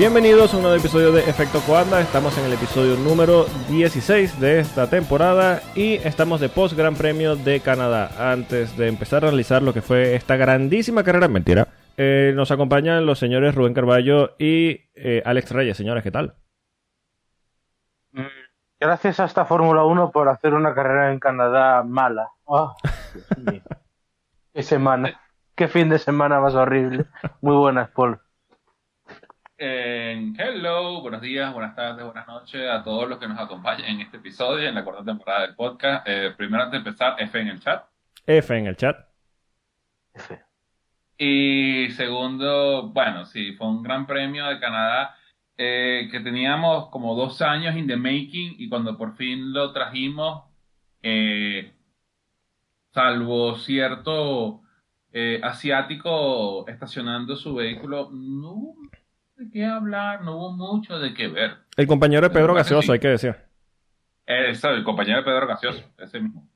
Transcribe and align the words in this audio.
Bienvenidos 0.00 0.54
a 0.54 0.56
un 0.56 0.62
nuevo 0.62 0.78
episodio 0.78 1.12
de 1.12 1.28
Efecto 1.28 1.60
Coanda. 1.60 2.00
Estamos 2.00 2.38
en 2.38 2.46
el 2.46 2.54
episodio 2.54 2.96
número 2.96 3.44
16 3.68 4.40
de 4.40 4.60
esta 4.60 4.88
temporada 4.88 5.60
y 5.74 5.96
estamos 5.96 6.40
de 6.40 6.48
post 6.48 6.74
Gran 6.74 6.94
Premio 6.94 7.36
de 7.36 7.60
Canadá. 7.60 8.32
Antes 8.32 8.74
de 8.78 8.88
empezar 8.88 9.26
a 9.26 9.28
analizar 9.28 9.62
lo 9.62 9.74
que 9.74 9.82
fue 9.82 10.14
esta 10.14 10.36
grandísima 10.36 11.04
carrera, 11.04 11.28
mentira, 11.28 11.68
eh, 11.98 12.32
nos 12.34 12.50
acompañan 12.50 13.04
los 13.04 13.18
señores 13.18 13.54
Rubén 13.54 13.74
Carballo 13.74 14.36
y 14.38 14.88
eh, 14.94 15.22
Alex 15.26 15.50
Reyes. 15.50 15.76
Señores, 15.76 16.02
¿qué 16.02 16.10
tal? 16.10 16.32
Mm, 18.12 18.22
gracias 18.80 19.20
a 19.20 19.26
esta 19.26 19.44
Fórmula 19.44 19.84
1 19.84 20.12
por 20.12 20.30
hacer 20.30 20.54
una 20.54 20.74
carrera 20.74 21.12
en 21.12 21.18
Canadá 21.18 21.82
mala. 21.82 22.30
Oh, 22.44 22.74
Qué 24.54 24.62
semana. 24.62 25.20
Qué 25.54 25.68
fin 25.68 25.90
de 25.90 25.98
semana 25.98 26.40
más 26.40 26.54
horrible. 26.54 27.04
Muy 27.42 27.56
buenas, 27.56 27.90
Paul. 27.90 28.18
Eh, 29.62 30.32
hello, 30.38 31.02
buenos 31.02 31.20
días, 31.20 31.52
buenas 31.52 31.76
tardes, 31.76 32.02
buenas 32.02 32.26
noches 32.26 32.66
a 32.66 32.82
todos 32.82 33.06
los 33.06 33.18
que 33.18 33.28
nos 33.28 33.38
acompañan 33.38 33.90
en 33.90 34.00
este 34.00 34.16
episodio, 34.16 34.66
en 34.66 34.74
la 34.74 34.82
cuarta 34.82 35.04
temporada 35.04 35.42
del 35.42 35.54
podcast. 35.54 36.08
Eh, 36.08 36.32
primero, 36.34 36.62
antes 36.62 36.82
de 36.82 36.88
empezar, 36.88 37.16
F 37.18 37.38
en 37.38 37.48
el 37.48 37.60
chat. 37.60 37.84
F 38.24 38.56
en 38.56 38.66
el 38.68 38.76
chat. 38.78 38.96
F. 40.14 40.40
Y 41.18 41.90
segundo, 41.90 42.88
bueno, 42.88 43.26
sí, 43.26 43.52
fue 43.52 43.68
un 43.68 43.82
gran 43.82 44.06
premio 44.06 44.46
de 44.46 44.58
Canadá 44.58 45.14
eh, 45.58 46.08
que 46.10 46.20
teníamos 46.20 46.88
como 46.88 47.14
dos 47.14 47.42
años 47.42 47.76
in 47.76 47.86
the 47.86 47.96
making 47.96 48.54
y 48.56 48.66
cuando 48.70 48.96
por 48.96 49.14
fin 49.14 49.52
lo 49.52 49.74
trajimos, 49.74 50.42
eh, 51.02 51.70
salvo 52.94 53.56
cierto 53.56 54.62
eh, 55.12 55.38
asiático 55.42 56.66
estacionando 56.66 57.36
su 57.36 57.56
vehículo, 57.56 58.08
no 58.10 58.52
hubo 58.52 58.79
de 59.40 59.50
qué 59.50 59.64
hablar, 59.64 60.22
no 60.22 60.36
hubo 60.36 60.52
mucho 60.52 60.98
de 60.98 61.14
qué 61.14 61.28
ver. 61.28 61.52
El 61.76 61.86
compañero 61.86 62.28
de 62.28 62.30
Pedro 62.30 62.54
Gaseoso, 62.54 62.86
sí. 62.86 62.92
hay 62.92 62.98
que 62.98 63.08
decir. 63.08 63.34
Eh, 64.26 64.50
eso, 64.50 64.68
el 64.68 64.84
compañero 64.84 65.18
de 65.18 65.24
Pedro 65.24 65.46
Gaseoso, 65.46 65.82
ese 65.98 66.20
mismo. 66.20 66.46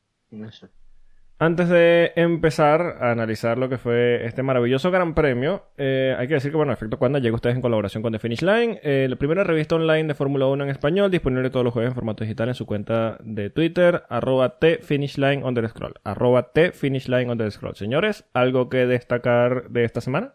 Antes 1.38 1.68
de 1.68 2.12
empezar 2.16 2.98
a 3.00 3.10
analizar 3.10 3.56
lo 3.56 3.68
que 3.68 3.78
fue 3.78 4.24
este 4.26 4.42
maravilloso 4.42 4.91
Gran 4.91 5.14
Premio, 5.14 5.64
eh, 5.78 6.14
hay 6.18 6.28
que 6.28 6.34
decir 6.34 6.50
que, 6.50 6.56
bueno, 6.56 6.72
Efecto 6.72 6.98
Cuanda 6.98 7.18
llega 7.18 7.32
a 7.32 7.36
ustedes 7.36 7.56
en 7.56 7.62
colaboración 7.62 8.02
con 8.02 8.12
The 8.12 8.18
Finish 8.18 8.42
Line, 8.42 8.80
eh, 8.82 9.06
la 9.08 9.16
primera 9.16 9.44
revista 9.44 9.76
online 9.76 10.08
de 10.08 10.14
Fórmula 10.14 10.46
1 10.46 10.64
en 10.64 10.70
español, 10.70 11.10
disponible 11.10 11.50
todos 11.50 11.64
los 11.64 11.72
jueves 11.72 11.91
en 11.91 11.94
formato 11.94 12.22
digital 12.22 12.48
en 12.48 12.54
su 12.54 12.66
cuenta 12.66 13.16
de 13.20 13.48
Twitter, 13.50 14.04
arroba 14.10 14.58
tfinishline 14.58 15.42
underscroll, 15.42 15.94
arroba 16.04 16.52
tfinishline 16.52 17.30
underscroll. 17.30 17.76
Señores, 17.76 18.28
¿algo 18.34 18.69
que 18.69 18.86
destacar 18.86 19.70
de 19.70 19.84
esta 19.84 20.00
semana? 20.00 20.34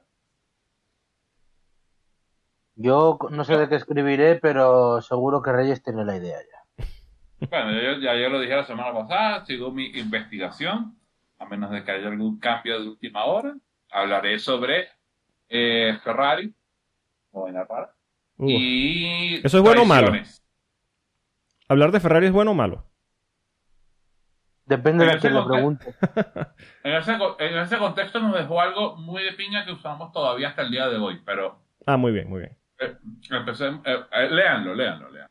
Yo 2.81 3.19
no 3.29 3.43
sé 3.43 3.57
de 3.57 3.67
qué 3.67 3.75
escribiré, 3.75 4.37
pero 4.37 5.01
seguro 5.01 5.41
que 5.41 5.51
Reyes 5.51 5.83
tiene 5.83 6.05
la 6.05 6.15
idea 6.15 6.37
ya. 6.39 6.85
Bueno, 7.49 7.73
yo, 7.73 7.99
ya 7.99 8.15
yo 8.15 8.29
lo 8.29 8.39
dije 8.39 8.55
la 8.55 8.63
semana 8.63 8.93
pasada, 8.93 9.45
sigo 9.45 9.69
mi 9.71 9.87
investigación, 9.97 10.97
a 11.39 11.45
menos 11.45 11.71
de 11.71 11.83
que 11.83 11.91
haya 11.91 12.07
algún 12.07 12.39
cambio 12.39 12.79
de 12.81 12.87
última 12.87 13.25
hora. 13.25 13.53
Hablaré 13.91 14.39
sobre 14.39 14.87
eh, 15.49 15.97
Ferrari, 16.05 16.53
o 17.31 17.47
en 17.49 17.55
la 17.55 17.65
rara, 17.65 17.93
Uh, 18.37 18.47
y... 18.49 19.45
¿Eso 19.45 19.57
es 19.57 19.63
bueno 19.63 19.81
o 19.81 19.85
malo? 19.85 20.13
¿Hablar 21.67 21.91
de 21.91 21.99
Ferrari 21.99 22.27
es 22.27 22.31
bueno 22.31 22.51
o 22.51 22.53
malo? 22.55 22.85
Depende 24.65 25.03
de 25.03 25.09
Pero 25.09 25.19
quien 25.19 25.33
ese 25.33 25.41
lo 25.41 25.47
pregunte. 25.47 25.93
En 26.83 26.93
ese, 26.95 27.17
co- 27.17 27.35
en 27.39 27.57
ese 27.57 27.77
contexto 27.77 28.21
nos 28.21 28.33
dejó 28.37 28.61
algo 28.61 28.95
muy 28.95 29.21
de 29.23 29.33
piña 29.33 29.65
que 29.65 29.73
usamos 29.73 30.13
todavía 30.13 30.47
hasta 30.47 30.61
el 30.61 30.71
día 30.71 30.87
de 30.87 30.95
hoy, 30.95 31.21
pero 31.25 31.59
Ah, 31.85 31.97
muy 31.97 32.13
bien, 32.13 32.29
muy 32.29 32.39
bien. 32.39 32.55
Eh, 32.79 32.97
empecemos, 33.31 33.81
eh, 33.85 33.97
eh, 34.11 34.29
léanlo, 34.31 34.73
léanlo, 34.75 35.09
léanlo. 35.11 35.29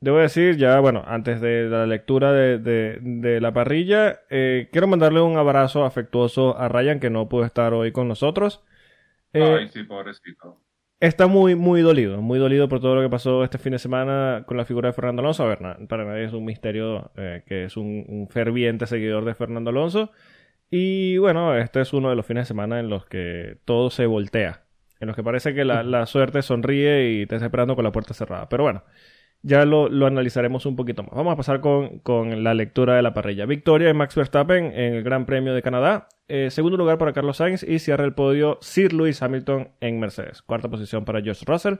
Debo 0.00 0.18
decir, 0.18 0.56
ya, 0.56 0.80
bueno, 0.80 1.04
antes 1.06 1.40
de 1.42 1.64
la 1.68 1.86
lectura 1.86 2.32
de, 2.32 2.58
de- 2.58 2.98
de 3.02 3.40
la 3.40 3.52
parrilla, 3.52 4.20
eh, 4.30 4.68
quiero 4.72 4.86
mandarle 4.86 5.20
un 5.20 5.36
abrazo 5.36 5.84
afectuoso 5.84 6.56
a 6.58 6.68
Ryan, 6.68 7.00
que 7.00 7.10
no 7.10 7.28
pudo 7.28 7.44
estar 7.44 7.74
hoy 7.74 7.92
con 7.92 8.08
nosotros. 8.08 8.64
Eh, 9.34 9.58
Ay, 9.58 9.68
sí, 9.68 9.82
pobrecito. 9.84 10.62
está 11.00 11.26
muy, 11.26 11.54
muy 11.54 11.80
dolido, 11.82 12.20
muy 12.20 12.38
dolido 12.38 12.68
por 12.68 12.80
todo 12.80 12.94
lo 12.96 13.02
que 13.02 13.08
pasó 13.10 13.42
este 13.44 13.58
fin 13.58 13.72
de 13.72 13.78
semana 13.78 14.44
con 14.46 14.56
la 14.56 14.64
figura 14.64 14.88
de 14.88 14.92
Fernando 14.92 15.20
Alonso. 15.22 15.44
A 15.44 15.48
ver, 15.48 15.58
para 15.88 16.04
nadie 16.04 16.24
es 16.24 16.32
un 16.32 16.44
misterio 16.44 17.10
eh, 17.16 17.42
que 17.46 17.64
es 17.64 17.76
un, 17.76 18.04
un 18.08 18.28
ferviente 18.28 18.86
seguidor 18.86 19.24
de 19.24 19.34
Fernando 19.34 19.70
Alonso. 19.70 20.10
Y 20.70 21.18
bueno, 21.18 21.56
este 21.56 21.80
es 21.82 21.92
uno 21.92 22.10
de 22.10 22.16
los 22.16 22.26
fines 22.26 22.44
de 22.44 22.48
semana 22.48 22.80
en 22.80 22.90
los 22.90 23.06
que 23.06 23.58
todo 23.66 23.90
se 23.90 24.06
voltea. 24.06 24.64
En 25.00 25.06
los 25.06 25.16
que 25.16 25.22
parece 25.22 25.54
que 25.54 25.64
la, 25.64 25.82
la 25.82 26.06
suerte 26.06 26.42
sonríe 26.42 27.10
y 27.10 27.26
te 27.26 27.34
está 27.36 27.46
esperando 27.46 27.74
con 27.74 27.84
la 27.84 27.90
puerta 27.92 28.14
cerrada. 28.14 28.48
Pero 28.48 28.64
bueno, 28.64 28.84
ya 29.42 29.64
lo, 29.64 29.88
lo 29.88 30.06
analizaremos 30.06 30.66
un 30.66 30.76
poquito 30.76 31.02
más. 31.02 31.14
Vamos 31.14 31.32
a 31.32 31.36
pasar 31.36 31.60
con, 31.60 32.00
con 32.00 32.44
la 32.44 32.52
lectura 32.52 32.94
de 32.96 33.02
la 33.02 33.14
parrilla. 33.14 33.46
Victoria 33.46 33.86
de 33.88 33.94
Max 33.94 34.14
Verstappen 34.14 34.66
en 34.66 34.94
el 34.94 35.02
Gran 35.02 35.24
Premio 35.24 35.54
de 35.54 35.62
Canadá. 35.62 36.08
Eh, 36.28 36.50
segundo 36.50 36.76
lugar 36.76 36.98
para 36.98 37.12
Carlos 37.12 37.38
Sainz 37.38 37.62
y 37.62 37.78
cierra 37.78 38.04
el 38.04 38.12
podio 38.12 38.58
Sir 38.60 38.92
Lewis 38.92 39.22
Hamilton 39.22 39.70
en 39.80 39.98
Mercedes. 39.98 40.42
Cuarta 40.42 40.68
posición 40.68 41.06
para 41.06 41.22
George 41.22 41.44
Russell. 41.46 41.76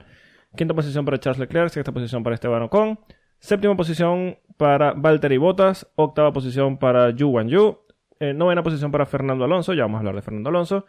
Quinta 0.55 0.73
posición 0.73 1.05
para 1.05 1.19
Charles 1.19 1.39
Leclerc. 1.39 1.69
Sexta 1.69 1.91
posición 1.91 2.23
para 2.23 2.33
Esteban 2.33 2.63
Ocon. 2.63 2.99
Séptima 3.37 3.77
posición 3.77 4.39
para 4.57 4.93
Valtteri 4.93 5.37
Bottas. 5.37 5.87
Octava 5.95 6.33
posición 6.33 6.79
para 6.79 7.11
Yu 7.11 7.29
Wan 7.29 7.47
Yu. 7.47 7.77
Eh, 8.19 8.33
novena 8.33 8.63
posición 8.63 8.91
para 8.91 9.05
Fernando 9.05 9.45
Alonso. 9.45 9.73
Ya 9.73 9.83
vamos 9.83 9.97
a 9.97 9.99
hablar 9.99 10.15
de 10.15 10.21
Fernando 10.23 10.49
Alonso. 10.49 10.85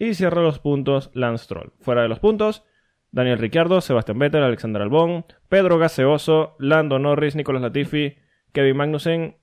Y 0.00 0.14
cierra 0.14 0.40
los 0.42 0.58
puntos 0.58 1.10
Lance 1.14 1.44
Stroll. 1.44 1.72
Fuera 1.80 2.02
de 2.02 2.08
los 2.08 2.18
puntos, 2.20 2.64
Daniel 3.12 3.38
Ricciardo, 3.38 3.80
Sebastián 3.82 4.18
Vettel, 4.18 4.42
Alexander 4.42 4.80
Albon, 4.82 5.26
Pedro 5.48 5.78
Gaseoso, 5.78 6.56
Lando 6.58 6.98
Norris, 6.98 7.36
Nicolás 7.36 7.60
Latifi, 7.62 8.16
Kevin 8.52 8.76
Magnussen 8.78 9.36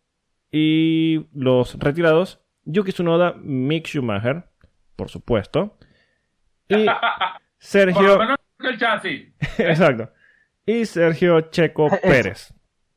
y 0.51 1.28
los 1.34 1.78
retirados, 1.79 2.41
Yuki 2.66 2.91
Tsunoda, 2.91 3.35
Mick 3.38 3.85
Schumacher, 3.88 4.50
por 4.96 5.09
supuesto, 5.09 5.78
y 6.67 6.85
Por 6.85 6.85
lo 6.85 7.40
Sergio, 7.59 8.17
menos 8.19 8.38
que 8.59 8.67
el 8.67 8.78
chasis. 8.79 9.34
exacto, 9.59 10.12
y 10.66 10.85
Sergio 10.85 11.41
Checo 11.51 11.88
Pérez, 12.01 12.53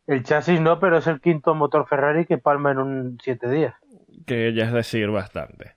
El 0.07 0.23
chasis 0.23 0.61
no, 0.61 0.81
pero 0.81 0.97
es 0.99 1.07
el 1.07 1.21
quinto 1.21 1.55
motor 1.55 1.87
Ferrari 1.87 2.25
que 2.25 2.39
palma 2.39 2.71
en 2.73 2.79
un 2.79 3.19
siete 3.23 3.51
días. 3.51 3.75
que 4.27 4.53
ya 4.55 4.65
es 4.65 4.73
decir 4.73 5.09
bastante. 5.11 5.77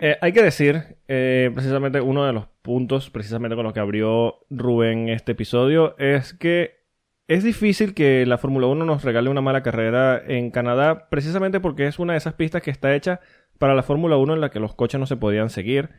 Eh, 0.00 0.16
hay 0.20 0.32
que 0.32 0.42
decir, 0.42 0.96
eh, 1.08 1.50
precisamente 1.52 2.00
uno 2.00 2.24
de 2.24 2.32
los 2.32 2.46
puntos, 2.62 3.10
precisamente 3.10 3.56
con 3.56 3.64
los 3.64 3.72
que 3.72 3.80
abrió 3.80 4.46
Rubén 4.48 5.08
este 5.08 5.32
episodio, 5.32 5.96
es 5.98 6.34
que 6.34 6.78
es 7.26 7.42
difícil 7.42 7.94
que 7.94 8.24
la 8.26 8.38
Fórmula 8.38 8.68
1 8.68 8.84
nos 8.84 9.04
regale 9.04 9.28
una 9.28 9.40
mala 9.40 9.62
carrera 9.62 10.22
en 10.24 10.50
Canadá, 10.50 11.08
precisamente 11.10 11.60
porque 11.60 11.86
es 11.86 11.98
una 11.98 12.12
de 12.12 12.18
esas 12.18 12.34
pistas 12.34 12.62
que 12.62 12.70
está 12.70 12.94
hecha 12.94 13.20
para 13.58 13.74
la 13.74 13.82
Fórmula 13.82 14.16
1 14.16 14.34
en 14.34 14.40
la 14.40 14.50
que 14.50 14.60
los 14.60 14.74
coches 14.74 15.00
no 15.00 15.06
se 15.06 15.16
podían 15.16 15.50
seguir. 15.50 15.90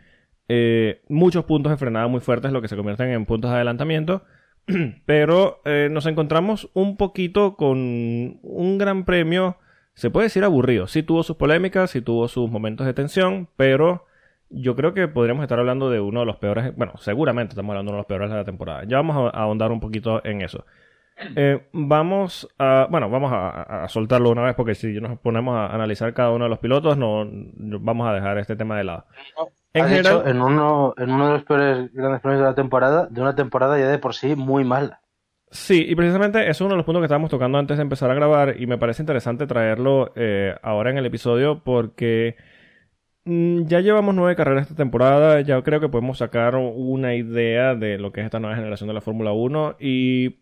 Eh, 0.47 1.01
muchos 1.09 1.45
puntos 1.45 1.71
de 1.71 1.77
frenada 1.77 2.07
muy 2.07 2.21
fuertes, 2.21 2.51
lo 2.51 2.61
que 2.61 2.67
se 2.67 2.75
convierten 2.75 3.09
en 3.09 3.25
puntos 3.25 3.51
de 3.51 3.57
adelantamiento. 3.57 4.23
Pero 5.05 5.61
nos 5.89 6.05
encontramos 6.05 6.69
un 6.73 6.95
poquito 6.95 7.55
con 7.57 7.77
un 8.41 8.77
gran 8.77 9.03
premio 9.03 9.57
se 9.99 10.09
puede 10.11 10.25
decir 10.27 10.43
aburrido. 10.43 10.87
Sí 10.87 11.03
tuvo 11.03 11.23
sus 11.23 11.37
polémicas, 11.37 11.91
sí 11.91 12.01
tuvo 12.01 12.27
sus 12.27 12.49
momentos 12.49 12.85
de 12.87 12.93
tensión, 12.93 13.49
pero 13.55 14.05
yo 14.49 14.75
creo 14.75 14.93
que 14.93 15.07
podríamos 15.07 15.43
estar 15.43 15.59
hablando 15.59 15.89
de 15.89 15.99
uno 15.99 16.21
de 16.21 16.25
los 16.25 16.37
peores, 16.37 16.75
bueno, 16.75 16.93
seguramente 16.97 17.51
estamos 17.53 17.71
hablando 17.73 17.91
de 17.91 17.93
uno 17.93 17.97
de 17.97 18.01
los 18.01 18.07
peores 18.07 18.29
de 18.29 18.35
la 18.37 18.45
temporada. 18.45 18.83
Ya 18.85 18.97
vamos 18.97 19.17
a, 19.33 19.37
a 19.37 19.43
ahondar 19.43 19.71
un 19.71 19.79
poquito 19.79 20.23
en 20.25 20.41
eso. 20.41 20.65
Eh, 21.35 21.67
vamos 21.73 22.47
a, 22.59 22.87
bueno, 22.89 23.09
vamos 23.09 23.31
a, 23.33 23.83
a 23.83 23.87
soltarlo 23.89 24.31
una 24.31 24.43
vez 24.43 24.55
porque 24.55 24.75
si 24.75 24.99
nos 25.01 25.19
ponemos 25.19 25.55
a 25.55 25.67
analizar 25.73 26.13
cada 26.13 26.31
uno 26.31 26.45
de 26.45 26.49
los 26.49 26.59
pilotos, 26.59 26.97
no, 26.97 27.25
no- 27.25 27.79
vamos 27.79 28.07
a 28.09 28.13
dejar 28.13 28.37
este 28.39 28.55
tema 28.55 28.77
de 28.77 28.85
lado. 28.85 29.05
En 29.73 29.85
Has 29.85 29.89
general, 29.89 30.23
dicho 30.23 30.27
en 30.27 30.41
uno, 30.41 30.93
en 30.97 31.11
uno 31.11 31.27
de 31.27 31.33
los 31.33 31.43
peores 31.43 31.91
grandes 31.93 32.21
premios 32.21 32.41
de 32.41 32.47
la 32.47 32.55
temporada, 32.55 33.07
de 33.07 33.21
una 33.21 33.35
temporada 33.35 33.79
ya 33.79 33.87
de 33.87 33.99
por 33.99 34.13
sí 34.15 34.35
muy 34.35 34.63
mala. 34.63 35.01
Sí, 35.51 35.83
y 35.87 35.95
precisamente 35.95 36.41
eso 36.43 36.51
es 36.51 36.61
uno 36.61 36.71
de 36.71 36.77
los 36.77 36.85
puntos 36.85 37.01
que 37.01 37.05
estábamos 37.05 37.31
tocando 37.31 37.57
antes 37.57 37.77
de 37.77 37.83
empezar 37.83 38.11
a 38.11 38.13
grabar 38.13 38.55
y 38.61 38.67
me 38.67 38.77
parece 38.77 39.01
interesante 39.01 39.47
traerlo 39.47 40.13
eh, 40.15 40.55
ahora 40.61 40.91
en 40.91 40.99
el 40.99 41.05
episodio 41.07 41.63
porque 41.63 42.35
mm, 43.25 43.63
ya 43.65 43.79
llevamos 43.79 44.13
nueve 44.13 44.35
carreras 44.35 44.63
esta 44.63 44.75
temporada, 44.75 45.41
ya 45.41 45.61
creo 45.63 45.79
que 45.79 45.89
podemos 45.89 46.19
sacar 46.19 46.55
una 46.55 47.15
idea 47.15 47.73
de 47.73 47.97
lo 47.97 48.11
que 48.11 48.21
es 48.21 48.25
esta 48.25 48.39
nueva 48.39 48.55
generación 48.55 48.87
de 48.89 48.93
la 48.93 49.01
Fórmula 49.01 49.31
1 49.31 49.77
y 49.79 50.39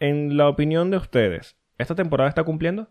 en 0.00 0.36
la 0.36 0.48
opinión 0.48 0.90
de 0.90 0.96
ustedes, 0.96 1.56
¿esta 1.78 1.94
temporada 1.94 2.28
está 2.28 2.42
cumpliendo? 2.42 2.88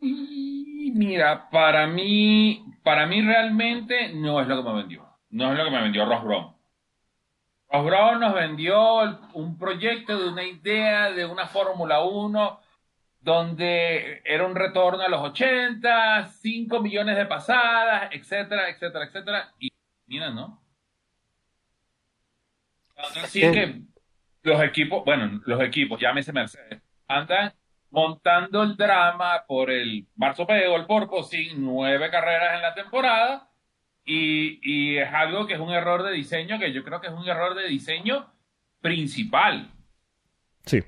Mira, 0.00 1.48
para 1.50 1.86
mí, 1.86 2.64
para 2.82 3.06
mí 3.06 3.22
realmente 3.22 4.12
no 4.14 4.40
es 4.40 4.48
lo 4.48 4.56
que 4.56 4.68
me 4.68 4.76
vendió. 4.76 5.06
No 5.30 5.52
es 5.52 5.58
lo 5.58 5.64
que 5.64 5.70
me 5.70 5.82
vendió 5.82 6.04
Ross 6.06 6.24
Brown. 6.24 6.59
Ross 7.72 7.84
Brown 7.84 8.20
nos 8.20 8.34
vendió 8.34 9.28
un 9.34 9.56
proyecto 9.56 10.18
de 10.18 10.28
una 10.28 10.42
idea 10.42 11.12
de 11.12 11.24
una 11.24 11.46
Fórmula 11.46 12.02
1 12.02 12.60
donde 13.20 14.22
era 14.24 14.46
un 14.46 14.56
retorno 14.56 15.02
a 15.02 15.08
los 15.08 15.20
80, 15.20 16.26
5 16.26 16.80
millones 16.80 17.16
de 17.16 17.26
pasadas, 17.26 18.08
etcétera, 18.12 18.70
etcétera, 18.70 19.04
etcétera. 19.04 19.52
Y 19.60 19.68
mira, 20.06 20.30
¿no? 20.30 20.60
Así 22.96 23.40
que 23.40 23.82
los 24.42 24.62
equipos, 24.62 25.04
bueno, 25.04 25.40
los 25.44 25.60
equipos, 25.62 26.00
llámese 26.00 26.32
Mercedes, 26.32 26.82
andan 27.06 27.52
montando 27.90 28.62
el 28.62 28.76
drama 28.76 29.44
por 29.46 29.70
el 29.70 30.06
marzo 30.16 30.44
o 30.44 30.76
el 30.76 30.86
Porpo, 30.86 31.22
sin 31.22 31.62
nueve 31.64 32.10
carreras 32.10 32.56
en 32.56 32.62
la 32.62 32.74
temporada. 32.74 33.49
Y, 34.12 34.58
y 34.64 34.96
es 34.96 35.08
algo 35.12 35.46
que 35.46 35.54
es 35.54 35.60
un 35.60 35.70
error 35.70 36.02
de 36.02 36.10
diseño, 36.10 36.58
que 36.58 36.72
yo 36.72 36.82
creo 36.82 37.00
que 37.00 37.06
es 37.06 37.12
un 37.12 37.28
error 37.28 37.54
de 37.54 37.68
diseño 37.68 38.26
principal. 38.80 39.70
Sí. 40.66 40.82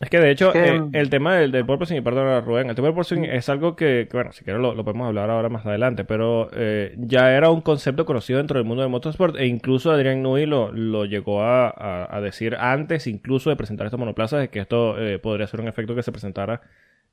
Es 0.00 0.10
que 0.10 0.18
de 0.18 0.32
hecho, 0.32 0.52
eh, 0.52 0.82
el 0.94 1.10
tema 1.10 1.36
del, 1.36 1.52
del 1.52 1.64
porpoising, 1.64 1.98
y 1.98 2.00
perdón, 2.00 2.44
Rubén, 2.44 2.68
el 2.68 2.74
tema 2.74 2.88
del 2.88 2.94
porpoising 2.96 3.24
es 3.24 3.48
algo 3.48 3.76
que, 3.76 4.08
bueno, 4.12 4.32
si 4.32 4.42
quieres 4.42 4.60
lo, 4.60 4.74
podemos 4.84 5.06
hablar 5.06 5.30
ahora 5.30 5.48
más 5.48 5.64
adelante, 5.64 6.02
pero 6.02 6.50
eh, 6.54 6.96
ya 6.98 7.32
era 7.32 7.50
un 7.50 7.60
concepto 7.60 8.04
conocido 8.04 8.38
dentro 8.38 8.58
del 8.58 8.66
mundo 8.66 8.82
del 8.82 8.90
motorsport 8.90 9.36
e 9.36 9.46
incluso 9.46 9.92
Adrián 9.92 10.24
Nui 10.24 10.44
lo, 10.44 10.72
lo 10.72 11.04
llegó 11.04 11.44
a, 11.44 12.20
decir 12.20 12.56
antes, 12.56 13.06
incluso 13.06 13.48
de 13.48 13.54
presentar 13.54 13.86
estos 13.86 14.00
monoplazas, 14.00 14.40
de 14.40 14.48
que 14.48 14.58
esto 14.58 14.98
eh, 14.98 15.20
podría 15.20 15.46
ser 15.46 15.60
un 15.60 15.68
efecto 15.68 15.94
que 15.94 16.02
se 16.02 16.10
presentara 16.10 16.62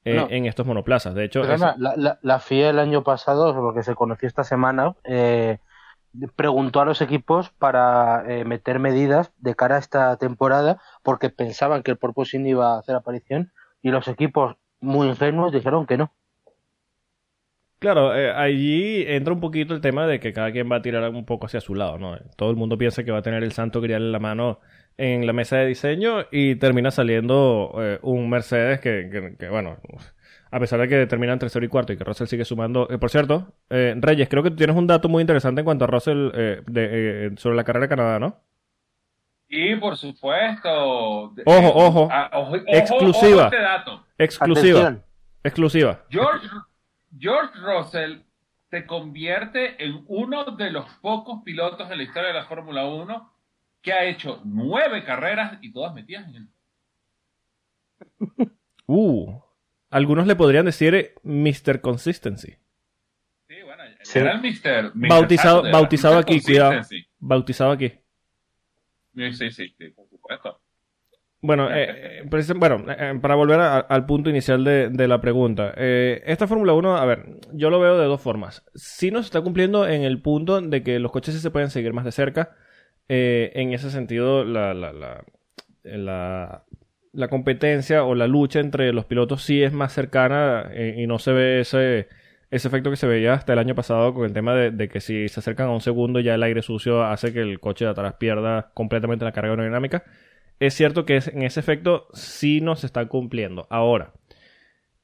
en 0.06 0.46
estos 0.46 0.66
monoplazas. 0.66 1.16
De 1.16 1.26
hecho, 1.26 1.44
la, 1.44 1.76
la, 1.78 2.20
la, 2.22 2.40
FIA 2.40 2.70
el 2.70 2.80
año 2.80 3.04
pasado, 3.04 3.54
lo 3.54 3.74
que 3.74 3.84
se 3.84 3.96
conoció 3.96 4.28
esta 4.28 4.44
semana, 4.44 4.96
eh, 5.04 5.60
preguntó 6.36 6.82
a 6.82 6.86
los 6.86 7.02
equipos 7.02 7.50
para 7.58 8.24
eh, 8.28 8.46
meter 8.46 8.80
medidas 8.80 9.32
de 9.38 9.56
cara 9.56 9.76
a 9.76 9.80
esta 9.80 10.18
temporada 10.18 10.80
porque 11.02 11.30
pensaban 11.30 11.84
que 11.84 11.92
el 11.92 11.98
porpoising 11.98 12.46
iba 12.46 12.76
a 12.76 12.80
hacer 12.80 12.96
aparición 12.96 13.52
y 13.82 13.90
los 13.90 14.08
equipos 14.08 14.56
muy 14.80 15.08
ingenuos 15.08 15.52
dijeron 15.52 15.86
que 15.86 15.98
no. 15.98 16.14
Claro, 17.80 18.16
eh, 18.16 18.32
allí 18.32 19.04
entra 19.08 19.34
un 19.34 19.42
poquito 19.42 19.74
el 19.74 19.82
tema 19.82 20.08
de 20.08 20.20
que 20.20 20.32
cada 20.32 20.54
quien 20.54 20.72
va 20.72 20.78
a 20.78 20.82
tirar 20.82 21.10
un 21.10 21.26
poco 21.26 21.48
hacia 21.48 21.60
su 21.60 21.76
lado, 21.76 21.98
¿no? 21.98 22.18
Todo 22.38 22.50
el 22.50 22.56
mundo 22.56 22.78
piensa 22.78 23.04
que 23.04 23.12
va 23.12 23.18
a 23.18 23.24
tener 23.24 23.44
el 23.44 23.52
santo 23.52 23.82
grial 23.82 24.04
en 24.04 24.12
la 24.14 24.20
mano 24.20 24.60
en 24.98 25.26
la 25.26 25.34
mesa 25.34 25.58
de 25.58 25.68
diseño 25.68 26.26
y 26.32 26.56
termina 26.56 26.92
saliendo 26.92 27.74
eh, 27.80 28.00
un 28.02 28.30
Mercedes 28.30 28.80
que, 28.80 29.36
que 29.40 29.50
bueno, 29.50 29.78
a 30.54 30.60
pesar 30.60 30.80
de 30.80 30.88
que 30.88 31.08
terminan 31.08 31.40
tercero 31.40 31.66
y 31.66 31.68
cuarto 31.68 31.94
y 31.94 31.98
que 31.98 32.04
Russell 32.04 32.28
sigue 32.28 32.46
sumando. 32.46 32.88
Eh, 32.92 33.00
por 33.00 33.10
cierto, 33.10 33.56
eh, 33.72 33.96
Reyes, 33.98 34.30
creo 34.30 34.44
que 34.44 34.52
tú 34.52 34.58
tienes 34.58 34.76
un 34.76 34.86
dato 34.86 35.10
muy 35.10 35.22
interesante 35.22 35.62
en 35.62 35.66
cuanto 35.66 35.86
a 35.86 35.88
Russell 35.88 36.30
eh, 36.36 37.32
sobre 37.38 37.56
la 37.56 37.64
carrera 37.64 37.86
de 37.86 37.90
Canadá, 37.90 38.20
¿no? 38.20 38.40
Y 39.50 39.76
por 39.78 39.98
supuesto. 39.98 40.70
Ojo, 41.44 41.74
ojo. 41.74 42.08
Ah, 42.12 42.30
exclusiva. 42.68 43.46
Este 43.46 43.62
dato. 43.62 44.06
Exclusiva. 44.16 44.98
Exclusiva. 45.44 46.04
George, 46.12 46.48
George 47.18 47.54
Russell 47.60 48.18
se 48.70 48.86
convierte 48.86 49.84
en 49.84 50.04
uno 50.08 50.46
de 50.56 50.70
los 50.70 50.86
pocos 51.02 51.42
pilotos 51.44 51.90
en 51.90 51.98
la 51.98 52.04
historia 52.04 52.28
de 52.28 52.36
la 52.36 52.46
Fórmula 52.46 52.86
1 52.86 53.33
que 53.84 53.94
ha 53.94 54.06
hecho 54.06 54.42
nueve 54.46 55.04
carreras 55.04 55.60
y 55.62 55.72
todas 55.72 55.94
metidas 55.94 56.28
en 56.30 56.36
el. 56.36 56.48
Uh, 58.86 59.40
algunos 59.90 60.28
le 60.28 60.36
podrían 60.36 60.66
decir 60.66 60.94
eh, 60.94 61.14
Mr. 61.24 61.80
Consistency. 61.80 62.58
Sí, 63.48 63.56
bueno, 63.64 63.84
era 64.14 64.32
el 64.34 64.42
Mr. 64.42 64.92
bautizado, 64.94 65.64
bautizado 65.72 66.18
aquí, 66.18 66.42
cuidado. 66.42 66.82
Bautizado 67.18 67.72
aquí. 67.72 67.94
Sí, 69.16 69.34
sí, 69.34 69.52
sí, 69.52 69.90
por 69.96 70.10
supuesto. 70.10 70.60
Bueno, 71.40 71.74
eh, 71.74 72.24
eh, 72.24 72.54
bueno 72.58 72.86
para 73.22 73.36
volver 73.36 73.62
al 73.62 74.06
punto 74.06 74.30
inicial 74.30 74.66
de, 74.66 75.08
la 75.08 75.22
pregunta. 75.22 75.74
esta 75.78 76.46
Fórmula 76.46 76.74
1, 76.74 76.98
a 76.98 77.06
ver, 77.06 77.40
yo 77.54 77.70
lo 77.70 77.80
veo 77.80 77.98
de 77.98 78.06
dos 78.06 78.20
formas. 78.20 78.66
Sí 78.76 79.12
nos 79.12 79.26
está 79.26 79.40
cumpliendo 79.40 79.88
en 79.88 80.02
el 80.02 80.22
punto 80.22 80.60
de 80.60 80.84
que 80.84 81.00
los 81.00 81.14
coches 81.14 81.36
sí 81.36 81.40
se 81.40 81.52
pueden 81.52 81.70
seguir 81.70 81.94
más 81.94 82.04
de 82.04 82.12
cerca. 82.12 82.58
En 83.08 83.74
ese 83.74 83.92
sentido, 83.92 84.44
la, 84.44 84.74
la, 84.74 84.92
la, 85.84 86.64
la 87.14 87.28
competencia 87.28 88.04
o 88.04 88.16
la 88.16 88.28
lucha 88.28 88.60
entre 88.60 88.92
los 88.92 89.06
pilotos 89.06 89.44
sí 89.44 89.64
es 89.64 89.72
más 89.72 89.94
cercana 89.94 90.70
eh, 90.74 90.96
y 90.98 91.08
no 91.08 91.20
se 91.20 91.32
ve 91.32 91.60
ese, 91.62 92.08
ese 92.50 92.68
efecto 92.68 92.90
que 92.90 92.98
se 92.98 93.08
veía 93.08 93.34
hasta 93.34 93.54
el 93.54 93.60
año 93.60 93.76
pasado 93.76 94.14
con 94.14 94.26
el 94.26 94.34
tema 94.34 94.56
de, 94.56 94.90
que 94.90 95.00
si 95.00 95.30
se 95.30 95.40
acercan 95.40 95.68
a 95.68 95.72
un 95.74 95.82
segundo 95.82 96.20
ya 96.20 96.34
el 96.34 96.44
aire 96.44 96.64
sucio 96.64 97.04
hace 97.04 97.32
que 97.32 97.42
el 97.42 97.60
coche 97.60 97.86
de 97.86 97.92
atrás 97.92 98.16
pierda 98.16 98.72
completamente 98.74 99.26
la 99.26 99.32
carga 99.32 99.52
aerodinámica. 99.52 100.04
Es 100.60 100.74
cierto 100.74 101.06
que 101.06 101.18
en 101.18 101.44
ese 101.44 101.60
efecto 101.60 102.08
sí 102.14 102.62
nos 102.62 102.84
está 102.84 103.06
cumpliendo. 103.08 103.68
Ahora, 103.70 104.14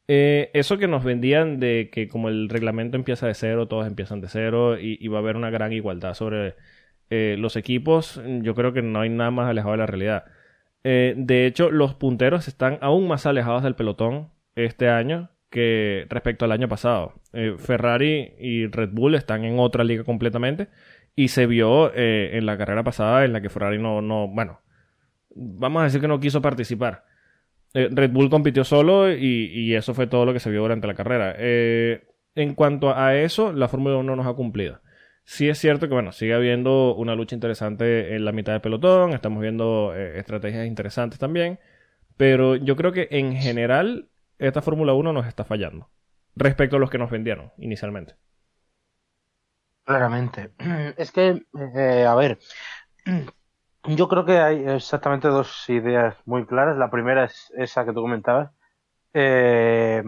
eh, 0.07 0.49
eso 0.53 0.77
que 0.79 0.87
nos 0.87 1.03
vendían 1.03 1.59
de 1.59 1.89
que 1.91 2.07
como 2.07 2.29
el 2.29 2.49
reglamento 2.49 2.97
empieza 2.97 3.27
de 3.27 3.35
cero, 3.35 3.67
todos 3.67 3.85
empiezan 3.85 4.21
de 4.21 4.29
cero 4.29 4.79
y, 4.79 5.07
va 5.09 5.17
a 5.17 5.21
haber 5.21 5.35
una 5.35 5.51
gran 5.51 5.73
igualdad 5.73 6.15
sobre 6.15 6.55
eh, 7.09 7.37
los 7.39 7.55
equipos, 7.55 8.21
yo 8.41 8.53
creo 8.53 8.71
que 8.71 8.83
no 8.83 9.01
hay 9.01 9.09
nada 9.09 9.31
más 9.31 9.49
alejado 9.49 9.71
de 9.71 9.77
la 9.77 9.85
realidad. 9.87 10.25
Eh, 10.83 11.15
de 11.17 11.47
hecho, 11.47 11.71
los 11.71 11.95
punteros 11.95 12.47
están 12.47 12.77
aún 12.81 13.07
más 13.07 13.25
alejados 13.25 13.63
del 13.63 13.75
pelotón 13.75 14.29
este 14.55 14.89
año 14.89 15.29
que 15.49 16.05
respecto 16.09 16.45
al 16.45 16.51
año 16.51 16.67
pasado. 16.67 17.13
Eh, 17.33 17.55
Ferrari 17.57 18.33
y 18.39 18.67
Red 18.67 18.89
Bull 18.91 19.15
están 19.15 19.43
en 19.43 19.57
otra 19.57 19.83
liga 19.83 20.03
completamente 20.03 20.67
y 21.15 21.29
se 21.29 21.47
vio 21.47 21.91
en 21.95 22.45
la 22.45 22.57
carrera 22.57 22.83
pasada 22.83 23.25
en 23.25 23.33
la 23.33 23.41
que 23.41 23.49
Ferrari 23.49 23.79
no, 23.79 24.01
no, 24.01 24.27
bueno, 24.27 24.61
vamos 25.35 25.81
a 25.81 25.85
decir 25.85 25.99
que 25.99 26.07
no 26.07 26.19
quiso 26.19 26.41
participar. 26.41 27.05
Red 27.73 28.11
Bull 28.11 28.29
compitió 28.29 28.63
solo 28.63 29.11
y, 29.11 29.51
y, 29.51 29.75
eso 29.75 29.93
fue 29.93 30.07
todo 30.07 30.25
lo 30.25 30.33
que 30.33 30.39
se 30.39 30.49
vio 30.49 30.61
durante 30.61 30.87
la 30.87 30.93
carrera. 30.93 31.35
en 31.37 32.55
cuanto 32.55 32.95
a 32.95 33.15
eso, 33.17 33.51
la 33.51 33.67
Fórmula 33.67 33.97
1 33.97 34.15
nos 34.15 34.27
ha 34.27 34.33
cumplido. 34.33 34.79
Sí 35.29 35.47
es 35.47 35.59
cierto 35.59 35.87
que, 35.87 35.93
bueno, 35.93 36.11
sigue 36.11 36.33
habiendo 36.33 36.95
una 36.95 37.13
lucha 37.13 37.35
interesante 37.35 38.15
en 38.15 38.25
la 38.25 38.31
mitad 38.31 38.53
del 38.53 38.61
pelotón, 38.61 39.13
estamos 39.13 39.39
viendo 39.43 39.93
eh, 39.95 40.17
estrategias 40.17 40.65
interesantes 40.65 41.19
también, 41.19 41.59
pero 42.17 42.55
yo 42.55 42.75
creo 42.75 42.91
que 42.93 43.07
en 43.11 43.35
general 43.35 44.09
esta 44.39 44.63
Fórmula 44.63 44.93
1 44.93 45.13
nos 45.13 45.27
está 45.27 45.45
fallando 45.45 45.87
respecto 46.35 46.77
a 46.77 46.79
los 46.79 46.89
que 46.89 46.97
nos 46.97 47.11
vendieron 47.11 47.51
inicialmente. 47.59 48.15
Claramente. 49.83 50.51
Es 50.97 51.11
que, 51.11 51.43
eh, 51.75 52.05
a 52.07 52.15
ver, 52.15 52.39
yo 53.83 54.07
creo 54.07 54.25
que 54.25 54.39
hay 54.39 54.67
exactamente 54.67 55.27
dos 55.27 55.69
ideas 55.69 56.15
muy 56.25 56.47
claras. 56.47 56.75
La 56.75 56.89
primera 56.89 57.25
es 57.25 57.53
esa 57.55 57.85
que 57.85 57.93
tú 57.93 58.01
comentabas. 58.01 58.49
Eh, 59.13 60.01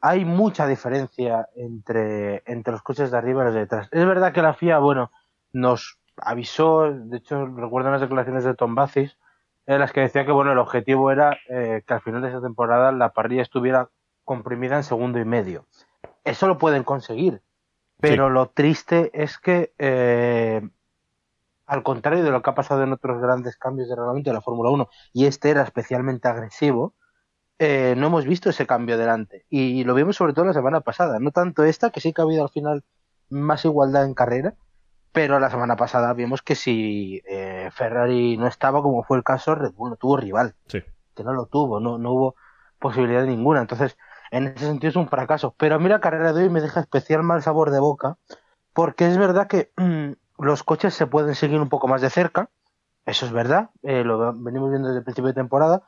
hay 0.00 0.24
mucha 0.24 0.66
diferencia 0.66 1.48
entre, 1.54 2.42
entre 2.46 2.72
los 2.72 2.82
coches 2.82 3.10
de 3.10 3.18
arriba 3.18 3.42
y 3.42 3.44
los 3.46 3.54
de 3.54 3.60
detrás. 3.60 3.88
Es 3.92 4.06
verdad 4.06 4.32
que 4.32 4.42
la 4.42 4.54
FIA, 4.54 4.78
bueno, 4.78 5.10
nos 5.52 5.98
avisó, 6.16 6.90
de 6.90 7.18
hecho 7.18 7.46
recuerdo 7.46 7.90
las 7.90 8.00
declaraciones 8.00 8.44
de 8.44 8.54
Tom 8.54 8.74
Bacis, 8.74 9.16
en 9.66 9.78
las 9.78 9.92
que 9.92 10.00
decía 10.00 10.24
que 10.24 10.32
bueno 10.32 10.52
el 10.52 10.58
objetivo 10.58 11.10
era 11.10 11.38
eh, 11.48 11.82
que 11.86 11.94
al 11.94 12.00
final 12.00 12.22
de 12.22 12.28
esa 12.28 12.40
temporada 12.40 12.92
la 12.92 13.12
parrilla 13.12 13.42
estuviera 13.42 13.90
comprimida 14.24 14.76
en 14.76 14.84
segundo 14.84 15.18
y 15.18 15.24
medio. 15.24 15.66
Eso 16.24 16.46
lo 16.46 16.58
pueden 16.58 16.82
conseguir, 16.82 17.42
pero 18.00 18.30
lo 18.30 18.48
triste 18.48 19.10
es 19.12 19.38
que 19.38 19.72
eh, 19.78 20.60
al 21.66 21.82
contrario 21.82 22.24
de 22.24 22.30
lo 22.30 22.42
que 22.42 22.50
ha 22.50 22.54
pasado 22.54 22.82
en 22.82 22.92
otros 22.92 23.20
grandes 23.20 23.56
cambios 23.56 23.88
de 23.88 23.96
reglamento 23.96 24.30
de 24.30 24.34
la 24.34 24.40
Fórmula 24.40 24.70
1, 24.70 24.88
y 25.12 25.26
este 25.26 25.50
era 25.50 25.62
especialmente 25.62 26.28
agresivo, 26.28 26.94
eh, 27.62 27.94
no 27.94 28.06
hemos 28.06 28.24
visto 28.24 28.48
ese 28.48 28.66
cambio 28.66 28.96
delante. 28.96 29.44
Y 29.50 29.84
lo 29.84 29.92
vimos 29.94 30.16
sobre 30.16 30.32
todo 30.32 30.46
la 30.46 30.54
semana 30.54 30.80
pasada. 30.80 31.18
No 31.20 31.30
tanto 31.30 31.62
esta, 31.62 31.90
que 31.90 32.00
sí 32.00 32.14
que 32.14 32.22
ha 32.22 32.24
habido 32.24 32.42
al 32.42 32.48
final 32.48 32.84
más 33.28 33.66
igualdad 33.66 34.06
en 34.06 34.14
carrera, 34.14 34.54
pero 35.12 35.38
la 35.38 35.50
semana 35.50 35.76
pasada 35.76 36.14
vimos 36.14 36.40
que 36.40 36.54
si 36.54 37.20
eh, 37.28 37.68
Ferrari 37.70 38.38
no 38.38 38.46
estaba, 38.46 38.80
como 38.80 39.02
fue 39.02 39.18
el 39.18 39.24
caso, 39.24 39.54
Red 39.54 39.72
Bull 39.74 39.90
no 39.90 39.96
tuvo 39.96 40.16
rival. 40.16 40.54
Que 41.14 41.22
no 41.22 41.34
lo 41.34 41.44
tuvo, 41.44 41.80
no, 41.80 41.98
no 41.98 42.12
hubo 42.12 42.34
posibilidad 42.78 43.26
ninguna. 43.26 43.60
Entonces, 43.60 43.98
en 44.30 44.46
ese 44.46 44.64
sentido 44.64 44.88
es 44.88 44.96
un 44.96 45.08
fracaso. 45.08 45.54
Pero 45.58 45.74
a 45.74 45.78
mí 45.78 45.90
la 45.90 46.00
carrera 46.00 46.32
de 46.32 46.44
hoy 46.44 46.48
me 46.48 46.62
deja 46.62 46.80
especial 46.80 47.22
mal 47.24 47.42
sabor 47.42 47.72
de 47.72 47.78
boca, 47.80 48.16
porque 48.72 49.06
es 49.06 49.18
verdad 49.18 49.48
que 49.48 49.70
mm, 49.76 50.12
los 50.38 50.62
coches 50.62 50.94
se 50.94 51.06
pueden 51.06 51.34
seguir 51.34 51.60
un 51.60 51.68
poco 51.68 51.88
más 51.88 52.00
de 52.00 52.08
cerca. 52.08 52.48
Eso 53.04 53.26
es 53.26 53.32
verdad, 53.32 53.68
eh, 53.82 54.02
lo 54.02 54.32
venimos 54.32 54.70
viendo 54.70 54.88
desde 54.88 55.00
el 55.00 55.04
principio 55.04 55.28
de 55.28 55.34
temporada, 55.34 55.82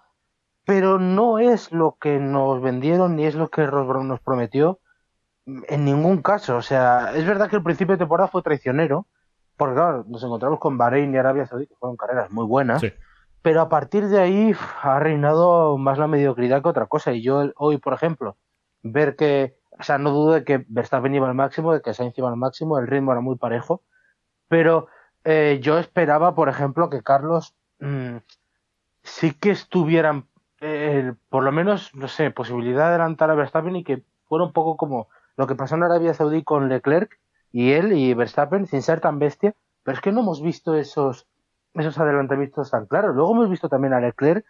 pero 0.65 0.99
no 0.99 1.39
es 1.39 1.73
lo 1.73 1.97
que 2.01 2.19
nos 2.19 2.61
vendieron 2.61 3.17
ni 3.17 3.27
es 3.27 3.35
lo 3.35 3.49
que 3.49 3.67
nos 3.67 4.21
prometió 4.21 4.81
en 5.47 5.85
ningún 5.85 6.23
caso. 6.23 6.57
O 6.57 6.63
sea, 6.63 7.13
es 7.15 7.27
verdad 7.27 7.51
que 7.51 7.57
el 7.57 7.63
principio 7.63 7.95
de 7.95 7.99
temporada 7.99 8.29
fue 8.29 8.43
traicionero, 8.43 9.07
porque 9.57 9.75
claro, 9.75 10.05
nos 10.09 10.23
encontramos 10.23 10.59
con 10.59 10.79
Bahrein 10.79 11.13
y 11.15 11.19
Arabia 11.19 11.47
Saudí, 11.47 11.67
que 11.67 11.75
fueron 11.77 11.97
carreras 11.97 12.31
muy 12.31 12.47
buenas, 12.47 12.83
pero 13.43 13.61
a 13.61 13.69
partir 13.69 14.07
de 14.07 14.21
ahí 14.21 14.55
ha 14.83 14.99
reinado 15.01 15.77
más 15.79 15.99
la 15.99 16.07
mediocridad 16.07 16.63
que 16.63 16.69
otra 16.69 16.87
cosa. 16.87 17.13
Y 17.13 17.23
yo 17.23 17.51
hoy, 17.57 17.79
por 17.79 17.93
ejemplo, 17.93 18.37
ver 18.83 19.17
que, 19.17 19.57
o 19.79 19.83
sea, 19.83 19.99
no 19.99 20.11
dudo 20.11 20.33
de 20.35 20.45
que 20.45 20.65
Verstappen 20.69 21.15
iba 21.15 21.29
al 21.29 21.35
máximo, 21.35 21.73
de 21.73 21.83
que 21.83 21.95
Sainz 21.95 22.17
iba 22.17 22.29
al 22.29 22.37
máximo, 22.37 22.79
el 22.79 22.87
ritmo 22.87 23.13
era 23.13 23.21
muy 23.21 23.37
parejo, 23.37 23.83
pero 24.49 24.87
eh, 25.25 25.59
yo 25.61 25.79
esperaba, 25.79 26.35
por 26.35 26.49
ejemplo, 26.49 26.89
que 26.89 27.03
Carlos 27.03 27.55
mm, 27.81 28.19
sí 29.03 29.33
que 29.35 29.51
estuvieran 29.51 30.29
eh, 30.63 31.13
por 31.29 31.43
lo 31.43 31.53
menos, 31.53 31.95
no 31.95 32.09
sé, 32.09 32.31
posibilidad 32.31 32.85
de 32.85 32.95
adelantar 32.95 33.31
a 33.31 33.35
Verstappen 33.35 33.77
y 33.77 33.85
que 33.85 34.03
fuera 34.27 34.45
un 34.45 34.53
poco 34.53 34.77
como 34.77 35.09
lo 35.37 35.47
que 35.47 35.55
pasó 35.55 35.75
en 35.75 35.83
Arabia 35.83 36.15
Saudí 36.15 36.43
con 36.43 36.69
Leclerc 36.69 37.19
y 37.51 37.73
él 37.73 37.93
y 37.93 38.15
Verstappen, 38.15 38.67
sin 38.67 38.81
ser 38.81 39.01
tan 39.01 39.19
bestia, 39.19 39.55
pero 39.83 39.97
es 39.97 40.03
que 40.03 40.13
no 40.13 40.21
hemos 40.21 40.43
visto 40.43 40.77
esos 40.77 41.27
esos 41.75 41.99
adelantamientos 41.99 42.71
tan 42.71 42.87
claros. 42.87 43.15
Luego 43.15 43.33
hemos 43.33 43.51
visto 43.51 43.69
también 43.69 43.95
a 43.95 44.01
Leclerc, 44.01 44.45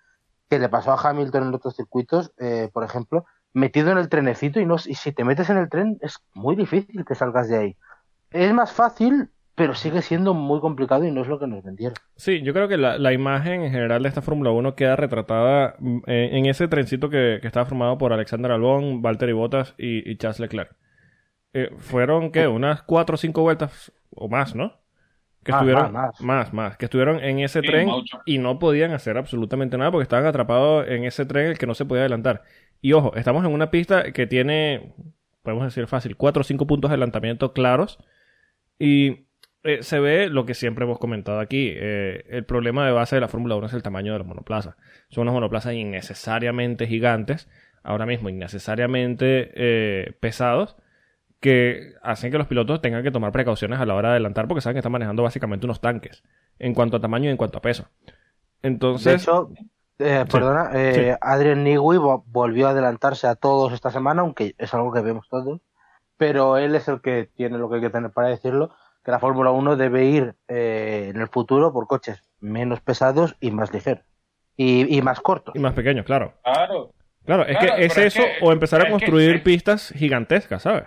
que 0.49 0.59
le 0.59 0.69
pasó 0.69 0.93
a 0.93 1.01
Hamilton 1.01 1.49
en 1.49 1.55
otros 1.55 1.77
circuitos, 1.77 2.33
eh, 2.39 2.69
por 2.73 2.85
ejemplo, 2.85 3.25
metido 3.55 3.91
en 3.91 3.99
el 3.99 4.09
trenecito 4.09 4.61
y, 4.61 4.67
no, 4.67 4.77
y 4.85 4.95
si 4.95 5.13
te 5.13 5.25
metes 5.25 5.51
en 5.51 5.59
el 5.59 5.69
tren 5.69 5.99
es 6.03 6.19
muy 6.35 6.57
difícil 6.57 7.05
que 7.05 7.15
salgas 7.15 7.49
de 7.49 7.59
ahí. 7.59 7.77
Es 8.31 8.53
más 8.53 8.73
fácil, 8.73 9.31
pero 9.55 9.75
sigue 9.75 10.03
siendo 10.03 10.35
muy 10.35 10.61
complicado 10.61 11.05
y 11.05 11.11
no 11.13 11.23
es 11.23 11.29
lo 11.29 11.39
que 11.39 11.47
nos 11.47 11.63
vendieron. 11.63 11.97
Sí, 12.17 12.43
yo 12.43 12.53
creo 12.55 12.69
que 12.69 12.77
la, 12.79 12.99
la 12.99 13.13
imagen 13.13 13.63
en 13.63 13.71
general 13.73 14.03
de 14.03 14.09
esta 14.09 14.23
Fórmula 14.23 14.51
1 14.51 14.75
queda 14.75 14.97
retratada 14.97 15.75
mm, 15.79 15.99
en, 16.07 16.37
en 16.37 16.47
ese 16.47 16.69
trencito 16.69 17.11
que, 17.11 17.39
que, 17.41 17.47
estaba 17.47 17.67
formado 17.67 17.99
por 17.99 18.13
Alexander 18.13 18.51
Albon, 18.53 19.03
Valtteri 19.03 19.33
Bottas 19.33 19.75
y, 19.79 20.09
y 20.11 20.17
Charles 20.17 20.41
Leclerc. 20.41 20.75
Eh, 21.55 21.71
fueron, 21.79 22.33
¿qué? 22.33 22.49
Unas 22.49 22.83
cuatro 22.83 23.15
o 23.15 23.19
cinco 23.19 23.43
vueltas 23.43 23.93
o 24.11 24.29
más, 24.29 24.55
¿no? 24.55 24.81
Que 25.45 25.53
Más, 25.53 25.61
estuvieron, 25.61 25.93
más, 25.93 25.93
más. 25.93 26.21
más, 26.21 26.53
más, 26.53 26.77
que 26.79 26.87
estuvieron 26.87 27.19
en 27.23 27.41
ese 27.41 27.63
Sí, 27.63 27.67
tren 27.67 27.89
mucho. 27.89 28.21
y 28.25 28.39
no 28.39 28.59
podían 28.59 28.93
hacer 28.93 29.19
absolutamente 29.19 29.77
nada 29.79 29.91
porque 29.91 30.05
estaban 30.05 30.27
atrapados 30.27 30.87
en 30.89 31.05
ese 31.05 31.27
tren 31.27 31.49
el 31.49 31.59
que 31.59 31.67
no 31.67 31.75
se 31.75 31.85
podía 31.85 32.03
adelantar. 32.03 32.43
Y 32.81 32.93
ojo, 32.95 33.15
estamos 33.17 33.45
en 33.45 33.53
una 33.53 33.71
pista 33.71 34.13
que 34.13 34.27
tiene, 34.27 34.95
podemos 35.43 35.65
decir 35.67 35.87
fácil, 35.89 36.17
cuatro 36.17 36.43
o 36.43 36.45
cinco 36.45 36.67
puntos 36.67 36.91
de 36.91 36.95
adelantamiento 36.95 37.53
claros 37.53 37.99
y 38.79 39.27
eh, 39.65 39.83
se 39.83 40.01
ve 40.01 40.29
lo 40.29 40.45
que 40.47 40.55
siempre 40.55 40.85
hemos 40.85 40.99
comentado 40.99 41.41
aquí. 41.41 41.73
eh, 41.75 42.25
el 42.29 42.45
problema 42.45 42.87
de 42.87 42.93
base 42.93 43.17
de 43.17 43.21
la 43.21 43.29
Fórmula 43.29 43.57
1 43.57 43.67
es 43.67 43.73
el 43.75 43.83
tamaño 43.83 44.13
de 44.13 44.19
los 44.19 44.27
monoplazas. 44.27 44.77
Son 45.09 45.23
unos 45.23 45.35
monoplazas 45.35 45.75
innecesariamente 45.75 46.87
gigantes, 46.87 47.49
ahora 47.83 48.07
mismo 48.07 48.29
innecesariamente 48.29 49.53
eh, 49.55 50.13
pesados, 50.21 50.77
que 51.41 51.95
hacen 52.03 52.33
que 52.33 52.39
los 52.39 52.47
pilotos 52.49 52.81
tengan 52.83 53.03
que 53.05 53.11
tomar 53.13 53.33
precauciones 53.33 53.81
a 53.81 53.87
la 53.87 53.95
hora 53.95 54.11
de 54.11 54.15
adelantar 54.15 54.49
porque 54.49 54.61
saben 54.63 54.75
que 54.77 54.81
están 54.81 54.93
manejando 54.93 55.23
básicamente 55.25 55.67
unos 55.67 55.81
tanques 55.81 56.23
en 56.59 56.75
cuanto 56.75 56.99
a 56.99 57.01
tamaño 57.01 57.27
y 57.29 57.33
en 57.33 57.37
cuanto 57.39 57.59
a 57.59 57.63
peso. 57.63 57.89
De 58.93 59.13
Entonces, 59.13 59.15
hecho, 59.15 59.51
eh, 59.99 60.27
Sí, 60.29 60.31
perdona, 60.31 60.71
eh, 60.75 61.17
sí. 61.17 61.19
Adrian 61.21 61.65
Newey 61.65 61.99
vo- 61.99 62.25
volvió 62.27 62.67
a 62.69 62.71
adelantarse 62.71 63.27
a 63.27 63.35
todos 63.37 63.73
esta 63.73 63.91
semana, 63.91 64.23
aunque 64.23 64.55
es 64.59 64.73
algo 64.75 64.93
que 64.93 65.01
vemos 65.01 65.29
todos, 65.29 65.61
pero 66.19 66.59
él 66.59 66.75
es 66.77 66.89
el 66.89 67.01
que 67.03 67.31
tiene 67.37 67.59
lo 67.59 67.69
que 67.71 67.77
hay 67.77 67.83
que 67.83 67.91
tener 67.91 68.13
para 68.13 68.29
decirlo, 68.29 68.75
que 69.05 69.11
la 69.11 69.19
Fórmula 69.19 69.51
1 69.51 69.77
debe 69.77 70.05
ir 70.05 70.35
eh, 70.49 71.11
en 71.15 71.21
el 71.21 71.29
futuro 71.29 71.73
por 71.73 71.87
coches 71.87 72.23
menos 72.41 72.81
pesados 72.81 73.37
y 73.41 73.51
más 73.51 73.73
ligeros. 73.73 74.05
Y, 74.57 74.97
y 74.97 75.03
más 75.03 75.21
cortos. 75.21 75.55
y 75.57 75.59
más 75.59 75.73
pequeños, 75.73 76.05
claro. 76.07 76.35
Claro. 76.45 76.93
Claro, 77.25 77.43
es 77.47 77.57
Claro, 77.57 77.77
que 77.77 77.85
es 77.87 77.97
eso 77.99 78.23
que- 78.23 78.45
o 78.45 78.53
empezar 78.53 78.81
a 78.81 78.85
que- 78.85 78.91
construir 78.91 79.43
pistas 79.43 79.93
gigantescas, 79.97 80.63
¿sabes? 80.63 80.85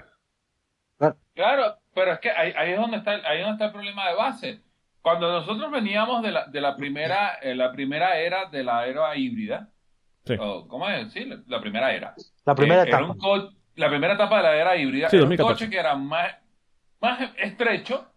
Claro, 1.34 1.76
pero 1.94 2.14
es 2.14 2.20
que 2.20 2.30
ahí, 2.32 2.54
ahí 2.56 2.72
es 2.72 2.78
donde 2.80 2.98
está, 2.98 3.12
ahí 3.12 3.40
es 3.40 3.46
donde 3.46 3.52
está 3.54 3.66
el 3.66 3.72
problema 3.72 4.08
de 4.10 4.16
base. 4.16 4.60
Cuando 5.02 5.30
nosotros 5.32 5.70
veníamos 5.70 6.24
de 6.24 6.32
la, 6.32 6.46
de 6.48 6.62
la 6.62 6.76
primera, 6.78 7.36
eh, 7.42 7.54
la 7.56 7.72
primera 7.72 8.18
era 8.18 8.46
de 8.46 8.64
la 8.64 8.86
era 8.88 9.16
híbrida, 9.16 9.70
Sí. 10.26 10.36
o, 10.40 10.68
¿cómo 10.68 10.90
es? 10.90 11.12
Sí, 11.12 11.26
la, 11.26 11.38
la 11.48 11.60
primera 11.60 11.94
era. 11.94 12.16
La 12.46 12.56
primera 12.56 12.84
Eh, 12.84 12.88
era 12.88 12.98
etapa. 13.00 13.12
un 13.12 13.18
co- 13.20 13.52
la 13.76 13.90
primera 13.90 14.14
etapa 14.14 14.38
de 14.38 14.44
la 14.44 14.56
era 14.56 14.76
híbrida 14.78 15.10
Sí, 15.10 15.18
era 15.18 15.26
un 15.26 15.30
2014. 15.30 15.66
coche 15.66 15.70
que 15.70 15.80
era 15.80 15.96
más, 15.96 16.34
más 17.06 17.32
estrecho, 17.38 18.12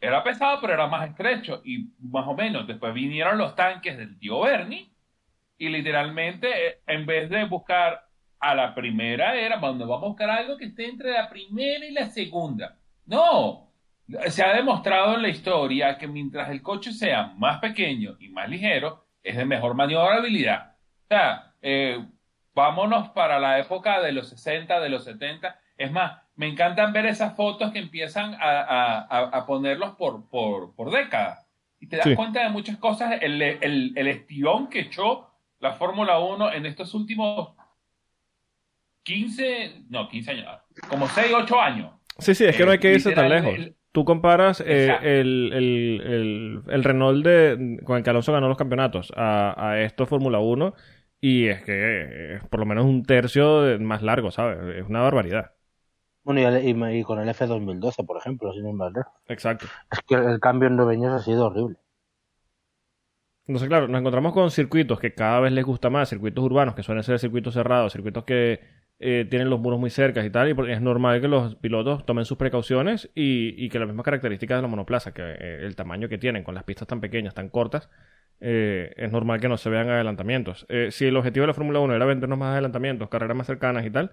era 0.00 0.22
pesado, 0.22 0.60
pero 0.60 0.74
era 0.74 0.86
más 0.86 1.08
estrecho 1.08 1.62
y 1.64 1.90
más 2.00 2.26
o 2.26 2.34
menos. 2.34 2.66
Después 2.66 2.92
vinieron 2.92 3.38
los 3.38 3.56
tanques 3.56 3.96
del 3.96 4.18
tío 4.18 4.40
Bernie 4.40 4.90
y 5.58 5.68
literalmente, 5.68 6.68
eh, 6.68 6.80
en 6.86 7.06
vez 7.06 7.30
de 7.30 7.44
buscar 7.44 8.06
a 8.38 8.54
la 8.54 8.74
primera 8.74 9.34
era, 9.34 9.58
cuando 9.58 9.86
vamos 9.86 10.04
a 10.04 10.08
buscar 10.08 10.30
algo 10.30 10.56
que 10.56 10.66
esté 10.66 10.88
entre 10.88 11.12
la 11.12 11.28
primera 11.28 11.84
y 11.84 11.92
la 11.92 12.06
segunda. 12.06 12.76
No, 13.06 13.72
se 14.28 14.42
ha 14.42 14.54
demostrado 14.54 15.14
en 15.14 15.22
la 15.22 15.28
historia 15.28 15.96
que 15.96 16.06
mientras 16.06 16.50
el 16.50 16.62
coche 16.62 16.92
sea 16.92 17.32
más 17.38 17.58
pequeño 17.58 18.16
y 18.20 18.28
más 18.28 18.48
ligero, 18.48 19.06
es 19.22 19.36
de 19.36 19.44
mejor 19.44 19.74
maniobrabilidad. 19.74 20.76
O 21.10 21.16
eh, 21.62 22.04
vámonos 22.54 23.08
para 23.10 23.38
la 23.38 23.58
época 23.58 24.00
de 24.02 24.12
los 24.12 24.28
60, 24.28 24.78
de 24.80 24.88
los 24.88 25.04
70. 25.04 25.58
Es 25.78 25.90
más, 25.90 26.20
me 26.36 26.46
encantan 26.48 26.92
ver 26.92 27.06
esas 27.06 27.34
fotos 27.34 27.72
que 27.72 27.78
empiezan 27.78 28.34
a, 28.34 28.60
a- 28.60 29.28
a- 29.38 29.46
ponerlos 29.46 29.96
por, 29.96 30.28
por, 30.28 30.74
por 30.74 30.90
décadas. 30.90 31.46
Y 31.80 31.88
te 31.88 31.96
das 31.96 32.06
Sí. 32.06 32.14
cuenta 32.14 32.42
de 32.42 32.50
muchas 32.50 32.76
cosas, 32.78 33.14
el, 33.20 33.40
el, 33.42 33.92
el 33.96 34.06
estirón 34.08 34.68
que 34.68 34.80
echó 34.80 35.30
la 35.60 35.72
Fórmula 35.72 36.18
1 36.18 36.52
en 36.52 36.66
estos 36.66 36.94
últimos 36.94 37.54
15, 39.02 39.84
no, 39.88 40.08
15 40.08 40.30
años, 40.32 40.46
como 40.88 41.06
6, 41.08 41.32
8 41.34 41.60
años. 41.60 41.92
Sí, 42.18 42.34
sí, 42.34 42.44
es 42.44 42.56
que 42.56 42.62
Eh, 42.62 42.66
no 42.66 42.72
hay 42.72 42.78
que 42.78 42.92
irse 42.92 43.12
tan 43.12 43.28
lejos. 43.28 43.54
el- 43.54 43.76
Tú 43.92 44.04
comparas 44.04 44.62
eh, 44.66 44.94
el, 45.02 45.52
el, 45.54 46.00
el, 46.04 46.62
el 46.68 46.84
Renault 46.84 47.24
de, 47.24 47.80
con 47.84 47.96
el 47.96 48.02
que 48.02 48.10
Alonso 48.10 48.30
ganó 48.30 48.46
los 48.46 48.58
campeonatos 48.58 49.10
a, 49.16 49.54
a 49.70 49.80
esto 49.80 50.04
Fórmula 50.04 50.38
1 50.38 50.74
y 51.18 51.46
es 51.48 51.62
que 51.62 52.34
es 52.34 52.44
por 52.50 52.60
lo 52.60 52.66
menos 52.66 52.84
un 52.84 53.04
tercio 53.04 53.62
de- 53.62 53.78
más 53.78 54.02
largo, 54.02 54.30
¿sabes? 54.30 54.58
Es 54.76 54.86
una 54.86 55.00
barbaridad. 55.00 55.52
Bueno, 56.26 56.40
y, 56.42 56.44
el- 56.44 56.62
y- 56.92 56.98
y 56.98 57.02
con 57.04 57.18
el 57.20 57.28
F2012, 57.30 58.04
por 58.04 58.18
ejemplo, 58.18 58.52
sin 58.52 58.64
lejos. 58.66 59.06
Exacto. 59.28 59.66
Es 59.90 60.00
que 60.06 60.14
el 60.16 60.40
cambio 60.40 60.68
en 60.68 60.76
nueve 60.76 60.92
años 60.94 61.12
ha 61.14 61.24
sido 61.24 61.46
horrible. 61.46 61.78
Entonces, 63.46 63.68
claro, 63.68 63.86
nos 63.86 64.00
encontramos 64.00 64.32
con 64.32 64.50
circuitos 64.50 64.98
que 64.98 65.14
cada 65.14 65.38
vez 65.40 65.52
les 65.52 65.64
gusta 65.64 65.88
más, 65.88 66.08
circuitos 66.08 66.42
urbanos 66.44 66.74
que 66.74 66.82
suelen 66.82 67.04
ser 67.04 67.18
circuitos 67.20 67.54
cerrados, 67.54 67.92
circuitos 67.92 68.24
que 68.24 68.60
eh, 68.98 69.24
tienen 69.30 69.50
los 69.50 69.60
muros 69.60 69.78
muy 69.78 69.90
cerca 69.90 70.24
y 70.24 70.30
tal, 70.30 70.48
y 70.48 70.54
porque 70.54 70.72
es 70.72 70.80
normal 70.80 71.20
que 71.20 71.28
los 71.28 71.54
pilotos 71.56 72.04
tomen 72.06 72.24
sus 72.24 72.38
precauciones 72.38 73.08
y, 73.14 73.54
y 73.64 73.68
que 73.68 73.78
las 73.78 73.86
mismas 73.86 74.04
características 74.04 74.58
de 74.58 74.62
la 74.62 74.68
monoplaza, 74.68 75.14
que 75.14 75.22
eh, 75.22 75.58
el 75.64 75.76
tamaño 75.76 76.08
que 76.08 76.18
tienen 76.18 76.42
con 76.42 76.56
las 76.56 76.64
pistas 76.64 76.88
tan 76.88 77.00
pequeñas, 77.00 77.34
tan 77.34 77.48
cortas, 77.48 77.88
eh, 78.40 78.92
es 78.96 79.12
normal 79.12 79.40
que 79.40 79.48
no 79.48 79.56
se 79.58 79.70
vean 79.70 79.88
adelantamientos. 79.90 80.66
Eh, 80.68 80.88
si 80.90 81.06
el 81.06 81.16
objetivo 81.16 81.44
de 81.44 81.48
la 81.48 81.54
Fórmula 81.54 81.78
1 81.80 81.94
era 81.94 82.04
vendernos 82.04 82.38
más 82.38 82.52
adelantamientos, 82.52 83.08
carreras 83.08 83.36
más 83.36 83.46
cercanas 83.46 83.86
y 83.86 83.90
tal, 83.90 84.10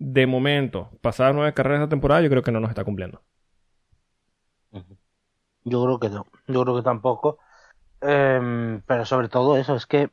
de 0.00 0.26
momento, 0.26 0.90
pasadas 1.02 1.34
nueve 1.34 1.52
carreras 1.54 1.80
de 1.82 1.88
temporada, 1.88 2.22
yo 2.22 2.30
creo 2.30 2.42
que 2.42 2.50
no 2.50 2.58
nos 2.58 2.70
está 2.70 2.84
cumpliendo. 2.84 3.22
Yo 5.64 5.84
creo 5.84 6.00
que 6.00 6.08
no. 6.08 6.26
Yo 6.46 6.62
creo 6.62 6.76
que 6.76 6.82
tampoco. 6.82 7.38
Em, 8.00 8.80
pero 8.86 9.04
sobre 9.04 9.28
todo 9.28 9.56
eso, 9.56 9.76
es 9.76 9.86
que. 9.86 10.10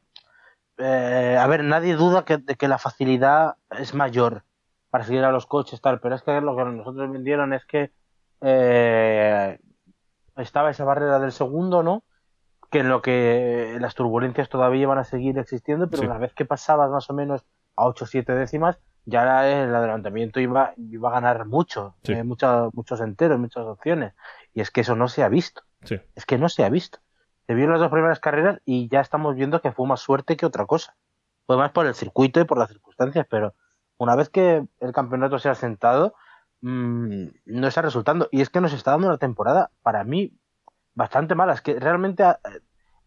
eh, 0.77 1.38
a 1.39 1.48
ver, 1.48 1.63
nadie 1.63 1.96
duda 1.96 2.25
que, 2.25 2.38
de 2.38 2.56
que 2.56 2.67
la 2.67 2.77
facilidad 2.77 3.56
es 3.72 3.94
mayor 3.94 4.44
para 4.89 5.06
seguir 5.06 5.24
a 5.24 5.32
los 5.32 5.46
coches, 5.46 5.79
tal. 5.82 6.00
Pero 6.01 6.15
es 6.15 6.22
que 6.22 6.39
lo 6.41 6.56
que 6.56 6.65
nosotros 6.65 7.12
vendieron 7.12 7.53
es 7.53 7.65
que. 7.65 7.91
eh, 8.41 9.58
estaba 10.36 10.70
esa 10.70 10.84
barrera 10.84 11.17
del 11.20 11.32
segundo, 11.32 11.82
¿no? 11.82 12.03
Que 12.70 12.79
en 12.79 12.89
lo 12.89 13.01
que 13.01 13.77
las 13.79 13.96
turbulencias 13.96 14.50
todavía 14.50 14.82
iban 14.84 14.98
a 15.00 15.03
seguir 15.06 15.39
existiendo, 15.39 15.89
pero 15.89 16.01
Sí. 16.03 16.08
una 16.08 16.17
vez 16.20 16.34
que 16.34 16.46
pasabas 16.46 16.91
más 16.91 17.10
o 17.10 17.13
menos 17.13 17.44
a 17.77 17.86
8 17.88 18.03
o 18.03 18.08
7 18.08 18.34
décimas, 18.36 18.77
ya 19.10 19.50
el 19.64 19.74
adelantamiento 19.74 20.40
iba, 20.42 20.74
iba 20.78 21.10
a 21.10 21.14
ganar 21.14 21.46
mucho, 21.46 21.96
Sí. 22.04 22.12
eh, 22.14 22.24
muchos 22.24 23.02
enteros, 23.02 23.40
muchas 23.40 23.64
opciones. 23.66 24.14
Y 24.54 24.60
es 24.62 24.70
que 24.70 24.82
eso 24.82 24.96
no 24.96 25.08
se 25.08 25.24
ha 25.24 25.30
visto. 25.30 25.62
Sí. 25.84 26.00
Es 26.14 26.26
que 26.26 26.38
no 26.38 26.50
se 26.50 26.66
ha 26.66 26.70
visto. 26.70 27.00
Se 27.48 27.54
vio 27.54 27.64
en 27.66 27.72
las 27.72 27.80
dos 27.80 27.90
primeras 27.90 28.20
carreras 28.20 28.60
y 28.66 28.90
ya 28.90 29.00
estamos 29.00 29.36
viendo 29.36 29.62
que 29.62 29.72
fue 29.72 29.88
más 29.88 30.02
suerte 30.02 30.36
que 30.36 30.46
otra 30.46 30.66
cosa. 30.66 30.96
Fue 31.46 31.56
más 31.56 31.72
por 31.72 31.86
el 31.86 31.96
circuito 31.96 32.42
y 32.42 32.44
por 32.44 32.58
las 32.58 32.68
circunstancias, 32.68 33.26
pero 33.30 33.56
una 33.98 34.16
vez 34.18 34.30
que 34.30 34.66
el 34.82 34.92
campeonato 34.92 35.40
se 35.40 35.48
ha 35.48 35.56
sentado, 35.56 36.14
mm, 36.60 37.28
no 37.46 37.68
está 37.68 37.82
resultando. 37.82 38.28
Y 38.32 38.42
es 38.42 38.50
que 38.50 38.60
nos 38.60 38.74
está 38.74 38.92
dando 38.92 39.08
una 39.08 39.18
temporada, 39.18 39.72
para 39.84 40.04
mí, 40.04 40.34
bastante 40.94 41.34
mala. 41.36 41.54
Es 41.54 41.62
que 41.62 41.80
realmente 41.80 42.26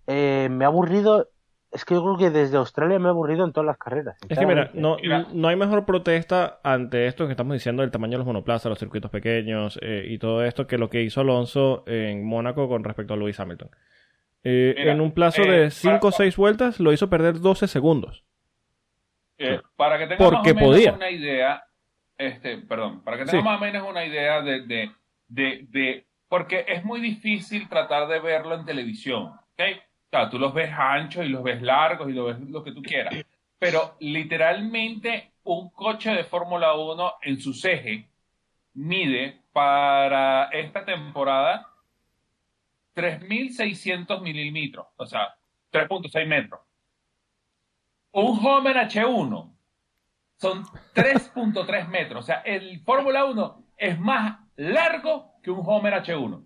eh, 0.07 0.49
me 0.51 0.65
ha 0.65 0.69
aburrido. 0.69 1.29
Es 1.73 1.85
que 1.85 1.95
yo 1.95 2.03
creo 2.03 2.17
que 2.17 2.31
desde 2.31 2.57
Australia 2.57 2.99
me 2.99 3.07
ha 3.07 3.11
aburrido 3.11 3.45
en 3.45 3.53
todas 3.53 3.67
las 3.67 3.79
carreras. 3.79 4.17
Es 4.29 4.39
que 4.39 4.45
mira, 4.47 4.71
no, 4.75 4.97
hay 5.49 5.57
mejor 5.57 5.85
protesta 5.87 6.59
ante 6.65 7.07
esto 7.07 7.27
que 7.27 7.33
estamos 7.33 7.55
diciendo 7.55 7.83
del 7.83 7.93
tamaño 7.93 8.13
de 8.13 8.19
los 8.19 8.27
monoplazas, 8.27 8.69
los 8.71 8.79
circuitos 8.79 9.11
pequeños 9.11 9.79
eh, 9.81 10.05
y 10.09 10.19
todo 10.19 10.45
esto 10.45 10.67
que 10.67 10.79
lo 10.79 10.91
que 10.91 11.03
hizo 11.03 11.21
Alonso 11.21 11.85
en 11.87 12.25
Mónaco 12.25 12.69
con 12.69 12.83
respecto 12.83 13.15
a 13.15 13.17
Lewis 13.17 13.39
Hamilton. 13.39 13.71
Eh, 14.43 14.75
Mira, 14.79 14.93
en 14.93 15.01
un 15.01 15.13
plazo 15.13 15.43
eh, 15.43 15.51
de 15.51 15.71
5 15.71 15.97
o 15.97 16.01
para- 16.01 16.13
6 16.17 16.37
vueltas 16.37 16.81
lo 16.81 16.93
hizo 16.93 17.09
perder 17.09 17.39
12 17.41 17.69
segundos. 17.69 18.25
Eh, 19.39 19.61
para 19.77 19.97
que 19.99 20.07
tengas 20.07 20.19
Porque 20.29 20.53
más 20.55 20.63
o 20.63 20.67
menos 20.67 20.77
podía. 20.77 20.93
una 20.93 21.11
idea, 21.11 21.65
este, 22.19 22.59
perdón, 22.59 23.03
para 23.05 23.17
que 23.19 23.25
Sí. 23.27 23.31
tengas 23.31 23.45
más 23.45 23.59
o 23.59 23.65
menos 23.65 23.89
una 23.89 24.05
idea 24.05 24.43
de, 24.43 24.67
de, 24.67 24.91
de, 25.29 25.67
de- 25.71 26.07
porque 26.29 26.65
es 26.69 26.85
muy 26.85 27.01
difícil 27.01 27.69
tratar 27.69 28.09
de 28.09 28.19
verlo 28.21 28.55
en 28.57 28.65
televisión, 28.65 29.29
¿ok? 29.29 29.63
O 30.13 30.17
sea, 30.17 30.29
tú 30.29 30.39
los 30.41 30.53
ves 30.53 30.73
anchos 30.77 31.25
y 31.25 31.29
los 31.29 31.45
ves 31.45 31.63
largos 31.63 32.11
y 32.11 32.13
lo 32.13 32.25
ves 32.25 32.41
lo 32.41 32.65
que 32.65 32.73
tú 32.73 32.83
quieras, 32.83 33.15
pero 33.59 33.95
literalmente 34.01 35.31
un 35.45 35.71
coche 35.71 36.11
de 36.11 36.25
Fórmula 36.25 36.75
1 36.75 37.15
en 37.23 37.41
su 37.41 37.53
eje 37.67 38.09
mide 38.75 39.41
para 39.53 40.49
esta 40.51 40.85
temporada 40.85 41.69
3.600 42.97 44.21
milímetros, 44.21 44.89
o 44.97 45.07
sea, 45.07 45.37
3.6 45.73 46.27
metros. 46.27 46.61
Un 48.13 48.45
Homer 48.45 48.77
H1 48.79 49.53
son 50.39 50.65
3.3 50.95 51.89
metros. 51.89 52.25
O 52.25 52.27
sea, 52.27 52.41
el 52.41 52.81
Fórmula 52.81 53.25
1 53.27 53.65
es 53.77 54.01
más 54.01 54.41
largo 54.57 55.35
que 55.41 55.53
un 55.53 55.63
Homer 55.65 55.95
H1. 56.03 56.43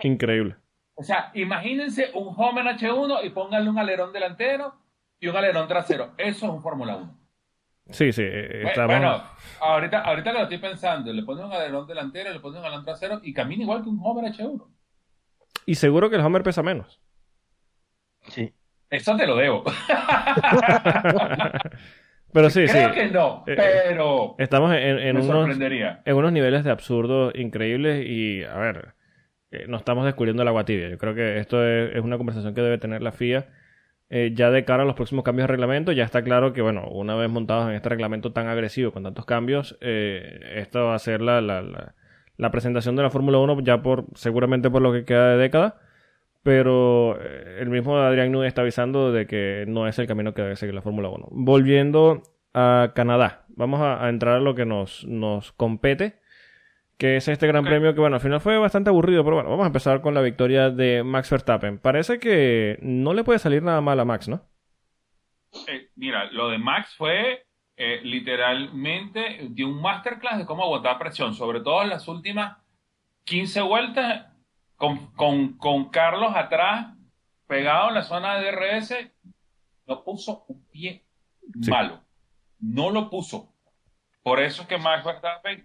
Increíble. 0.00 0.56
O 0.98 1.02
sea, 1.02 1.30
imagínense 1.34 2.10
un 2.14 2.34
Homer 2.36 2.64
H1 2.64 3.20
y 3.24 3.30
pónganle 3.30 3.68
un 3.70 3.78
alerón 3.78 4.12
delantero 4.12 4.74
y 5.20 5.28
un 5.28 5.36
alerón 5.36 5.68
trasero. 5.68 6.12
Eso 6.18 6.46
es 6.46 6.52
un 6.52 6.62
Fórmula 6.62 6.96
1. 6.96 7.18
Sí, 7.90 8.12
sí. 8.12 8.22
eh, 8.24 8.62
estamos- 8.66 8.96
Bueno, 8.96 9.22
ahorita, 9.60 10.00
ahorita 10.00 10.32
que 10.32 10.38
lo 10.38 10.42
estoy 10.44 10.58
pensando, 10.58 11.12
le 11.12 11.22
ponen 11.22 11.44
un 11.44 11.52
alerón 11.52 11.86
delantero, 11.86 12.32
le 12.32 12.40
ponen 12.40 12.60
un 12.60 12.66
alerón 12.66 12.84
trasero 12.84 13.20
y 13.22 13.32
camina 13.32 13.62
igual 13.62 13.82
que 13.82 13.88
un 13.90 14.00
Homer 14.02 14.32
H1. 14.32 14.66
Y 15.66 15.74
seguro 15.76 16.10
que 16.10 16.16
el 16.16 16.22
Homer 16.22 16.42
pesa 16.42 16.62
menos. 16.62 17.00
Sí. 18.28 18.52
Eso 18.90 19.16
te 19.16 19.26
lo 19.26 19.36
debo. 19.36 19.64
Pero 22.32 22.50
sí, 22.50 22.66
Creo 22.66 22.88
sí. 22.88 22.94
que 22.94 23.06
no, 23.08 23.44
Eh, 23.46 23.54
pero 23.56 24.34
Estamos 24.38 24.72
en, 24.74 24.98
en 24.98 25.16
unos, 25.16 25.26
sorprendería. 25.26 26.02
en 26.04 26.16
unos 26.16 26.32
niveles 26.32 26.64
de 26.64 26.70
absurdo 26.70 27.30
increíbles 27.34 28.04
y, 28.06 28.42
a 28.44 28.54
ver, 28.56 28.94
no 29.68 29.76
estamos 29.76 30.04
descubriendo 30.04 30.42
el 30.42 30.48
agua 30.48 30.64
tibia. 30.64 30.88
Yo 30.88 30.98
creo 30.98 31.14
que 31.14 31.38
esto 31.38 31.64
es, 31.64 32.02
una 32.02 32.16
conversación 32.16 32.54
que 32.54 32.62
debe 32.62 32.78
tener 32.78 33.02
la 33.02 33.12
FIA 33.12 33.46
eh, 34.08 34.32
ya 34.34 34.50
de 34.50 34.64
cara 34.64 34.84
a 34.84 34.86
los 34.86 34.94
próximos 34.94 35.24
cambios 35.24 35.44
de 35.44 35.52
reglamento. 35.52 35.92
Ya 35.92 36.04
está 36.04 36.22
claro 36.22 36.52
que, 36.52 36.62
bueno, 36.62 36.88
una 36.88 37.14
vez 37.16 37.30
montados 37.30 37.68
en 37.68 37.74
este 37.74 37.88
reglamento 37.88 38.32
tan 38.32 38.48
agresivo 38.48 38.92
con 38.92 39.02
tantos 39.02 39.24
cambios, 39.24 39.76
eh, 39.80 40.54
esto 40.56 40.84
va 40.86 40.94
a 40.94 40.98
ser 40.98 41.20
la, 41.20 41.40
la, 41.40 41.62
la, 41.62 41.94
la 42.36 42.50
presentación 42.50 42.96
de 42.96 43.02
la 43.02 43.10
Fórmula 43.10 43.38
1 43.38 43.60
ya 43.60 43.82
por 43.82 44.06
seguramente 44.14 44.70
por 44.70 44.82
lo 44.82 44.92
que 44.92 45.04
queda 45.04 45.30
de 45.30 45.38
década. 45.38 45.80
Pero 46.42 47.18
eh, 47.20 47.58
el 47.60 47.70
mismo 47.70 47.98
Adrián 47.98 48.30
Newey 48.30 48.46
está 48.46 48.62
avisando 48.62 49.10
de 49.12 49.26
que 49.26 49.64
no 49.66 49.88
es 49.88 49.98
el 49.98 50.06
camino 50.06 50.32
que 50.32 50.42
debe 50.42 50.56
seguir 50.56 50.74
la 50.74 50.82
Fórmula 50.82 51.08
1. 51.08 51.28
Volviendo 51.32 52.22
a 52.54 52.92
Canadá, 52.94 53.44
vamos 53.48 53.80
a, 53.80 54.04
a 54.04 54.08
entrar 54.08 54.36
a 54.36 54.40
lo 54.40 54.54
que 54.54 54.64
nos, 54.64 55.04
nos 55.06 55.50
compete, 55.52 56.20
que 56.98 57.16
es 57.16 57.28
este 57.28 57.46
gran 57.46 57.64
premio 57.64 57.92
que, 57.94 58.00
bueno, 58.00 58.16
al 58.16 58.22
final 58.22 58.40
fue 58.40 58.56
bastante 58.58 58.90
aburrido, 58.90 59.22
pero 59.24 59.36
bueno, 59.36 59.50
vamos 59.50 59.64
a 59.64 59.68
empezar 59.68 60.00
con 60.00 60.14
la 60.14 60.22
victoria 60.22 60.70
de 60.70 61.02
Max 61.04 61.30
Verstappen. 61.30 61.78
Parece 61.78 62.18
que 62.18 62.78
no 62.82 63.12
le 63.14 63.24
puede 63.24 63.38
salir 63.38 63.62
nada 63.62 63.80
mal 63.80 64.00
a 64.00 64.04
Max, 64.04 64.28
¿no? 64.28 64.48
Eh, 65.66 65.90
mira, 65.96 66.24
lo 66.32 66.48
de 66.48 66.58
Max 66.58 66.94
fue 66.96 67.46
eh, 67.76 68.00
literalmente 68.02 69.38
de 69.50 69.64
un 69.64 69.80
masterclass 69.80 70.38
de 70.38 70.46
cómo 70.46 70.64
aguantar 70.64 70.98
presión, 70.98 71.34
sobre 71.34 71.60
todo 71.60 71.82
en 71.82 71.90
las 71.90 72.08
últimas 72.08 72.58
15 73.24 73.60
vueltas 73.62 74.26
con, 74.76 75.12
con, 75.14 75.56
con 75.58 75.90
Carlos 75.90 76.32
atrás, 76.34 76.94
pegado 77.46 77.88
en 77.88 77.94
la 77.94 78.02
zona 78.02 78.36
de 78.38 78.50
DRS, 78.52 78.94
no 79.86 80.02
puso 80.04 80.44
un 80.48 80.66
pie 80.68 81.02
Sí. 81.62 81.70
malo. 81.70 82.02
No 82.58 82.90
lo 82.90 83.08
puso. 83.08 83.54
Por 84.22 84.40
eso 84.40 84.62
es 84.62 84.68
que 84.68 84.78
Max 84.78 85.04
Verstappen, 85.04 85.64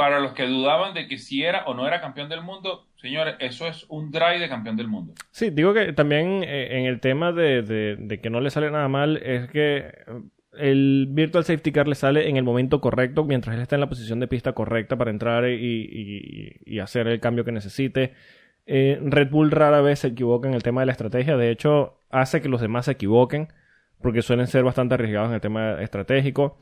para 0.00 0.18
los 0.18 0.32
que 0.32 0.46
dudaban 0.46 0.94
de 0.94 1.06
que 1.06 1.18
si 1.18 1.44
era 1.44 1.64
o 1.66 1.74
no 1.74 1.86
era 1.86 2.00
campeón 2.00 2.30
del 2.30 2.40
mundo, 2.40 2.86
señores, 2.96 3.34
eso 3.38 3.66
es 3.66 3.84
un 3.90 4.10
drive 4.10 4.38
de 4.38 4.48
campeón 4.48 4.78
del 4.78 4.88
mundo. 4.88 5.12
Sí, 5.30 5.50
digo 5.50 5.74
que 5.74 5.92
también 5.92 6.42
eh, 6.42 6.78
en 6.78 6.86
el 6.86 7.00
tema 7.00 7.32
de, 7.32 8.18
que 8.22 8.30
no 8.30 8.40
le 8.40 8.48
sale 8.48 8.70
nada 8.70 8.88
mal 8.88 9.18
es 9.18 9.50
que 9.50 9.76
eh, 9.76 9.92
el 10.54 11.06
Virtual 11.10 11.44
Safety 11.44 11.70
Car 11.70 11.86
le 11.86 11.96
sale 11.96 12.30
en 12.30 12.38
el 12.38 12.44
momento 12.44 12.80
correcto 12.80 13.24
mientras 13.24 13.54
él 13.54 13.60
está 13.60 13.76
en 13.76 13.82
la 13.82 13.90
posición 13.90 14.20
de 14.20 14.26
pista 14.26 14.54
correcta 14.54 14.96
para 14.96 15.10
entrar 15.10 15.46
y 15.50 16.78
hacer 16.82 17.06
el 17.06 17.20
cambio 17.20 17.44
que 17.44 17.52
necesite. 17.52 18.14
Eh, 18.64 18.98
Red 19.04 19.28
Bull 19.28 19.50
rara 19.50 19.82
vez 19.82 19.98
se 19.98 20.08
equivoca 20.08 20.48
en 20.48 20.54
el 20.54 20.62
tema 20.62 20.80
de 20.80 20.86
la 20.86 20.92
estrategia, 20.92 21.36
de 21.36 21.50
hecho 21.50 21.98
hace 22.08 22.40
que 22.40 22.48
los 22.48 22.62
demás 22.62 22.86
se 22.86 22.92
equivoquen 22.92 23.48
porque 24.00 24.22
suelen 24.22 24.46
ser 24.46 24.64
bastante 24.64 24.94
arriesgados 24.94 25.28
en 25.28 25.34
el 25.34 25.40
tema 25.42 25.82
estratégico. 25.82 26.56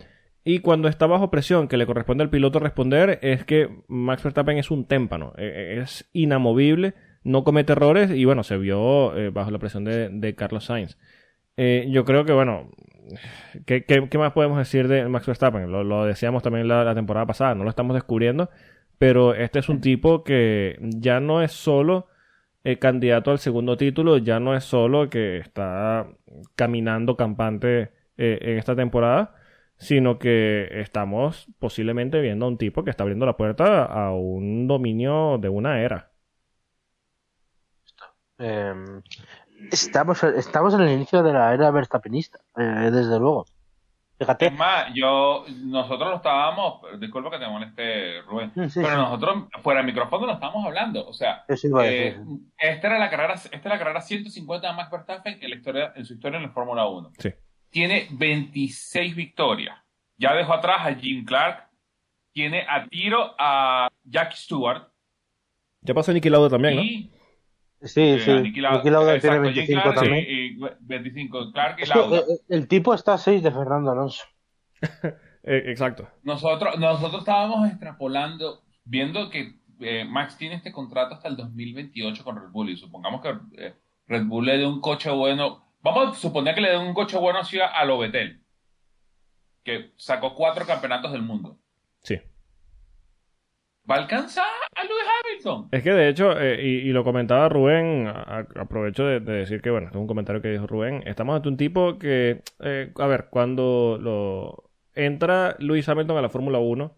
Y 0.51 0.61
cuando 0.61 0.89
está 0.89 1.07
bajo 1.07 1.31
presión, 1.31 1.69
que 1.69 1.77
le 1.77 1.85
corresponde 1.85 2.25
al 2.25 2.31
piloto 2.31 2.59
responder, 2.59 3.19
es 3.21 3.45
que 3.45 3.69
Max 3.87 4.23
Verstappen 4.23 4.57
es 4.57 4.71
un 4.71 4.87
témpano, 4.87 5.35
eh, 5.37 5.81
es 5.83 6.09
inamovible, 6.15 6.95
no 7.23 7.45
comete 7.45 7.73
errores 7.73 8.11
y 8.13 8.25
bueno, 8.25 8.43
se 8.43 8.57
vio 8.57 9.15
eh, 9.15 9.29
bajo 9.29 9.51
la 9.51 9.59
presión 9.59 9.85
de, 9.85 10.35
Carlos 10.39 10.65
Sainz. 10.65 10.97
Eh, 11.59 11.87
yo 11.91 12.07
creo 12.07 12.25
que, 12.25 12.33
bueno, 12.33 12.71
¿qué, 13.67 13.85
más 14.19 14.33
podemos 14.33 14.57
decir 14.57 14.89
de 14.89 15.07
Max 15.07 15.27
Verstappen? 15.27 15.71
Lo, 15.71 16.07
decíamos 16.07 16.43
también 16.43 16.67
la, 16.67 16.95
temporada 16.95 17.27
pasada, 17.27 17.55
no 17.55 17.65
lo 17.65 17.69
estamos 17.69 17.93
descubriendo, 17.93 18.49
pero 18.97 19.35
este 19.35 19.59
es 19.59 19.69
un 19.69 19.83
tipo 19.83 20.25
que 20.25 20.79
ya 20.81 21.21
no 21.21 21.43
es 21.43 21.53
solo 21.53 22.07
eh, 22.65 22.79
candidato 22.79 23.33
al 23.33 23.39
segundo 23.39 23.77
título, 23.77 24.17
ya 24.17 24.41
no 24.41 24.57
es 24.57 24.65
solo 24.65 25.11
que 25.11 25.37
está 25.37 26.07
caminando 26.57 27.19
campante 27.19 27.91
en 28.17 28.57
esta 28.57 28.75
temporada, 28.75 29.35
sino 29.79 30.19
que 30.19 30.69
estamos 30.81 31.47
posiblemente 31.59 32.21
viendo 32.21 32.45
a 32.45 32.49
un 32.49 32.59
tipo 32.59 32.85
que 32.85 32.91
está 32.91 33.05
abriendo 33.05 33.27
la 33.27 33.37
puerta 33.37 33.85
a 33.85 34.13
un 34.13 34.67
dominio 34.67 35.39
de 35.39 35.49
una 35.49 35.81
era. 35.81 36.11
Eh, 38.39 38.75
estamos, 39.71 40.23
estamos 40.25 40.75
en 40.75 40.81
el 40.81 40.93
inicio 40.93 41.23
de 41.23 41.33
la 41.33 41.55
era 41.55 41.71
verstappenista, 41.71 42.41
eh, 42.57 42.91
desde 42.91 43.19
luego. 43.19 43.47
Fíjate. 44.19 44.47
Es 44.47 44.53
más, 44.53 44.93
yo, 44.95 45.45
nosotros 45.63 46.11
lo 46.11 46.17
estábamos, 46.17 46.81
disculpa 46.99 47.31
que 47.31 47.39
te 47.39 47.47
moleste, 47.47 48.23
Rubén, 48.23 48.51
sí, 48.69 48.81
pero 48.83 48.89
sí. 48.89 48.97
nosotros 48.97 49.45
fuera 49.63 49.79
del 49.79 49.87
micrófono 49.87 50.27
lo 50.27 50.33
estábamos 50.33 50.67
hablando. 50.67 51.07
O 51.07 51.13
sea, 51.13 51.45
eh, 51.49 52.21
esta 52.59 52.87
era 52.89 52.99
la 52.99 53.11
carrera, 53.11 53.35
esta 53.35 53.57
es 53.57 53.65
la 53.65 53.79
carrera 53.79 54.01
150 54.01 54.67
de 54.67 54.75
Max 54.75 54.91
Verstappen 54.91 55.39
en, 55.41 55.51
la 55.51 55.57
historia, 55.57 55.93
en 55.95 56.05
su 56.05 56.15
historia 56.15 56.39
en 56.39 56.43
la 56.47 56.51
Fórmula 56.51 56.89
1. 56.89 57.13
Sí. 57.17 57.33
Tiene 57.71 58.09
26 58.11 59.15
victorias. 59.15 59.77
Ya 60.17 60.35
dejó 60.35 60.55
atrás 60.55 60.79
a 60.81 60.95
Jim 60.95 61.25
Clark. 61.25 61.69
Tiene 62.33 62.63
a 62.69 62.87
tiro 62.89 63.35
a 63.39 63.89
Jack 64.05 64.33
Stewart. 64.35 64.89
Ya 65.83 65.95
pasó 65.95 66.13
Niki 66.13 66.29
Lauda 66.31 66.49
también, 66.51 66.77
¿no? 66.77 66.83
y 66.83 67.11
Sí, 67.83 68.01
eh, 68.01 68.19
sí. 68.21 68.31
a 68.31 68.41
Niki 68.41 68.61
Lauda. 68.61 68.83
Tiene 68.83 68.97
Exacto, 69.17 69.43
Jim 69.45 69.55
25 69.55 69.83
Clark 69.83 69.95
también. 69.97 70.25
y- 70.29 70.47
y 70.47 70.59
25. 70.81 71.53
Clark 71.53 71.79
y 71.81 71.87
Lauda. 71.87 72.19
eh, 72.19 72.23
el 72.49 72.69
tipo 72.69 72.95
está 72.95 73.15
a 73.15 73.19
6 73.19 73.43
de 73.43 73.51
Fernando 73.51 73.91
Alonso. 73.91 74.25
Eh, 75.45 75.71
exacto. 75.71 76.07
Nosotros, 76.25 76.79
nosotros 76.79 77.21
estábamos 77.21 77.67
extrapolando, 77.71 78.65
viendo 78.85 79.31
que 79.31 79.55
eh, 79.81 80.05
Max 80.05 80.37
tiene 80.37 80.57
este 80.57 80.73
contrato 80.73 81.15
hasta 81.15 81.29
el 81.29 81.37
2028 81.37 82.23
con 82.23 82.37
Red 82.37 82.51
Bull 82.51 82.69
y 82.69 82.77
supongamos 82.77 83.23
que 83.23 83.31
eh, 83.57 83.75
Red 84.09 84.25
Bull 84.27 84.45
le 84.45 84.59
dé 84.59 84.67
un 84.67 84.81
coche 84.83 85.09
bueno, 85.11 85.68
vamos 85.81 86.17
a 86.17 86.21
suponer 86.21 86.55
que 86.55 86.61
le 86.61 86.71
den 86.71 86.81
un 86.81 86.95
coche 86.95 87.17
bueno 87.19 87.39
así 87.41 87.59
a, 87.61 87.67
a 87.67 87.85
lo 87.85 87.99
Vettel, 87.99 88.43
que 89.65 89.93
sacó 89.97 90.35
cuatro 90.35 90.67
campeonatos 90.67 91.13
del 91.13 91.23
mundo. 91.23 91.59
Sí. 92.03 92.19
¿Va 93.91 93.95
a 93.97 93.99
alcanzar 94.01 94.47
a 94.75 94.85
Lewis 94.85 95.05
Hamilton? 95.25 95.69
Es 95.73 95.83
que 95.83 95.93
de 95.93 96.09
hecho, 96.11 96.39
eh, 96.39 96.63
y, 96.63 96.89
y 96.89 96.93
lo 96.93 97.05
comentaba 97.05 97.49
Rubén, 97.49 98.07
a- 98.07 98.11
a- 98.57 98.61
aprovecho 98.61 99.05
de, 99.07 99.21
de 99.21 99.33
decir 99.33 99.63
que, 99.63 99.71
bueno, 99.71 99.89
es 99.89 99.95
un 99.97 100.07
comentario 100.07 100.43
que 100.43 100.51
dijo 100.51 100.67
Rubén, 100.67 101.03
estamos 101.07 101.37
ante 101.37 101.49
un 101.49 101.57
tipo 101.57 101.99
que, 101.99 102.43
eh, 102.61 102.93
a 102.99 103.07
ver, 103.07 103.29
cuando 103.31 103.99
lo 104.01 104.71
entra 104.95 105.57
Lewis 105.59 105.89
Hamilton 105.89 106.19
a 106.19 106.23
la 106.23 106.29
Fórmula 106.29 106.59
1, 106.59 106.98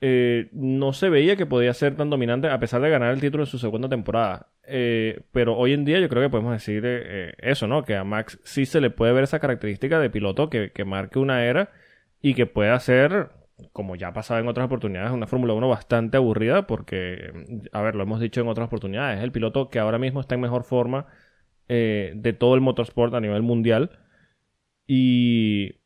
eh, 0.00 0.48
no 0.52 0.92
se 0.92 1.08
veía 1.08 1.36
que 1.36 1.46
podía 1.46 1.72
ser 1.72 1.96
tan 1.96 2.10
dominante 2.10 2.48
a 2.48 2.58
pesar 2.60 2.82
de 2.82 2.90
ganar 2.90 3.12
el 3.14 3.20
título 3.20 3.44
en 3.44 3.46
su 3.46 3.58
segunda 3.58 3.88
temporada. 3.88 4.48
Eh, 4.66 5.22
pero 5.32 5.56
hoy 5.56 5.72
en 5.72 5.84
día 5.84 6.00
yo 6.00 6.08
creo 6.08 6.22
que 6.22 6.30
podemos 6.30 6.52
decir 6.52 6.82
eh, 6.84 7.34
eso, 7.38 7.66
¿no? 7.66 7.84
Que 7.84 7.96
a 7.96 8.04
Max 8.04 8.38
sí 8.44 8.66
se 8.66 8.80
le 8.80 8.90
puede 8.90 9.12
ver 9.12 9.24
esa 9.24 9.38
característica 9.40 9.98
de 9.98 10.10
piloto 10.10 10.50
que, 10.50 10.72
que 10.72 10.84
marque 10.84 11.18
una 11.18 11.44
era 11.44 11.70
y 12.20 12.34
que 12.34 12.46
pueda 12.46 12.78
ser, 12.80 13.30
como 13.72 13.96
ya 13.96 14.08
ha 14.08 14.12
pasado 14.12 14.40
en 14.40 14.48
otras 14.48 14.66
oportunidades, 14.66 15.12
una 15.12 15.26
Fórmula 15.26 15.54
1 15.54 15.68
bastante 15.68 16.16
aburrida 16.16 16.66
porque, 16.66 17.32
a 17.72 17.82
ver, 17.82 17.94
lo 17.94 18.02
hemos 18.02 18.20
dicho 18.20 18.40
en 18.40 18.48
otras 18.48 18.66
oportunidades, 18.66 19.18
es 19.18 19.24
el 19.24 19.32
piloto 19.32 19.70
que 19.70 19.78
ahora 19.78 19.98
mismo 19.98 20.20
está 20.20 20.34
en 20.34 20.40
mejor 20.42 20.64
forma 20.64 21.06
de 21.66 22.36
todo 22.38 22.54
el 22.54 22.60
motorsport 22.60 23.14
a 23.14 23.20
nivel 23.20 23.42
mundial 23.42 23.90
y 24.86 25.80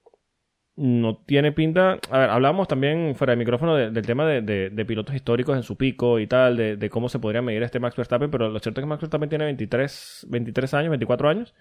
no 0.80 1.16
tiene 1.16 1.50
pinta. 1.52 1.98
A 2.10 2.18
ver, 2.18 2.30
hablábamos 2.30 2.68
también 2.68 3.14
fuera 3.16 3.32
de 3.32 3.36
micrófono 3.36 3.74
de- 3.74 3.90
del 3.90 4.06
tema 4.06 4.24
de, 4.26 4.42
de- 4.42 4.70
de 4.70 4.84
pilotos 4.84 5.14
históricos 5.14 5.56
en 5.56 5.62
su 5.64 5.76
pico 5.76 6.18
y 6.20 6.26
tal, 6.28 6.56
de, 6.56 6.76
de 6.76 6.88
cómo 6.90 7.08
se 7.08 7.18
podría 7.18 7.42
medir 7.42 7.62
este 7.64 7.80
Max 7.80 7.96
Verstappen, 7.96 8.30
pero 8.30 8.48
lo 8.48 8.58
cierto 8.60 8.80
es 8.80 8.84
que 8.84 8.88
Max 8.88 9.00
Verstappen 9.02 9.28
tiene 9.28 9.44
23, 9.46 10.26
23 10.30 10.74
años, 10.74 10.90
24 10.90 11.28
años. 11.28 11.54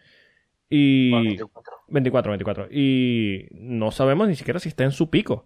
Y. 0.69 1.09
Bueno, 1.11 1.25
24. 1.29 1.73
24, 1.87 2.31
24. 2.31 2.67
Y 2.71 3.47
no 3.53 3.89
sabemos 3.91 4.27
ni 4.27 4.35
siquiera 4.35 4.59
si 4.59 4.69
está 4.69 4.83
en 4.83 4.91
su 4.91 5.09
pico. 5.09 5.45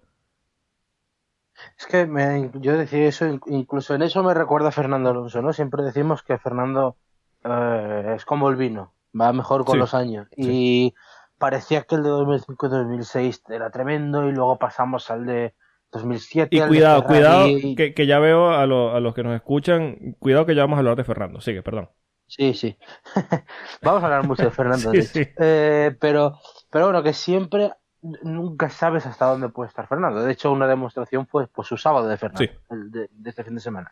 Es 1.77 1.86
que 1.86 2.05
me- 2.07 2.49
yo 2.55 2.77
decía 2.77 3.05
eso, 3.05 3.27
in- 3.27 3.41
incluso 3.47 3.93
en 3.93 4.01
eso 4.01 4.23
me 4.23 4.34
recuerda 4.34 4.69
a 4.69 4.71
Fernando 4.71 5.12
Alonso, 5.12 5.41
¿no? 5.41 5.53
Siempre 5.53 5.84
decimos 5.84 6.23
que 6.23 6.38
Fernando 6.39 6.97
eh, 7.43 8.13
es 8.15 8.25
como 8.25 8.49
el 8.49 8.55
vino, 8.55 8.93
va 9.19 9.31
mejor 9.34 9.63
con 9.65 9.73
Sí, 9.73 9.79
los 9.79 9.93
años. 9.93 10.27
Y 10.36 10.93
parecía 11.41 11.82
que 11.84 11.95
el 11.95 12.04
de 12.04 12.10
2005-2006 12.10 13.54
era 13.54 13.69
tremendo 13.71 14.27
y 14.30 14.32
luego 14.32 14.58
pasamos 14.60 15.10
al 15.12 15.25
de 15.25 15.56
2007. 15.91 16.56
Y 16.56 16.62
cuidado, 16.62 17.04
cuidado, 17.04 17.47
que, 17.75 17.93
que 17.93 18.06
ya 18.06 18.19
veo 18.19 18.51
a, 18.51 18.65
lo- 18.65 18.95
a 18.95 18.99
los 19.01 19.13
que 19.13 19.23
nos 19.23 19.36
escuchan, 19.36 20.15
cuidado 20.19 20.45
que 20.45 20.56
ya 20.56 20.62
vamos 20.62 20.77
a 20.77 20.80
hablar 20.80 20.95
de 20.95 21.04
Fernando. 21.04 21.41
Sigue, 21.41 21.63
perdón. 21.63 21.89
Sí, 22.27 22.54
sí. 22.54 22.77
Vamos 23.82 24.01
a 24.01 24.06
hablar 24.06 24.25
mucho 24.25 24.43
de 24.43 24.51
Fernando. 24.51 24.89
Sí, 24.91 24.97
de 24.97 25.04
sí. 25.04 25.27
Eh, 25.38 25.97
pero, 25.99 26.39
pero 26.69 26.86
bueno, 26.86 27.04
que 27.04 27.12
siempre 27.12 27.73
nunca 28.01 28.69
sabes 28.69 29.06
hasta 29.06 29.25
dónde 29.25 29.49
puede 29.49 29.67
estar 29.67 29.86
Fernando. 29.86 30.23
De 30.23 30.32
hecho, 30.32 30.49
una 30.49 30.65
demostración 30.65 31.27
fue 31.27 31.47
pues, 31.47 31.67
su 31.67 31.75
sábado 31.75 32.08
de 32.08 32.15
Fernando, 32.15 32.39
Sí. 32.45 32.49
el 32.69 32.89
de, 32.89 33.10
de 33.12 33.30
este 33.30 33.43
fin 33.43 33.56
de 33.56 33.60
semana. 33.60 33.91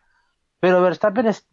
Pero 0.62 0.81
Verstappen 0.81 1.25
es, 1.27 1.49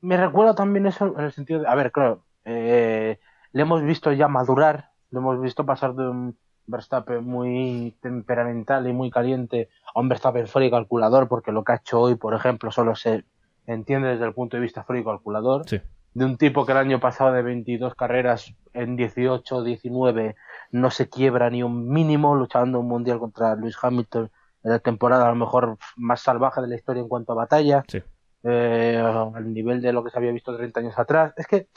me 0.00 0.16
recuerda 0.16 0.56
también 0.56 0.86
eso 0.86 1.14
en 1.16 1.24
el 1.24 1.30
sentido 1.32 1.60
de, 1.60 1.68
a 1.68 1.74
ver, 1.76 1.92
claro, 1.92 2.24
eh, 2.44 3.20
le 3.52 3.62
hemos 3.62 3.82
visto 3.84 4.10
ya 4.12 4.26
madurar, 4.26 4.90
le 5.10 5.18
hemos 5.18 5.40
visto 5.40 5.64
pasar 5.66 5.94
de 5.94 6.08
un 6.08 6.38
Verstappen 6.66 7.24
muy 7.24 7.96
temperamental 8.02 8.86
y 8.86 8.92
muy 8.92 9.10
caliente 9.10 9.70
a 9.94 10.00
un 10.00 10.08
Verstappen 10.08 10.46
frío 10.46 10.68
y 10.68 10.70
calculador, 10.70 11.26
porque 11.28 11.50
lo 11.52 11.64
que 11.64 11.72
ha 11.72 11.76
hecho 11.76 12.00
hoy, 12.00 12.16
por 12.16 12.34
ejemplo, 12.34 12.70
solo 12.70 12.94
se 12.94 13.24
entiende 13.66 14.08
desde 14.08 14.26
el 14.26 14.34
punto 14.34 14.56
de 14.56 14.62
vista 14.62 14.84
frío 14.84 15.00
y 15.00 15.04
calculador. 15.04 15.66
Sí. 15.68 15.80
De 16.14 16.24
un 16.24 16.36
tipo 16.36 16.66
que 16.66 16.72
el 16.72 16.78
año 16.78 17.00
pasado 17.00 17.32
de 17.32 17.42
22 17.42 17.94
carreras 17.94 18.52
en 18.74 18.96
18 18.96 19.62
19 19.62 20.36
no 20.72 20.90
se 20.90 21.08
quiebra 21.08 21.48
ni 21.48 21.62
un 21.62 21.88
mínimo 21.88 22.34
luchando 22.34 22.80
un 22.80 22.88
mundial 22.88 23.18
contra 23.18 23.54
Lewis 23.54 23.76
Hamilton 23.80 24.30
en 24.64 24.70
la 24.70 24.78
temporada 24.80 25.26
a 25.26 25.30
lo 25.30 25.36
mejor 25.36 25.78
más 25.96 26.20
salvaje 26.20 26.60
de 26.60 26.68
la 26.68 26.74
historia 26.74 27.00
en 27.02 27.08
cuanto 27.08 27.32
a 27.32 27.36
batalla 27.36 27.84
Sí. 27.88 28.02
eh, 28.42 29.00
al 29.00 29.52
nivel 29.54 29.80
de 29.80 29.92
lo 29.92 30.02
que 30.04 30.10
se 30.10 30.18
había 30.18 30.32
visto 30.32 30.56
30 30.56 30.80
años 30.80 30.98
atrás. 30.98 31.32
Es 31.36 31.46
que 31.46 31.68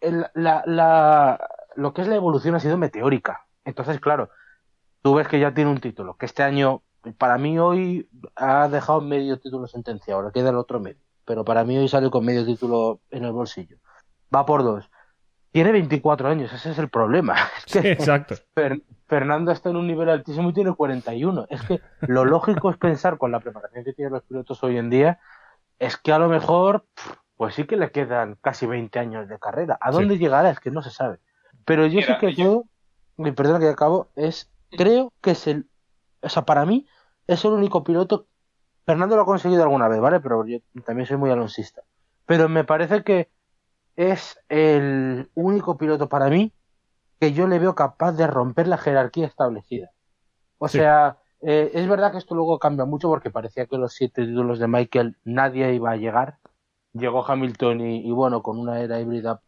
el- 0.00 0.26
la, 0.34 0.62
la- 0.66 1.48
lo 1.76 1.92
que 1.94 2.02
es 2.02 2.08
la 2.08 2.16
evolución 2.16 2.54
ha 2.54 2.60
sido 2.60 2.76
meteórica. 2.76 3.46
Entonces, 3.64 4.00
claro, 4.00 4.30
tú 5.02 5.14
ves 5.14 5.28
que 5.28 5.38
ya 5.40 5.54
tiene 5.54 5.70
un 5.70 5.80
título, 5.80 6.16
que 6.16 6.26
este 6.26 6.42
año, 6.42 6.82
para 7.18 7.38
mí 7.38 7.58
hoy 7.58 8.08
ha 8.36 8.68
dejado 8.68 9.00
medio 9.00 9.38
título 9.38 9.66
sentenciado, 9.66 10.20
ahora 10.20 10.32
queda 10.32 10.50
el 10.50 10.56
otro 10.56 10.80
medio. 10.80 11.00
Pero 11.24 11.44
para 11.44 11.64
mí 11.64 11.78
hoy 11.78 11.88
sale 11.88 12.10
con 12.10 12.24
medio 12.24 12.44
título 12.44 13.00
en 13.10 13.24
el 13.24 13.32
bolsillo. 13.32 13.78
Va 14.34 14.44
por 14.44 14.62
dos. 14.62 14.90
Tiene 15.50 15.72
24 15.72 16.28
años, 16.28 16.52
ese 16.52 16.70
es 16.72 16.78
el 16.78 16.88
problema. 16.90 17.34
Es 17.66 17.72
Sí, 17.72 17.80
que 17.80 17.92
exacto. 17.92 18.34
Fer- 18.54 18.82
Fernando 19.06 19.52
está 19.52 19.70
en 19.70 19.76
un 19.76 19.86
nivel 19.86 20.08
altísimo 20.08 20.50
y 20.50 20.52
tiene 20.52 20.74
41. 20.74 21.46
Es 21.48 21.62
que 21.62 21.80
lo 22.00 22.24
lógico 22.24 22.70
es 22.70 22.76
pensar 22.76 23.16
con 23.18 23.30
la 23.32 23.40
preparación 23.40 23.84
que 23.84 23.92
tienen 23.92 24.12
los 24.14 24.22
pilotos 24.24 24.62
hoy 24.64 24.76
en 24.78 24.90
día, 24.90 25.20
es 25.78 25.96
que 25.96 26.12
a 26.12 26.18
lo 26.18 26.28
mejor, 26.28 26.86
pues 27.36 27.54
sí 27.54 27.64
que 27.64 27.76
le 27.76 27.90
quedan 27.90 28.36
casi 28.40 28.66
20 28.66 28.98
años 28.98 29.28
de 29.28 29.38
carrera. 29.38 29.78
¿A 29.80 29.90
dónde 29.90 30.18
llegará? 30.18 30.50
Es 30.50 30.60
que 30.60 30.70
no 30.70 30.82
se 30.82 30.90
sabe. 30.90 31.18
Pero 31.64 31.86
yo 31.86 32.00
sí 32.00 32.06
Mira, 32.08 32.18
que 32.18 32.34
yo- 32.34 32.64
creo, 33.16 33.28
y 33.28 33.32
perdona 33.32 33.58
que 33.60 33.68
acabo, 33.68 34.08
es, 34.16 34.50
creo 34.70 35.12
que 35.20 35.32
es 35.32 35.46
el, 35.46 35.68
o 36.22 36.28
sea, 36.28 36.44
para 36.44 36.64
mí 36.66 36.86
es 37.26 37.44
el 37.44 37.52
único 37.52 37.84
piloto, 37.84 38.26
Fernando 38.86 39.16
lo 39.16 39.22
ha 39.22 39.26
conseguido 39.26 39.62
alguna 39.62 39.88
vez, 39.88 40.00
¿vale? 40.00 40.20
Pero 40.20 40.44
yo 40.46 40.58
también 40.84 41.06
soy 41.06 41.16
muy 41.16 41.30
alonsista. 41.30 41.82
Pero 42.26 42.48
me 42.48 42.64
parece 42.64 43.02
que 43.02 43.30
es 43.96 44.38
el 44.48 45.30
único 45.34 45.78
piloto 45.78 46.08
para 46.08 46.28
mí 46.28 46.52
que 47.20 47.32
yo 47.32 47.46
le 47.46 47.58
veo 47.58 47.74
capaz 47.74 48.12
de 48.12 48.26
romper 48.26 48.68
la 48.68 48.76
jerarquía 48.76 49.26
establecida. 49.26 49.90
O 50.58 50.68
Sí. 50.68 50.78
sea, 50.78 51.18
eh, 51.40 51.70
es 51.74 51.88
verdad 51.88 52.12
que 52.12 52.18
esto 52.18 52.34
luego 52.34 52.58
cambia 52.58 52.84
mucho 52.84 53.08
porque 53.08 53.30
parecía 53.30 53.66
que 53.66 53.78
los 53.78 53.94
siete 53.94 54.26
títulos 54.26 54.58
de 54.58 54.68
Michael 54.68 55.16
nadie 55.24 55.72
iba 55.74 55.92
a 55.92 55.96
llegar. 55.96 56.38
Llegó 56.92 57.24
Hamilton 57.26 57.80
y, 57.80 58.06
y 58.06 58.12
bueno, 58.12 58.42
con 58.42 58.58
una 58.58 58.80
era 58.80 59.00
híbrida 59.00 59.40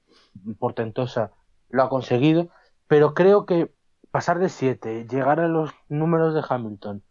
portentosa 0.58 1.32
lo 1.76 1.84
ha 1.84 1.88
conseguido. 1.88 2.48
Pero 2.88 3.14
creo 3.14 3.46
que 3.46 3.72
pasar 4.10 4.38
de 4.38 4.48
siete, 4.48 5.06
llegar 5.08 5.40
a 5.40 5.48
los 5.48 5.70
números 5.88 6.34
de 6.34 6.42
Hamilton, 6.48 7.02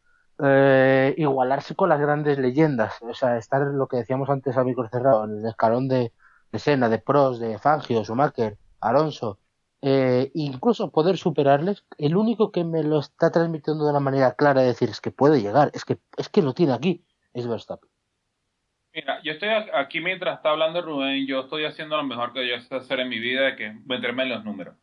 eh, 0.43 1.13
igualarse 1.17 1.75
con 1.75 1.89
las 1.89 1.99
grandes 1.99 2.37
leyendas, 2.39 2.95
o 3.01 3.13
sea, 3.13 3.37
estar 3.37 3.61
lo 3.61 3.87
que 3.87 3.97
decíamos 3.97 4.29
antes 4.29 4.57
a 4.57 4.63
micro 4.63 4.87
cerrado, 4.89 5.25
en 5.25 5.39
el 5.39 5.45
escalón 5.45 5.87
de, 5.87 6.13
de 6.51 6.59
Senna, 6.59 6.89
de 6.89 6.99
Prost, 6.99 7.41
de 7.41 7.59
Fangio, 7.59 8.03
Schumacher, 8.03 8.57
Alonso, 8.81 9.39
eh, 9.81 10.31
incluso 10.33 10.91
poder 10.91 11.17
superarles, 11.17 11.85
el 11.97 12.17
único 12.17 12.51
que 12.51 12.63
me 12.63 12.83
lo 12.83 12.99
está 12.99 13.31
transmitiendo 13.31 13.85
de 13.85 13.91
una 13.91 13.99
manera 13.99 14.33
clara 14.33 14.61
de 14.61 14.67
decir 14.67 14.89
es 14.89 14.99
que 14.99 15.11
puede 15.11 15.41
llegar, 15.41 15.71
es 15.73 15.85
que 15.85 15.99
es 16.17 16.29
que 16.29 16.41
lo 16.41 16.53
tiene 16.53 16.73
aquí, 16.73 17.05
es 17.33 17.47
Verstappen. 17.47 17.89
Mira, 18.95 19.21
yo 19.23 19.33
estoy 19.33 19.49
aquí 19.73 19.99
mientras 19.99 20.37
está 20.37 20.51
hablando 20.51 20.81
Rubén, 20.81 21.27
yo 21.27 21.41
estoy 21.41 21.65
haciendo 21.65 21.97
lo 21.97 22.03
mejor 22.05 22.31
que 22.31 22.47
yo 22.47 22.57
sé 22.61 22.75
hacer 22.75 23.01
en 23.01 23.09
mi 23.09 23.19
vida, 23.19 23.57
que 23.57 23.73
meterme 23.85 24.23
en 24.23 24.29
los 24.29 24.45
números. 24.45 24.77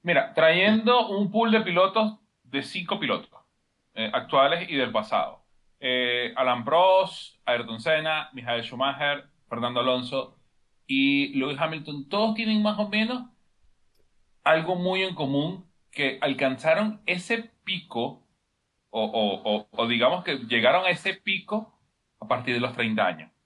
Mira, 0.00 0.32
trayendo 0.32 1.08
un 1.08 1.30
pool 1.30 1.50
de 1.50 1.60
pilotos 1.60 2.18
de 2.44 2.62
cinco 2.62 2.98
pilotos 2.98 3.28
eh, 3.92 4.10
actuales 4.10 4.70
y 4.70 4.76
del 4.76 4.90
pasado. 4.90 5.42
Eh, 5.80 6.32
Alan 6.34 6.64
Prost, 6.64 7.36
Ayrton 7.44 7.78
Senna, 7.78 8.30
Michael 8.32 8.62
Schumacher, 8.62 9.26
Fernando 9.50 9.80
Alonso 9.80 10.38
y 10.86 11.38
Lewis 11.38 11.60
Hamilton, 11.60 12.08
todos 12.08 12.34
tienen 12.34 12.62
más 12.62 12.78
o 12.78 12.88
menos 12.88 13.28
algo 14.44 14.76
muy 14.76 15.02
en 15.02 15.14
común, 15.14 15.66
que 15.90 16.16
alcanzaron 16.22 17.02
ese 17.04 17.50
pico, 17.64 18.22
o 18.88 19.86
digamos 19.90 20.24
que 20.24 20.38
llegaron 20.38 20.86
a 20.86 20.88
ese 20.88 21.12
pico 21.12 21.78
a 22.18 22.26
partir 22.26 22.54
de 22.54 22.60
los 22.60 22.72
30 22.72 23.06
años. 23.06 23.37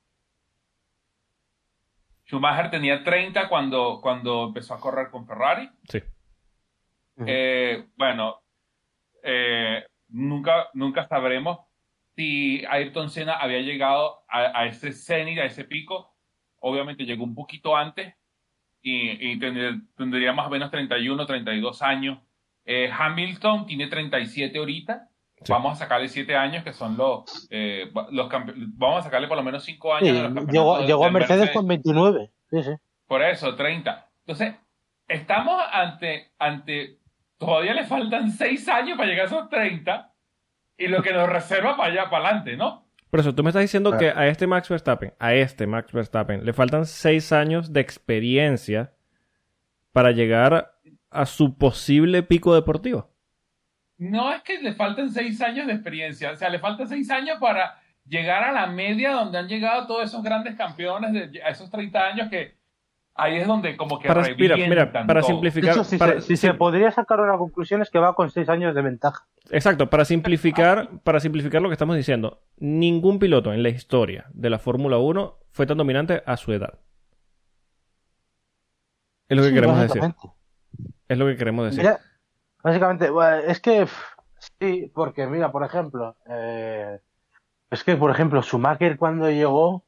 Schumacher 2.32 2.70
tenía 2.70 3.04
30 3.04 3.50
cuando, 3.50 4.00
cuando 4.00 4.44
empezó 4.44 4.72
a 4.72 4.80
correr 4.80 5.10
con 5.10 5.26
Ferrari. 5.26 5.68
Sí. 5.86 6.02
Eh, 7.26 7.84
bueno, 7.94 8.40
eh, 9.22 9.84
nunca, 10.08 10.70
nunca 10.72 11.06
sabremos 11.06 11.58
si 12.16 12.64
Ayrton 12.64 13.10
Senna 13.10 13.34
había 13.34 13.60
llegado 13.60 14.24
a, 14.28 14.60
a 14.60 14.66
ese 14.66 14.92
cenit, 14.92 15.40
a 15.40 15.44
ese 15.44 15.64
pico. 15.64 16.16
Obviamente 16.60 17.04
llegó 17.04 17.22
un 17.22 17.34
poquito 17.34 17.76
antes 17.76 18.14
y, 18.80 19.32
y 19.32 19.38
tendría, 19.38 19.78
tendría 19.94 20.32
más 20.32 20.46
o 20.46 20.50
menos 20.50 20.70
31, 20.70 21.26
32 21.26 21.82
años. 21.82 22.18
Eh, 22.64 22.90
Hamilton 22.90 23.66
tiene 23.66 23.88
37 23.88 24.56
ahorita. 24.56 25.10
Sí. 25.44 25.52
Vamos 25.52 25.72
a 25.72 25.76
sacarle 25.76 26.08
7 26.08 26.36
años, 26.36 26.62
que 26.64 26.72
son 26.72 26.96
los, 26.96 27.48
eh, 27.50 27.90
los 28.10 28.28
Vamos 28.76 29.00
a 29.00 29.02
sacarle 29.02 29.28
por 29.28 29.36
lo 29.36 29.42
menos 29.42 29.64
5 29.64 29.94
años. 29.94 30.08
Sí, 30.16 30.18
a 30.24 30.28
los 30.28 30.46
llegó, 30.46 30.78
de- 30.78 30.86
llegó 30.86 31.02
a 31.04 31.06
de 31.08 31.12
Mercedes 31.12 31.50
con 31.50 31.66
29. 31.66 32.30
Sí, 32.50 32.62
sí. 32.62 32.70
por 33.06 33.22
eso, 33.22 33.54
30. 33.54 34.08
Entonces, 34.26 34.54
estamos 35.08 35.60
ante, 35.72 36.32
ante, 36.38 36.98
todavía 37.38 37.74
le 37.74 37.84
faltan 37.84 38.30
6 38.30 38.68
años 38.68 38.96
para 38.96 39.08
llegar 39.08 39.24
a 39.24 39.28
esos 39.28 39.48
30 39.48 40.12
y 40.78 40.86
lo 40.88 41.02
que 41.02 41.12
nos 41.12 41.28
reserva 41.28 41.76
para 41.76 41.92
allá, 41.92 42.10
para 42.10 42.26
adelante, 42.28 42.56
¿no? 42.56 42.86
Por 43.10 43.20
eso, 43.20 43.34
tú 43.34 43.42
me 43.42 43.50
estás 43.50 43.62
diciendo 43.62 43.90
Ah. 43.94 43.98
que 43.98 44.08
a 44.08 44.26
este 44.28 44.46
Max 44.46 44.68
Verstappen, 44.70 45.12
a 45.18 45.34
este 45.34 45.66
Max 45.66 45.92
Verstappen, 45.92 46.44
le 46.46 46.52
faltan 46.54 46.86
seis 46.86 47.32
años 47.32 47.72
de 47.72 47.80
experiencia 47.80 48.92
para 49.92 50.12
llegar 50.12 50.72
a 51.10 51.26
su 51.26 51.58
posible 51.58 52.22
pico 52.22 52.54
deportivo. 52.54 53.10
No 53.98 54.32
es 54.32 54.42
que 54.42 54.58
le 54.60 54.72
falten 54.74 55.10
6 55.10 55.40
años 55.42 55.66
de 55.66 55.74
experiencia, 55.74 56.32
o 56.32 56.36
sea, 56.36 56.48
le 56.48 56.58
faltan 56.58 56.88
6 56.88 57.08
años 57.10 57.38
para 57.40 57.78
llegar 58.06 58.42
a 58.42 58.50
la 58.52 58.66
media 58.66 59.12
donde 59.12 59.38
han 59.38 59.46
llegado 59.48 59.86
todos 59.86 60.04
esos 60.04 60.22
grandes 60.22 60.56
campeones 60.56 61.12
de 61.12 61.40
a 61.42 61.50
esos 61.50 61.70
30 61.70 62.04
años 62.04 62.28
que 62.28 62.56
ahí 63.14 63.36
es 63.36 63.46
donde 63.46 63.76
como 63.76 64.00
que 64.00 64.08
Para, 64.08 64.22
mira, 64.34 64.56
mira, 64.56 64.90
para 64.92 65.20
todo. 65.20 65.30
Simplificar. 65.30 65.70
hecho, 65.72 65.84
si, 65.84 65.98
para- 65.98 66.14
se, 66.14 66.20
si 66.22 66.26
sí, 66.36 66.48
se 66.48 66.54
podría 66.54 66.90
sacar 66.90 67.20
una 67.20 67.36
conclusión 67.38 67.80
es 67.82 67.90
que 67.90 67.98
va 68.00 68.14
con 68.14 68.30
6 68.30 68.48
años 68.48 68.74
de 68.74 68.82
ventaja. 68.82 69.26
Exacto, 69.50 69.88
para 69.88 70.04
simplificar, 70.04 70.88
para 71.04 71.20
simplificar 71.20 71.62
lo 71.62 71.68
que 71.68 71.74
estamos 71.74 71.94
diciendo, 71.96 72.42
ningún 72.56 73.18
piloto 73.20 73.52
en 73.52 73.62
la 73.62 73.68
historia 73.68 74.26
de 74.32 74.50
la 74.50 74.58
Fórmula 74.58 74.98
1 74.98 75.38
fue 75.52 75.66
tan 75.66 75.76
dominante 75.78 76.22
a 76.26 76.36
su 76.36 76.52
edad. 76.52 76.78
Es 79.28 79.36
lo 79.36 79.42
que 79.44 79.48
Sí, 79.50 79.54
queremos 79.54 79.80
decir. 79.80 80.02
Es 81.08 81.18
lo 81.18 81.26
que 81.26 81.36
queremos 81.36 81.64
decir. 81.66 81.80
Mira, 81.82 82.00
básicamente, 82.62 83.10
es 83.46 83.60
que 83.60 83.86
sí, 84.60 84.90
porque 84.94 85.26
mira, 85.26 85.52
por 85.52 85.64
ejemplo, 85.64 86.16
eh, 86.28 87.00
es 87.70 87.84
que 87.84 87.96
por 87.96 88.10
ejemplo, 88.10 88.42
Schumacher 88.42 88.96
cuando 88.96 89.30
llegó, 89.30 89.84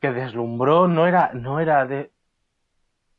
que 0.00 0.12
deslumbró, 0.12 0.88
no 0.88 1.06
era, 1.06 1.32
no 1.32 1.60
era 1.60 1.86
de, 1.86 2.10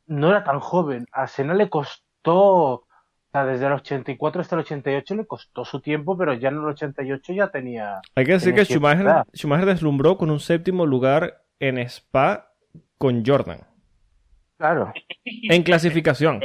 no 0.06 0.30
era 0.30 0.44
tan 0.44 0.60
joven. 0.60 1.06
A 1.12 1.26
Senna 1.26 1.54
le 1.54 1.68
costó, 1.68 2.36
o 2.36 2.86
sea, 3.32 3.44
desde 3.44 3.66
el 3.66 3.72
84 3.72 4.40
hasta 4.40 4.54
el 4.54 4.60
88 4.60 5.14
le 5.16 5.26
costó 5.26 5.64
su 5.64 5.80
tiempo, 5.80 6.16
pero 6.16 6.34
ya 6.34 6.48
en 6.48 6.56
el 6.56 6.64
88 6.64 7.32
ya 7.32 7.48
tenía. 7.48 8.00
Hay 8.14 8.24
que 8.24 8.32
decir 8.32 8.54
que 8.54 8.64
Schumacher. 8.64 9.24
Schumacher 9.34 9.66
deslumbró 9.66 10.16
con 10.16 10.30
un 10.30 10.40
séptimo 10.40 10.86
lugar 10.86 11.42
en 11.58 11.78
Spa 11.78 12.52
con 12.98 13.24
Jordan. 13.26 13.60
Claro. 14.56 14.92
En 15.24 15.62
clasificación. 15.62 16.40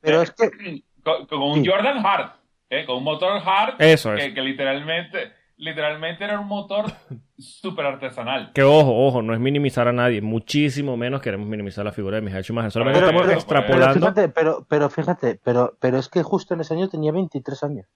Pero 0.00 0.22
es 0.22 0.30
que, 0.32 0.82
con, 1.06 1.26
con 1.26 1.40
un 1.42 1.62
Sí. 1.64 1.70
Jordan 1.70 2.04
Hard, 2.04 2.30
¿eh? 2.70 2.84
con 2.84 2.96
un 2.98 3.04
motor 3.04 3.40
Eso 3.78 4.12
es. 4.14 4.24
que, 4.24 4.34
que 4.34 4.40
literalmente, 4.42 5.32
literalmente 5.56 6.24
era 6.24 6.40
un 6.40 6.48
motor 6.48 6.86
súper 7.38 7.86
artesanal. 7.86 8.50
Que 8.52 8.62
ojo, 8.64 9.06
ojo, 9.06 9.22
no 9.22 9.32
es 9.32 9.38
minimizar 9.40 9.86
a 9.88 9.92
nadie. 9.92 10.20
Muchísimo 10.20 10.96
menos 10.96 11.22
queremos 11.22 11.46
minimizar 11.48 11.84
la 11.84 11.92
figura 11.92 12.16
de 12.16 12.22
Michael 12.22 12.42
Schumacher. 12.44 12.72
Solamente 12.72 12.98
Pero- 13.00 13.10
estamos 13.10 13.22
pero- 13.22 13.40
pero 13.46 13.62
extrapolando. 13.62 14.00
fíjate, 14.06 14.28
pero, 14.28 14.66
pero 14.68 14.90
fíjate, 14.90 15.40
pero, 15.44 15.76
pero 15.80 15.98
es 15.98 16.08
que 16.08 16.22
justo 16.22 16.54
en 16.54 16.60
ese 16.60 16.74
año 16.74 16.88
tenía 16.88 17.12
23 17.12 17.62
años. 17.62 17.86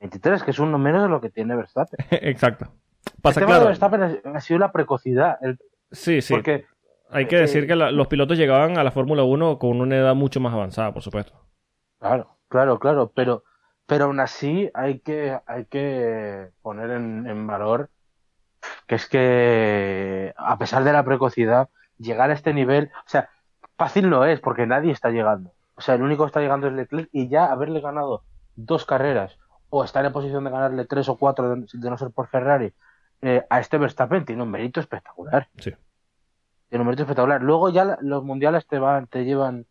23, 0.00 0.42
que 0.42 0.50
es 0.52 0.58
uno 0.58 0.78
menos 0.78 1.02
de 1.02 1.08
lo 1.08 1.20
que 1.20 1.30
tiene 1.30 1.56
Verstappen. 1.56 1.98
Exacto. 2.10 2.66
El 3.06 3.22
Pasa 3.22 3.40
tema 3.40 3.54
de 3.54 3.58
claro. 3.58 3.66
Verstappen 3.66 4.02
ha- 4.02 4.36
ha 4.36 4.40
sido 4.40 4.58
la 4.60 4.72
precocidad. 4.72 5.36
el- 5.42 5.58
Sí, 5.90 6.20
sí. 6.20 6.34
Porque 6.34 6.66
Hay 7.10 7.26
que 7.26 7.36
decir 7.36 7.64
eh, 7.64 7.66
que 7.66 7.74
la- 7.76 7.90
los 7.90 8.06
pilotos 8.08 8.36
llegaban 8.36 8.76
a 8.78 8.84
la 8.84 8.90
Fórmula 8.90 9.22
1 9.24 9.58
con 9.58 9.80
una 9.80 9.96
edad 9.96 10.14
mucho 10.14 10.40
más 10.40 10.52
avanzada, 10.52 10.92
por 10.92 11.02
supuesto. 11.02 11.32
Claro, 11.98 12.36
claro, 12.48 12.78
claro, 12.78 13.12
pero, 13.14 13.44
pero 13.86 14.04
aún 14.06 14.20
así 14.20 14.70
hay 14.74 15.00
que, 15.00 15.38
hay 15.46 15.64
que 15.66 16.50
poner 16.62 16.90
en, 16.90 17.26
en 17.26 17.46
valor 17.46 17.90
que 18.86 18.94
es 18.96 19.08
que, 19.08 20.34
a 20.36 20.58
pesar 20.58 20.84
de 20.84 20.92
la 20.92 21.04
precocidad, 21.04 21.68
llegar 21.98 22.30
a 22.30 22.34
este 22.34 22.54
nivel, 22.54 22.90
o 23.06 23.08
sea, 23.08 23.30
fácil 23.76 24.10
no 24.10 24.24
es, 24.24 24.40
porque 24.40 24.66
nadie 24.66 24.92
está 24.92 25.10
llegando. 25.10 25.52
O 25.76 25.80
sea, 25.80 25.94
el 25.94 26.02
único 26.02 26.24
que 26.24 26.28
está 26.28 26.40
llegando 26.40 26.66
es 26.66 26.72
Leclerc 26.72 27.08
y 27.12 27.28
ya 27.28 27.46
haberle 27.46 27.80
ganado 27.80 28.24
dos 28.56 28.84
carreras 28.84 29.38
o 29.70 29.84
estar 29.84 30.04
en 30.04 30.12
posición 30.12 30.44
de 30.44 30.50
ganarle 30.50 30.84
tres 30.86 31.08
o 31.08 31.16
cuatro 31.16 31.54
de, 31.54 31.66
de 31.72 31.90
no 31.90 31.96
ser 31.98 32.10
por 32.10 32.26
Ferrari 32.28 32.72
eh, 33.22 33.44
a 33.50 33.60
este 33.60 33.78
Verstappen 33.78 34.24
tiene 34.24 34.42
un 34.42 34.50
mérito 34.50 34.80
espectacular. 34.80 35.48
Sí. 35.58 35.72
Tiene 36.68 36.82
un 36.82 36.86
mérito 36.86 37.02
espectacular. 37.02 37.42
Luego 37.42 37.68
ya 37.70 37.98
los 38.00 38.24
mundiales 38.24 38.66
te 38.66 38.78
van, 38.78 39.06
te 39.06 39.24
llevan 39.24 39.66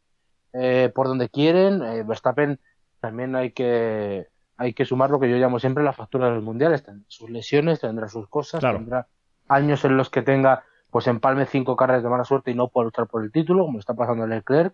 eh, 0.60 0.92
por 0.94 1.08
donde 1.08 1.30
quieren. 1.30 1.82
Eh, 1.84 2.04
Verstappen 2.04 2.60
también 3.00 3.36
hay 3.36 3.52
que 3.52 4.28
hay 4.60 4.74
que 4.74 4.86
sumar 4.86 5.12
lo 5.12 5.20
que 5.20 5.30
yo 5.30 5.38
llamo 5.38 5.60
siempre 5.60 5.84
la 5.84 5.94
factura 5.94 6.30
de 6.30 6.36
los 6.36 6.44
mundiales. 6.44 6.84
Tendrá 6.84 7.06
sus 7.08 7.30
lesiones, 7.30 7.80
tendrá 7.80 8.08
sus 8.08 8.28
cosas, 8.28 8.60
Claro. 8.60 8.78
tendrá 8.80 9.08
años 9.48 9.86
en 9.86 9.98
los 9.98 10.10
que 10.10 10.24
tenga 10.24 10.64
pues 10.90 11.06
empalme 11.08 11.46
cinco 11.46 11.76
carreras 11.76 12.02
de 12.02 12.10
mala 12.10 12.24
suerte 12.24 12.50
y 12.52 12.56
no 12.56 12.70
pueda 12.70 12.86
luchar 12.86 13.08
por 13.08 13.24
el 13.24 13.32
título, 13.32 13.66
como 13.66 13.78
está 13.80 13.94
pasando 13.94 14.24
en 14.24 14.32
Leclerc. 14.32 14.74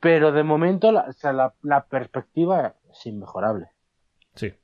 Pero 0.00 0.32
de 0.32 0.42
momento 0.42 0.90
la, 0.92 1.02
o 1.02 1.12
sea, 1.12 1.32
la, 1.34 1.52
la 1.62 1.84
perspectiva 1.84 2.74
es 2.90 3.04
inmejorable. 3.04 3.66
Sí. 4.34 4.54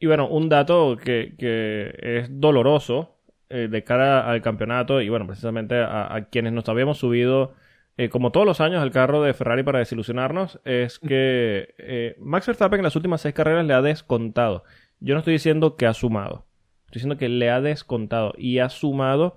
Y 0.00 0.06
bueno, 0.06 0.26
un 0.28 0.48
dato 0.48 0.96
que, 0.96 1.34
que 1.38 1.94
es 2.02 2.28
doloroso 2.40 3.16
eh, 3.48 3.68
de 3.70 3.84
cara 3.84 4.28
al 4.28 4.42
campeonato 4.42 5.00
y 5.00 5.08
bueno, 5.08 5.26
precisamente 5.26 5.76
a, 5.78 6.12
a 6.12 6.24
quienes 6.24 6.52
nos 6.52 6.68
habíamos 6.68 6.98
subido, 6.98 7.52
eh, 8.00 8.08
como 8.08 8.32
todos 8.32 8.46
los 8.46 8.62
años, 8.62 8.80
al 8.80 8.92
carro 8.92 9.20
de 9.22 9.34
Ferrari 9.34 9.62
para 9.62 9.78
desilusionarnos, 9.78 10.58
es 10.64 10.98
que 10.98 11.74
eh, 11.76 12.16
Max 12.18 12.46
Verstappen 12.46 12.80
en 12.80 12.84
las 12.84 12.96
últimas 12.96 13.20
seis 13.20 13.34
carreras 13.34 13.66
le 13.66 13.74
ha 13.74 13.82
descontado. 13.82 14.64
Yo 15.00 15.12
no 15.12 15.18
estoy 15.18 15.34
diciendo 15.34 15.76
que 15.76 15.86
ha 15.86 15.92
sumado, 15.92 16.46
estoy 16.86 17.00
diciendo 17.00 17.18
que 17.18 17.28
le 17.28 17.50
ha 17.50 17.60
descontado 17.60 18.32
y 18.38 18.60
ha 18.60 18.70
sumado 18.70 19.36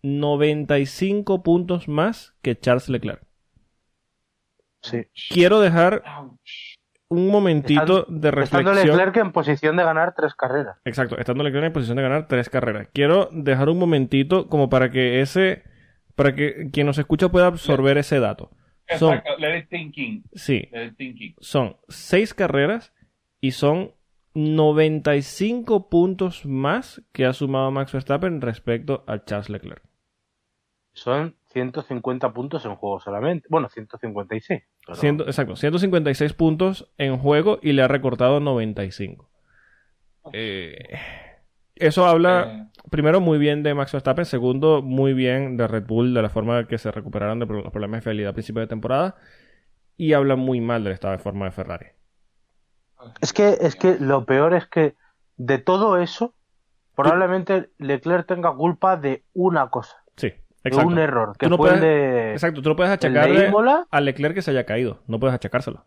95 0.00 1.42
puntos 1.42 1.88
más 1.88 2.34
que 2.40 2.58
Charles 2.58 2.88
Leclerc. 2.88 3.22
Sí. 4.80 5.04
Quiero 5.28 5.60
dejar 5.60 6.02
un 7.10 7.28
momentito 7.28 8.06
de 8.08 8.28
Estando 8.28 8.30
reflexión. 8.30 8.96
Leclerc 8.96 9.16
en 9.18 9.32
posición 9.32 9.76
de 9.76 9.84
ganar 9.84 10.14
tres 10.16 10.34
carreras. 10.34 10.78
Exacto, 10.86 11.18
estando 11.18 11.44
Leclerc 11.44 11.66
en 11.66 11.72
posición 11.74 11.96
de 11.98 12.02
ganar 12.02 12.28
tres 12.28 12.48
carreras. 12.48 12.88
Quiero 12.94 13.28
dejar 13.30 13.68
un 13.68 13.78
momentito 13.78 14.48
como 14.48 14.70
para 14.70 14.90
que 14.90 15.20
ese, 15.20 15.64
para 16.18 16.34
que 16.34 16.68
quien 16.72 16.86
nos 16.86 16.98
escucha 16.98 17.28
pueda 17.30 17.46
absorber 17.46 17.96
ese 17.96 18.18
dato. 18.20 18.50
Son, 18.98 19.14
Exacto, 19.14 19.38
let 19.38 19.58
it 19.58 19.68
thinking. 19.68 20.24
sí, 20.34 20.68
Let 20.72 20.86
it 20.88 20.96
thinking. 20.96 21.34
son 21.40 21.76
seis 21.88 22.34
carreras 22.34 22.92
y 23.40 23.52
son 23.52 23.92
95 24.34 25.88
puntos 25.88 26.44
más 26.46 27.02
que 27.12 27.24
ha 27.26 27.32
sumado 27.32 27.70
Max 27.70 27.92
Verstappen 27.92 28.40
respecto 28.40 29.04
a 29.06 29.24
Charles 29.24 29.48
Leclerc. 29.50 29.82
Son 30.92 31.36
150 31.52 32.32
puntos 32.32 32.64
en 32.64 32.74
juego 32.76 32.98
solamente. 33.00 33.46
Bueno, 33.50 33.68
156. 33.68 34.62
pero- 34.86 34.96
Ciento- 34.96 35.26
exacto, 35.26 35.54
156 35.56 36.32
puntos 36.32 36.90
en 36.98 37.18
juego 37.18 37.58
y 37.62 37.72
le 37.72 37.82
ha 37.82 37.88
recortado 37.88 38.40
95. 38.40 39.30
Eh, 40.32 40.76
eso 41.76 42.06
habla 42.06 42.68
Eh, 42.74 42.77
primero 42.90 43.20
muy 43.20 43.38
bien 43.38 43.62
de 43.62 43.74
Max 43.74 43.92
Verstappen, 43.92 44.24
segundo 44.24 44.82
muy 44.82 45.12
bien 45.14 45.56
de 45.56 45.66
Red 45.68 45.84
Bull, 45.86 46.14
de 46.14 46.22
la 46.22 46.30
forma 46.30 46.66
que 46.66 46.78
se 46.78 46.90
recuperaron 46.90 47.38
de 47.38 47.46
los 47.46 47.70
problemas 47.70 47.98
de 47.98 48.02
fiabilidad 48.02 48.30
a 48.30 48.34
principio 48.34 48.60
de 48.60 48.66
temporada 48.66 49.16
y 49.96 50.12
habla 50.12 50.36
muy 50.36 50.60
mal 50.60 50.84
del 50.84 50.92
estado 50.92 51.12
de 51.12 51.18
forma 51.18 51.44
de 51.46 51.50
Ferrari. 51.52 51.86
Es 53.20 53.32
que, 53.32 53.58
es 53.60 53.76
que 53.76 53.96
lo 53.98 54.24
peor 54.24 54.54
es 54.54 54.66
que 54.66 54.96
de 55.36 55.58
todo 55.58 55.98
eso, 55.98 56.34
probablemente 56.96 57.70
Leclerc 57.78 58.26
tenga 58.26 58.52
culpa 58.54 58.96
de 58.96 59.24
una 59.34 59.68
cosa, 59.70 60.02
Sí, 60.16 60.28
de 60.28 60.36
exacto. 60.64 60.88
un 60.88 60.98
error, 60.98 61.36
que 61.38 61.48
no 61.48 61.56
fue 61.56 61.70
el 61.70 61.78
puedes- 61.78 61.80
de, 61.80 62.32
Exacto, 62.32 62.60
tú 62.62 62.68
no 62.70 62.76
puedes 62.76 62.90
de 62.90 62.94
achacarle 62.94 63.52
a 63.90 64.00
Leclerc 64.00 64.34
que 64.34 64.42
se 64.42 64.50
haya 64.50 64.64
caído, 64.66 65.00
no 65.06 65.20
puedes 65.20 65.34
achacárselo. 65.34 65.84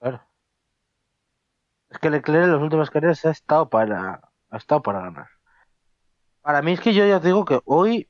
Claro. 0.00 0.22
Es 1.90 1.98
que 1.98 2.08
Leclerc 2.08 2.44
en 2.44 2.52
las 2.52 2.62
últimas 2.62 2.88
carreras 2.88 3.24
ha 3.26 3.30
estado 3.30 3.68
para, 3.68 4.20
ha 4.50 4.56
estado 4.56 4.80
para 4.82 5.00
ganar. 5.00 5.26
Para 6.42 6.62
mí 6.62 6.72
es 6.72 6.80
que 6.80 6.94
yo 6.94 7.06
ya 7.06 7.20
te 7.20 7.28
digo 7.28 7.44
que 7.44 7.60
hoy, 7.64 8.08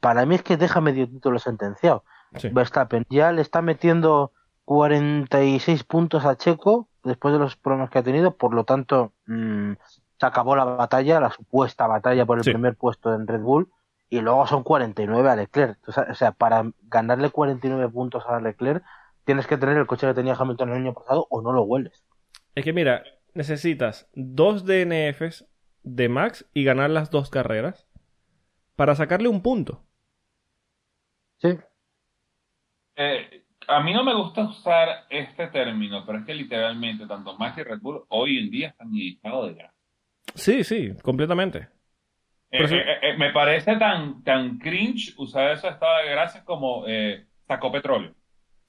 para 0.00 0.26
mí 0.26 0.34
es 0.34 0.42
que 0.42 0.56
deja 0.56 0.80
medio 0.80 1.08
título 1.08 1.38
sentenciado. 1.38 2.04
Sí. 2.36 2.48
Verstappen 2.50 3.06
ya 3.08 3.32
le 3.32 3.40
está 3.42 3.62
metiendo 3.62 4.32
46 4.64 5.82
puntos 5.84 6.24
a 6.24 6.36
Checo 6.36 6.88
después 7.04 7.32
de 7.32 7.40
los 7.40 7.56
problemas 7.56 7.90
que 7.90 7.98
ha 7.98 8.02
tenido, 8.02 8.36
por 8.36 8.52
lo 8.54 8.64
tanto 8.64 9.12
mm, 9.26 9.72
se 10.20 10.26
acabó 10.26 10.54
la 10.56 10.64
batalla, 10.64 11.20
la 11.20 11.30
supuesta 11.30 11.86
batalla 11.86 12.26
por 12.26 12.38
el 12.38 12.44
Sí. 12.44 12.50
primer 12.50 12.76
puesto 12.76 13.14
en 13.14 13.26
Red 13.26 13.40
Bull, 13.40 13.70
y 14.10 14.20
luego 14.20 14.46
son 14.46 14.62
49 14.62 15.28
a 15.30 15.36
Leclerc. 15.36 15.78
O 15.88 15.92
sea, 15.92 16.06
o 16.10 16.14
sea, 16.14 16.32
para 16.32 16.70
ganarle 16.82 17.30
49 17.30 17.88
puntos 17.90 18.24
a 18.26 18.40
Leclerc 18.40 18.84
tienes 19.24 19.46
que 19.46 19.56
tener 19.58 19.76
el 19.76 19.86
coche 19.86 20.06
que 20.06 20.14
tenía 20.14 20.34
Hamilton 20.38 20.70
el 20.70 20.76
año 20.76 20.94
pasado 20.94 21.26
o 21.30 21.40
no 21.42 21.52
lo 21.52 21.62
hueles. 21.62 22.02
Es 22.54 22.64
que 22.64 22.72
mira, 22.72 23.02
necesitas 23.34 24.06
dos 24.14 24.64
DNFs 24.64 25.46
de 25.82 26.08
Max 26.08 26.48
y 26.54 26.64
ganar 26.64 26.90
las 26.90 27.10
dos 27.10 27.30
carreras 27.30 27.86
para 28.76 28.94
sacarle 28.94 29.28
un 29.28 29.42
punto. 29.42 29.84
Sí. 31.38 31.56
eh, 32.96 33.44
a 33.68 33.80
mí 33.82 33.92
no 33.92 34.02
me 34.02 34.14
gusta 34.14 34.42
usar 34.42 35.04
este 35.10 35.46
término, 35.48 36.04
pero 36.06 36.18
es 36.20 36.24
que 36.24 36.34
literalmente 36.34 37.06
tanto 37.06 37.36
Max 37.36 37.58
y 37.58 37.62
Red 37.62 37.80
Bull 37.80 38.02
hoy 38.08 38.38
en 38.38 38.50
día 38.50 38.68
están 38.68 38.88
en 38.94 39.08
estado 39.14 39.46
de 39.46 39.54
grasa. 39.54 39.74
Sí, 40.34 40.64
sí, 40.64 40.92
completamente. 41.02 41.58
Eh, 41.58 41.68
Pero 42.50 42.68
sí. 42.68 42.74
eh, 42.76 42.98
eh, 43.02 43.16
me 43.18 43.30
parece 43.32 43.76
tan, 43.76 44.22
tan 44.24 44.58
cringe 44.58 45.12
usar 45.18 45.50
ese 45.52 45.68
estado 45.68 45.98
de 46.02 46.10
grasa 46.10 46.44
como 46.44 46.84
eh, 46.86 47.26
sacó 47.46 47.70
petróleo. 47.70 48.14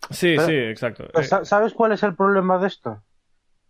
Sí, 0.10 0.34
Pero- 0.36 0.48
sí, 0.48 0.54
exacto. 0.56 1.06
¿Sabes 1.44 1.74
cuál 1.74 1.94
es 1.94 2.04
el 2.04 2.16
problema 2.16 2.58
de 2.58 2.68
esto? 2.68 3.02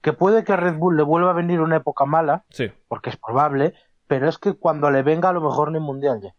Que 0.02 0.14
puede 0.14 0.44
que 0.44 0.54
a 0.54 0.58
Red 0.58 0.76
Bull 0.76 0.98
le 0.98 1.04
vuelva 1.04 1.32
a 1.32 1.34
venir 1.34 1.62
una 1.62 1.78
época 1.78 2.06
mala, 2.06 2.46
sí, 2.50 2.72
porque 2.88 3.10
es 3.10 3.18
probable, 3.18 3.74
pero 4.08 4.28
es 4.28 4.38
que 4.38 4.54
cuando 4.54 4.90
le 4.92 5.04
venga 5.04 5.30
a 5.30 5.34
lo 5.34 5.42
mejor 5.42 5.72
ni 5.72 5.80
mundial 5.80 6.20
ya. 6.22 6.34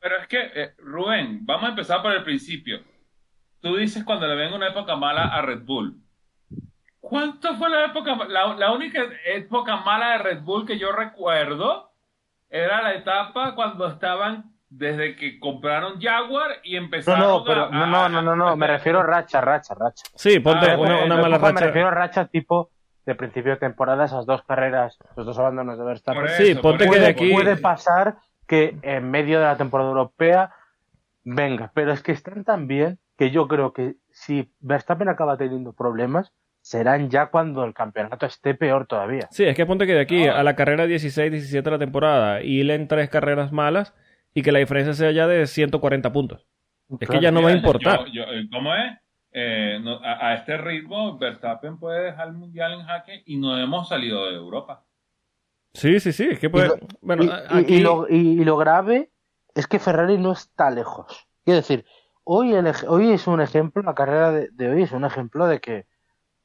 Pero 0.00 0.16
es 0.18 0.28
que, 0.28 0.50
eh, 0.54 0.74
Rubén, 0.78 1.44
vamos 1.44 1.64
a 1.64 1.70
empezar 1.70 2.02
por 2.02 2.12
el 2.12 2.22
principio. 2.22 2.80
Tú 3.60 3.76
dices 3.76 4.04
cuando 4.04 4.26
le 4.26 4.36
venga 4.36 4.56
una 4.56 4.68
época 4.68 4.94
mala 4.96 5.24
a 5.24 5.42
Red 5.42 5.64
Bull. 5.64 6.00
¿Cuánto 7.00 7.54
fue 7.56 7.70
la 7.70 7.86
época? 7.86 8.16
La, 8.28 8.54
la 8.54 8.72
única 8.72 9.00
época 9.24 9.76
mala 9.76 10.12
de 10.12 10.18
Red 10.18 10.42
Bull 10.42 10.66
que 10.66 10.78
yo 10.78 10.92
recuerdo 10.92 11.92
era 12.48 12.82
la 12.82 12.94
etapa 12.94 13.54
cuando 13.54 13.86
estaban 13.86 14.55
desde 14.68 15.14
que 15.16 15.38
compraron 15.38 16.00
Jaguar 16.00 16.50
y 16.64 16.72
No, 16.76 16.84
empezaron 16.84 17.20
no, 17.20 17.44
pero 17.44 17.66
a- 17.66 17.70
no, 17.70 17.82
a- 17.84 17.86
no, 17.86 18.08
no, 18.08 18.22
no, 18.22 18.36
no, 18.36 18.48
a- 18.48 18.56
me 18.56 18.66
refiero 18.66 19.00
a 19.00 19.04
racha, 19.04 19.40
racha, 19.40 19.74
racha. 19.74 20.04
sí, 20.14 20.40
ponte 20.40 20.70
Ah, 20.70 20.78
una, 20.78 21.04
una 21.04 21.16
la 21.16 21.22
mala 21.22 21.36
Ojo, 21.36 21.46
Me 21.46 21.52
racha. 21.52 21.66
refiero 21.66 21.88
a 21.88 21.90
racha 21.92 22.26
tipo 22.26 22.70
de 23.04 23.14
principio 23.14 23.52
de 23.52 23.58
temporada, 23.58 24.04
esas 24.04 24.26
dos 24.26 24.42
carreras, 24.42 24.98
los 25.16 25.24
dos 25.26 25.38
abandonos 25.38 25.78
de 25.78 25.84
Verstappen. 25.84 26.28
Sí, 26.30 26.54
ponte 26.56 26.88
que 26.90 26.98
de 26.98 27.06
aquí- 27.06 27.32
Puede 27.32 27.56
pasar 27.56 28.16
que 28.48 28.76
en 28.82 29.10
medio 29.10 29.38
de 29.38 29.44
la 29.46 29.56
temporada 29.56 29.88
europea 29.90 30.50
venga, 31.24 31.70
pero 31.74 31.92
es 31.92 32.02
que 32.02 32.12
están 32.12 32.44
tan 32.44 32.66
bien 32.66 32.98
que 33.16 33.30
yo 33.30 33.46
creo 33.48 33.72
que 33.72 33.94
si 34.10 34.52
Verstappen 34.60 35.08
acaba 35.08 35.36
teniendo 35.36 35.72
problemas, 35.72 36.32
serán 36.60 37.08
ya 37.10 37.26
cuando 37.26 37.64
el 37.64 37.72
campeonato 37.74 38.26
esté 38.26 38.54
peor 38.54 38.86
todavía. 38.86 39.28
Sí, 39.30 39.44
es 39.44 39.54
que 39.54 39.64
ponte 39.66 39.86
que 39.86 39.94
de 39.94 40.00
aquí 40.00 40.26
No. 40.26 40.34
a 40.34 40.42
la 40.42 40.56
carrera 40.56 40.86
16-17 40.86 41.62
de 41.70 41.70
la 41.70 41.78
temporada 41.78 42.42
y 42.42 42.68
en 42.68 42.88
tres 42.88 43.08
carreras 43.08 43.52
malas 43.52 43.94
y 44.36 44.42
que 44.42 44.52
la 44.52 44.58
diferencia 44.58 44.92
sea 44.92 45.10
ya 45.12 45.26
de 45.26 45.46
140 45.46 46.12
puntos. 46.12 46.46
Es 47.00 47.08
que 47.08 47.20
ya 47.20 47.30
no 47.30 47.42
va 47.42 47.48
a 47.48 47.52
importar. 47.52 48.04
yo- 48.12 48.24
yo- 48.26 48.48
¿Cómo 48.52 48.74
es? 48.74 48.92
Eh, 49.32 49.78
no- 49.82 49.98
a, 50.04 50.28
a 50.28 50.34
este 50.34 50.56
ritmo, 50.58 51.18
Verstappen 51.18 51.78
puede 51.78 52.04
dejar 52.04 52.28
el 52.28 52.34
mundial 52.34 52.74
en 52.74 52.82
jaque 52.84 53.22
y 53.26 53.38
no 53.38 53.58
hemos 53.58 53.88
salido 53.88 54.26
de 54.26 54.34
Europa. 54.36 54.84
Sí, 55.74 56.00
sí, 56.00 56.12
sí, 56.12 56.28
es 56.30 56.38
que 56.38 56.48
puede... 56.50 56.66
Y 56.66 56.68
lo- 56.68 56.78
bueno, 57.00 57.24
y, 57.24 57.30
aquí... 57.48 57.80
lo, 57.80 58.06
y- 58.08 58.40
y 58.40 58.44
lo 58.44 58.56
grave 58.56 59.10
es 59.54 59.66
que 59.66 59.78
Ferrari 59.78 60.18
no 60.18 60.32
está 60.32 60.70
lejos. 60.70 61.26
Quiero 61.44 61.56
decir, 61.56 61.84
hoy, 62.24 62.52
el 62.54 62.70
hoy 62.88 63.10
es 63.12 63.26
un 63.26 63.40
ejemplo, 63.40 63.82
la 63.82 63.94
carrera 63.94 64.32
de, 64.32 64.48
de 64.52 64.68
hoy 64.70 64.82
es 64.82 64.92
un 64.92 65.04
ejemplo 65.04 65.46
de 65.46 65.60
que, 65.60 65.86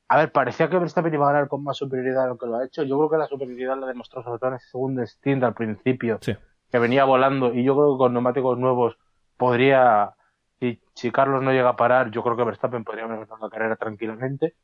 a 0.08 0.18
ver, 0.18 0.32
parecía 0.32 0.70
que 0.70 0.78
Verstappen 0.78 1.14
iba 1.14 1.30
a 1.30 1.34
ganar 1.34 1.48
con 1.50 1.64
más 1.64 1.78
superioridad 1.78 2.24
de 2.24 2.30
lo 2.30 2.38
que 2.38 2.46
lo 2.48 2.56
ha 2.58 2.66
hecho. 2.66 2.84
Yo 2.84 2.98
creo 2.98 3.10
que 3.10 3.18
la 3.18 3.28
superioridad 3.28 3.78
la 3.78 3.88
demostró 3.88 4.24
sobre 4.24 4.40
todo 4.40 4.50
en 4.52 4.56
ese 4.58 4.70
segundo 4.70 5.06
stint 5.06 5.44
al 5.44 5.54
principio, 5.54 6.20
Sí. 6.22 6.36
Que 6.72 6.80
venía 6.80 7.06
volando, 7.06 7.54
y 7.54 7.64
yo 7.64 7.76
creo 7.76 7.94
que 7.94 7.98
con 8.00 8.14
neumáticos 8.14 8.58
nuevos 8.58 8.98
podría, 9.38 10.16
si, 10.60 10.82
si 10.96 11.12
Carlos 11.12 11.44
no 11.44 11.52
llega 11.52 11.70
a 11.70 11.76
parar, 11.76 12.12
yo 12.12 12.24
creo 12.24 12.38
que 12.38 12.44
Verstappen 12.44 12.84
podría 12.84 13.08
ganar 13.08 13.28
la 13.42 13.50
carrera 13.50 13.76
tranquilamente. 13.76 14.56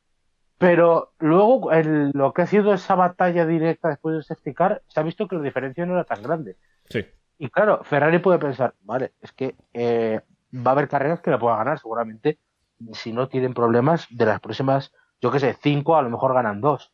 Pero 0.58 1.12
luego, 1.18 1.70
el- 1.72 2.10
lo 2.14 2.32
que 2.32 2.42
ha 2.42 2.46
sido 2.46 2.72
esa 2.74 2.94
batalla 2.96 3.46
directa 3.46 3.88
después 3.90 4.14
del 4.14 4.24
safety 4.24 4.54
car, 4.54 4.82
se 4.88 4.98
ha 5.00 5.04
visto 5.04 5.28
que 5.28 5.36
la 5.36 5.42
diferencia 5.42 5.86
no 5.86 5.94
era 5.94 6.04
tan 6.04 6.22
grande. 6.22 6.56
Sí, 6.88 7.04
Y 7.38 7.50
claro, 7.50 7.84
Ferrari 7.84 8.18
puede 8.18 8.38
pensar, 8.40 8.74
vale, 8.82 9.12
es 9.20 9.32
que 9.32 9.54
eh, 9.72 10.20
va 10.54 10.70
a 10.70 10.74
haber 10.74 10.88
carreras 10.88 11.20
que 11.20 11.30
la 11.30 11.38
pueda 11.38 11.56
ganar 11.56 11.78
seguramente. 11.78 12.40
Si 12.92 13.12
no 13.12 13.28
tienen 13.28 13.54
problemas, 13.54 14.06
de 14.10 14.26
las 14.26 14.40
próximas, 14.40 14.92
yo 15.20 15.30
qué 15.30 15.38
sé, 15.38 15.56
cinco, 15.62 15.96
a 15.96 16.02
lo 16.02 16.10
mejor 16.10 16.34
ganan 16.34 16.60
dos. 16.60 16.92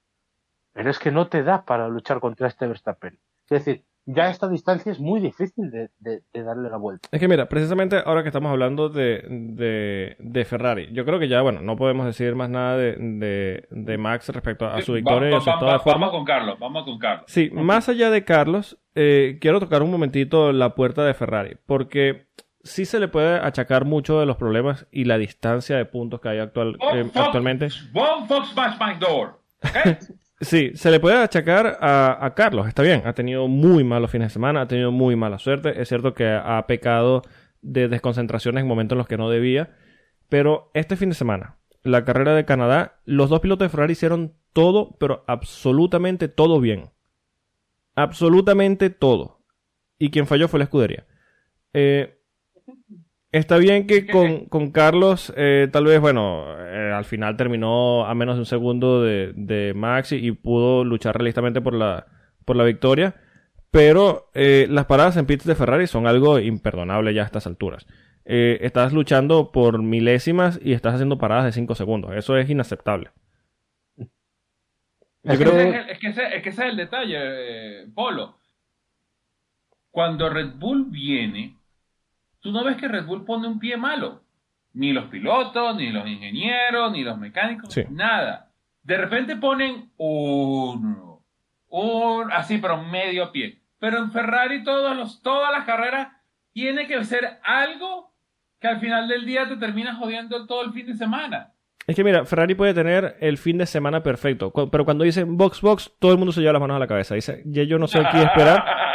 Pero 0.72 0.90
es 0.90 0.98
que 0.98 1.11
no 1.11 1.29
te 1.29 1.42
da 1.42 1.64
para 1.64 1.88
luchar 1.88 2.20
contra 2.20 2.48
este 2.48 2.66
Verstappen. 2.66 3.18
Es 3.44 3.64
decir, 3.64 3.85
ya 4.06 4.28
esta 4.30 4.48
distancia 4.48 4.92
es 4.92 5.00
muy 5.00 5.20
difícil 5.20 5.70
de, 5.70 5.88
de- 5.98 6.22
de 6.32 6.42
darle 6.42 6.68
la 6.68 6.76
vuelta. 6.76 7.08
Es 7.10 7.18
que 7.20 7.28
mira, 7.28 7.48
precisamente 7.48 7.96
ahora 8.04 8.22
que 8.22 8.28
estamos 8.28 8.50
hablando 8.50 8.88
de, 8.90 9.24
de, 9.28 10.16
de 10.18 10.44
Ferrari, 10.44 10.88
yo 10.92 11.04
creo 11.04 11.18
que 11.18 11.28
ya, 11.28 11.40
bueno, 11.42 11.60
no 11.62 11.76
podemos 11.76 12.04
decir 12.06 12.34
más 12.34 12.50
nada 12.50 12.76
de, 12.76 12.96
de, 12.96 13.66
de 13.70 13.98
Max 13.98 14.28
respecto 14.28 14.66
a 14.66 14.80
su 14.82 14.92
Va- 14.92 14.96
victoria 14.96 15.28
y 15.30 15.32
va- 15.32 15.38
a 15.38 15.40
su 15.40 15.46
va- 15.46 15.52
estado 15.54 15.70
de 15.72 15.76
va- 15.78 15.82
forma. 15.82 16.06
Vamos 16.06 16.10
con 16.18 16.24
Carlos, 16.24 16.58
vamos 16.58 16.84
con 16.84 16.98
Carlos. 16.98 17.24
Sí, 17.28 17.50
más 17.52 17.88
allá 17.88 18.10
de 18.10 18.24
Carlos, 18.24 18.78
eh, 18.94 19.38
quiero 19.40 19.58
tocar 19.60 19.82
un 19.82 19.90
momentito 19.90 20.52
la 20.52 20.74
puerta 20.74 21.04
de 21.04 21.14
Ferrari, 21.14 21.56
porque 21.66 22.26
sí 22.62 22.84
se 22.84 23.00
le 23.00 23.08
puede 23.08 23.38
achacar 23.38 23.84
mucho 23.84 24.20
de 24.20 24.26
los 24.26 24.36
problemas 24.36 24.86
y 24.90 25.04
la 25.04 25.18
distancia 25.18 25.76
de 25.76 25.84
puntos 25.84 26.20
que 26.20 26.28
hay 26.28 26.38
actual, 26.38 26.76
eh, 26.94 27.04
Fox- 27.04 27.16
actualmente. 27.16 27.68
One 27.94 28.26
Fox 28.26 28.48
smash 28.50 28.76
my 28.80 28.98
door. 28.98 29.40
¿ok? 29.62 29.98
Sí, 30.44 30.72
se 30.74 30.90
le 30.90 31.00
puede 31.00 31.16
achacar 31.16 31.78
a, 31.80 32.33
Carlos, 32.37 32.68
está 32.68 32.83
bien, 32.83 33.02
ha 33.07 33.14
tenido 33.14 33.48
muy 33.48 33.83
malos 33.83 34.11
fines 34.11 34.28
de 34.28 34.33
semana, 34.33 34.62
ha 34.62 34.68
tenido 34.68 34.92
muy 34.92 35.16
mala 35.16 35.38
suerte, 35.38 35.80
es 35.80 35.88
cierto 35.88 36.12
que 36.12 36.28
ha 36.28 36.66
pecado 36.66 37.22
de 37.62 37.88
desconcentraciones 37.88 38.62
en 38.62 38.68
momentos 38.68 38.94
en 38.94 38.98
los 38.98 39.09
que 39.09 39.16
no 39.16 39.30
debía, 39.30 39.74
pero 40.28 40.70
este 40.74 40.96
fin 40.96 41.09
de 41.09 41.14
semana, 41.14 41.57
la 41.83 42.04
carrera 42.04 42.35
de 42.35 42.44
Canadá, 42.44 43.00
los 43.04 43.30
dos 43.30 43.40
pilotos 43.40 43.66
de 43.66 43.70
Ferrari 43.70 43.92
hicieron 43.92 44.35
todo, 44.52 44.96
pero 44.98 45.24
absolutamente 45.26 46.28
todo 46.28 46.61
bien. 46.61 46.90
Absolutamente 47.94 48.90
todo. 48.90 49.40
Y 49.98 50.11
quien 50.11 50.26
falló 50.26 50.48
fue 50.48 50.59
la 50.59 50.64
escudería. 50.64 51.07
Eh, 51.72 52.18
está 53.38 53.59
bien 53.59 53.87
que 53.87 54.07
con, 54.11 54.47
con 54.47 54.70
Carlos, 54.70 55.33
eh, 55.37 55.68
tal 55.73 55.85
vez, 55.85 56.01
bueno, 56.01 56.44
eh, 56.59 56.92
al 56.92 57.05
final 57.05 57.37
terminó 57.37 58.07
a 58.07 58.14
menos 58.14 58.37
de 58.37 58.40
un 58.40 58.47
segundo 58.47 59.03
de, 59.03 59.33
de 59.35 59.75
Max 59.75 60.12
y, 60.12 60.16
y 60.27 60.33
pudo 60.33 60.85
luchar 60.85 61.16
realistamente 61.16 61.61
por 61.61 61.75
la, 61.75 62.07
por 62.44 62.57
la 62.57 62.64
victoria. 62.64 63.16
Pero 63.70 64.31
eh, 64.35 64.66
las 64.70 64.87
paradas 64.87 65.16
en 65.16 65.27
pits 65.27 65.44
de 65.44 65.57
Ferrari 65.57 65.87
son 65.88 66.07
algo 66.07 66.38
imperdonable 66.38 67.12
ya 67.12 67.23
a 67.23 67.27
estas 67.27 67.47
alturas. 67.47 67.87
Estás 68.27 68.92
luchando 68.94 69.53
por 69.53 69.83
milésimas 69.83 70.59
y 70.62 70.73
estás 70.73 70.94
haciendo 70.94 71.18
paradas 71.18 71.44
de 71.44 71.53
5 71.53 71.75
segundos. 71.75 72.12
Eso 72.16 72.38
es 72.38 72.49
inaceptable. 72.49 73.11
Es 75.23 75.38
que, 75.38 75.44
creo 75.44 75.55
ese 75.55 75.68
es, 75.68 75.75
el- 75.75 75.90
es 75.90 75.99
que 75.99 76.07
ese, 76.09 76.37
es 76.37 76.42
que 76.42 76.49
ese 76.51 76.62
es 76.64 76.70
el 76.70 76.77
detalle, 76.77 77.87
Polo. 77.94 78.38
Cuando 79.90 80.29
Red 80.29 80.55
Bull 80.57 80.87
viene, 80.90 81.57
tú 82.44 82.52
no 82.52 82.62
ves 82.62 82.76
que 82.76 82.87
Red 82.88 83.07
Bull 83.07 83.24
pone 83.24 83.48
un 83.48 83.59
pie 83.59 83.78
malo. 83.78 84.20
Ni 84.74 84.92
los 84.92 85.07
pilotos, 85.07 85.76
ni 85.76 85.90
los 85.90 86.07
ingenieros, 86.07 86.92
ni 86.92 87.02
los 87.02 87.16
mecánicos, 87.16 87.72
Sí. 87.72 87.85
nada. 87.90 88.50
De 88.83 88.98
repente 88.98 89.35
ponen 89.37 89.90
uno, 89.96 91.22
un, 91.68 92.30
así, 92.33 92.59
pero 92.59 92.83
medio 92.83 93.33
pie. 93.33 93.62
Pero 93.78 93.96
en 93.98 94.12
Ferrari 94.12 94.62
todos 94.62 94.94
los, 94.94 95.22
todas 95.22 95.50
las 95.52 95.64
carreras 95.64 96.09
tiene 96.52 96.87
que 96.87 97.02
ser 97.04 97.40
algo 97.44 98.12
que 98.61 98.68
al 98.68 98.78
final 98.78 99.09
del 99.09 99.24
día 99.24 99.48
te 99.48 99.57
termina 99.57 99.94
jodiendo 99.94 100.46
todo 100.46 100.62
el 100.64 100.72
fin 100.72 100.87
de 100.87 100.94
semana. 100.94 101.52
Es 101.87 101.96
que 101.96 102.04
mira, 102.04 102.24
Ferrari 102.26 102.54
puede 102.54 102.74
tener 102.74 103.16
el 103.20 103.38
fin 103.38 103.57
de 103.59 103.66
semana 103.66 104.02
perfecto, 104.02 104.52
pero 104.70 104.85
cuando 104.85 105.04
dicen 105.04 105.37
box 105.37 105.61
box, 105.62 105.92
todo 105.98 106.12
el 106.12 106.18
mundo 106.18 106.33
se 106.33 106.40
lleva 106.40 106.54
las 106.54 106.61
manos 106.61 106.76
a 106.76 106.80
la 106.80 106.87
cabeza. 106.87 107.14
Dice, 107.14 107.42
ya 107.46 107.62
yo 107.62 107.78
no 107.78 107.87
sé 107.87 108.02
qué 108.12 108.22
esperar. 108.22 108.64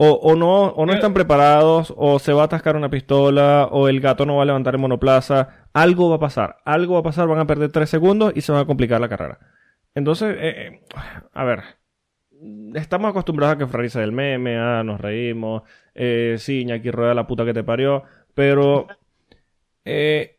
O, 0.00 0.10
o 0.12 0.36
no, 0.36 0.68
o 0.68 0.86
no 0.86 0.92
están 0.92 1.12
preparados, 1.12 1.92
o 1.96 2.20
se 2.20 2.32
va 2.32 2.42
a 2.42 2.44
atascar 2.44 2.76
una 2.76 2.88
pistola, 2.88 3.68
o 3.72 3.88
el 3.88 4.00
gato 4.00 4.24
no 4.26 4.36
va 4.36 4.44
a 4.44 4.46
levantar 4.46 4.74
el 4.76 4.80
monoplaza. 4.80 5.66
Algo 5.72 6.08
va 6.08 6.16
a 6.16 6.20
pasar, 6.20 6.58
algo 6.64 6.94
va 6.94 7.00
a 7.00 7.02
pasar, 7.02 7.26
van 7.26 7.40
a 7.40 7.46
perder 7.48 7.72
tres 7.72 7.90
segundos 7.90 8.32
y 8.36 8.40
se 8.42 8.52
va 8.52 8.60
a 8.60 8.64
complicar 8.64 9.00
la 9.00 9.08
carrera. 9.08 9.40
Entonces, 9.96 10.36
eh, 10.38 10.54
eh, 10.68 10.80
a 11.32 11.44
ver, 11.44 11.62
estamos 12.74 13.10
acostumbrados 13.10 13.56
a 13.56 13.58
que 13.58 13.66
Ferrari 13.66 13.88
sea 13.90 14.04
el 14.04 14.12
meme, 14.12 14.56
ah, 14.56 14.82
nos 14.84 15.00
reímos, 15.00 15.62
eh, 15.96 16.36
sí, 16.38 16.60
Iñaki 16.60 16.92
rueda 16.92 17.12
la 17.14 17.26
puta 17.26 17.44
que 17.44 17.52
te 17.54 17.64
parió, 17.64 18.04
pero 18.34 18.86
eh, 19.84 20.38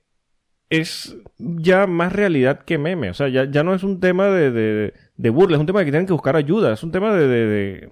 es 0.70 1.18
ya 1.38 1.86
más 1.86 2.14
realidad 2.14 2.60
que 2.60 2.78
meme. 2.78 3.10
O 3.10 3.14
sea, 3.14 3.28
ya, 3.28 3.44
ya 3.44 3.64
no 3.64 3.74
es 3.74 3.84
un 3.84 4.00
tema 4.00 4.28
de, 4.28 4.52
de, 4.52 4.94
de 5.18 5.30
burla, 5.30 5.58
es 5.58 5.60
un 5.60 5.66
tema 5.66 5.80
de 5.80 5.86
que 5.86 5.92
tienen 5.92 6.08
que 6.08 6.14
buscar 6.14 6.38
ayuda, 6.38 6.72
es 6.72 6.84
un 6.84 6.92
tema 6.94 7.14
de- 7.14 7.90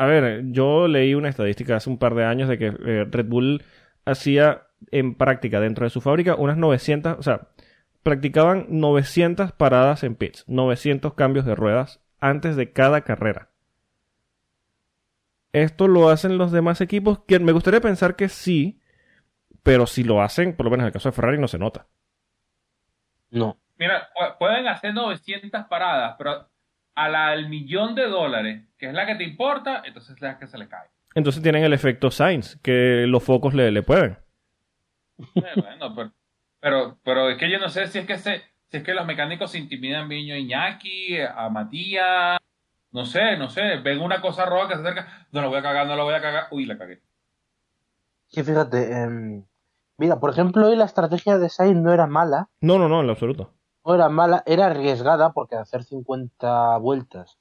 A 0.00 0.06
ver, 0.06 0.44
yo 0.52 0.88
leí 0.88 1.14
una 1.14 1.28
estadística 1.28 1.76
hace 1.76 1.90
un 1.90 1.98
par 1.98 2.14
de 2.14 2.24
años 2.24 2.48
de 2.48 2.56
que 2.56 2.66
eh, 2.68 3.04
Red 3.10 3.26
Bull 3.26 3.62
hacía 4.06 4.62
en 4.90 5.14
práctica 5.14 5.60
dentro 5.60 5.84
de 5.84 5.90
su 5.90 6.00
fábrica 6.00 6.36
unas 6.36 6.56
900, 6.56 7.18
o 7.18 7.22
sea, 7.22 7.48
practicaban 8.02 8.66
900 8.70 9.52
paradas 9.52 10.02
en 10.02 10.14
pits, 10.14 10.44
900 10.48 11.12
cambios 11.14 11.44
de 11.44 11.54
ruedas 11.54 12.00
antes 12.18 12.56
de 12.56 12.72
cada 12.72 13.02
carrera. 13.02 13.50
Esto 15.52 15.88
lo 15.88 16.08
hacen 16.08 16.38
los 16.38 16.52
demás 16.52 16.80
equipos, 16.80 17.20
que 17.26 17.38
me 17.40 17.52
gustaría 17.52 17.80
pensar 17.80 18.16
que 18.16 18.28
sí, 18.28 18.80
pero 19.62 19.86
si 19.86 20.04
lo 20.04 20.22
hacen, 20.22 20.56
por 20.56 20.64
lo 20.66 20.70
menos 20.70 20.84
en 20.84 20.88
el 20.88 20.92
caso 20.92 21.10
de 21.10 21.14
Ferrari 21.14 21.38
no 21.38 21.48
se 21.48 21.58
nota. 21.58 21.88
No. 23.30 23.58
Mira, 23.78 24.08
pu- 24.14 24.38
pueden 24.38 24.68
hacer 24.68 24.94
900 24.94 25.64
paradas, 25.66 26.16
pero 26.18 26.49
a 27.00 27.08
la 27.08 27.30
del 27.30 27.48
millón 27.48 27.94
de 27.94 28.06
dólares, 28.08 28.62
que 28.76 28.88
es 28.88 28.94
la 28.94 29.06
que 29.06 29.14
te 29.14 29.24
importa, 29.24 29.82
entonces 29.84 30.16
es 30.16 30.20
la 30.20 30.38
que 30.38 30.46
se 30.46 30.58
le 30.58 30.68
cae. 30.68 30.88
Entonces 31.14 31.42
tienen 31.42 31.64
el 31.64 31.72
efecto 31.72 32.10
Sainz, 32.10 32.56
que 32.62 33.06
los 33.08 33.22
focos 33.22 33.54
le, 33.54 33.70
le 33.70 33.82
pueden. 33.82 34.18
Eh, 35.34 35.42
bueno, 35.56 35.94
pero, 35.94 36.12
pero, 36.60 36.98
pero 37.02 37.30
es 37.30 37.38
que 37.38 37.50
yo 37.50 37.58
no 37.58 37.68
sé 37.68 37.86
si 37.86 37.98
es 37.98 38.06
que 38.06 38.18
se, 38.18 38.42
si 38.68 38.76
es 38.76 38.82
que 38.82 38.94
los 38.94 39.06
mecánicos 39.06 39.50
se 39.50 39.58
intimidan 39.58 40.08
Viño 40.08 40.36
Iñaki, 40.36 41.18
a 41.20 41.48
Matías, 41.48 42.38
no 42.92 43.06
sé, 43.06 43.36
no 43.38 43.48
sé, 43.48 43.76
ven 43.78 44.00
una 44.00 44.20
cosa 44.20 44.44
roja 44.44 44.68
que 44.68 44.74
se 44.74 44.80
acerca, 44.82 45.26
no 45.32 45.40
lo 45.40 45.48
voy 45.48 45.58
a 45.58 45.62
cagar, 45.62 45.86
no 45.86 45.96
lo 45.96 46.04
voy 46.04 46.14
a 46.14 46.20
cagar, 46.20 46.48
uy, 46.50 46.66
la 46.66 46.76
cagué. 46.76 47.00
Sí, 48.28 48.42
fíjate, 48.42 48.92
em, 48.92 49.44
mira, 49.96 50.20
por 50.20 50.30
ejemplo, 50.30 50.68
hoy 50.68 50.76
la 50.76 50.84
estrategia 50.84 51.38
de 51.38 51.48
Sainz 51.48 51.80
no 51.80 51.92
era 51.92 52.06
mala, 52.06 52.48
No, 52.60 52.78
no, 52.78 52.88
no, 52.88 53.00
en 53.00 53.06
lo 53.06 53.12
absoluto. 53.12 53.54
No 53.84 53.94
era 53.94 54.08
mala, 54.08 54.42
era 54.46 54.66
arriesgada 54.66 55.32
porque 55.32 55.56
hacer 55.56 55.84
50 55.84 56.76
vueltas 56.78 57.38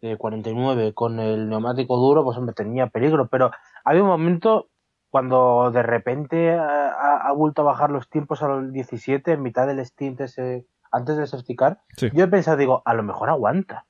de 0.00 0.16
49 0.16 0.94
con 0.94 1.20
el 1.20 1.48
neumático 1.48 1.96
duro, 1.96 2.24
pues 2.24 2.36
hombre, 2.36 2.54
tenía 2.54 2.88
peligro, 2.88 3.28
pero 3.28 3.50
había 3.84 4.02
un 4.02 4.08
momento 4.08 4.68
cuando 5.10 5.70
de 5.70 5.82
repente 5.82 6.52
ha, 6.52 7.32
vuelto 7.34 7.62
a 7.62 7.66
bajar 7.66 7.90
los 7.90 8.10
tiempos 8.10 8.42
al 8.42 8.72
17 8.72 9.32
en 9.32 9.42
mitad 9.42 9.66
del 9.66 9.78
stint 9.80 10.20
ese, 10.20 10.66
antes 10.92 11.16
del 11.16 11.26
safety 11.26 11.56
car, 11.56 11.80
Sí. 11.96 12.10
yo 12.12 12.24
he 12.24 12.28
pensado, 12.28 12.56
digo, 12.56 12.82
a 12.84 12.94
lo 12.94 13.02
mejor 13.02 13.30
aguanta. 13.30 13.86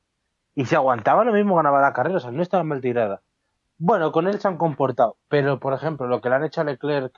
Y 0.54 0.66
si 0.66 0.74
aguantaba 0.74 1.24
lo 1.24 1.32
mismo 1.32 1.56
ganaba 1.56 1.80
la 1.80 1.92
carrera, 1.92 2.18
o 2.18 2.20
sea, 2.20 2.30
no 2.30 2.42
estaba 2.42 2.62
mal 2.62 2.80
tirada. 2.80 3.22
Bueno, 3.78 4.12
con 4.12 4.26
él 4.26 4.40
se 4.40 4.48
han 4.48 4.56
comportado, 4.56 5.16
pero 5.28 5.58
por 5.58 5.74
ejemplo, 5.74 6.06
lo 6.06 6.20
que 6.20 6.28
le 6.28 6.36
han 6.36 6.44
hecho 6.44 6.60
a 6.60 6.64
Leclerc, 6.64 7.12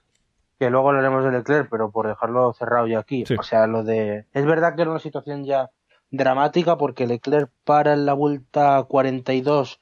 que 0.59 0.71
luego 0.71 0.89
hablaremos 0.89 1.25
de 1.25 1.31
Leclerc, 1.33 1.69
pero 1.71 1.91
por 1.91 2.07
dejarlo 2.09 2.53
cerrado 2.53 2.87
ya 2.87 2.99
aquí, 3.01 3.25
Sí. 3.27 3.37
o 3.39 3.43
sea, 3.43 3.67
lo 3.67 3.85
de... 3.85 4.27
Es 4.33 4.45
verdad 4.45 4.75
que 4.75 4.83
era 4.83 4.91
una 4.91 5.01
situación 5.01 5.45
ya 5.45 5.71
dramática 6.11 6.77
porque 6.77 7.07
Leclerc 7.07 7.51
para 7.65 7.93
en 7.93 8.07
la 8.07 8.15
vuelta 8.15 8.83
42 8.89 9.81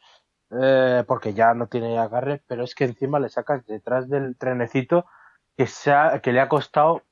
eh, 0.50 1.02
porque 1.06 1.34
ya 1.34 1.54
no 1.54 1.66
tiene 1.66 1.98
agarre, 1.98 2.42
pero 2.46 2.62
es 2.64 2.74
que 2.74 2.84
encima 2.84 3.18
le 3.18 3.28
sacas 3.28 3.64
detrás 3.66 4.08
del 4.08 4.36
trenecito 4.36 5.06
que, 5.56 5.66
se 5.66 5.92
ha- 5.92 6.20
que 6.20 6.32
le 6.32 6.40
ha 6.40 6.48
costado 6.48 7.02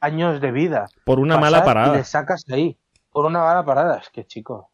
años 0.00 0.40
de 0.40 0.50
vida. 0.52 0.86
Por 1.04 1.18
una 1.18 1.36
mala 1.38 1.58
Y 1.58 1.62
parada. 1.62 1.94
le 1.96 2.04
sacas 2.04 2.44
ahí. 2.50 2.78
Por 3.10 3.26
una 3.26 3.40
mala 3.40 3.64
parada. 3.64 3.98
Es 3.98 4.08
que, 4.10 4.24
chico. 4.26 4.70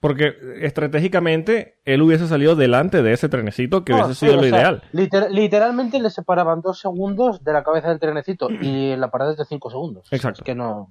Porque 0.00 0.34
estratégicamente 0.62 1.76
él 1.84 2.00
hubiese 2.00 2.26
salido 2.26 2.56
delante 2.56 3.02
de 3.02 3.12
ese 3.12 3.28
trenecito 3.28 3.84
que 3.84 3.92
No, 3.92 3.98
hubiese 4.06 4.14
sido 4.18 4.36
lo 4.36 4.40
sea, 4.42 4.48
ideal. 4.48 4.82
liter- 4.92 5.30
literalmente 5.30 6.00
le 6.00 6.08
separaban 6.08 6.62
dos 6.62 6.80
segundos 6.80 7.44
de 7.44 7.52
la 7.52 7.62
cabeza 7.62 7.90
del 7.90 8.00
trenecito 8.00 8.48
y 8.50 8.96
la 8.96 9.10
parada 9.10 9.32
es 9.32 9.36
de 9.36 9.44
cinco 9.44 9.68
segundos. 9.70 10.08
Exacto. 10.10 10.40
Es 10.40 10.44
que 10.46 10.54
no. 10.54 10.90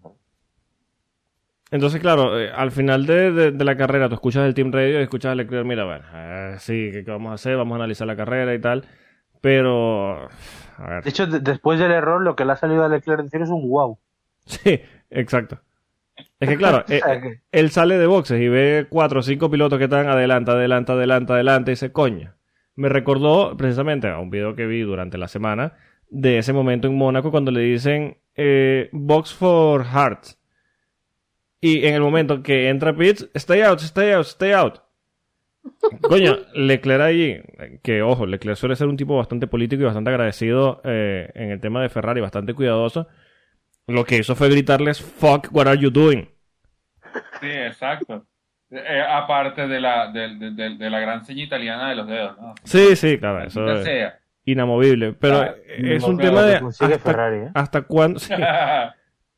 Entonces, 1.72 2.02
claro, 2.02 2.40
eh, 2.40 2.52
al 2.56 2.72
final 2.72 3.06
de, 3.06 3.32
de- 3.32 3.52
de 3.52 3.64
la 3.66 3.76
carrera 3.78 4.10
tú 4.10 4.16
escuchas 4.16 4.46
el 4.46 4.54
Team 4.54 4.72
Radio 4.72 5.00
y 5.00 5.04
escuchas 5.04 5.32
al 5.32 5.38
Leclerc, 5.38 5.66
mira, 5.66 5.86
bueno, 5.86 6.04
eh, 6.14 6.56
sí, 6.60 6.90
¿qué, 6.92 7.04
qué 7.04 7.12
vamos 7.12 7.32
a 7.32 7.36
hacer? 7.36 7.58
Vamos 7.58 7.74
a 7.74 7.76
analizar 7.78 8.08
la 8.08 8.16
carrera 8.16 8.54
y 8.54 8.60
tal. 8.62 8.86
Pero, 9.42 10.28
a 10.78 10.88
ver, 10.90 11.04
De 11.04 11.10
hecho, 11.10 11.28
de- 11.28 11.40
después 11.40 11.80
del 11.80 11.92
error, 11.92 12.22
lo 12.22 12.36
que 12.36 12.44
le 12.46 12.52
ha 12.54 12.56
salido 12.58 12.84
a 12.84 12.90
Leclerc 12.90 13.24
decir 13.24 13.42
es 13.42 13.50
un 13.50 13.70
wow. 13.70 13.98
sí, 14.46 14.82
exacto. 15.12 15.60
Es 16.40 16.50
que 16.50 16.58
claro, 16.58 16.84
eh, 16.90 17.02
que- 17.22 17.42
él 17.52 17.70
sale 17.72 17.98
de 17.98 18.06
boxes 18.08 18.42
y 18.42 18.48
ve 18.48 18.88
cuatro 18.90 19.20
o 19.20 19.24
cinco 19.24 19.50
pilotos 19.50 19.78
que 19.78 19.86
están 19.86 20.08
adelante, 20.08 20.52
adelante, 20.52 20.92
adelante, 20.92 21.34
adelante 21.34 21.72
y 21.72 21.74
dice, 21.74 21.92
coño. 21.92 22.34
Me 22.76 22.88
recordó 22.88 23.58
precisamente 23.58 24.08
a 24.08 24.20
un 24.20 24.30
video 24.30 24.56
que 24.56 24.66
vi 24.66 24.82
durante 24.82 25.18
la 25.18 25.28
semana 25.28 25.74
de 26.10 26.38
ese 26.38 26.54
momento 26.54 26.88
en 26.88 26.96
Mónaco 26.96 27.30
cuando 27.30 27.52
le 27.52 27.60
dicen 27.60 28.18
eh, 28.36 28.88
box 28.94 29.34
for 29.34 29.84
hearts. 29.84 30.40
Y 31.60 31.86
en 31.86 31.94
el 31.96 32.02
momento 32.02 32.42
que 32.42 32.70
entra 32.70 32.96
Pitts, 32.96 33.30
stay 33.34 33.62
out, 33.62 33.80
stay 33.82 34.14
out, 34.14 34.26
stay 34.26 34.52
out. 34.54 34.76
Coño, 36.02 36.38
Leclerc 36.54 37.02
ahí, 37.02 37.42
que 37.84 38.02
ojo, 38.02 38.26
Leclerc 38.26 38.56
suele 38.58 38.78
ser 38.78 38.88
un 38.88 38.96
tipo 38.96 39.18
bastante 39.18 39.46
político 39.48 39.82
y 39.82 39.86
bastante 39.86 40.10
agradecido 40.12 40.80
eh, 40.86 41.30
en 41.36 41.52
el 41.52 41.60
tema 41.60 41.82
de 41.82 41.90
Ferrari, 41.90 42.22
bastante 42.22 42.54
cuidadoso. 42.54 43.08
Lo 43.90 44.06
que 44.06 44.18
hizo 44.18 44.36
fue 44.36 44.50
gritarles, 44.50 45.02
fuck, 45.02 45.48
what 45.52 45.68
are 45.68 45.78
you 45.80 45.90
doing? 45.90 46.30
Sí, 47.42 47.50
exacto. 47.50 48.26
Eh, 48.72 49.02
aparte 49.08 49.68
de 49.68 49.82
la, 49.82 50.12
de, 50.12 50.36
de- 50.52 50.76
de 50.78 50.90
la 50.90 51.00
gran 51.00 51.26
seña 51.26 51.44
italiana 51.44 51.90
de 51.90 51.96
los 51.96 52.08
dedos, 52.08 52.38
¿no? 52.40 52.54
Sí, 52.64 52.96
sí, 52.96 53.18
claro, 53.18 53.44
eso 53.44 53.68
es 53.74 53.84
sea. 53.84 54.20
inamovible. 54.46 55.14
Pero 55.14 55.42
Ah, 55.42 55.56
es 55.68 56.04
un 56.04 56.18
tema 56.18 56.44
de 56.44 56.60
consigue 56.60 56.94
hasta, 56.94 57.12
Ferrari, 57.12 57.38
¿eh? 57.48 57.52
hasta 57.54 57.82
cuándo. 57.82 58.20
sí. 58.20 58.34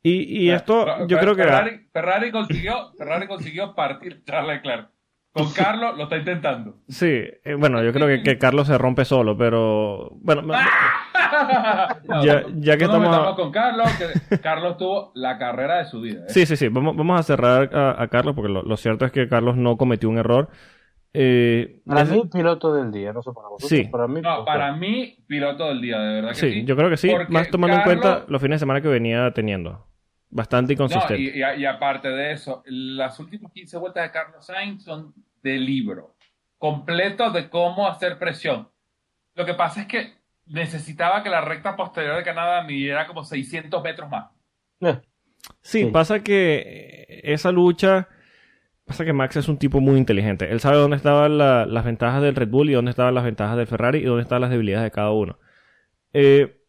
Y, 0.04 0.46
y 0.46 0.50
esto, 0.50 1.06
yo 1.06 1.20
creo 1.20 1.36
que. 1.36 1.44
Ferrari, 1.44 1.88
Ferrari 1.94 2.32
consiguió, 2.32 2.92
Ferrari 2.98 3.28
consiguió 3.28 3.76
partir 3.76 4.24
Charles 4.26 4.56
Leclerc. 4.56 4.90
Con 5.34 5.52
Carlos 5.54 5.98
lo 5.98 6.04
está 6.04 6.18
intentando. 6.18 6.76
Sí, 6.90 7.08
eh, 7.08 7.54
bueno, 7.58 7.82
yo 7.84 7.94
creo 7.94 8.06
que, 8.08 8.22
que 8.22 8.38
Carlos 8.38 8.68
se 8.68 8.78
rompe 8.78 9.06
solo, 9.06 9.38
pero. 9.38 10.10
Bueno, 10.22 10.42
No, 10.42 10.54
Ya- 12.24 12.44
ya 12.56 12.78
que 12.78 12.86
no 12.88 12.96
estamos- 13.04 13.36
con 13.36 13.52
Carlos, 13.52 13.90
que 14.30 14.40
Carlos 14.40 14.78
tuvo 14.78 15.12
la 15.16 15.38
carrera 15.38 15.78
de 15.78 15.86
su 15.86 16.02
vida. 16.02 16.22
¿eh? 16.22 16.30
Sí, 16.30 16.46
sí, 16.46 16.56
sí. 16.58 16.68
Vamos, 16.68 16.96
vamos 16.98 17.20
a 17.20 17.24
cerrar 17.24 17.70
a, 17.74 18.02
a 18.02 18.08
Carlos, 18.10 18.36
porque 18.36 18.52
lo, 18.52 18.62
lo 18.64 18.76
cierto 18.78 19.06
es 19.06 19.12
que 19.12 19.28
Carlos 19.30 19.56
no 19.56 19.78
cometió 19.78 20.10
un 20.10 20.18
error. 20.18 20.50
Eh, 21.14 21.82
Para 21.86 22.06
mí, 22.06 22.24
piloto 22.32 22.74
del 22.74 22.92
día, 22.92 23.12
no 23.14 23.22
sé 23.22 23.32
para 23.34 23.50
vosotros. 23.50 23.70
Sí. 23.70 23.84
Para 23.90 24.08
mí, 24.08 24.22
No, 24.22 24.46
para 24.46 24.74
mí, 24.74 25.18
piloto 25.28 25.68
del 25.68 25.82
día, 25.82 26.00
de 26.00 26.14
verdad 26.16 26.30
que 26.30 26.36
sí. 26.36 26.52
sí, 26.52 26.66
yo 26.66 26.76
creo 26.76 26.90
que 26.90 26.98
sí. 26.98 27.10
Porque 27.10 27.32
Más 27.32 27.50
tomando 27.50 27.78
en 27.78 27.84
cuenta 27.84 28.24
los 28.28 28.42
fines 28.42 28.56
de 28.56 28.60
semana 28.60 28.82
que 28.82 28.88
venía 28.88 29.32
teniendo. 29.34 29.88
Bastante 30.32 30.74
No, 30.76 30.86
inconsistente. 30.86 31.22
y, 31.22 31.28
y- 31.42 31.62
y 31.62 31.66
aparte 31.66 32.10
de 32.10 32.32
eso, 32.32 32.64
las 32.66 33.20
últimas 33.20 33.52
15 33.52 33.78
vueltas 33.78 34.04
de 34.04 34.12
Carlos 34.12 34.46
Sainz 34.46 34.84
son 34.84 35.14
de 35.44 35.58
libro, 35.58 36.16
completo 36.58 37.30
de 37.32 37.50
cómo 37.50 37.88
hacer 37.88 38.18
presión. 38.18 38.70
Lo 39.36 39.46
que 39.46 39.54
pasa 39.54 39.82
es 39.82 39.88
que 39.88 40.14
necesitaba 40.46 41.24
que 41.24 41.30
la 41.30 41.42
recta 41.42 41.76
posterior 41.76 42.16
de 42.16 42.24
Canadá 42.24 42.64
midiera 42.64 43.08
como 43.08 43.24
600 43.24 43.82
metros 43.84 44.10
más. 44.10 44.32
eh, 44.82 45.00
Sí, 45.62 45.80
Sí. 45.84 45.86
pasa 45.92 46.22
que 46.24 47.22
esa 47.24 47.52
lucha. 47.52 48.08
Pasa 48.86 49.06
que 49.06 49.14
Max 49.14 49.36
es 49.38 49.48
un 49.48 49.58
tipo 49.58 49.80
muy 49.80 49.98
inteligente. 49.98 50.52
Él 50.52 50.60
sabe 50.60 50.78
dónde 50.78 50.98
estaban 50.98 51.38
la- 51.38 51.66
las 51.66 51.84
ventajas 51.86 52.22
del 52.22 52.36
Red 52.36 52.50
Bull 52.50 52.70
y 52.70 52.74
dónde 52.74 52.92
estaban 52.92 53.16
las 53.16 53.24
ventajas 53.24 53.58
del 53.58 53.68
Ferrari 53.68 54.00
y 54.00 54.04
dónde 54.04 54.24
estaban 54.24 54.42
las 54.42 54.50
debilidades 54.52 54.84
de 54.86 54.92
cada 54.92 55.12
uno. 55.12 55.40
Eh, 56.14 56.61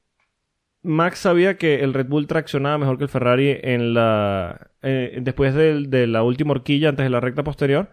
Max 0.83 1.21
sabía 1.21 1.57
que 1.57 1.81
el 1.83 1.95
Red 1.95 2.07
Bull 2.09 2.27
traccionaba 2.27 2.79
mejor 2.79 2.99
que 2.99 3.05
el 3.05 3.11
Ferrari 3.11 3.57
en 3.63 3.95
la 3.95 4.69
eh, 4.83 5.19
después 5.23 5.55
de, 5.55 6.07
la 6.09 6.23
última 6.25 6.53
horquilla 6.53 6.89
antes 6.89 7.05
de 7.05 7.11
la 7.11 7.21
recta 7.21 7.45
posterior 7.45 7.91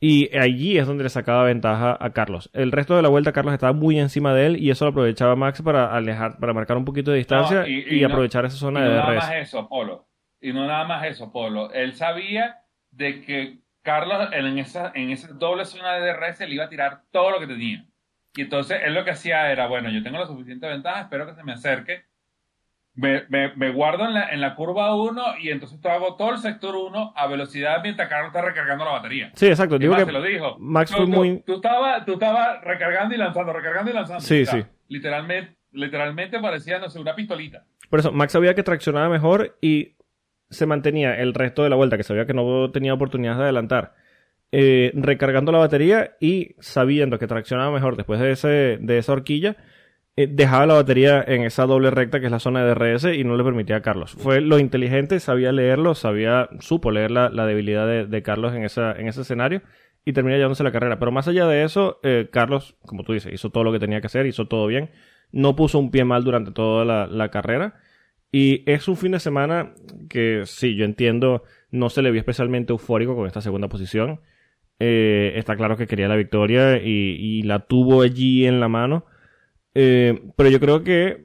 y 0.00 0.36
allí 0.36 0.78
es 0.78 0.86
donde 0.86 1.04
le 1.04 1.08
sacaba 1.10 1.44
ventaja 1.44 1.96
a 1.98 2.12
Carlos. 2.12 2.50
El 2.52 2.70
resto 2.70 2.94
de 2.94 3.02
la 3.02 3.08
vuelta 3.08 3.32
Carlos 3.32 3.54
estaba 3.54 3.72
muy 3.72 3.98
encima 3.98 4.34
de 4.34 4.46
él 4.46 4.56
y 4.62 4.70
eso 4.70 4.84
lo 4.84 4.90
aprovechaba 4.90 5.36
Max 5.36 5.62
para 5.62 5.92
alejar, 5.94 6.38
para 6.38 6.52
marcar 6.52 6.76
un 6.76 6.84
poquito 6.84 7.10
de 7.10 7.16
distancia 7.18 7.60
No, 7.62 7.66
y- 7.66 7.84
y, 7.88 7.96
y 7.98 8.00
no- 8.02 8.08
aprovechar 8.08 8.44
esa 8.44 8.56
Y 8.56 8.58
zona 8.60 8.80
no 8.80 8.90
de 8.90 8.96
nada 8.96 9.14
más 9.14 9.32
eso, 9.34 9.68
Polo. 9.68 10.06
Y 10.40 10.52
no 10.52 10.66
nada 10.66 10.84
más 10.84 11.04
eso, 11.06 11.32
Polo. 11.32 11.72
Él 11.72 11.94
sabía 11.94 12.58
de 12.90 13.22
que 13.22 13.58
Carlos 13.82 14.28
en 14.32 14.58
esa, 14.58 14.92
en 14.94 15.10
esa 15.10 15.28
doble 15.32 15.64
zona 15.64 15.94
de 15.94 16.12
DRS 16.12 16.40
le 16.46 16.54
iba 16.54 16.64
a 16.64 16.68
tirar 16.68 17.02
todo 17.10 17.30
lo 17.30 17.40
que 17.40 17.46
tenía. 17.46 17.86
Y 18.36 18.42
entonces 18.42 18.80
él 18.84 18.94
lo 18.94 19.04
que 19.04 19.10
hacía 19.12 19.50
era, 19.50 19.66
bueno, 19.66 19.90
yo 19.90 20.02
tengo 20.02 20.18
la 20.18 20.26
suficiente 20.26 20.68
ventaja, 20.68 21.00
espero 21.00 21.26
que 21.26 21.34
se 21.34 21.42
me 21.42 21.52
acerque. 21.52 22.04
Me, 23.00 23.22
me- 23.28 23.54
me 23.54 23.70
guardo 23.70 24.06
en 24.06 24.14
la, 24.14 24.28
en 24.30 24.40
la 24.40 24.56
curva 24.56 24.92
1 24.96 25.22
y 25.40 25.50
entonces 25.50 25.78
hago 25.86 26.16
todo 26.16 26.32
el 26.32 26.38
sector 26.38 26.74
1 26.74 27.12
a 27.14 27.26
velocidad 27.28 27.78
mientras 27.82 28.08
Carlos 28.08 28.28
está 28.34 28.42
recargando 28.42 28.84
la 28.84 28.90
batería. 28.90 29.30
Sí, 29.34 29.46
exacto. 29.46 29.76
Y 29.76 29.78
Digo 29.78 29.92
más, 29.92 30.00
que 30.02 30.06
se 30.06 30.12
lo 30.18 30.22
dijo. 30.22 30.56
Max 30.58 30.90
fue 30.90 31.04
tú- 31.06 31.12
muy- 31.12 31.40
Tú 31.46 31.54
estabas 31.54 32.04
tú 32.04 32.14
estabas 32.14 32.60
recargando 32.64 33.14
y 33.14 33.18
lanzando, 33.18 33.52
recargando 33.52 33.90
y 33.92 33.94
lanzando. 33.94 34.20
Sí, 34.20 34.44
sí. 34.44 34.64
Literalmente, 34.88 35.56
literalmente 35.70 36.40
parecía, 36.40 36.78
no 36.80 36.88
sé, 36.90 36.98
una 36.98 37.14
pistolita. 37.14 37.64
Por 37.88 38.00
eso, 38.00 38.10
Max 38.10 38.32
sabía 38.32 38.54
que 38.54 38.62
traccionaba 38.64 39.08
mejor 39.08 39.56
y 39.60 39.94
se 40.50 40.66
mantenía 40.66 41.14
el 41.20 41.34
resto 41.34 41.62
de 41.62 41.70
la 41.70 41.76
vuelta, 41.76 41.96
que 41.96 42.02
sabía 42.02 42.26
que 42.26 42.34
no 42.34 42.70
tenía 42.72 42.94
oportunidad 42.94 43.36
de 43.36 43.44
adelantar, 43.44 43.94
eh, 44.50 44.90
recargando 44.94 45.52
la 45.52 45.58
batería 45.58 46.16
y 46.20 46.56
sabiendo 46.58 47.18
que 47.18 47.26
traccionaba 47.26 47.70
mejor 47.70 47.96
después 47.96 48.18
de, 48.18 48.32
ese, 48.32 48.78
de 48.80 48.98
esa 48.98 49.12
horquilla, 49.12 49.56
dejaba 50.26 50.66
la 50.66 50.74
batería 50.74 51.24
en 51.26 51.42
esa 51.42 51.66
doble 51.66 51.90
recta 51.90 52.18
que 52.18 52.26
es 52.26 52.32
la 52.32 52.40
zona 52.40 52.64
de 52.64 52.74
DRS 52.74 53.04
y 53.14 53.22
no 53.22 53.36
le 53.36 53.44
permitía 53.44 53.76
a 53.76 53.82
Carlos. 53.82 54.16
Fue 54.18 54.40
lo 54.40 54.58
inteligente, 54.58 55.20
sabía 55.20 55.52
leerlo, 55.52 55.94
sabía, 55.94 56.48
supo 56.60 56.90
leer 56.90 57.10
la, 57.10 57.28
debilidad 57.46 57.86
de, 58.06 58.22
Carlos 58.22 58.54
en, 58.54 58.64
esa, 58.64 58.92
en 58.92 59.06
ese 59.06 59.20
escenario 59.20 59.62
y 60.04 60.12
termina 60.12 60.36
llevándose 60.36 60.64
la 60.64 60.72
carrera. 60.72 60.98
Pero 60.98 61.12
más 61.12 61.28
allá 61.28 61.46
de 61.46 61.62
eso, 61.62 62.00
eh, 62.02 62.28
Carlos, 62.32 62.76
como 62.84 63.04
tú 63.04 63.12
dices, 63.12 63.32
hizo 63.32 63.50
todo 63.50 63.62
lo 63.62 63.72
que 63.72 63.78
tenía 63.78 64.00
que 64.00 64.06
hacer, 64.08 64.26
hizo 64.26 64.48
todo 64.48 64.66
bien, 64.66 64.90
no 65.30 65.54
puso 65.54 65.78
un 65.78 65.90
pie 65.90 66.04
mal 66.04 66.24
durante 66.24 66.50
toda 66.50 66.84
la, 67.06 67.28
carrera. 67.30 67.74
Y 68.32 68.68
es 68.70 68.88
un 68.88 68.96
fin 68.96 69.12
de 69.12 69.20
semana 69.20 69.74
que 70.08 70.42
sí, 70.46 70.74
yo 70.74 70.84
entiendo, 70.84 71.44
no 71.70 71.90
se 71.90 72.02
le 72.02 72.10
vio 72.10 72.20
especialmente 72.20 72.72
eufórico 72.72 73.14
con 73.14 73.26
esta 73.26 73.40
segunda 73.40 73.68
posición. 73.68 74.20
Eh, 74.80 75.34
está 75.36 75.56
claro 75.56 75.76
que 75.76 75.86
quería 75.86 76.08
la 76.08 76.16
victoria 76.16 76.78
y 76.82 77.42
la 77.42 77.60
tuvo 77.66 78.02
allí 78.02 78.46
en 78.46 78.60
la 78.60 78.68
mano. 78.68 79.04
Eh, 79.80 80.20
pero 80.36 80.50
yo 80.50 80.58
creo 80.58 80.82
que 80.82 81.24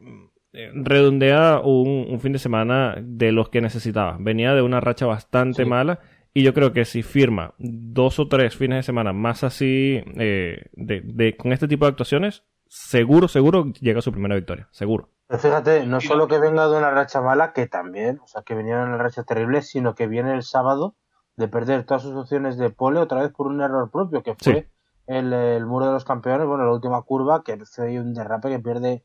eh, 0.54 0.70
redondea 0.76 1.60
un, 1.64 2.06
un 2.10 2.20
fin 2.20 2.34
de 2.34 2.40
semana 2.40 2.96
de 3.02 3.32
los 3.32 3.50
que 3.50 3.62
necesitaba. 3.62 4.18
Venía 4.20 4.54
de 4.54 4.62
una 4.62 4.80
racha 4.80 5.08
bastante 5.08 5.64
Sí. 5.64 5.70
mala 5.70 6.00
y 6.36 6.44
yo 6.44 6.54
creo 6.54 6.72
que 6.74 6.86
si 6.86 7.02
firma 7.02 7.56
dos 7.58 8.20
o 8.20 8.28
tres 8.28 8.56
fines 8.56 8.78
de 8.78 8.84
semana 8.84 9.12
más 9.14 9.44
así, 9.44 10.04
eh, 10.18 10.66
de, 10.74 11.02
de- 11.04 11.36
con 11.36 11.52
este 11.54 11.68
tipo 11.68 11.86
de 11.86 11.90
actuaciones, 11.92 12.44
seguro, 12.68 13.28
seguro 13.28 13.72
llega 13.82 14.00
a 14.00 14.02
su 14.04 14.12
primera 14.12 14.36
victoria. 14.36 14.68
Seguro. 14.72 15.10
Pero 15.28 15.40
fíjate, 15.40 15.88
no 15.88 16.00
solo 16.02 16.28
que 16.28 16.38
venga 16.38 16.68
de 16.68 16.78
una 16.78 16.92
racha 16.92 17.22
mala, 17.22 17.54
que 17.54 17.66
también, 17.68 18.20
o 18.24 18.28
sea, 18.28 18.44
que 18.44 18.54
venía 18.54 18.78
de 18.78 18.84
una 18.84 18.98
racha 18.98 19.24
terrible, 19.24 19.62
sino 19.64 19.96
que 19.96 20.06
viene 20.08 20.34
el 20.36 20.44
sábado 20.44 20.96
de 21.38 21.48
perder 21.48 21.84
todas 21.86 22.04
sus 22.04 22.14
opciones 22.16 22.58
de 22.58 22.70
pole 22.70 23.00
otra 23.00 23.22
vez 23.24 23.32
por 23.32 23.48
un 23.48 23.60
error 23.62 23.90
propio, 23.90 24.22
que 24.22 24.36
fue 24.36 24.54
Sí. 24.54 24.66
El, 25.08 25.32
el 25.34 25.66
muro 25.66 25.88
de 25.88 25.92
los 25.94 26.06
campeones, 26.06 26.48
bueno, 26.48 26.66
la 26.66 26.72
última 26.74 27.02
curva, 27.02 27.44
que 27.44 27.54
hace 27.54 27.84
ahí 27.84 27.98
un 27.98 28.14
derrape 28.14 28.50
que 28.50 28.60
pierde 28.60 29.04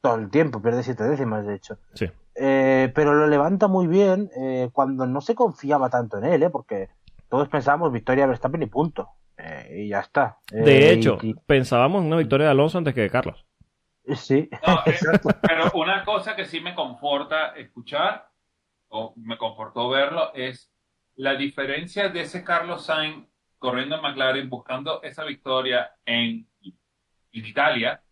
todo 0.00 0.16
el 0.16 0.30
tiempo, 0.30 0.60
pierde 0.62 0.82
siete 0.82 1.04
décimas, 1.04 1.46
de 1.46 1.54
hecho. 1.54 1.78
Sí. 1.94 2.10
Eh, 2.36 2.90
pero 2.94 3.14
lo 3.14 3.26
levanta 3.26 3.68
muy 3.68 3.86
bien 3.86 4.28
eh, 4.36 4.68
cuando 4.72 5.06
no 5.06 5.20
se 5.20 5.34
confiaba 5.34 5.88
tanto 5.90 6.18
en 6.18 6.24
él, 6.24 6.42
¿eh? 6.42 6.50
porque 6.50 6.88
todos 7.28 7.48
pensábamos 7.48 7.92
victoria 7.92 8.26
Verstappen 8.26 8.62
y 8.62 8.66
punto. 8.66 9.08
Eh, 9.36 9.82
y 9.84 9.88
ya 9.88 10.00
está. 10.00 10.38
De 10.50 10.92
hecho, 10.92 11.18
y- 11.22 11.34
pensábamos 11.34 12.00
en 12.02 12.08
una 12.08 12.16
victoria 12.16 12.46
de 12.46 12.52
Alonso 12.52 12.78
antes 12.78 12.94
que 12.94 13.00
de 13.02 13.10
Carlos. 13.10 13.46
sí, 14.14 14.48
No, 14.66 14.74
eh, 14.86 14.90
exacto. 14.90 15.30
pero 15.42 15.70
una 15.74 16.04
cosa 16.04 16.36
que 16.36 16.44
sí 16.44 16.60
me 16.60 16.74
conforta 16.74 17.48
escuchar, 17.56 18.28
o 18.88 19.12
me 19.16 19.36
confortó 19.38 19.88
verlo, 19.88 20.32
es 20.34 20.70
la 21.16 21.34
diferencia 21.34 22.08
de 22.08 22.20
ese 22.22 22.44
Carlos 22.44 22.86
Sainz 22.86 23.26
corriendo 23.64 23.96
en 23.96 24.02
McLaren 24.02 24.48
buscando 24.50 25.02
esa 25.02 25.24
victoria 25.24 25.90
en, 26.04 26.46
en 26.62 27.46
Italia 27.46 28.02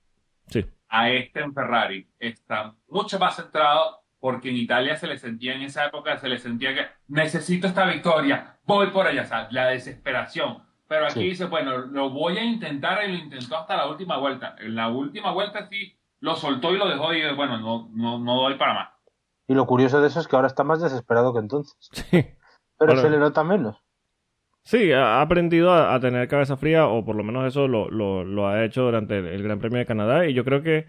Sí. 0.49 0.67
a 0.89 1.11
este 1.11 1.41
en 1.41 1.53
Ferrari. 1.55 2.09
Está 2.19 2.75
mucho 2.89 3.19
más 3.19 3.37
centrado 3.37 4.01
porque 4.19 4.49
en 4.51 4.57
Italia 4.57 4.97
se 4.97 5.07
le 5.07 5.19
sentía 5.19 5.55
en 5.55 5.63
esa 5.63 5.85
época, 5.87 6.17
se 6.17 6.29
le 6.29 6.39
sentía 6.39 6.75
que 6.75 6.87
necesito 7.09 7.67
esta 7.67 7.85
victoria, 7.87 8.57
voy 8.65 8.89
por 8.89 9.07
sea, 9.27 9.49
la 9.51 9.67
desesperación. 9.67 10.63
Pero 10.89 11.05
aquí 11.07 11.21
Sí. 11.21 11.25
dice, 11.25 11.45
bueno, 11.47 11.79
lo 11.79 12.11
voy 12.11 12.39
a 12.39 12.45
intentar 12.45 13.03
y 13.05 13.13
lo 13.13 13.19
intentó 13.19 13.57
hasta 13.59 13.77
la 13.77 13.87
última 13.89 14.17
vuelta. 14.19 14.57
En 14.59 14.75
la 14.75 14.89
última 14.89 15.33
vuelta 15.33 15.67
sí 15.69 15.97
lo 16.21 16.35
soltó 16.37 16.73
y 16.73 16.79
lo 16.79 16.89
dejó 16.89 17.13
y 17.13 17.35
bueno, 17.35 17.59
no, 17.59 17.89
no, 17.93 18.19
no 18.19 18.35
doy 18.43 18.55
para 18.57 18.75
más. 18.75 18.89
Y 19.49 19.55
lo 19.55 19.67
curioso 19.67 20.01
de 20.01 20.07
eso 20.09 20.21
es 20.21 20.29
que 20.29 20.37
ahora 20.37 20.49
está 20.49 20.65
más 20.65 20.81
desesperado 20.81 21.33
que 21.35 21.41
entonces. 21.41 21.77
Sí. 21.91 22.07
Pero 22.79 22.95
Bueno. 22.95 23.03
se 23.03 23.11
le 23.11 23.19
nota 23.19 23.43
menos. 23.45 23.82
Sí, 24.65 24.93
ha 24.93 25.21
aprendido 25.21 25.73
a, 25.73 25.95
a 25.95 26.01
tener 26.01 26.29
cabeza 26.29 26.57
fría, 26.57 26.87
o 26.87 27.05
por 27.05 27.17
lo 27.17 27.25
menos 27.25 27.47
eso 27.47 27.67
lo, 27.67 27.91
lo- 27.91 28.25
lo 28.25 28.47
ha 28.49 28.65
hecho 28.65 28.83
durante 28.83 29.19
el, 29.19 29.27
el 29.27 29.43
Gran 29.43 29.59
Premio 29.59 29.79
de 29.79 29.87
Canadá. 29.87 30.27
Y 30.27 30.35
yo 30.35 30.45
creo 30.45 30.63
que 30.63 30.87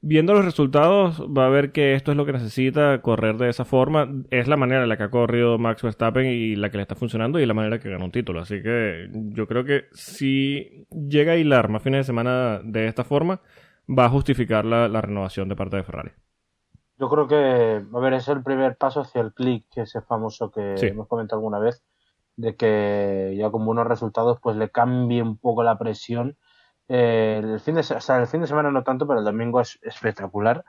viendo 0.00 0.32
los 0.32 0.44
resultados 0.44 1.20
va 1.28 1.46
a 1.46 1.48
ver 1.48 1.70
que 1.70 1.94
esto 1.94 2.10
es 2.10 2.16
lo 2.16 2.26
que 2.26 2.32
necesita 2.32 3.00
correr 3.00 3.36
de 3.36 3.48
esa 3.48 3.64
forma. 3.64 4.08
Es 4.30 4.48
la 4.48 4.56
manera 4.56 4.82
en 4.82 4.88
la 4.88 4.96
que 4.96 5.04
ha 5.04 5.10
corrido 5.10 5.56
Max 5.56 5.82
Verstappen 5.82 6.26
y 6.26 6.56
la 6.56 6.70
que 6.70 6.78
le 6.78 6.82
está 6.82 6.96
funcionando 6.96 7.38
y 7.38 7.46
la 7.46 7.54
manera 7.54 7.78
que 7.78 7.90
ganó 7.90 8.06
un 8.06 8.10
título. 8.10 8.40
Así 8.40 8.60
que 8.60 9.08
yo 9.12 9.46
creo 9.46 9.64
que 9.64 9.84
si 9.92 10.86
llega 10.90 11.32
a 11.32 11.36
hilar 11.36 11.68
más 11.68 11.82
fines 11.82 11.98
de 12.00 12.04
semana 12.04 12.60
de 12.64 12.88
esta 12.88 13.04
forma, 13.04 13.40
va 13.88 14.06
a 14.06 14.10
justificar 14.10 14.64
la, 14.64 14.88
la 14.88 15.00
renovación 15.00 15.48
de 15.48 15.54
parte 15.56 15.76
de 15.76 15.84
Ferrari. 15.84 16.10
Yo 16.98 17.08
creo 17.08 17.26
que, 17.28 17.36
a 17.96 18.00
ver, 18.00 18.14
es 18.14 18.28
el 18.28 18.42
primer 18.42 18.76
paso 18.76 19.00
hacia 19.00 19.20
el 19.22 19.32
click, 19.32 19.64
que 19.72 19.82
ese 19.82 20.02
famoso 20.02 20.50
que 20.50 20.76
Sí. 20.76 20.86
hemos 20.88 21.06
comentado 21.08 21.38
alguna 21.38 21.58
vez, 21.58 21.82
de 22.36 22.56
que 22.56 23.34
ya 23.38 23.50
con 23.50 23.64
buenos 23.64 23.86
resultados 23.86 24.38
pues 24.40 24.56
le 24.56 24.70
cambie 24.70 25.22
un 25.22 25.38
poco 25.38 25.62
la 25.62 25.78
presión. 25.78 26.36
Eh, 26.88 27.40
el, 27.42 27.60
fin 27.60 27.74
de, 27.74 27.80
o 27.80 28.00
sea, 28.00 28.18
el 28.18 28.26
fin 28.26 28.40
de 28.40 28.46
semana 28.46 28.70
no 28.70 28.82
tanto, 28.82 29.06
pero 29.06 29.20
el 29.20 29.24
domingo 29.24 29.60
es 29.60 29.78
espectacular. 29.82 30.64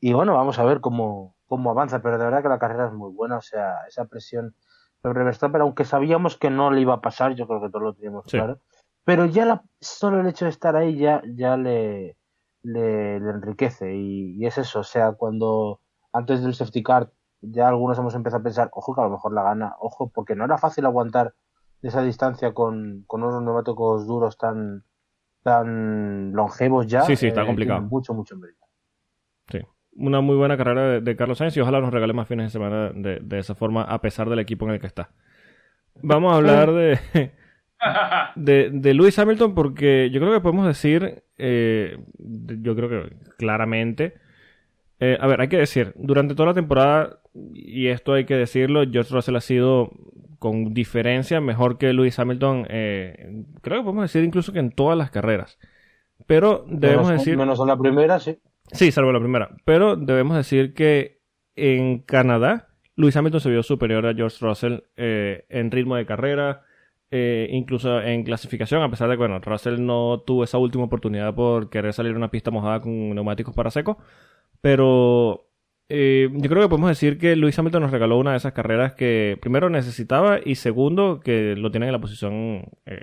Y 0.00 0.12
bueno, 0.12 0.34
vamos 0.34 0.58
a 0.58 0.64
ver 0.64 0.80
cómo, 0.80 1.36
cómo 1.46 1.70
avanza, 1.70 2.00
pero 2.00 2.18
de 2.18 2.24
verdad 2.24 2.42
que 2.42 2.48
la 2.48 2.58
carrera 2.58 2.86
es 2.86 2.92
muy 2.92 3.12
buena, 3.12 3.38
o 3.38 3.42
sea, 3.42 3.86
esa 3.88 4.04
presión 4.06 4.54
sobre 5.02 5.24
Verstappen, 5.24 5.60
aunque 5.60 5.84
sabíamos 5.84 6.36
que 6.36 6.50
no 6.50 6.70
le 6.70 6.80
iba 6.80 6.94
a 6.94 7.00
pasar, 7.00 7.34
yo 7.34 7.46
creo 7.46 7.60
que 7.60 7.68
todos 7.68 7.82
lo 7.82 7.94
teníamos 7.94 8.24
Sí. 8.26 8.36
claro. 8.36 8.60
Pero 9.04 9.24
ya 9.26 9.46
la, 9.46 9.62
solo 9.80 10.20
el 10.20 10.26
hecho 10.26 10.44
de 10.44 10.50
estar 10.50 10.76
ahí 10.76 10.98
ya, 10.98 11.22
ya 11.34 11.56
le, 11.56 12.16
le, 12.62 13.20
le 13.20 13.30
enriquece 13.30 13.94
y, 13.94 14.36
y 14.36 14.46
es 14.46 14.58
eso, 14.58 14.80
o 14.80 14.84
sea, 14.84 15.12
cuando 15.12 15.80
antes 16.12 16.42
del 16.42 16.54
safety 16.54 16.82
car 16.82 17.10
ya 17.40 17.68
algunos 17.68 17.98
hemos 17.98 18.14
empezado 18.14 18.40
a 18.40 18.44
pensar, 18.44 18.70
ojo 18.72 18.94
que 18.94 19.00
a 19.00 19.04
lo 19.04 19.10
mejor 19.10 19.32
la 19.32 19.42
gana, 19.42 19.76
ojo, 19.80 20.10
porque 20.12 20.34
no 20.34 20.44
era 20.44 20.58
fácil 20.58 20.84
aguantar 20.86 21.34
esa 21.82 22.02
distancia 22.02 22.52
con, 22.52 23.04
con 23.06 23.22
unos 23.22 23.42
neumáticos 23.42 24.06
duros 24.06 24.36
tan, 24.36 24.84
tan 25.42 26.32
longevos 26.32 26.86
ya. 26.86 27.02
Sí, 27.02 27.16
sí, 27.16 27.28
está 27.28 27.42
eh, 27.42 27.46
complicado. 27.46 27.82
mucho, 27.82 28.14
mucho 28.14 28.36
mérito. 28.36 28.66
Sí. 29.50 29.60
Una 29.96 30.20
muy 30.20 30.36
buena 30.36 30.56
carrera 30.56 30.82
de, 30.88 31.00
de 31.00 31.16
Carlos 31.16 31.38
Sainz 31.38 31.56
y 31.56 31.60
ojalá 31.60 31.80
nos 31.80 31.92
regale 31.92 32.12
más 32.12 32.28
fines 32.28 32.46
de 32.46 32.50
semana 32.50 32.90
de, 32.94 33.20
de 33.20 33.38
esa 33.38 33.54
forma, 33.54 33.82
a 33.82 34.00
pesar 34.00 34.28
del 34.28 34.38
equipo 34.40 34.66
en 34.66 34.72
el 34.72 34.80
que 34.80 34.86
está. 34.86 35.10
Vamos 36.02 36.32
a 36.32 36.36
hablar 36.36 36.72
de, 36.72 36.98
de, 38.36 38.70
de 38.72 38.94
Lewis 38.94 39.18
Hamilton 39.18 39.54
porque 39.54 40.10
yo 40.10 40.20
creo 40.20 40.32
que 40.32 40.40
podemos 40.40 40.66
decir, 40.66 41.24
eh, 41.36 41.98
yo 42.18 42.76
creo 42.76 42.88
que 42.88 43.16
claramente, 43.36 44.14
eh, 45.00 45.16
a 45.20 45.26
ver, 45.26 45.40
hay 45.40 45.48
que 45.48 45.58
decir, 45.58 45.92
durante 45.96 46.34
toda 46.34 46.48
la 46.48 46.54
temporada, 46.54 47.20
y 47.54 47.88
esto 47.88 48.12
hay 48.14 48.24
que 48.24 48.36
decirlo, 48.36 48.82
George 48.90 49.14
Russell 49.14 49.36
ha 49.36 49.40
sido 49.40 49.90
con 50.38 50.72
diferencia 50.72 51.40
mejor 51.40 51.78
que 51.78 51.92
Lewis 51.92 52.18
Hamilton, 52.18 52.66
eh, 52.68 53.44
creo 53.60 53.78
que 53.78 53.84
podemos 53.84 54.04
decir 54.04 54.24
incluso 54.24 54.52
que 54.52 54.60
en 54.60 54.70
todas 54.70 54.96
las 54.96 55.10
carreras. 55.10 55.58
Pero 56.26 56.64
debemos 56.68 57.06
menos, 57.06 57.20
decir... 57.20 57.36
menos 57.36 57.60
en 57.60 57.66
la 57.66 57.76
primera, 57.76 58.20
sí. 58.20 58.38
Sí, 58.72 58.92
salvo 58.92 59.12
la 59.12 59.20
primera. 59.20 59.56
Pero 59.64 59.96
debemos 59.96 60.36
decir 60.36 60.74
que 60.74 61.22
en 61.56 62.00
Canadá, 62.00 62.68
Lewis 62.96 63.16
Hamilton 63.16 63.40
se 63.40 63.50
vio 63.50 63.62
superior 63.62 64.06
a 64.06 64.14
George 64.14 64.36
Russell 64.40 64.80
eh, 64.96 65.46
en 65.48 65.70
ritmo 65.70 65.96
de 65.96 66.06
carrera, 66.06 66.62
eh, 67.10 67.48
incluso 67.50 68.00
en 68.00 68.22
clasificación, 68.24 68.82
a 68.82 68.90
pesar 68.90 69.08
de 69.08 69.14
que, 69.14 69.18
bueno, 69.18 69.38
Russell 69.40 69.84
no 69.84 70.22
tuvo 70.26 70.44
esa 70.44 70.58
última 70.58 70.84
oportunidad 70.84 71.34
por 71.34 71.70
querer 71.70 71.92
salir 71.94 72.12
a 72.12 72.16
una 72.16 72.30
pista 72.30 72.50
mojada 72.50 72.80
con 72.80 73.14
neumáticos 73.14 73.54
para 73.54 73.70
seco. 73.70 73.98
Pero 74.60 75.47
eh, 75.88 76.28
yo 76.32 76.48
creo 76.50 76.62
que 76.62 76.68
podemos 76.68 76.90
decir 76.90 77.18
que 77.18 77.36
Lewis 77.36 77.58
Hamilton 77.58 77.82
nos 77.82 77.90
regaló 77.92 78.18
una 78.18 78.32
de 78.32 78.36
esas 78.38 78.52
carreras 78.52 78.92
que 78.94 79.38
primero 79.40 79.70
necesitaba 79.70 80.38
y 80.44 80.56
segundo 80.56 81.20
que 81.20 81.54
lo 81.56 81.70
tiene 81.70 81.86
en 81.86 81.92
la 81.92 82.00
posición 82.00 82.64
eh, 82.86 83.00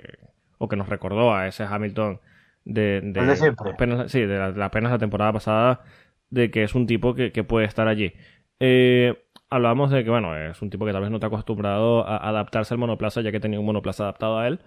o 0.58 0.68
que 0.68 0.76
nos 0.76 0.88
recordó 0.88 1.34
a 1.34 1.48
ese 1.48 1.64
Hamilton 1.64 2.20
de, 2.64 3.00
de, 3.02 3.20
El 3.20 3.26
de 3.26 3.36
siempre. 3.36 3.70
apenas, 3.72 4.10
sí, 4.12 4.20
de 4.20 4.38
la- 4.38 4.64
apenas 4.66 4.92
la 4.92 4.98
temporada 4.98 5.32
pasada 5.32 5.82
de 6.30 6.50
que 6.50 6.62
es 6.64 6.74
un 6.74 6.86
tipo 6.86 7.14
que, 7.14 7.32
que 7.32 7.44
puede 7.44 7.66
estar 7.66 7.88
allí. 7.88 8.12
Eh, 8.60 9.14
hablábamos 9.50 9.90
de 9.90 10.02
que, 10.04 10.10
bueno, 10.10 10.36
es 10.36 10.60
un 10.62 10.70
tipo 10.70 10.86
que 10.86 10.92
tal 10.92 11.02
vez 11.02 11.10
no 11.10 11.16
está 11.16 11.26
acostumbrado 11.28 12.06
a 12.06 12.16
adaptarse 12.28 12.74
al 12.74 12.78
monoplaza 12.78 13.20
ya 13.20 13.32
que 13.32 13.40
tenía 13.40 13.60
un 13.60 13.66
monoplaza 13.66 14.04
adaptado 14.04 14.38
a 14.38 14.46
él, 14.48 14.60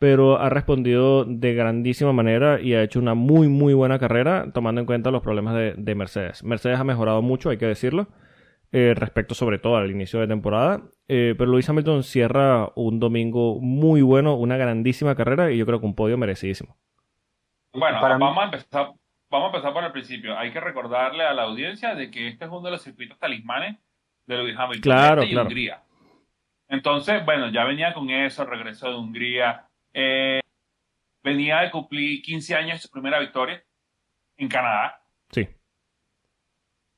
pero 0.00 0.38
ha 0.38 0.48
respondido 0.48 1.24
de 1.24 1.54
grandísima 1.54 2.12
manera 2.12 2.60
y 2.60 2.74
ha 2.74 2.82
hecho 2.82 2.98
una 2.98 3.14
muy, 3.14 3.48
muy 3.48 3.74
buena 3.74 3.98
carrera 3.98 4.50
tomando 4.52 4.80
en 4.80 4.86
cuenta 4.86 5.10
los 5.10 5.22
problemas 5.22 5.54
de, 5.54 5.74
de 5.76 5.94
Mercedes. 5.94 6.42
Mercedes 6.44 6.78
ha 6.78 6.84
mejorado 6.84 7.22
mucho, 7.22 7.50
hay 7.50 7.58
que 7.58 7.66
decirlo, 7.66 8.08
eh, 8.72 8.94
respecto 8.96 9.34
sobre 9.34 9.58
todo 9.58 9.76
al 9.76 9.90
inicio 9.90 10.20
de 10.20 10.26
temporada, 10.28 10.82
eh, 11.08 11.34
pero 11.38 11.50
Lewis 11.50 11.68
Hamilton 11.68 12.02
cierra 12.02 12.70
un 12.76 13.00
domingo 13.00 13.60
muy 13.60 14.02
bueno, 14.02 14.34
una 14.34 14.56
grandísima 14.56 15.14
carrera 15.14 15.50
y 15.50 15.58
yo 15.58 15.66
creo 15.66 15.80
que 15.80 15.86
un 15.86 15.94
podio 15.94 16.18
merecidísimo. 16.18 16.76
Bueno, 17.72 18.00
Para 18.00 18.16
mí- 18.18 18.24
vamos 18.24 18.38
a 18.42 18.44
empezar, 18.44 18.90
vamos 19.30 19.44
a 19.52 19.56
empezar 19.56 19.72
por 19.72 19.84
el 19.84 19.92
principio. 19.92 20.36
Hay 20.38 20.52
que 20.52 20.60
recordarle 20.60 21.24
a 21.24 21.32
la 21.34 21.44
audiencia 21.44 21.94
de 21.94 22.10
que 22.10 22.28
este 22.28 22.44
es 22.44 22.50
uno 22.50 22.62
de 22.62 22.70
los 22.72 22.82
circuitos 22.82 23.18
talismanes 23.18 23.76
de 24.26 24.36
Lewis 24.36 24.56
Hamilton. 24.58 24.82
Claro, 24.82 25.22
este 25.22 25.30
y 25.30 25.32
claro. 25.34 25.46
Hungría. 25.48 25.82
Entonces, 26.68 27.24
bueno, 27.24 27.50
ya 27.50 27.64
venía 27.64 27.94
con 27.94 28.10
eso, 28.10 28.44
regresó 28.44 28.90
de 28.90 28.96
Hungría. 28.96 29.64
Eh, 30.00 30.40
venía 31.24 31.58
de 31.62 31.72
cumplir 31.72 32.22
15 32.22 32.54
años 32.54 32.74
de 32.74 32.78
su 32.78 32.88
primera 32.88 33.18
victoria 33.18 33.60
en 34.36 34.48
Canadá. 34.48 35.02
Sí, 35.30 35.48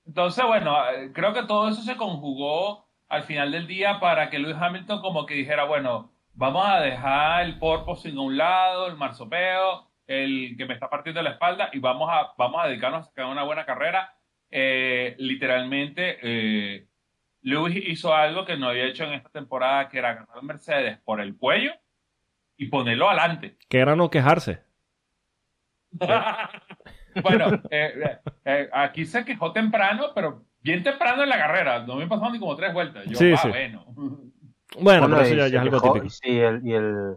Entonces, 0.04 0.44
bueno, 0.44 0.76
creo 1.14 1.32
que 1.32 1.44
todo 1.44 1.70
eso 1.70 1.80
se 1.80 1.96
conjugó 1.96 2.86
al 3.08 3.22
final 3.22 3.52
del 3.52 3.66
día 3.66 4.00
para 4.00 4.28
que 4.28 4.38
Lewis 4.38 4.58
Hamilton 4.60 5.00
como 5.00 5.24
que 5.24 5.32
dijera, 5.32 5.64
bueno, 5.64 6.12
vamos 6.34 6.68
a 6.68 6.80
dejar 6.80 7.46
el 7.46 7.58
porpoising 7.58 8.18
a 8.18 8.20
un 8.20 8.36
lado, 8.36 8.86
el 8.88 8.96
marsopeo, 8.96 9.90
el 10.06 10.54
que 10.58 10.66
me 10.66 10.74
está 10.74 10.90
partiendo 10.90 11.22
la 11.22 11.30
espalda 11.30 11.70
y 11.72 11.78
vamos 11.78 12.10
a, 12.12 12.34
vamos 12.36 12.62
a 12.62 12.68
dedicarnos 12.68 13.06
a 13.06 13.08
sacar 13.08 13.24
una 13.26 13.44
buena 13.44 13.64
carrera. 13.64 14.14
Eh, 14.50 15.14
literalmente, 15.18 16.18
eh, 16.22 16.86
Lewis 17.40 17.76
hizo 17.76 18.14
algo 18.14 18.44
que 18.44 18.58
no 18.58 18.68
había 18.68 18.84
hecho 18.84 19.04
en 19.04 19.14
esta 19.14 19.30
temporada, 19.30 19.88
que 19.88 19.96
era 19.96 20.10
agarrar 20.10 20.36
a 20.36 20.42
Mercedes 20.42 20.98
por 20.98 21.22
el 21.22 21.38
cuello 21.38 21.72
y 22.60 22.66
ponerlo 22.66 23.08
adelante. 23.08 23.56
que 23.70 23.78
era 23.78 23.96
no 23.96 24.10
quejarse. 24.10 24.60
bueno, 27.22 27.54
eh, 27.70 27.92
eh, 28.04 28.18
eh, 28.44 28.70
aquí 28.72 29.04
se 29.06 29.24
quejó 29.24 29.52
temprano, 29.52 30.08
pero 30.14 30.44
bien 30.60 30.82
temprano 30.82 31.22
en 31.22 31.28
la 31.30 31.38
carrera. 31.38 31.84
No 31.86 31.96
me 31.96 32.06
pasaron 32.06 32.32
ni 32.34 32.38
como 32.38 32.54
tres 32.56 32.72
vueltas. 32.72 33.06
Yo, 33.06 33.16
Sí, 33.18 33.32
ah, 33.32 33.36
sí. 33.38 33.48
bueno. 33.48 33.84
Bueno, 33.86 35.00
Bueno, 35.00 35.08
pero 35.16 35.20
eso 35.22 35.34
y 35.34 35.36
ya, 35.38 35.44
se 35.46 35.50
ya 35.50 35.56
es 35.58 35.62
algo 35.62 35.80
quejó, 35.80 35.92
típico. 35.94 36.10
Sí, 36.10 36.38
el, 36.38 36.60
y 36.66 36.72
el... 36.74 37.16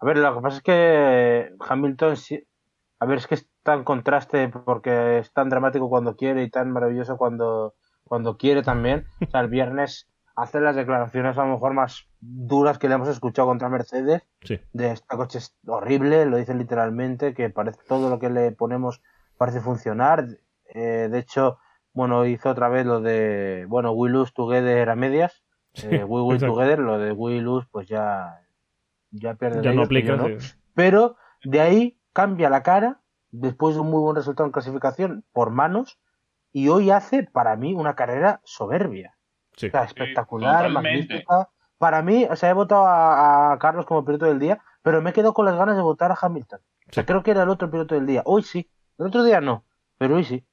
A 0.00 0.04
ver, 0.06 0.18
lo 0.18 0.34
que 0.34 0.40
pasa 0.42 0.56
es 0.58 0.62
que 0.62 1.50
Hamilton, 1.60 2.16
sí- 2.16 2.44
a 2.98 3.06
ver, 3.06 3.18
es 3.18 3.26
que 3.26 3.36
es 3.36 3.48
tan 3.62 3.84
contraste 3.84 4.48
porque 4.48 5.18
es 5.18 5.32
tan 5.32 5.48
dramático 5.48 5.88
cuando 5.88 6.16
quiere 6.16 6.42
y 6.42 6.50
tan 6.50 6.70
maravilloso 6.72 7.16
cuando, 7.16 7.74
cuando 8.04 8.36
quiere 8.36 8.62
también. 8.62 9.06
O 9.26 9.30
sea, 9.30 9.40
el 9.40 9.48
viernes 9.48 10.08
hace 10.36 10.60
las 10.60 10.76
declaraciones 10.76 11.36
a 11.38 11.44
lo 11.46 11.52
mejor 11.54 11.72
más 11.72 12.06
duras 12.20 12.78
que 12.78 12.88
le 12.88 12.94
hemos 12.94 13.08
escuchado 13.08 13.48
contra 13.48 13.68
Mercedes. 13.68 14.22
Sí. 14.42 14.60
De 14.72 14.92
este 14.92 15.16
coche 15.16 15.38
es 15.38 15.56
horrible, 15.66 16.26
lo 16.26 16.36
dicen 16.36 16.58
literalmente, 16.58 17.34
que 17.34 17.50
parece 17.50 17.80
todo 17.88 18.10
lo 18.10 18.18
que 18.18 18.30
le 18.30 18.52
ponemos 18.52 19.02
parece 19.38 19.60
funcionar. 19.60 20.26
Eh, 20.74 21.08
de 21.10 21.18
hecho, 21.18 21.58
bueno, 21.92 22.26
hizo 22.26 22.50
otra 22.50 22.68
vez 22.68 22.84
lo 22.86 23.00
de, 23.00 23.64
bueno, 23.68 23.92
we 23.92 24.10
lose 24.10 24.32
together 24.34 24.88
a 24.90 24.94
medias. 24.96 25.42
Sí, 25.74 25.88
Eh, 25.90 26.04
we 26.04 26.22
win 26.22 26.38
together, 26.38 26.78
lo 26.78 26.98
de 26.98 27.12
we 27.12 27.40
lose, 27.40 27.66
pues 27.70 27.86
ya, 27.88 28.40
ya 29.10 29.34
pierde 29.34 29.62
Ya 29.62 29.72
no 29.72 29.82
aplica. 29.82 30.16
pero 30.74 31.16
de 31.44 31.60
ahí 31.60 32.00
cambia 32.12 32.48
la 32.50 32.62
cara 32.62 33.00
después 33.30 33.74
de 33.74 33.82
un 33.82 33.90
muy 33.90 34.00
buen 34.00 34.16
resultado 34.16 34.46
en 34.46 34.52
clasificación 34.52 35.24
por 35.32 35.50
manos 35.50 35.98
y 36.52 36.68
hoy 36.68 36.90
hace 36.90 37.24
para 37.24 37.56
mí 37.56 37.74
una 37.74 37.94
carrera 37.94 38.40
soberbia. 38.44 39.15
Sí. 39.56 39.66
O 39.68 39.70
sea, 39.70 39.84
espectacular, 39.84 40.66
totalmente. 40.66 40.98
magnífica. 41.14 41.48
Para 41.78 42.02
mí, 42.02 42.26
o 42.30 42.36
sea, 42.36 42.50
he 42.50 42.54
votado 42.54 42.86
a, 42.86 43.52
a 43.52 43.58
Carlos 43.58 43.84
como 43.86 44.04
piloto 44.04 44.26
del 44.26 44.38
día, 44.38 44.60
pero 44.82 45.02
me 45.02 45.10
he 45.10 45.12
quedado 45.12 45.34
con 45.34 45.44
las 45.44 45.56
ganas 45.56 45.76
de 45.76 45.82
votar 45.82 46.10
a 46.12 46.18
Hamilton. 46.20 46.60
O 46.88 46.92
sea, 46.92 47.02
Sí. 47.02 47.06
creo 47.06 47.22
que 47.22 47.32
era 47.32 47.42
el 47.42 47.48
otro 47.50 47.70
piloto 47.70 47.94
del 47.94 48.06
día. 48.06 48.22
Hoy 48.24 48.42
sí. 48.42 48.70
El 48.98 49.06
otro 49.06 49.24
día 49.24 49.40
no, 49.40 49.64
pero 49.98 50.16
hoy 50.16 50.24
sí. 50.24 50.44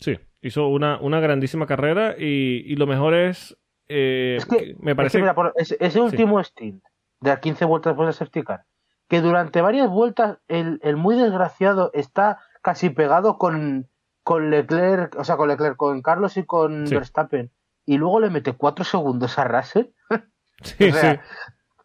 Sí, 0.00 0.18
hizo 0.40 0.68
una, 0.68 0.98
una 1.00 1.20
grandísima 1.20 1.66
carrera 1.66 2.14
y, 2.16 2.62
y 2.66 2.76
lo 2.76 2.86
mejor 2.86 3.14
es. 3.14 3.56
eh, 3.88 4.36
Es 4.38 4.46
que- 4.46 4.76
me 4.80 4.92
Es 4.92 4.96
parece. 4.96 5.18
que, 5.18 5.22
mira, 5.22 5.34
por- 5.34 5.52
ese, 5.56 5.76
ese 5.80 6.00
último 6.00 6.42
stint 6.44 6.82
de 7.20 7.30
las 7.30 7.40
15 7.40 7.64
vueltas 7.64 7.92
después 7.92 8.06
de 8.06 8.12
safety 8.12 8.42
car, 8.42 8.64
que 9.08 9.20
durante 9.20 9.60
varias 9.62 9.88
vueltas 9.90 10.38
el, 10.48 10.78
el 10.82 10.96
muy 10.96 11.16
desgraciado 11.16 11.90
está 11.94 12.38
casi 12.62 12.90
pegado 12.90 13.38
con, 13.38 13.88
con 14.22 14.50
Leclerc, 14.50 15.16
o 15.18 15.24
sea, 15.24 15.36
con 15.36 15.48
Leclerc, 15.48 15.76
con 15.76 16.00
Carlos 16.02 16.36
y 16.36 16.44
con 16.44 16.86
Sí. 16.86 16.94
Verstappen, 16.94 17.50
y 17.88 17.96
luego 17.96 18.20
le 18.20 18.28
mete 18.28 18.52
4 18.52 18.84
segundos 18.84 19.38
a 19.38 19.44
Russell. 19.44 19.86
sí, 20.62 20.90
o 20.90 20.92
sea, 20.92 21.14
sí. 21.14 21.20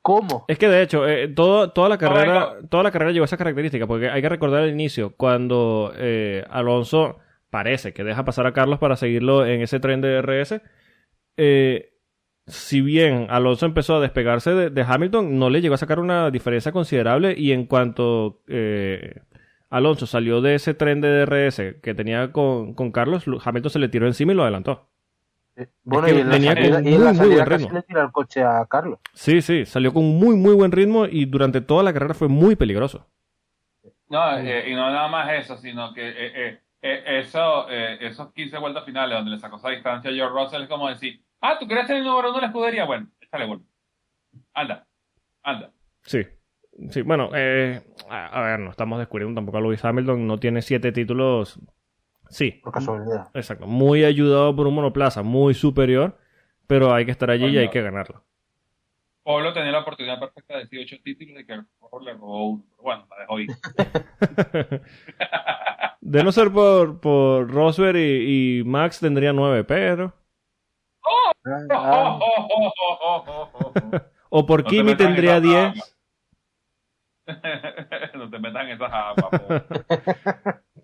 ¿Cómo? 0.01 0.43
Es 0.49 0.60
que 0.60 0.68
de 0.68 0.82
hecho, 0.82 1.08
eh, 1.08 1.30
todo, 1.30 1.72
toda 1.72 1.88
la 1.88 1.97
carrera, 1.97 2.56
venga. 2.56 2.68
toda 2.70 2.84
la 2.84 2.91
carrera 2.91 3.14
llevó 3.14 3.24
esa 3.24 3.38
característica, 3.38 3.88
porque 3.88 4.10
hay 4.10 4.22
que 4.22 4.28
recordar 4.28 4.64
el 4.64 4.72
inicio, 4.72 5.16
cuando 5.16 5.93
eh, 5.95 6.43
Alonso 6.49 7.20
parece 7.49 7.93
que 7.93 8.04
deja 8.04 8.26
pasar 8.26 8.45
a 8.45 8.51
Carlos 8.51 8.80
para 8.80 8.97
seguirlo 8.97 9.45
en 9.45 9.62
ese 9.62 9.80
tren 9.80 10.01
de 10.01 10.22
DRS. 10.22 10.62
eh, 11.38 11.93
si 12.45 12.82
bien 12.82 13.28
Alonso 13.30 13.66
empezó 13.66 13.95
a 13.95 14.01
despegarse 14.01 14.54
de, 14.54 14.70
de 14.70 14.82
Hamilton, 14.82 15.39
no 15.39 15.49
le 15.49 15.62
llegó 15.62 15.76
a 15.76 15.78
sacar 15.78 15.99
una 15.99 16.30
diferencia 16.32 16.74
considerable. 16.74 17.34
Y 17.38 17.54
en 17.54 17.66
cuanto 17.66 18.41
eh, 18.49 19.22
Alonso 19.70 20.06
salió 20.06 20.41
de 20.41 20.56
ese 20.56 20.74
tren 20.74 20.99
de 20.99 21.26
DRS 21.26 21.80
que 21.82 21.93
tenía 21.95 22.34
con, 22.34 22.74
con 22.74 22.91
Carlos, 22.91 23.24
Hamilton 23.41 23.72
se 23.72 23.80
le 23.80 23.88
tiró 23.88 24.06
encima 24.06 24.34
y 24.34 24.36
lo 24.36 24.43
adelantó. 24.43 24.89
Eh, 25.56 25.68
Bueno, 25.84 26.10
que 26.10 26.14
y 26.14 26.20
en 26.20 26.30
la 26.30 26.39
con 26.39 26.43
salida, 26.43 26.82
y 26.84 26.93
en 26.95 26.97
muy, 26.97 27.04
la 27.04 27.14
muy 27.14 27.18
salida 27.18 27.36
buen 27.36 27.45
casi 27.45 27.66
ritmo. 27.66 27.74
le 27.74 27.82
tira 27.84 28.04
el 28.04 28.12
coche 28.12 28.43
a 28.43 28.66
Carlos. 28.68 28.99
Sí, 29.14 29.41
sí, 29.41 29.66
salió 29.66 29.93
con 29.93 30.04
un 30.04 30.18
muy, 30.20 30.36
muy 30.36 30.54
buen 30.56 30.72
ritmo 30.72 31.06
y 31.06 31.26
durante 31.26 31.62
toda 31.62 31.84
la 31.84 31.93
carrera 31.93 32.14
fue 32.14 32.28
muy 32.28 32.56
peligroso. 32.56 33.08
No, 34.10 34.38
eh, 34.38 34.70
y 34.70 34.74
no 34.76 34.89
nada 34.91 35.08
más 35.08 35.30
eso, 35.34 35.58
sino 35.58 35.93
que 35.93 36.01
eh, 36.06 36.60
eso, 36.82 37.70
eh, 37.70 37.97
esos 38.01 38.32
15 38.34 38.58
vueltas 38.60 38.86
finales 38.86 39.16
donde 39.18 39.32
le 39.32 39.38
sacó 39.39 39.58
esa 39.58 39.70
distancia 39.70 40.12
a 40.12 40.14
George 40.14 40.34
Russell 40.43 40.64
es 40.64 40.70
como 40.70 40.89
decir, 40.89 41.22
ah, 41.41 41.58
¿tú 41.60 41.68
querías 41.68 41.88
ser 41.88 41.97
el 41.97 42.04
número 42.04 42.30
uno 42.30 42.38
de 42.38 42.41
la 42.41 42.47
escudería? 42.47 42.86
Bueno, 42.86 43.08
échale 43.22 43.45
gol. 43.47 43.62
Anda, 44.54 44.86
anda. 45.43 45.72
Sí. 46.01 46.22
Sí, 46.89 47.01
bueno, 47.04 47.30
eh, 47.36 47.82
a, 48.10 48.26
a 48.28 48.41
ver, 48.41 48.60
no 48.60 48.72
estamos 48.72 48.97
descubriendo 48.97 49.36
tampoco 49.36 49.60
a 49.60 49.62
Lewis 49.62 49.86
Hamilton, 49.86 50.26
no 50.26 50.39
tiene 50.39 50.62
siete 50.64 50.91
títulos. 50.91 51.60
Sí, 52.34 52.51
Por 52.63 52.73
casualidad. 52.73 53.29
exacto. 53.34 53.67
Muy 53.67 54.03
ayudado 54.03 54.55
por 54.55 54.65
un 54.67 54.73
monoplaza 54.75 55.21
muy 55.23 55.53
superior, 55.53 56.17
pero 56.67 56.93
hay 56.93 57.05
que 57.05 57.11
estar 57.11 57.29
allí 57.29 57.45
y 57.45 57.49
Coño. 57.49 57.59
hay 57.61 57.69
que 57.69 57.81
ganarlo. 57.81 58.23
Pablo 59.23 59.53
tenía 59.53 59.71
la 59.71 59.79
oportunidad 59.79 60.19
perfecta 60.19 60.55
de 60.55 60.59
decir 60.61 60.81
ocho 60.81 60.97
títulos 61.03 61.39
y 61.41 61.45
que 61.45 61.53
a 61.53 61.57
lo 61.57 61.65
mejor 61.81 62.03
le 62.03 62.13
robó 62.13 62.49
uno. 62.49 62.63
Pero 62.71 62.84
bueno, 62.84 63.07
la 63.09 63.19
dejó 63.19 63.39
ir. 63.39 63.49
De 66.01 66.23
no 66.23 66.31
ser 66.34 66.51
por, 66.51 66.99
por 66.99 67.49
Rosberg 67.49 67.95
y, 67.97 68.59
y 68.59 68.63
Max 68.65 68.99
tendría 68.99 69.31
nueve, 69.31 69.63
pero... 69.63 70.13
Ah, 71.69 72.19
O 74.29 74.45
por 74.45 74.63
No 74.63 74.69
te 74.69 74.69
Kimi 74.75 74.91
en 74.91 74.97
tendría 74.97 75.38
esa 75.38 75.71
10. 75.71 75.97
no 78.15 78.29
te 78.29 78.39
metas 78.39 78.63
en 78.65 78.69
esas 78.71 78.91
aguas. 78.91 79.63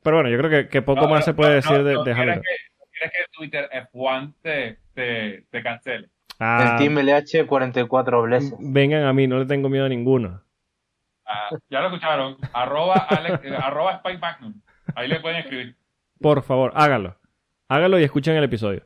Pero 0.04 0.18
bueno, 0.18 0.30
yo 0.30 0.38
creo 0.38 0.50
que, 0.50 0.70
que 0.70 0.82
poco 0.82 1.02
No, 1.02 1.08
más 1.10 1.20
no, 1.22 1.26
se 1.26 1.34
puede 1.34 1.50
no, 1.52 1.56
decir 1.56 1.78
no, 1.78 1.84
de, 1.84 1.94
no 1.94 2.04
de 2.04 2.14
quieres 2.14 2.22
Hamilton. 2.34 2.44
que, 2.44 2.80
no 2.80 2.86
quieres 2.92 3.12
que 3.12 3.20
Twitter 3.32 3.70
F1 3.94 4.34
te, 4.42 4.78
te, 4.94 5.44
te 5.50 5.64
cancele. 5.64 6.10
Ah, 6.40 6.78
El 6.78 6.78
Team 6.78 6.98
LH 7.00 7.46
44 7.48 8.22
Bless. 8.24 8.54
vengan 8.60 9.04
a 9.04 9.14
mí, 9.14 9.28
no 9.28 9.40
le 9.40 9.46
tengo 9.46 9.68
miedo 9.70 9.86
a 9.86 9.90
ninguno. 9.90 10.42
Ah, 11.26 11.50
ya 11.70 11.82
lo 11.82 11.88
escucharon. 11.88 12.38
Arroba, 12.54 12.96
Alex, 13.10 13.44
eh, 13.44 13.56
arroba 13.56 13.94
Spike 13.96 14.18
Magnum. 14.20 14.54
Ahí 14.96 15.08
le 15.08 15.20
pueden 15.20 15.40
escribir. 15.40 15.76
Por 16.20 16.42
favor, 16.42 16.72
hágalo. 16.76 17.16
Hágalo 17.68 18.00
y 18.00 18.04
escuchen 18.04 18.36
el 18.36 18.44
episodio. 18.44 18.82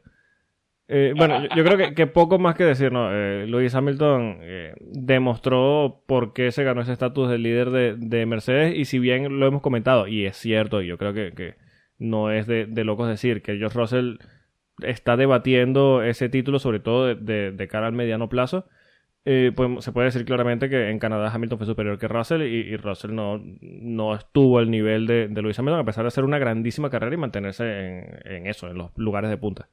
Eh, 0.89 1.13
bueno, 1.15 1.47
yo, 1.55 1.63
creo 1.63 1.95
que, 1.95 2.07
poco 2.07 2.39
más 2.39 2.55
que 2.55 2.65
decir, 2.65 2.91
¿no? 2.91 3.09
Eh, 3.11 3.69
Hamilton 3.73 4.37
eh, 4.41 4.73
demostró 4.81 6.03
por 6.07 6.33
qué 6.33 6.51
se 6.51 6.63
ganó 6.63 6.81
ese 6.81 6.91
estatus 6.91 7.29
de 7.29 7.37
líder 7.37 7.69
de, 7.71 7.95
de 7.97 8.25
Mercedes 8.25 8.75
y 8.75 8.85
si 8.85 8.99
bien 8.99 9.39
lo 9.39 9.47
hemos 9.47 9.61
comentado, 9.61 10.07
y 10.07 10.25
es 10.25 10.35
cierto, 10.37 10.81
yo 10.81 10.97
creo 10.97 11.13
que, 11.13 11.55
no 11.99 12.31
es 12.31 12.47
de, 12.47 12.67
locos 12.83 13.07
decir 13.07 13.41
que 13.41 13.57
George 13.57 13.77
Russell 13.77 14.17
está 14.81 15.15
debatiendo 15.15 16.03
ese 16.03 16.27
título, 16.29 16.59
sobre 16.59 16.79
todo 16.79 17.05
de, 17.07 17.15
de- 17.15 17.51
de 17.51 17.67
cara 17.67 17.87
al 17.87 17.93
mediano 17.93 18.27
plazo, 18.27 18.67
eh, 19.25 19.53
pues, 19.55 19.85
se 19.85 19.93
puede 19.93 20.07
decir 20.07 20.25
claramente 20.25 20.69
que 20.69 20.89
en 20.89 20.99
Canadá 20.99 21.31
Hamilton 21.33 21.59
fue 21.59 21.67
superior 21.67 21.97
que 21.97 22.09
Russell 22.09 22.41
y, 22.41 22.75
Russell 22.75 23.15
no, 23.15 24.15
estuvo 24.15 24.59
al 24.59 24.69
nivel 24.69 25.07
de, 25.07 25.29
Lewis 25.29 25.57
Hamilton 25.57 25.79
a 25.79 25.85
pesar 25.85 26.03
de 26.03 26.09
hacer 26.09 26.25
una 26.25 26.39
grandísima 26.39 26.89
carrera 26.89 27.13
y 27.15 27.17
mantenerse 27.17 27.63
en, 27.63 28.19
en 28.25 28.47
eso, 28.47 28.69
en 28.69 28.77
los 28.77 28.91
lugares 28.97 29.29
de 29.29 29.37
punta. 29.37 29.69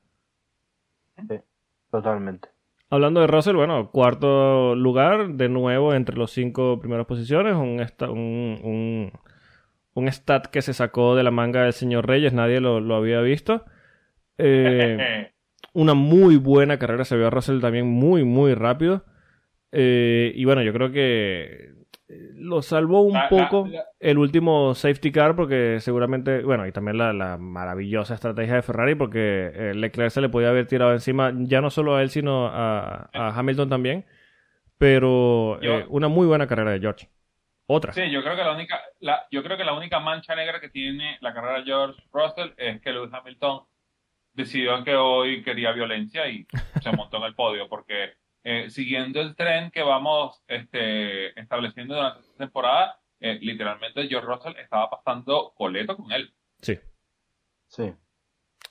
Totalmente. 1.90 2.48
Hablando 2.88 3.20
de 3.20 3.28
Russell, 3.28 3.54
bueno, 3.54 3.90
cuarto 3.90 4.74
lugar, 4.74 5.34
de 5.34 5.48
nuevo 5.48 5.94
entre 5.94 6.16
los 6.16 6.32
cinco 6.32 6.80
primeras 6.80 7.06
posiciones, 7.06 7.54
un, 7.54 7.80
un, 8.10 8.60
un, 8.64 9.12
un 9.94 10.08
stat 10.08 10.46
que 10.46 10.60
se 10.60 10.74
sacó 10.74 11.14
de 11.14 11.22
la 11.22 11.30
manga 11.30 11.62
del 11.62 11.72
señor 11.72 12.06
Reyes, 12.08 12.32
nadie 12.32 12.60
lo, 12.60 12.80
lo 12.80 12.96
había 12.96 13.20
visto. 13.20 13.64
Eh, 14.42 15.32
una 15.74 15.92
muy 15.92 16.36
buena 16.36 16.78
carrera, 16.78 17.04
se 17.04 17.14
vio 17.14 17.26
a 17.26 17.30
Russell 17.30 17.60
también 17.60 17.86
muy, 17.86 18.24
muy 18.24 18.54
rápido. 18.54 19.04
Eh, 19.70 20.32
y 20.34 20.46
bueno, 20.46 20.62
yo 20.62 20.72
creo 20.72 20.92
que 20.92 21.74
lo 22.34 22.62
salvó 22.62 23.02
un 23.02 23.12
La- 23.14 23.28
poco 23.28 23.68
la- 23.70 23.84
el 24.00 24.18
último 24.18 24.74
safety 24.74 25.12
car 25.12 25.36
porque 25.36 25.78
seguramente, 25.80 26.42
bueno, 26.42 26.66
y 26.66 26.72
también 26.72 26.98
la, 26.98 27.36
maravillosa 27.38 28.14
estrategia 28.14 28.54
de 28.56 28.62
Ferrari 28.62 28.94
porque 28.94 29.50
eh, 29.54 29.74
Leclerc 29.74 30.10
se 30.10 30.20
le 30.20 30.28
podía 30.28 30.48
haber 30.48 30.66
tirado 30.66 30.92
encima 30.92 31.32
ya 31.36 31.60
no 31.60 31.70
solo 31.70 31.96
a 31.96 32.02
él 32.02 32.10
sino 32.10 32.46
a, 32.48 33.10
a 33.12 33.38
Hamilton 33.38 33.68
también, 33.68 34.04
pero 34.78 35.60
Yo- 35.60 35.78
eh, 35.80 35.86
una 35.88 36.08
muy 36.08 36.26
buena 36.26 36.46
carrera 36.46 36.70
de 36.72 36.80
George. 36.80 37.08
Otra. 37.66 37.92
Sí, 37.92 38.10
yo 38.10 38.22
creo 38.22 38.34
que 38.34 38.42
la 38.42 38.52
única, 38.52 38.80
la, 38.98 39.26
yo 39.30 39.44
creo 39.44 39.56
que 39.56 39.64
la 39.64 39.74
única 39.74 40.00
mancha 40.00 40.34
negra 40.34 40.60
que 40.60 40.70
tiene 40.70 41.18
la 41.20 41.32
carrera 41.32 41.58
de 41.58 41.64
George 41.64 42.02
Russell 42.12 42.50
es 42.56 42.80
que 42.80 42.92
Lewis 42.92 43.12
Hamilton 43.12 43.60
decidió 44.32 44.82
que 44.82 44.96
hoy 44.96 45.42
quería 45.44 45.70
violencia 45.72 46.26
y 46.28 46.46
se 46.82 46.90
montó 46.96 47.18
en 47.18 47.24
el 47.24 47.34
podio, 47.36 47.68
porque 47.68 48.14
eh, 48.44 48.70
siguiendo 48.70 49.20
el 49.20 49.34
tren 49.36 49.70
que 49.70 49.82
vamos 49.82 50.42
este, 50.48 51.38
estableciendo 51.40 51.94
durante 51.94 52.20
esta 52.20 52.36
temporada, 52.36 53.00
eh, 53.20 53.38
literalmente 53.42 54.08
George 54.08 54.26
Russell 54.26 54.56
estaba 54.56 54.88
pasando 54.90 55.52
coleto 55.56 55.96
con 55.96 56.10
él. 56.12 56.32
Sí. 56.62 56.78
Sí. 57.68 57.92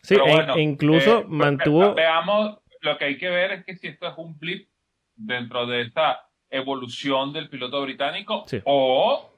Sí, 0.01 0.15
Pero 0.15 0.25
e- 0.27 0.31
bueno, 0.31 0.55
e 0.55 0.61
incluso 0.61 1.19
eh, 1.19 1.23
ve- 1.23 1.27
mantuvo... 1.27 1.79
ve- 1.93 2.01
Veamos, 2.01 2.57
lo 2.81 2.97
que 2.97 3.05
hay 3.05 3.17
que 3.17 3.29
ver 3.29 3.51
es 3.51 3.65
que 3.65 3.75
si 3.75 3.87
esto 3.87 4.07
es 4.07 4.13
un 4.17 4.37
blip 4.39 4.69
dentro 5.15 5.65
de 5.67 5.81
esta 5.81 6.27
evolución 6.49 7.31
del 7.33 7.49
piloto 7.49 7.81
británico 7.81 8.43
Sí. 8.47 8.61
o, 8.65 9.29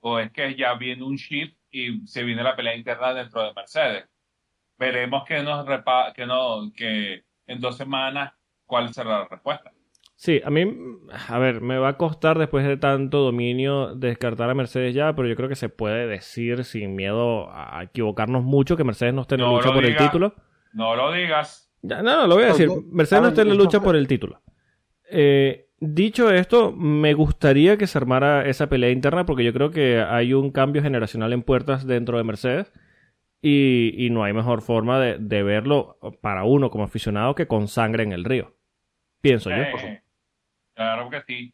o 0.00 0.18
es 0.18 0.30
que 0.32 0.54
ya 0.54 0.74
viene 0.74 1.02
un 1.02 1.16
shift 1.16 1.56
y 1.70 2.06
se 2.06 2.22
viene 2.22 2.42
la 2.42 2.54
pelea 2.54 2.76
interna 2.76 3.12
dentro 3.14 3.42
de 3.42 3.52
Mercedes. 3.54 4.04
Veremos 4.78 5.24
que 5.24 5.42
nos 5.42 5.66
repa 5.66 6.12
que 6.12 6.26
no 6.26 6.70
que 6.76 7.24
en 7.46 7.60
dos 7.60 7.76
semanas 7.76 8.32
cuál 8.66 8.92
será 8.94 9.20
la 9.20 9.28
respuesta. 9.28 9.72
Sí, 10.20 10.42
a 10.44 10.50
mí, 10.50 10.70
a 11.28 11.38
ver, 11.38 11.62
me 11.62 11.78
va 11.78 11.88
a 11.88 11.96
costar 11.96 12.38
después 12.38 12.66
de 12.66 12.76
tanto 12.76 13.20
dominio 13.20 13.94
descartar 13.94 14.50
a 14.50 14.54
Mercedes 14.54 14.94
ya, 14.94 15.14
pero 15.14 15.26
yo 15.26 15.34
creo 15.34 15.48
que 15.48 15.56
se 15.56 15.70
puede 15.70 16.06
decir 16.06 16.64
sin 16.64 16.94
miedo 16.94 17.50
a 17.50 17.84
equivocarnos 17.84 18.44
mucho 18.44 18.76
que 18.76 18.84
Mercedes 18.84 19.14
no 19.14 19.22
esté 19.22 19.36
en 19.36 19.40
la 19.40 19.46
No 19.46 19.56
lucha 19.56 19.72
por 19.72 19.82
el 19.82 19.96
título. 19.96 20.34
No 20.74 20.94
lo 20.94 21.10
digas. 21.10 21.72
Ya, 21.80 22.02
no, 22.02 22.18
no, 22.18 22.26
lo 22.26 22.34
voy 22.34 22.44
a 22.44 22.48
decir. 22.48 22.68
Mercedes 22.92 23.22
no 23.22 23.28
a 23.28 23.30
está 23.30 23.40
en 23.40 23.48
la 23.48 23.54
lucha 23.54 23.80
por 23.80 23.96
el 23.96 24.06
título. 24.06 24.42
Eh, 25.08 25.70
dicho 25.78 26.30
esto, 26.30 26.70
me 26.70 27.14
gustaría 27.14 27.78
que 27.78 27.86
se 27.86 27.96
armara 27.96 28.46
esa 28.46 28.68
pelea 28.68 28.90
interna 28.90 29.24
porque 29.24 29.44
yo 29.44 29.54
creo 29.54 29.70
que 29.70 30.02
hay 30.02 30.34
un 30.34 30.50
cambio 30.50 30.82
generacional 30.82 31.32
en 31.32 31.42
puertas 31.42 31.86
dentro 31.86 32.18
de 32.18 32.24
Mercedes 32.24 32.70
y, 33.40 33.94
y 33.96 34.10
no 34.10 34.22
hay 34.22 34.34
mejor 34.34 34.60
forma 34.60 35.00
de, 35.00 35.16
de 35.18 35.42
verlo 35.42 35.98
para 36.20 36.44
uno 36.44 36.68
como 36.68 36.84
aficionado 36.84 37.34
que 37.34 37.46
con 37.46 37.68
sangre 37.68 38.02
en 38.02 38.12
el 38.12 38.24
río. 38.24 38.54
Pienso 39.22 39.48
yo. 39.48 39.64
Claro 40.80 41.10
que 41.10 41.20
sí. 41.26 41.52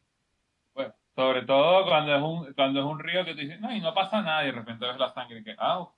Bueno, 0.72 0.94
sobre 1.16 1.42
todo 1.42 1.84
cuando 1.84 2.14
es 2.14 2.22
un 2.22 2.52
cuando 2.54 2.78
es 2.78 2.86
un 2.86 3.00
río 3.00 3.24
que 3.24 3.32
tú 3.34 3.40
dices, 3.40 3.60
no, 3.60 3.74
y 3.74 3.80
no 3.80 3.92
pasa 3.92 4.22
nada, 4.22 4.44
y 4.44 4.46
de 4.46 4.52
repente 4.52 4.86
ves 4.86 4.96
la 4.98 5.12
sangre 5.12 5.40
y 5.40 5.42
que, 5.42 5.56
ah, 5.58 5.80
ok. 5.80 5.94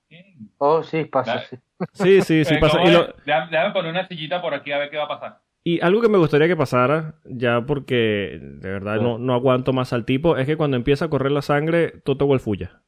Oh, 0.57 0.81
sí, 0.81 1.05
pasa, 1.05 1.35
Dale. 1.35 1.45
sí. 1.45 1.57
Sí, 1.93 2.21
sí, 2.23 2.43
sí 2.43 2.57
pasa. 2.57 2.77
¿cómo 2.79 2.89
Y 2.89 2.91
lo- 2.91 3.13
Déjame, 3.23 3.51
déjame 3.51 3.71
poner 3.71 3.91
una 3.91 4.07
sillita 4.07 4.41
por 4.41 4.55
aquí 4.55 4.71
a 4.71 4.79
ver 4.79 4.89
qué 4.89 4.97
va 4.97 5.03
a 5.03 5.07
pasar. 5.09 5.41
Y 5.63 5.79
algo 5.81 6.01
que 6.01 6.09
me 6.09 6.17
gustaría 6.17 6.47
que 6.47 6.55
pasara, 6.55 7.19
ya 7.25 7.61
porque 7.67 8.39
de 8.41 8.69
verdad 8.71 8.95
no, 8.99 9.19
no 9.19 9.35
aguanto 9.35 9.73
más 9.73 9.93
al 9.93 10.05
tipo, 10.05 10.35
es 10.35 10.47
que 10.47 10.57
cuando 10.57 10.75
empieza 10.75 11.05
a 11.05 11.09
correr 11.09 11.31
la 11.31 11.43
sangre, 11.43 11.91
Toto 12.03 12.25
Wolfuya. 12.25 12.81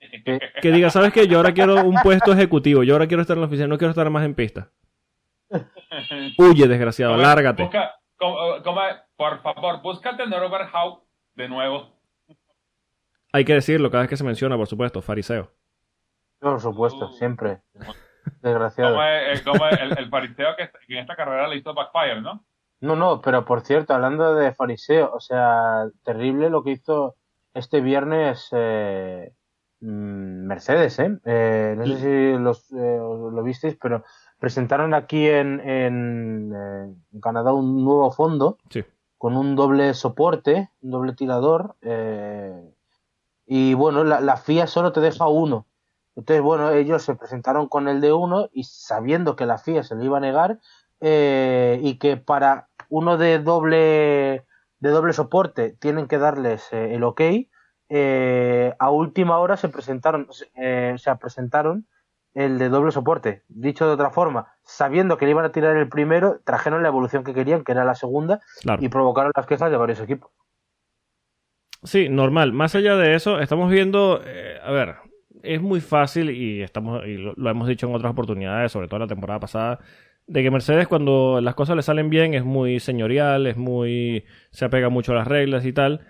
Que 0.62 0.72
diga, 0.72 0.90
¿sabes 0.90 1.12
qué? 1.12 1.28
Yo 1.28 1.36
ahora 1.36 1.52
quiero 1.54 1.84
un 1.86 1.94
puesto 2.02 2.32
ejecutivo, 2.32 2.82
yo 2.82 2.94
ahora 2.94 3.06
quiero 3.06 3.20
estar 3.20 3.36
en 3.36 3.42
la 3.42 3.46
oficina, 3.46 3.68
no 3.68 3.78
quiero 3.78 3.90
estar 3.90 4.10
más 4.10 4.24
en 4.24 4.34
pista. 4.34 4.70
Huye, 6.38 6.66
desgraciado, 6.66 7.16
lárgate. 7.16 7.62
busca- 7.64 7.92
como- 8.62 8.82
por 9.16 9.42
favor, 9.42 9.82
búscate 9.82 10.26
Norbert 10.26 10.70
Howe 10.74 11.02
de 11.34 11.48
nuevo. 11.48 11.88
Hay 13.32 13.44
que 13.44 13.54
decirlo 13.54 13.90
cada 13.90 14.02
vez 14.02 14.10
que 14.10 14.16
se 14.16 14.24
menciona, 14.24 14.56
por 14.56 14.66
supuesto, 14.66 15.00
fariseo. 15.00 15.50
Por 16.38 16.60
supuesto, 16.60 17.06
Uh. 17.06 17.12
siempre. 17.12 17.62
Desgraciado. 18.42 18.90
Como 18.92 19.02
es, 19.04 19.40
eh, 19.40 19.44
como 19.44 19.66
el, 19.66 19.98
el 19.98 20.08
fariseo 20.10 20.54
que, 20.56 20.70
que 20.86 20.94
en 20.94 21.00
esta 21.00 21.16
carrera 21.16 21.48
le 21.48 21.56
hizo 21.56 21.74
backfire, 21.74 22.20
¿no? 22.20 22.44
No, 22.80 22.96
no, 22.96 23.20
pero 23.20 23.44
por 23.44 23.60
cierto, 23.62 23.94
hablando 23.94 24.34
de 24.34 24.52
fariseo, 24.52 25.12
o 25.14 25.20
sea, 25.20 25.86
terrible 26.04 26.50
lo 26.50 26.62
que 26.64 26.72
hizo 26.72 27.16
este 27.54 27.80
viernes 27.80 28.48
eh, 28.52 29.32
mm, 29.80 30.46
Mercedes, 30.46 30.98
¿eh? 30.98 31.18
Eh, 31.24 31.74
No 31.78 31.86
sé 31.86 31.96
si 31.98 32.38
los, 32.42 32.70
eh, 32.72 32.98
os 33.00 33.32
lo 33.32 33.42
visteis, 33.42 33.76
pero 33.80 34.04
presentaron 34.42 34.92
aquí 34.92 35.28
en, 35.28 35.60
en, 35.60 36.52
eh, 36.52 36.92
en 37.12 37.20
Canadá 37.20 37.52
un 37.52 37.84
nuevo 37.84 38.10
fondo 38.10 38.58
Sí. 38.70 38.84
con 39.16 39.36
un 39.36 39.54
doble 39.54 39.94
soporte, 39.94 40.68
un 40.80 40.90
doble 40.90 41.12
tirador, 41.12 41.76
eh, 41.80 42.74
y 43.46 43.74
bueno, 43.74 44.02
la, 44.02 44.20
la 44.20 44.36
FIA 44.36 44.66
solo 44.66 44.90
te 44.90 45.00
deja 45.00 45.28
uno. 45.28 45.66
Entonces, 46.16 46.42
bueno, 46.42 46.70
ellos 46.70 47.04
se 47.04 47.14
presentaron 47.14 47.68
con 47.68 47.86
el 47.86 48.00
de 48.00 48.12
uno 48.12 48.48
y 48.52 48.64
sabiendo 48.64 49.36
que 49.36 49.46
la 49.46 49.58
FIA 49.58 49.84
se 49.84 49.94
lo 49.94 50.02
iba 50.02 50.16
a 50.18 50.20
negar 50.20 50.58
eh, 51.00 51.78
y 51.80 51.98
que 52.00 52.16
para 52.16 52.68
uno 52.88 53.18
de 53.18 53.38
doble 53.38 54.44
de 54.80 54.90
doble 54.90 55.12
soporte 55.12 55.70
tienen 55.78 56.08
que 56.08 56.18
darles 56.18 56.66
eh, 56.72 56.96
el 56.96 57.04
ok, 57.04 57.20
eh, 57.90 58.74
a 58.76 58.90
última 58.90 59.38
hora 59.38 59.56
se 59.56 59.68
presentaron, 59.68 60.26
se 60.32 61.16
presentaron 61.20 61.86
el 62.34 62.58
de 62.58 62.68
doble 62.68 62.92
soporte. 62.92 63.42
Dicho 63.48 63.86
de 63.86 63.92
otra 63.92 64.10
forma, 64.10 64.54
sabiendo 64.62 65.16
que 65.18 65.24
le 65.26 65.32
iban 65.32 65.44
a 65.44 65.52
tirar 65.52 65.76
el 65.76 65.88
primero, 65.88 66.40
trajeron 66.44 66.82
la 66.82 66.88
evolución 66.88 67.24
que 67.24 67.34
querían, 67.34 67.64
que 67.64 67.72
era 67.72 67.84
la 67.84 67.94
segunda, 67.94 68.40
Claro. 68.62 68.82
y 68.82 68.88
provocaron 68.88 69.32
las 69.36 69.46
quejas 69.46 69.70
de 69.70 69.76
varios 69.76 70.00
equipos. 70.00 70.30
Sí, 71.82 72.08
normal. 72.08 72.52
Más 72.52 72.74
allá 72.74 72.96
de 72.96 73.14
eso, 73.14 73.40
estamos 73.40 73.70
viendo, 73.70 74.22
eh, 74.24 74.56
a 74.62 74.70
ver, 74.70 74.94
es 75.42 75.60
muy 75.60 75.80
fácil 75.80 76.30
y 76.30 76.62
estamos 76.62 77.04
y 77.06 77.16
lo, 77.16 77.34
lo 77.36 77.50
hemos 77.50 77.66
dicho 77.66 77.88
en 77.88 77.94
otras 77.94 78.12
oportunidades, 78.12 78.70
sobre 78.70 78.86
todo 78.86 79.00
la 79.00 79.08
temporada 79.08 79.40
pasada, 79.40 79.80
de 80.28 80.42
que 80.44 80.50
Mercedes 80.52 80.86
cuando 80.86 81.40
las 81.40 81.56
cosas 81.56 81.74
le 81.74 81.82
salen 81.82 82.08
bien 82.08 82.34
es 82.34 82.44
muy 82.44 82.78
señorial, 82.78 83.48
es 83.48 83.56
muy 83.56 84.24
se 84.52 84.64
apega 84.64 84.88
mucho 84.88 85.10
a 85.12 85.16
las 85.16 85.26
reglas 85.26 85.66
y 85.66 85.72
tal, 85.72 86.02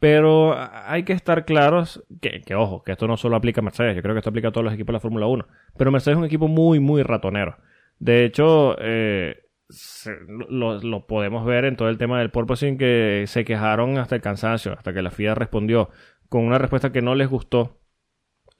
pero 0.00 0.54
hay 0.56 1.04
que 1.04 1.12
estar 1.12 1.44
claros 1.44 2.04
que, 2.20 2.40
que 2.42 2.54
ojo, 2.54 2.82
que 2.84 2.92
esto 2.92 3.06
no 3.08 3.16
solo 3.16 3.36
aplica 3.36 3.60
a 3.60 3.64
Mercedes, 3.64 3.96
yo 3.96 4.02
creo 4.02 4.14
que 4.14 4.18
esto 4.20 4.30
aplica 4.30 4.48
a 4.48 4.52
todos 4.52 4.64
los 4.64 4.74
equipos 4.74 4.88
de 4.92 4.94
la 4.94 5.00
Fórmula 5.00 5.26
1, 5.26 5.46
pero 5.76 5.90
Mercedes 5.90 6.16
es 6.16 6.18
un 6.20 6.26
equipo 6.26 6.48
muy 6.48 6.80
muy 6.80 7.02
ratonero. 7.02 7.56
De 7.98 8.24
hecho, 8.24 8.76
eh, 8.80 9.42
se- 9.68 10.16
lo, 10.48 10.78
lo 10.80 11.06
podemos 11.06 11.44
ver 11.44 11.64
en 11.64 11.76
todo 11.76 11.88
el 11.88 11.98
tema 11.98 12.18
del 12.20 12.30
porpoising 12.30 12.78
que 12.78 13.24
se 13.26 13.44
quejaron 13.44 13.98
hasta 13.98 14.14
el 14.14 14.22
cansancio, 14.22 14.72
hasta 14.74 14.92
que 14.94 15.02
la 15.02 15.10
FIA 15.10 15.34
respondió 15.34 15.90
con 16.28 16.44
una 16.44 16.58
respuesta 16.58 16.92
que 16.92 17.02
no 17.02 17.14
les 17.16 17.28
gustó. 17.28 17.76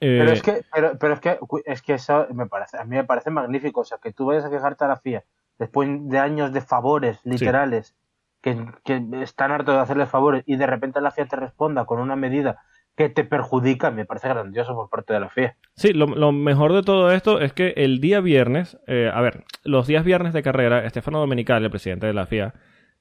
Eh, 0.01 0.18
Pero 0.18 0.33
es 0.33 0.43
que, 0.43 0.62
pero, 0.72 0.99
pero 0.99 1.14
es 1.14 1.20
que, 1.20 1.39
es 1.66 1.83
que 1.83 1.95
eso 1.95 2.26
me 2.33 2.47
parece, 2.47 2.79
a 2.79 2.85
mí 2.85 2.97
me 2.97 3.05
parece 3.05 3.31
magnífico. 3.31 3.81
O 3.81 3.85
sea, 3.85 3.99
que 3.99 4.12
tú 4.12 4.26
vayas 4.26 4.45
a 4.45 4.51
quejarte 4.51 4.85
a 4.85 4.89
la 4.89 4.97
FIA 4.97 5.24
después 5.59 5.89
de 6.09 6.18
años 6.18 6.53
de 6.53 6.61
favores 6.61 7.20
literales 7.24 7.95
que, 8.84 9.03
que 9.11 9.22
están 9.22 9.51
hartos 9.53 9.74
de 9.74 9.80
hacerles 9.80 10.09
favores 10.09 10.42
y 10.46 10.57
de 10.57 10.66
repente 10.66 11.01
la 11.01 11.11
FIA 11.11 11.26
te 11.26 11.36
responda 11.36 11.84
con 11.84 12.01
una 12.01 12.16
medida 12.16 12.61
que 12.96 13.09
te 13.09 13.22
perjudica, 13.24 13.90
me 13.92 14.05
parece 14.05 14.28
grandioso 14.28 14.74
por 14.74 14.88
parte 14.90 15.12
de 15.14 15.20
la 15.20 15.28
FIA. 15.28 15.57
Sí, 15.74 15.92
lo, 15.92 16.07
lo 16.07 16.32
mejor 16.32 16.72
de 16.72 16.82
todo 16.82 17.12
esto 17.12 17.40
es 17.40 17.53
que 17.53 17.74
el 17.76 18.01
día 18.01 18.20
viernes, 18.20 18.76
eh, 18.88 19.09
a 19.12 19.20
ver, 19.20 19.44
los 19.62 19.86
días 19.86 20.05
viernes 20.05 20.32
de 20.32 20.42
carrera, 20.42 20.84
Estefano 20.84 21.20
Domenicali, 21.20 21.64
el 21.66 21.70
presidente 21.70 22.07
de 22.09 22.12
la 22.14 22.26
FIA, 22.26 22.55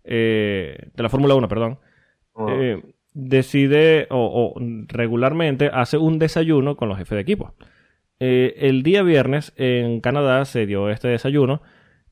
eh, 0.04 0.89
de 0.93 1.04
la 1.04 1.10
Fórmula 1.10 1.36
1, 1.36 1.48
perdón, 1.48 1.80
Oh. 2.39 2.50
eh, 2.52 2.84
decide 3.16 4.06
o, 4.12 4.54
o 4.56 4.62
regularmente 4.89 5.72
hace 5.74 5.98
un 5.98 6.20
desayuno 6.20 6.78
con 6.78 6.88
los 6.88 7.00
jefes 7.00 7.16
de 7.16 7.22
equipo. 7.22 7.56
Eh, 8.20 8.54
el 8.58 8.84
día 8.84 9.02
viernes 9.02 9.54
en 9.58 10.02
Canadá 10.02 10.45
se 10.45 10.68
dio 10.68 10.89
este 10.91 11.08
desayuno 11.08 11.62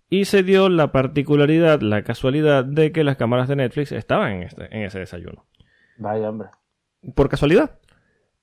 y 0.10 0.26
se 0.26 0.44
dio 0.44 0.70
la 0.70 0.92
particularidad, 0.92 1.82
la 1.82 2.04
casualidad 2.04 2.64
de 2.64 2.92
que 2.92 3.04
las 3.04 3.18
cámaras 3.18 3.48
de 3.48 3.56
Netflix 3.56 3.92
estaban 3.92 4.34
en, 4.34 4.44
este, 4.44 4.76
en 4.76 4.84
ese 4.84 5.00
desayuno. 5.00 5.46
Vaya, 5.98 6.30
hombre. 6.30 6.50
Por 7.16 7.30
casualidad. 7.30 7.80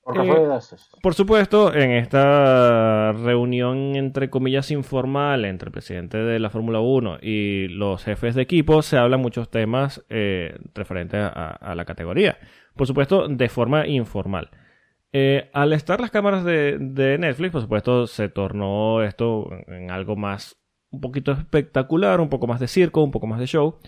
Por 0.02 0.16
Eh, 0.16 0.20
casualidad, 0.20 0.60
Por 1.00 1.14
supuesto, 1.14 1.72
en 1.74 1.92
esta 1.92 3.12
reunión 3.12 3.94
entre 3.94 4.30
comillas 4.30 4.70
informal 4.72 5.44
entre 5.44 5.68
el 5.68 5.72
presidente 5.72 6.18
de 6.18 6.40
la 6.40 6.50
Fórmula 6.50 6.80
1 6.80 7.18
y 7.22 7.68
los 7.68 8.02
jefes 8.04 8.34
de 8.34 8.42
equipo 8.42 8.82
se 8.82 8.96
hablan 8.98 9.20
muchos 9.20 9.48
temas 9.50 10.04
eh, 10.08 10.56
referentes 10.74 11.20
a, 11.22 11.50
a 11.50 11.74
la 11.74 11.84
categoría. 11.84 12.38
Por 12.74 12.86
supuesto, 12.86 13.28
de 13.28 13.48
forma 13.48 13.86
informal. 13.86 14.50
Eh, 15.12 15.50
al 15.52 15.72
estar 15.74 16.00
las 16.00 16.10
cámaras 16.10 16.42
de, 16.42 16.78
de 16.80 17.18
Netflix, 17.18 17.52
por 17.52 17.60
supuesto, 17.60 18.06
se 18.06 18.28
tornó 18.30 19.02
esto 19.02 19.50
en 19.66 19.90
algo 19.90 20.16
más, 20.16 20.61
un 20.93 21.01
poquito 21.01 21.32
espectacular, 21.32 22.20
un 22.20 22.28
poco 22.28 22.47
más 22.47 22.61
de 22.61 22.68
circo, 22.68 23.03
un 23.03 23.11
poco 23.11 23.26
más 23.26 23.40
de 23.40 23.47
show. 23.47 23.78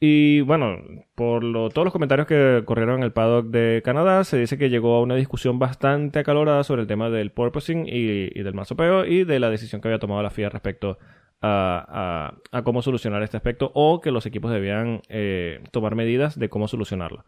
Y 0.00 0.42
bueno, 0.42 0.76
por 1.14 1.42
lo- 1.44 1.70
todos 1.70 1.84
los 1.86 1.92
comentarios 1.92 2.26
que 2.26 2.62
corrieron 2.66 2.98
en 2.98 3.04
el 3.04 3.12
paddock 3.12 3.46
de 3.46 3.80
Canadá, 3.84 4.24
se 4.24 4.36
dice 4.36 4.58
que 4.58 4.68
llegó 4.68 4.96
a 4.96 5.00
una 5.02 5.14
discusión 5.14 5.58
bastante 5.58 6.18
acalorada 6.18 6.62
sobre 6.64 6.82
el 6.82 6.88
tema 6.88 7.08
del 7.08 7.30
porpoising 7.30 7.86
y, 7.88 8.42
del 8.42 8.52
mazopeo 8.54 9.06
y 9.06 9.24
de 9.24 9.38
la 9.40 9.48
decisión 9.48 9.80
que 9.80 9.88
había 9.88 9.98
tomado 10.00 10.22
la 10.22 10.30
FIA 10.30 10.50
respecto 10.50 10.98
a 11.46 12.62
cómo 12.64 12.80
solucionar 12.82 13.22
este 13.22 13.36
aspecto 13.36 13.70
o 13.74 14.00
que 14.00 14.10
los 14.10 14.24
equipos 14.26 14.50
debían 14.50 15.02
eh, 15.08 15.60
tomar 15.72 15.94
medidas 15.94 16.38
de 16.38 16.48
cómo 16.48 16.68
solucionarlo. 16.68 17.24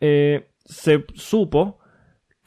Eh, 0.00 0.48
se 0.64 1.04
supo 1.14 1.78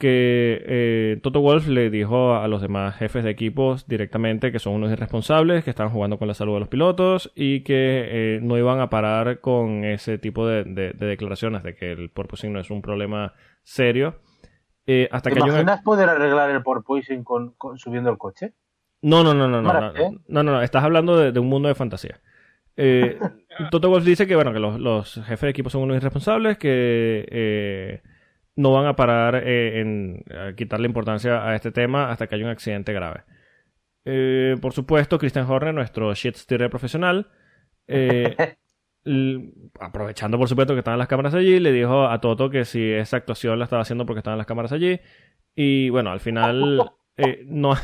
que 0.00 0.60
eh, 0.66 1.20
Toto 1.22 1.40
Wolf 1.40 1.68
le 1.68 1.90
dijo 1.90 2.34
a 2.34 2.48
los 2.48 2.60
demás 2.60 2.96
jefes 2.96 3.22
de 3.22 3.30
equipos 3.30 3.86
directamente 3.86 4.50
que 4.50 4.58
son 4.58 4.72
unos 4.74 4.90
irresponsables, 4.90 5.62
que 5.62 5.70
estaban 5.70 5.92
jugando 5.92 6.18
con 6.18 6.26
la 6.26 6.34
salud 6.34 6.54
de 6.54 6.58
los 6.60 6.68
pilotos 6.68 7.30
y 7.36 7.60
que 7.60 8.08
eh, 8.08 8.40
no 8.42 8.58
iban 8.58 8.80
a 8.80 8.90
parar 8.90 9.38
con 9.38 9.84
ese 9.84 10.18
tipo 10.18 10.48
de, 10.48 10.64
de- 10.64 10.92
de 10.94 11.06
declaraciones 11.06 11.62
de 11.62 11.76
que 11.76 11.92
el 11.92 12.10
porpoising 12.10 12.52
no 12.52 12.58
es 12.58 12.70
un 12.72 12.82
problema 12.82 13.34
serio. 13.62 14.16
Eh, 14.88 15.08
hasta 15.12 15.30
¿Te 15.30 15.36
que 15.36 15.40
imaginas 15.46 15.82
poder 15.82 16.08
arreglar 16.08 16.50
el 16.50 16.62
porpoising 16.64 17.22
con, 17.22 17.52
con- 17.52 17.78
subiendo 17.78 18.10
el 18.10 18.18
coche? 18.18 18.54
No, 19.02 19.22
no, 19.22 19.34
no, 19.34 19.46
no, 19.46 19.62
no, 19.62 19.72
no, 19.72 19.92
no, 19.92 20.42
no, 20.42 20.42
no, 20.42 20.62
estás 20.62 20.82
hablando 20.82 21.16
de, 21.16 21.30
de 21.30 21.38
un 21.38 21.46
mundo 21.48 21.68
de 21.68 21.76
fantasía. 21.76 22.20
Eh, 22.76 23.18
Toto 23.70 23.88
Wolff 23.90 24.04
dice 24.04 24.26
que, 24.26 24.34
bueno, 24.34 24.52
que 24.52 24.58
los, 24.58 24.80
los 24.80 25.14
jefes 25.26 25.40
de 25.42 25.50
equipo 25.50 25.70
son 25.70 25.82
unos 25.82 25.96
irresponsables, 25.98 26.58
que 26.58 27.26
eh, 27.30 28.02
no 28.60 28.72
van 28.72 28.86
a 28.86 28.96
parar 28.96 29.42
eh, 29.46 29.80
en 29.80 30.24
a 30.36 30.54
quitarle 30.54 30.86
importancia 30.86 31.46
a 31.46 31.54
este 31.54 31.72
tema 31.72 32.10
hasta 32.10 32.26
que 32.26 32.34
haya 32.34 32.44
un 32.44 32.50
accidente 32.50 32.92
grave. 32.92 33.24
Eh, 34.04 34.56
por 34.60 34.72
supuesto, 34.72 35.18
Christian 35.18 35.50
Horner, 35.50 35.74
nuestro 35.74 36.14
shit 36.14 36.36
steerer 36.36 36.70
profesional, 36.70 37.30
eh, 37.86 38.36
aprovechando 39.80 40.38
por 40.38 40.48
supuesto 40.48 40.74
que 40.74 40.80
estaban 40.80 40.98
las 40.98 41.08
cámaras 41.08 41.34
allí, 41.34 41.58
le 41.58 41.72
dijo 41.72 42.06
a 42.06 42.20
Toto 42.20 42.50
que 42.50 42.64
si 42.64 42.92
esa 42.92 43.16
actuación 43.16 43.58
la 43.58 43.64
estaba 43.64 43.82
haciendo 43.82 44.06
porque 44.06 44.18
estaban 44.18 44.38
las 44.38 44.46
cámaras 44.46 44.72
allí. 44.72 45.00
Y 45.54 45.90
bueno, 45.90 46.10
al 46.10 46.20
final 46.20 46.92
eh, 47.16 47.44
no. 47.46 47.74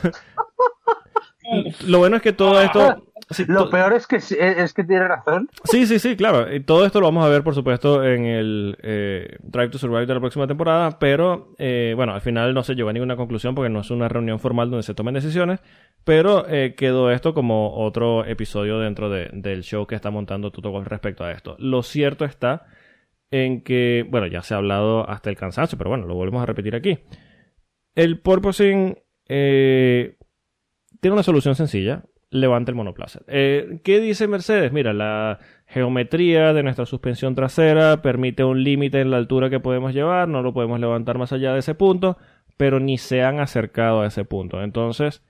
Lo 1.86 1.98
bueno 1.98 2.16
es 2.16 2.22
que 2.22 2.32
todo 2.32 2.60
esto. 2.60 3.02
sí, 3.30 3.44
Lo 3.46 3.64
to- 3.64 3.70
peor 3.70 3.92
es 3.94 4.06
que, 4.06 4.20
sí- 4.20 4.36
es 4.38 4.72
que 4.74 4.84
tiene 4.84 5.06
razón. 5.06 5.48
Sí, 5.64 5.86
sí, 5.86 5.98
sí, 5.98 6.16
claro. 6.16 6.52
Y 6.54 6.60
todo 6.60 6.84
esto 6.86 7.00
lo 7.00 7.06
vamos 7.06 7.24
a 7.24 7.28
ver, 7.28 7.42
por 7.42 7.54
supuesto, 7.54 8.04
en 8.04 8.24
el 8.26 8.76
eh, 8.82 9.36
Drive 9.42 9.68
to 9.70 9.78
Survive 9.78 10.06
de 10.06 10.14
la 10.14 10.20
próxima 10.20 10.46
temporada. 10.46 10.98
Pero, 10.98 11.54
eh, 11.58 11.92
bueno, 11.96 12.14
al 12.14 12.20
final 12.20 12.52
no 12.54 12.62
se 12.62 12.74
llegó 12.74 12.88
a 12.88 12.92
ninguna 12.92 13.16
conclusión 13.16 13.54
porque 13.54 13.70
no 13.70 13.80
es 13.80 13.90
una 13.90 14.08
reunión 14.08 14.38
formal 14.40 14.70
donde 14.70 14.82
se 14.82 14.94
tomen 14.94 15.14
decisiones. 15.14 15.60
Pero 16.04 16.46
eh, 16.48 16.74
quedó 16.76 17.10
esto 17.10 17.34
como 17.34 17.74
otro 17.76 18.24
episodio 18.24 18.78
dentro 18.78 19.08
de- 19.10 19.30
del 19.32 19.62
show 19.62 19.86
que 19.86 19.94
está 19.94 20.10
montando 20.10 20.50
Toto 20.50 20.70
Wolff 20.70 20.86
respecto 20.88 21.24
a 21.24 21.32
esto. 21.32 21.56
Lo 21.58 21.82
cierto 21.82 22.24
está 22.24 22.66
en 23.30 23.62
que, 23.62 24.06
bueno, 24.08 24.26
ya 24.28 24.42
se 24.42 24.54
ha 24.54 24.58
hablado 24.58 25.08
hasta 25.08 25.30
el 25.30 25.36
cansancio, 25.36 25.76
pero 25.76 25.90
bueno, 25.90 26.06
lo 26.06 26.14
volvemos 26.14 26.42
a 26.42 26.46
repetir 26.46 26.74
aquí. 26.76 26.98
El 27.96 28.20
porpoising 28.20 28.98
eh, 29.28 30.16
tiene 31.00 31.14
una 31.14 31.22
solución 31.22 31.54
sencilla. 31.54 32.04
Levanta 32.30 32.72
el 32.72 32.76
monoplaza. 32.76 33.20
Eh, 33.28 33.80
¿Qué 33.84 34.00
dice 34.00 34.26
Mercedes? 34.26 34.72
Mira, 34.72 34.92
la 34.92 35.38
geometría 35.66 36.52
de 36.52 36.62
nuestra 36.62 36.84
suspensión 36.84 37.34
trasera 37.34 38.02
permite 38.02 38.42
un 38.42 38.64
límite 38.64 39.00
en 39.00 39.10
la 39.10 39.16
altura 39.16 39.48
que 39.48 39.60
podemos 39.60 39.94
llevar. 39.94 40.26
No 40.28 40.42
lo 40.42 40.52
podemos 40.52 40.80
levantar 40.80 41.18
más 41.18 41.32
allá 41.32 41.52
de 41.52 41.60
ese 41.60 41.74
punto, 41.74 42.18
pero 42.56 42.80
ni 42.80 42.98
se 42.98 43.22
han 43.22 43.38
acercado 43.38 44.00
a 44.00 44.06
ese 44.06 44.24
punto. 44.24 44.62
Entonces, 44.62 45.22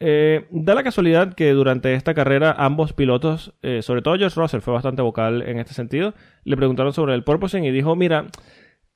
eh, 0.00 0.46
da 0.50 0.74
la 0.74 0.82
casualidad 0.82 1.34
que 1.34 1.52
durante 1.52 1.94
esta 1.94 2.14
carrera 2.14 2.52
ambos 2.58 2.92
pilotos, 2.92 3.54
eh, 3.62 3.80
sobre 3.82 4.02
todo 4.02 4.18
George 4.18 4.38
Russell, 4.38 4.60
fue 4.60 4.74
bastante 4.74 5.02
vocal 5.02 5.42
en 5.42 5.58
este 5.58 5.72
sentido. 5.72 6.14
Le 6.44 6.56
preguntaron 6.56 6.92
sobre 6.92 7.14
el 7.14 7.24
porpoising 7.24 7.64
y 7.64 7.70
dijo, 7.70 7.94
mira, 7.94 8.26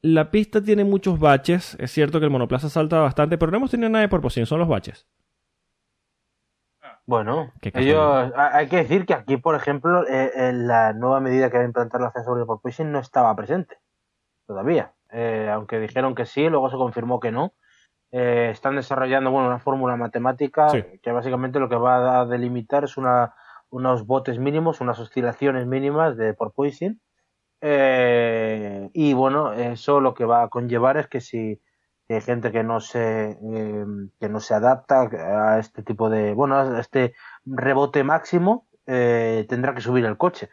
la 0.02 0.30
pista 0.30 0.62
tiene 0.62 0.84
muchos 0.84 1.18
baches. 1.18 1.76
Es 1.80 1.92
cierto 1.92 2.18
que 2.18 2.26
el 2.26 2.30
monoplaza 2.30 2.68
salta 2.68 2.98
bastante, 2.98 3.38
pero 3.38 3.52
no 3.52 3.58
hemos 3.58 3.70
tenido 3.70 3.90
nada 3.90 4.02
de 4.02 4.08
porpoising, 4.08 4.46
son 4.46 4.58
los 4.58 4.68
baches. 4.68 5.06
Bueno, 7.08 7.50
ellos, 7.62 8.32
hay 8.36 8.68
que 8.68 8.76
decir 8.76 9.06
que 9.06 9.14
aquí, 9.14 9.38
por 9.38 9.54
ejemplo, 9.54 10.06
eh, 10.06 10.30
eh, 10.34 10.52
la 10.52 10.92
nueva 10.92 11.20
medida 11.20 11.48
que 11.48 11.56
va 11.56 11.62
a 11.62 11.66
implantar 11.66 12.02
la 12.02 12.10
FIA 12.10 12.22
sobre 12.22 12.42
el 12.42 12.46
porpoising 12.46 12.92
no 12.92 12.98
estaba 12.98 13.34
presente 13.34 13.78
todavía. 14.46 14.92
Eh, 15.10 15.48
aunque 15.50 15.80
dijeron 15.80 16.14
que 16.14 16.26
sí, 16.26 16.50
luego 16.50 16.68
se 16.68 16.76
confirmó 16.76 17.18
que 17.18 17.32
no. 17.32 17.54
Eh, 18.12 18.50
están 18.52 18.76
desarrollando 18.76 19.30
bueno, 19.30 19.48
una 19.48 19.58
fórmula 19.58 19.96
matemática 19.96 20.68
Sí. 20.68 20.84
que 21.02 21.10
básicamente 21.10 21.58
lo 21.58 21.70
que 21.70 21.76
va 21.76 22.20
a 22.20 22.26
delimitar 22.26 22.84
es 22.84 22.98
una, 22.98 23.34
unos 23.70 24.06
botes 24.06 24.38
mínimos, 24.38 24.82
unas 24.82 24.98
oscilaciones 24.98 25.66
mínimas 25.66 26.14
de 26.18 26.34
porpoising. 26.34 27.00
Eh, 27.62 28.90
y 28.92 29.14
bueno, 29.14 29.54
eso 29.54 30.00
lo 30.00 30.12
que 30.12 30.26
va 30.26 30.42
a 30.42 30.48
conllevar 30.48 30.98
es 30.98 31.06
que 31.06 31.22
si 31.22 31.58
hay 32.14 32.20
gente 32.22 32.52
que 32.52 32.62
no 32.64 32.80
se 32.80 33.32
eh, 33.42 33.84
que 34.20 34.28
no 34.28 34.40
se 34.40 34.54
adapta 34.54 35.02
a 35.54 35.58
este 35.58 35.82
tipo 35.82 36.08
de 36.10 36.34
bueno 36.34 36.56
a 36.56 36.80
este 36.80 37.14
rebote 37.44 38.04
máximo 38.04 38.66
eh, 38.86 39.46
tendrá 39.48 39.74
que 39.74 39.80
subir 39.82 40.04
el 40.06 40.16
coche 40.16 40.48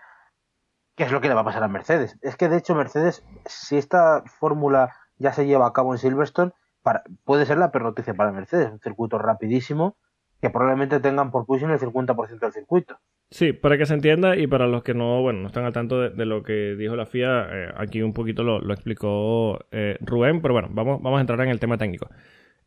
que 0.95 1.03
es 1.03 1.11
lo 1.11 1.21
que 1.21 1.27
le 1.27 1.33
va 1.35 1.41
a 1.41 1.45
pasar 1.45 1.63
a 1.63 1.67
Mercedes. 1.67 2.17
Es 2.21 2.37
que 2.37 2.47
de 2.49 2.57
hecho 2.57 2.73
Mercedes 2.75 3.23
si 3.45 3.77
esta 3.77 4.23
fórmula 4.39 4.95
ya 5.17 5.33
se 5.33 5.45
lleva 5.45 5.67
a 5.67 5.73
cabo 5.73 5.93
en 5.93 5.99
Silverstone 5.99 6.53
para- 6.81 7.03
puede 7.23 7.45
ser 7.45 7.57
la 7.57 7.71
peor 7.71 7.83
noticia 7.85 8.13
para 8.13 8.31
Mercedes 8.31 8.71
un 8.71 8.79
circuito 8.79 9.17
rapidísimo 9.17 9.97
que 10.41 10.49
probablemente 10.49 10.99
tengan 10.99 11.31
por 11.31 11.45
posición 11.45 11.71
el 11.71 11.79
50% 11.79 12.39
del 12.39 12.53
circuito 12.53 12.99
Sí, 13.31 13.53
para 13.53 13.77
que 13.77 13.85
se 13.85 13.93
entienda 13.93 14.37
y 14.37 14.47
para 14.47 14.67
los 14.67 14.83
que 14.83 14.93
no, 14.93 15.21
bueno, 15.21 15.41
no 15.41 15.47
están 15.47 15.65
al 15.65 15.73
tanto 15.73 15.99
de, 16.09 16.25
lo 16.25 16.43
que 16.43 16.75
dijo 16.75 16.95
la 16.95 17.05
FIA, 17.05 17.47
eh, 17.51 17.73
aquí 17.75 18.01
un 18.01 18.13
poquito 18.13 18.43
lo, 18.43 18.71
explicó 18.71 19.59
eh, 19.71 19.97
Rubén, 19.99 20.41
pero 20.41 20.53
bueno, 20.53 20.69
vamos, 20.71 21.01
vamos 21.01 21.17
a 21.17 21.21
entrar 21.21 21.41
en 21.41 21.49
el 21.49 21.59
tema 21.59 21.77
técnico. 21.77 22.07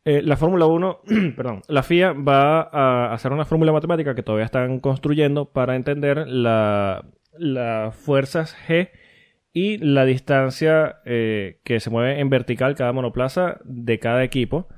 Eh, 0.05 0.21
la 0.23 0.37
Fórmula 0.37 0.67
1, 0.67 1.01
perdón, 1.37 1.63
la 1.69 1.83
FIA 1.83 2.13
va 2.13 2.63
a 2.63 3.15
hacer 3.15 3.33
una 3.33 3.45
fórmula 3.45 3.73
matemática 3.73 4.15
que 4.15 4.23
todavía 4.23 4.45
están 4.45 4.81
construyendo 4.81 5.47
para 5.47 5.77
entender 5.77 6.27
la- 6.27 7.05
las 7.39 7.95
fuerzas 7.95 8.57
G 8.67 8.91
y 9.53 9.79
la 9.79 10.05
distancia 10.05 10.97
que 11.05 11.81
se 11.81 11.91
mueve 11.91 12.21
en 12.21 12.31
vertical 12.31 12.75
cada 12.75 12.93
monoplaza 12.93 13.59
de 13.65 13.99
cada 13.99 14.23
equipo. 14.25 14.69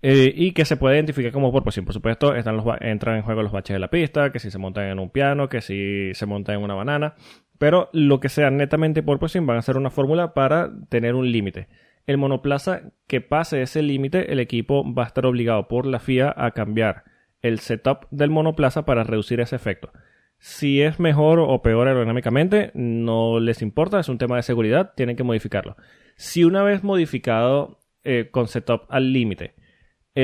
Eh, 0.00 0.32
y 0.36 0.52
que 0.52 0.64
se 0.64 0.76
puede 0.76 0.96
identificar 0.96 1.32
como. 1.32 1.50
Por 1.50 1.72
supuesto, 1.72 2.34
están 2.34 2.56
los 2.56 2.64
ba- 2.64 2.78
entran 2.80 3.16
en 3.16 3.22
juego 3.22 3.42
los 3.42 3.52
baches 3.52 3.74
de 3.74 3.80
la 3.80 3.90
pista, 3.90 4.30
que 4.30 4.38
si 4.38 4.50
se 4.50 4.58
montan 4.58 4.84
en 4.84 4.98
un 4.98 5.10
piano, 5.10 5.48
que 5.48 5.60
si 5.60 6.14
se 6.14 6.26
montan 6.26 6.56
en 6.56 6.62
una 6.62 6.74
banana. 6.74 7.14
Pero 7.58 7.90
lo 7.92 8.20
que 8.20 8.28
sea 8.28 8.50
netamente 8.50 9.02
porpoising 9.02 9.44
van 9.46 9.56
a 9.56 9.62
ser 9.62 9.76
una 9.76 9.90
fórmula 9.90 10.34
para 10.34 10.70
tener 10.88 11.14
un 11.14 11.32
límite. 11.32 11.68
El 12.06 12.16
monoplaza 12.16 12.82
que 13.06 13.20
pase 13.20 13.60
ese 13.62 13.82
límite, 13.82 14.32
el 14.32 14.38
equipo 14.38 14.84
va 14.94 15.02
a 15.04 15.06
estar 15.08 15.26
obligado 15.26 15.66
por 15.68 15.84
la 15.84 15.98
FIA 15.98 16.32
a 16.36 16.52
cambiar 16.52 17.02
el 17.42 17.58
setup 17.58 18.06
del 18.10 18.30
monoplaza 18.30 18.84
para 18.84 19.04
reducir 19.04 19.40
ese 19.40 19.56
efecto. 19.56 19.92
Si 20.38 20.80
es 20.80 21.00
mejor 21.00 21.40
o 21.40 21.60
peor 21.62 21.88
aerodinámicamente, 21.88 22.70
no 22.74 23.40
les 23.40 23.60
importa, 23.60 23.98
es 23.98 24.08
un 24.08 24.18
tema 24.18 24.36
de 24.36 24.42
seguridad, 24.42 24.92
tienen 24.96 25.16
que 25.16 25.24
modificarlo. 25.24 25.76
Si 26.14 26.44
una 26.44 26.62
vez 26.62 26.84
modificado 26.84 27.80
eh, 28.04 28.28
con 28.30 28.46
setup 28.46 28.82
al 28.88 29.12
límite, 29.12 29.54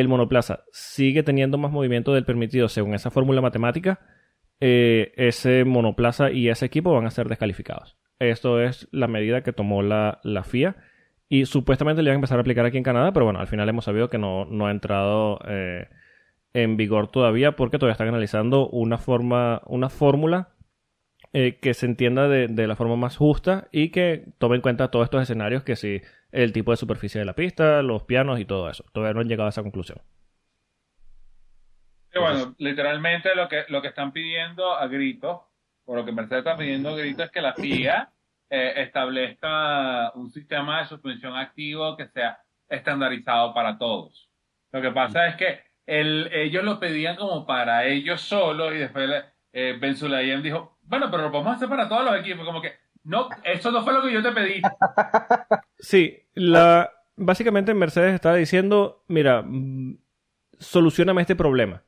el 0.01 0.09
monoplaza 0.09 0.65
sigue 0.73 1.23
teniendo 1.23 1.57
más 1.57 1.71
movimiento 1.71 2.13
del 2.15 2.25
permitido 2.25 2.69
según 2.69 2.95
esa 2.95 3.11
fórmula 3.11 3.41
matemática, 3.41 4.01
eh, 4.59 5.13
ese 5.17 5.65
monoplaza 5.65 6.33
y 6.33 6.49
ese 6.49 6.67
equipo 6.67 6.93
van 6.93 7.07
a 7.07 7.13
ser 7.13 7.29
descalificados. 7.29 7.97
Esto 8.19 8.61
es 8.61 8.89
la 8.91 9.07
medida 9.07 9.43
que 9.43 9.53
tomó 9.53 9.83
la, 9.83 10.21
FIA 10.45 10.75
y 11.29 11.47
supuestamente 11.47 12.03
le 12.03 12.09
iban 12.09 12.17
a 12.17 12.19
empezar 12.19 12.39
a 12.39 12.41
aplicar 12.41 12.67
aquí 12.67 12.77
en 12.77 12.83
Canadá, 12.83 13.13
pero 13.13 13.25
bueno, 13.25 13.39
al 13.39 13.47
final 13.47 13.69
hemos 13.69 13.85
sabido 13.85 14.11
que 14.11 14.19
no, 14.19 14.47
no 14.47 14.67
ha 14.67 14.73
entrado 14.73 15.39
eh, 15.47 15.89
en 16.55 16.77
vigor 16.77 17.09
todavía 17.09 17.55
porque 17.55 17.79
todavía 17.79 17.93
están 17.93 18.09
analizando 18.09 18.69
una 18.69 18.99
forma, 18.99 19.63
una 19.67 19.91
fórmula 19.91 20.49
eh, 21.33 21.59
que 21.61 21.73
se 21.73 21.87
entienda 21.87 22.29
de, 22.29 22.49
de, 22.49 22.67
la 22.67 22.75
forma 22.75 22.97
más 22.97 23.17
justa 23.17 23.69
y 23.71 23.91
que 23.91 24.25
tome 24.39 24.57
en 24.57 24.63
cuenta 24.63 24.91
todos 24.91 25.05
estos 25.05 25.23
escenarios 25.23 25.63
que 25.63 25.77
si 25.77 26.01
el 26.35 26.53
tipo 26.53 26.73
de 26.73 26.77
superficie 26.77 27.21
de 27.21 27.25
la 27.25 27.35
pista, 27.35 27.81
los 27.83 28.03
pianos 28.03 28.41
y 28.41 28.45
todo 28.45 28.69
eso. 28.69 28.85
Todavía 28.93 29.15
no 29.15 29.21
han 29.21 29.29
llegado 29.29 29.47
a 29.47 29.51
esa 29.51 29.63
conclusión. 29.63 29.99
Bueno, 32.13 32.55
literalmente 32.59 33.35
lo 33.35 33.49
que, 33.49 33.65
lo 33.69 33.81
que 33.81 33.89
están 33.89 34.13
pidiendo 34.13 34.75
a 34.75 34.87
gritos, 34.89 35.43
por 35.85 35.97
lo 35.97 36.05
que 36.05 36.13
Mercedes 36.13 36.41
está 36.41 36.57
pidiendo 36.57 36.91
a 36.91 36.97
gritos 36.97 37.27
es 37.27 37.31
que 37.31 37.41
la 37.41 37.55
FIA 37.55 38.11
eh, 38.51 38.75
establezca 38.77 40.11
un 40.15 40.31
sistema 40.31 40.81
de 40.81 40.87
suspensión 40.87 41.37
activo 41.37 41.97
que 41.97 42.09
sea 42.09 42.41
estandarizado 42.69 43.55
para 43.55 43.79
todos. 43.79 44.29
Lo 44.73 44.83
que 44.83 44.91
pasa 44.91 45.29
es 45.29 45.37
que 45.37 45.61
el, 45.87 46.31
ellos 46.33 46.65
lo 46.65 46.81
pedían 46.81 47.15
como 47.15 47.47
para 47.47 47.85
ellos 47.85 48.21
solos 48.21 48.75
y 48.75 48.79
después 48.79 49.09
eh, 49.53 49.77
Ben 49.81 49.97
Sulayem 49.97 50.43
dijo, 50.43 50.79
bueno, 50.83 51.11
pero 51.11 51.25
lo 51.25 51.33
podemos 51.33 51.57
hacer 51.57 51.69
para 51.69 51.89
todos 51.89 52.05
los 52.05 52.19
equipos, 52.19 52.45
como 52.45 52.61
que 52.61 52.73
no, 53.05 53.29
eso 53.45 53.71
no 53.71 53.85
fue 53.85 53.93
lo 53.93 54.03
que 54.03 54.13
yo 54.13 54.23
te 54.23 54.33
pedí. 54.33 54.61
Sí, 55.79 56.27
la, 56.33 56.91
básicamente 57.17 57.75
Mercedes 57.75 58.15
estaba 58.15 58.37
diciendo, 58.37 59.05
mira, 59.07 59.45
solucioname 60.59 61.21
este 61.21 61.37
problema. 61.37 61.83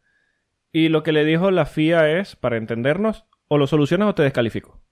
Y 0.70 0.90
lo 0.90 1.02
que 1.02 1.12
le 1.12 1.24
dijo 1.24 1.50
la 1.50 1.64
FIA 1.64 2.10
es, 2.18 2.36
para 2.36 2.58
entendernos, 2.58 3.24
o 3.48 3.56
lo 3.56 3.66
solucionas 3.66 4.10
o 4.10 4.14
te 4.14 4.22
descalifico. 4.22 4.82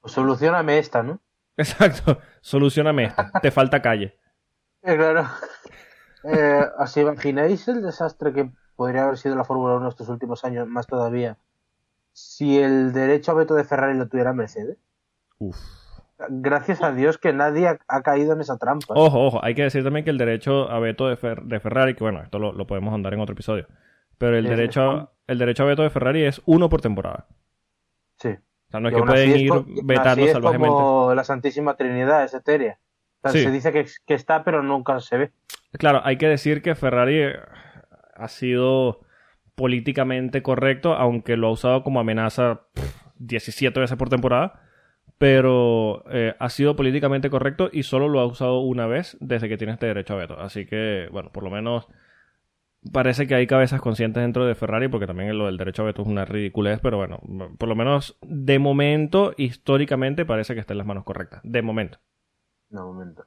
Pues 0.00 0.12
solucioname 0.12 0.78
esta, 0.78 1.02
¿no? 1.02 1.20
Exacto, 1.56 2.20
solucioname 2.40 3.04
esta. 3.04 3.32
te 3.42 3.50
falta 3.50 3.82
calle. 3.82 4.16
Eh, 4.82 4.96
claro. 4.96 5.28
Eh, 6.28 6.64
¿Os 6.80 6.96
imagináis 6.96 7.68
el 7.68 7.82
desastre 7.82 8.32
que 8.32 8.50
podría 8.74 9.04
haber 9.04 9.16
sido 9.16 9.36
la 9.36 9.44
Fórmula 9.44 9.76
1 9.76 9.88
estos 9.88 10.08
últimos 10.08 10.44
años, 10.44 10.66
más 10.66 10.88
todavía, 10.88 11.38
si 12.12 12.58
el 12.58 12.92
derecho 12.92 13.30
a 13.30 13.34
veto 13.36 13.54
de 13.54 13.62
Ferrari 13.62 13.96
lo 13.96 14.08
tuviera 14.08 14.32
Mercedes? 14.32 14.76
Uf. 15.38 15.56
Gracias 16.30 16.82
a 16.82 16.92
Dios 16.92 17.18
que 17.18 17.32
nadie 17.34 17.68
ha, 17.68 17.78
ha 17.88 18.02
caído 18.02 18.32
en 18.32 18.40
esa 18.40 18.56
trampa. 18.56 18.94
Ojo, 18.96 19.26
ojo, 19.26 19.44
hay 19.44 19.54
que 19.54 19.62
decir 19.64 19.84
también 19.84 20.04
que 20.04 20.10
el 20.10 20.16
derecho 20.18 20.70
a 20.70 20.78
veto 20.78 21.08
de, 21.08 21.18
Fer- 21.18 21.42
de 21.42 21.60
Ferrari, 21.60 21.94
que 21.94 22.04
bueno, 22.04 22.22
esto 22.22 22.38
lo, 22.38 22.52
lo 22.52 22.66
podemos 22.66 22.94
andar 22.94 23.12
en 23.12 23.20
otro 23.20 23.34
episodio, 23.34 23.66
pero 24.16 24.36
el 24.38 24.46
derecho, 24.46 24.90
a, 24.90 25.12
el 25.26 25.38
derecho 25.38 25.64
a 25.64 25.66
veto 25.66 25.82
de 25.82 25.90
Ferrari 25.90 26.24
es 26.24 26.40
uno 26.46 26.70
por 26.70 26.80
temporada. 26.80 27.26
Sí. 28.18 28.28
O 28.30 28.70
sea, 28.70 28.80
no 28.80 28.88
es 28.88 28.94
que 28.94 29.02
pueden 29.02 29.36
ir 29.38 29.50
aún 29.52 29.66
así 29.70 29.80
vetando 29.84 30.24
es 30.24 30.32
salvajemente. 30.32 30.68
como 30.74 31.14
la 31.14 31.22
Santísima 31.24 31.76
Trinidad, 31.76 32.24
es 32.24 32.32
etérea. 32.32 32.78
O 33.22 33.28
sea, 33.28 33.32
Sí. 33.32 33.44
Se 33.44 33.50
dice 33.50 33.72
que, 33.72 33.86
que 34.06 34.14
está, 34.14 34.42
pero 34.42 34.62
nunca 34.62 34.98
se 35.00 35.18
ve. 35.18 35.32
Claro, 35.72 36.00
hay 36.02 36.16
que 36.16 36.28
decir 36.28 36.62
que 36.62 36.74
Ferrari 36.74 37.18
eh, 37.24 37.36
ha 38.14 38.28
sido 38.28 39.00
políticamente 39.54 40.42
correcto, 40.42 40.94
aunque 40.94 41.36
lo 41.36 41.48
ha 41.48 41.52
usado 41.52 41.82
como 41.82 42.00
amenaza 42.00 42.62
pff, 42.72 43.06
17 43.18 43.78
veces 43.80 43.96
por 43.96 44.08
temporada, 44.08 44.62
pero 45.18 46.04
eh, 46.10 46.34
ha 46.38 46.50
sido 46.50 46.76
políticamente 46.76 47.30
correcto 47.30 47.70
y 47.72 47.84
solo 47.84 48.08
lo 48.08 48.20
ha 48.20 48.26
usado 48.26 48.60
una 48.60 48.86
vez 48.86 49.16
desde 49.20 49.48
que 49.48 49.56
tiene 49.56 49.72
este 49.72 49.86
derecho 49.86 50.14
a 50.14 50.18
veto. 50.18 50.38
Así 50.38 50.66
que, 50.66 51.08
bueno, 51.10 51.30
por 51.32 51.42
lo 51.42 51.50
menos 51.50 51.88
parece 52.92 53.26
que 53.26 53.34
hay 53.34 53.46
cabezas 53.46 53.80
conscientes 53.80 54.22
dentro 54.22 54.46
de 54.46 54.54
Ferrari, 54.54 54.88
porque 54.88 55.06
también 55.06 55.36
lo 55.38 55.46
del 55.46 55.56
derecho 55.56 55.82
a 55.82 55.86
veto 55.86 56.02
es 56.02 56.08
una 56.08 56.24
ridiculez, 56.24 56.80
pero 56.80 56.98
bueno, 56.98 57.20
por 57.58 57.68
lo 57.68 57.74
menos 57.74 58.18
de 58.22 58.58
momento, 58.58 59.32
históricamente, 59.36 60.24
parece 60.24 60.54
que 60.54 60.60
está 60.60 60.74
en 60.74 60.78
las 60.78 60.86
manos 60.86 61.04
correctas. 61.04 61.40
De 61.42 61.62
momento. 61.62 61.98
De 62.68 62.80
momento. 62.80 63.24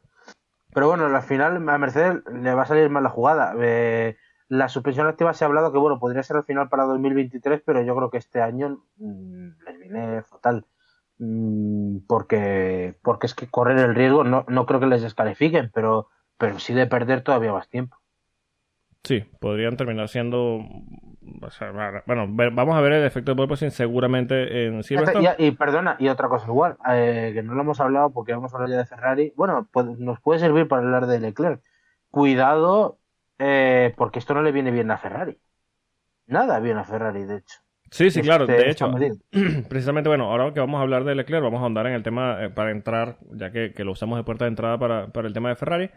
Pero 0.73 0.87
bueno, 0.87 1.05
al 1.05 1.23
final 1.23 1.67
a 1.67 1.77
Mercedes 1.77 2.21
le 2.31 2.53
va 2.53 2.61
a 2.61 2.65
salir 2.65 2.89
mal 2.89 3.03
la 3.03 3.09
jugada. 3.09 3.55
Eh, 3.59 4.15
la 4.47 4.69
suspensión 4.69 5.07
activa 5.07 5.33
se 5.33 5.43
ha 5.43 5.47
hablado 5.47 5.71
que 5.71 5.79
bueno, 5.79 5.99
podría 5.99 6.23
ser 6.23 6.37
al 6.37 6.43
final 6.43 6.69
para 6.69 6.83
2023, 6.83 7.61
pero 7.65 7.81
yo 7.81 7.95
creo 7.95 8.09
que 8.11 8.17
este 8.17 8.41
año 8.41 8.83
mm, 8.97 9.49
les 9.65 9.79
viene 9.79 10.21
fatal. 10.23 10.65
Mm, 11.19 11.99
porque, 12.07 12.95
porque 13.03 13.27
es 13.27 13.35
que 13.35 13.47
correr 13.49 13.77
el 13.79 13.95
riesgo, 13.95 14.23
no, 14.23 14.45
no 14.47 14.65
creo 14.65 14.79
que 14.79 14.87
les 14.87 15.01
descalifiquen, 15.01 15.69
pero, 15.73 16.09
pero 16.37 16.59
sí 16.59 16.73
de 16.73 16.87
perder 16.87 17.23
todavía 17.23 17.53
más 17.53 17.69
tiempo. 17.69 17.97
Sí, 19.03 19.23
podrían 19.39 19.77
terminar 19.77 20.09
siendo. 20.09 20.57
o 21.41 21.51
sea, 21.51 21.71
bueno, 22.05 22.27
vamos 22.29 22.75
a 22.75 22.81
ver 22.81 22.93
el 22.93 23.05
efecto 23.05 23.31
de 23.31 23.35
porpoising 23.37 23.71
seguramente 23.71 24.65
en 24.67 24.83
Silverstone. 24.83 25.35
Y, 25.37 25.47
y 25.47 25.51
perdona, 25.51 25.95
y 25.99 26.09
otra 26.09 26.27
cosa 26.29 26.47
igual, 26.47 26.77
eh, 26.89 27.31
que 27.33 27.41
no 27.43 27.53
lo 27.55 27.61
hemos 27.61 27.79
hablado 27.79 28.11
porque 28.11 28.33
vamos 28.33 28.53
a 28.53 28.57
hablar 28.57 28.69
ya 28.71 28.77
de 28.77 28.85
Ferrari. 28.85 29.33
Bueno, 29.35 29.67
puede- 29.71 29.95
nos 29.97 30.19
puede 30.19 30.39
servir 30.39 30.67
para 30.67 30.81
hablar 30.83 31.07
de 31.07 31.19
Leclerc. 31.19 31.63
Cuidado, 32.11 32.99
eh, 33.37 33.93
porque 33.97 34.19
esto 34.19 34.33
no 34.33 34.41
le 34.41 34.51
viene 34.51 34.71
bien 34.71 34.91
a 34.91 34.97
Ferrari. 34.97 35.39
Nada 36.27 36.59
bien 36.61 36.77
a 36.77 36.85
Ferrari, 36.85 37.25
de 37.25 37.37
hecho. 37.37 37.59
Sí, 37.91 38.11
sí, 38.11 38.21
claro. 38.21 38.43
Este, 38.45 38.63
De 38.63 38.69
esta 38.69 38.87
hecho, 38.87 39.23
precisamente, 39.69 40.09
bueno, 40.09 40.25
ahora 40.31 40.53
que 40.53 40.59
vamos 40.59 40.79
a 40.79 40.81
hablar 40.81 41.03
de 41.03 41.15
Leclerc, 41.15 41.43
vamos 41.43 41.63
a 41.63 41.65
andar 41.65 41.87
en 41.87 41.93
el 41.93 42.03
tema 42.03 42.43
eh, 42.43 42.49
para 42.49 42.71
entrar, 42.71 43.17
ya 43.33 43.51
que, 43.51 43.73
que 43.73 43.83
lo 43.83 43.93
usamos 43.93 44.17
de 44.17 44.23
puerta 44.23 44.45
de 44.45 44.49
entrada 44.49 44.77
para, 44.77 45.07
para 45.07 45.27
el 45.27 45.33
tema 45.33 45.49
de 45.49 45.55
Ferrari. 45.55 45.89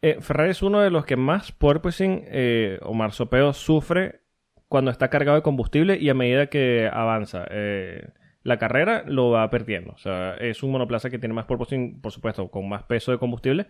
Eh, 0.00 0.18
Ferrari 0.20 0.50
es 0.50 0.62
uno 0.62 0.80
de 0.80 0.90
los 0.90 1.04
que 1.04 1.16
más 1.16 1.50
porpoising 1.52 2.24
eh, 2.26 2.78
o 2.82 2.94
marsopeo 2.94 3.52
sufre 3.52 4.20
cuando 4.68 4.90
está 4.90 5.08
cargado 5.10 5.36
de 5.36 5.42
combustible 5.42 5.98
y 5.98 6.08
a 6.08 6.14
medida 6.14 6.46
que 6.48 6.88
avanza 6.92 7.46
eh, 7.50 8.10
la 8.44 8.58
carrera 8.58 9.04
lo 9.06 9.30
va 9.30 9.50
perdiendo. 9.50 9.92
O 9.92 9.98
sea, 9.98 10.34
es 10.36 10.62
un 10.62 10.70
monoplaza 10.70 11.10
que 11.10 11.18
tiene 11.18 11.34
más 11.34 11.46
porpoising, 11.46 12.00
por 12.00 12.12
supuesto, 12.12 12.50
con 12.50 12.68
más 12.68 12.84
peso 12.84 13.10
de 13.12 13.18
combustible 13.18 13.66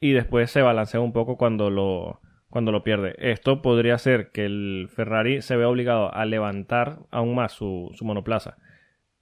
y 0.00 0.12
después 0.12 0.50
se 0.50 0.62
balancea 0.62 1.00
un 1.00 1.12
poco 1.12 1.36
cuando 1.36 1.70
lo, 1.70 2.20
cuando 2.52 2.70
lo 2.70 2.84
pierde. 2.84 3.16
Esto 3.18 3.62
podría 3.62 3.98
ser 3.98 4.30
que 4.30 4.44
el 4.44 4.88
Ferrari 4.94 5.42
se 5.42 5.56
vea 5.56 5.68
obligado 5.68 6.14
a 6.14 6.24
levantar 6.24 7.00
aún 7.10 7.34
más 7.34 7.52
su, 7.52 7.90
monoplaza 8.02 8.56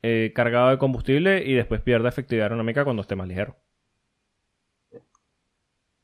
eh, 0.03 0.33
cargado 0.35 0.69
de 0.69 0.79
combustible 0.79 1.43
y 1.45 1.55
después 1.55 1.81
pierda 1.81 2.11
efectividad 2.11 2.45
aerodinámica 2.45 2.85
cuando 2.85 3.03
esté 3.03 3.17
más 3.17 3.29
ligero. 3.29 3.57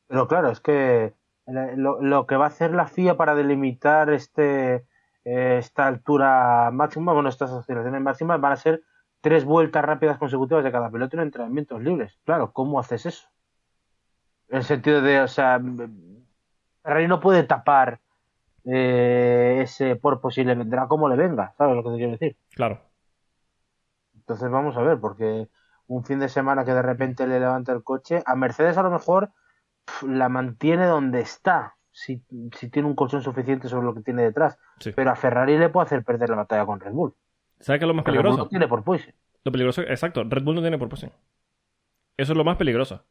Pero 0.07 0.27
claro, 0.27 0.49
es 0.49 0.61
que 0.61 1.13
lo, 1.45 2.01
lo 2.01 2.25
que 2.25 2.37
va 2.37 2.45
a 2.45 2.49
hacer 2.49 2.73
la 2.73 2.87
FIA 2.87 3.17
para 3.17 3.35
delimitar 3.35 4.09
este 4.09 4.85
eh, 5.29 5.57
esta 5.57 5.87
altura 5.87 6.71
máxima, 6.71 7.11
bueno, 7.11 7.27
estas 7.27 7.51
aceleraciones 7.51 7.99
máximas 8.01 8.39
van 8.39 8.53
a 8.53 8.55
ser 8.55 8.83
tres 9.19 9.43
vueltas 9.43 9.83
rápidas 9.83 10.17
consecutivas 10.17 10.63
de 10.63 10.71
cada 10.71 10.89
piloto 10.89 11.17
en 11.17 11.23
entrenamientos 11.23 11.83
libres. 11.83 12.17
Claro, 12.23 12.53
¿cómo 12.53 12.79
haces 12.79 13.05
eso? 13.05 13.27
En 14.47 14.59
el 14.59 14.63
sentido 14.63 15.01
de, 15.01 15.19
o 15.19 15.27
sea, 15.27 15.59
Ferrari 16.87 17.09
no 17.09 17.19
puede 17.19 17.43
tapar 17.43 17.99
eh, 18.63 19.59
ese 19.61 19.97
porpoise 19.97 20.39
y 20.39 20.45
le 20.45 20.55
vendrá 20.55 20.87
como 20.87 21.09
le 21.09 21.17
venga, 21.17 21.53
¿sabes 21.57 21.75
lo 21.75 21.83
que 21.83 21.89
te 21.89 21.95
quiero 21.97 22.11
decir? 22.13 22.37
Claro. 22.55 22.79
Entonces 24.15 24.49
vamos 24.49 24.77
a 24.77 24.81
ver, 24.83 24.97
porque 24.97 25.49
un 25.87 26.05
fin 26.05 26.19
de 26.19 26.29
semana 26.29 26.63
que 26.63 26.71
de 26.71 26.81
repente 26.81 27.27
le 27.27 27.41
levanta 27.41 27.73
el 27.73 27.83
coche, 27.83 28.23
a 28.25 28.35
Mercedes 28.37 28.77
a 28.77 28.83
lo 28.83 28.91
mejor 28.91 29.31
la 30.01 30.29
mantiene 30.29 30.85
donde 30.85 31.19
está, 31.19 31.75
si, 31.91 32.23
si 32.57 32.69
tiene 32.69 32.87
un 32.87 32.95
colchón 32.95 33.21
suficiente 33.21 33.67
sobre 33.67 33.85
lo 33.85 33.93
que 33.93 34.01
tiene 34.01 34.23
detrás. 34.23 34.57
Sí. 34.79 34.93
Pero 34.95 35.11
a 35.11 35.15
Ferrari 35.17 35.57
le 35.57 35.67
puede 35.67 35.87
hacer 35.87 36.05
perder 36.05 36.29
la 36.29 36.37
batalla 36.37 36.65
con 36.65 36.79
Red 36.79 36.93
Bull. 36.93 37.13
¿Sabes 37.59 37.79
qué 37.79 37.83
es 37.83 37.87
lo 37.87 37.95
más 37.95 38.05
Red 38.05 38.13
Bull 38.13 38.21
peligroso? 38.21 38.43
no 38.43 38.47
tiene 38.47 38.67
por. 38.69 38.85
Lo 39.43 39.51
peligroso, 39.51 39.81
exacto, 39.81 40.23
Red 40.23 40.43
Bull 40.43 40.55
no 40.55 40.61
tiene 40.61 40.77
porpoising. 40.77 41.11
Eso 42.15 42.31
es 42.31 42.37
lo 42.37 42.45
más 42.45 42.55
peligroso. 42.55 43.03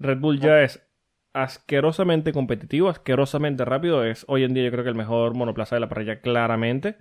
Red 0.00 0.18
Bull 0.18 0.40
ya 0.40 0.62
es 0.62 0.84
asquerosamente 1.32 2.32
competitivo, 2.32 2.88
asquerosamente 2.88 3.64
rápido. 3.64 4.04
Es 4.04 4.24
hoy 4.28 4.44
en 4.44 4.54
día 4.54 4.64
yo 4.64 4.70
creo 4.70 4.84
que 4.84 4.90
el 4.90 4.96
mejor 4.96 5.34
monoplaza 5.34 5.76
de 5.76 5.80
la 5.80 5.88
parrilla 5.88 6.20
claramente. 6.20 6.96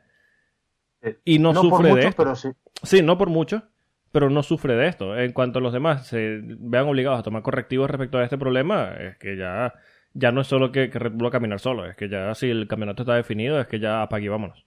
Y 1.23 1.39
no, 1.39 1.53
sufre 1.53 1.89
mucho, 1.89 1.95
de 1.95 2.07
esto. 2.07 2.23
pero 2.23 2.35
sí. 2.35 2.49
Sí, 2.83 3.01
no 3.01 3.17
por 3.17 3.29
mucho, 3.29 3.63
pero 4.11 4.29
no 4.29 4.43
sufre 4.43 4.75
de 4.75 4.87
esto. 4.87 5.17
En 5.17 5.31
cuanto 5.31 5.59
a 5.59 5.61
los 5.61 5.73
demás 5.73 6.07
se 6.07 6.41
vean 6.43 6.87
obligados 6.87 7.19
a 7.19 7.23
tomar 7.23 7.41
correctivos 7.41 7.89
respecto 7.89 8.17
a 8.17 8.23
este 8.23 8.37
problema, 8.37 8.93
es 8.99 9.17
que 9.17 9.37
ya, 9.37 9.73
ya 10.13 10.31
no 10.31 10.41
es 10.41 10.47
solo 10.47 10.71
que, 10.71 10.89
que 10.89 10.99
Red 10.99 11.13
Bull 11.13 11.25
va 11.25 11.29
a 11.29 11.31
caminar 11.31 11.59
solo, 11.59 11.85
es 11.85 11.95
que 11.95 12.09
ya 12.09 12.33
si 12.35 12.49
el 12.49 12.67
campeonato 12.67 13.03
está 13.03 13.15
definido, 13.15 13.59
es 13.59 13.67
que 13.67 13.79
ya 13.79 14.01
apague 14.01 14.25
y 14.25 14.29
vámonos. 14.29 14.65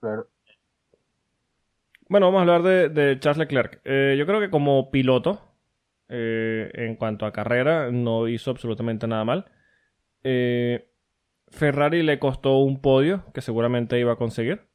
Claro. 0.00 0.28
Bueno, 2.08 2.26
vamos 2.26 2.40
a 2.40 2.42
hablar 2.42 2.62
de, 2.62 2.88
de 2.90 3.18
Charles 3.20 3.38
Leclerc. 3.38 3.80
Eh, 3.84 4.16
yo 4.18 4.26
creo 4.26 4.38
que 4.38 4.50
como 4.50 4.90
piloto, 4.90 5.51
eh, 6.12 6.70
en 6.74 6.96
cuanto 6.96 7.26
a 7.26 7.32
carrera, 7.32 7.90
no 7.90 8.28
hizo 8.28 8.50
absolutamente 8.50 9.06
nada 9.08 9.24
mal. 9.24 9.46
Eh, 10.22 10.88
Ferrari 11.48 12.02
le 12.02 12.18
costó 12.18 12.58
un 12.58 12.80
podio 12.80 13.24
que 13.34 13.40
seguramente 13.40 13.98
iba 13.98 14.12
a 14.12 14.16
conseguir. 14.16 14.68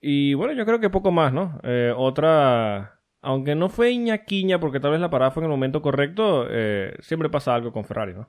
Y 0.00 0.34
bueno, 0.34 0.52
yo 0.52 0.66
creo 0.66 0.80
que 0.80 0.90
poco 0.90 1.10
más, 1.10 1.32
¿no? 1.32 1.58
Eh, 1.64 1.92
otra, 1.96 3.00
aunque 3.22 3.54
no 3.54 3.68
fue 3.68 3.96
ñaquiña 3.96 4.60
porque 4.60 4.80
tal 4.80 4.92
vez 4.92 5.00
la 5.00 5.10
parada 5.10 5.30
fue 5.32 5.42
en 5.42 5.46
el 5.46 5.50
momento 5.50 5.82
correcto, 5.82 6.46
siempre 7.00 7.30
pasa 7.30 7.54
algo 7.54 7.72
con 7.72 7.84
Ferrari, 7.84 8.14
¿no? 8.14 8.28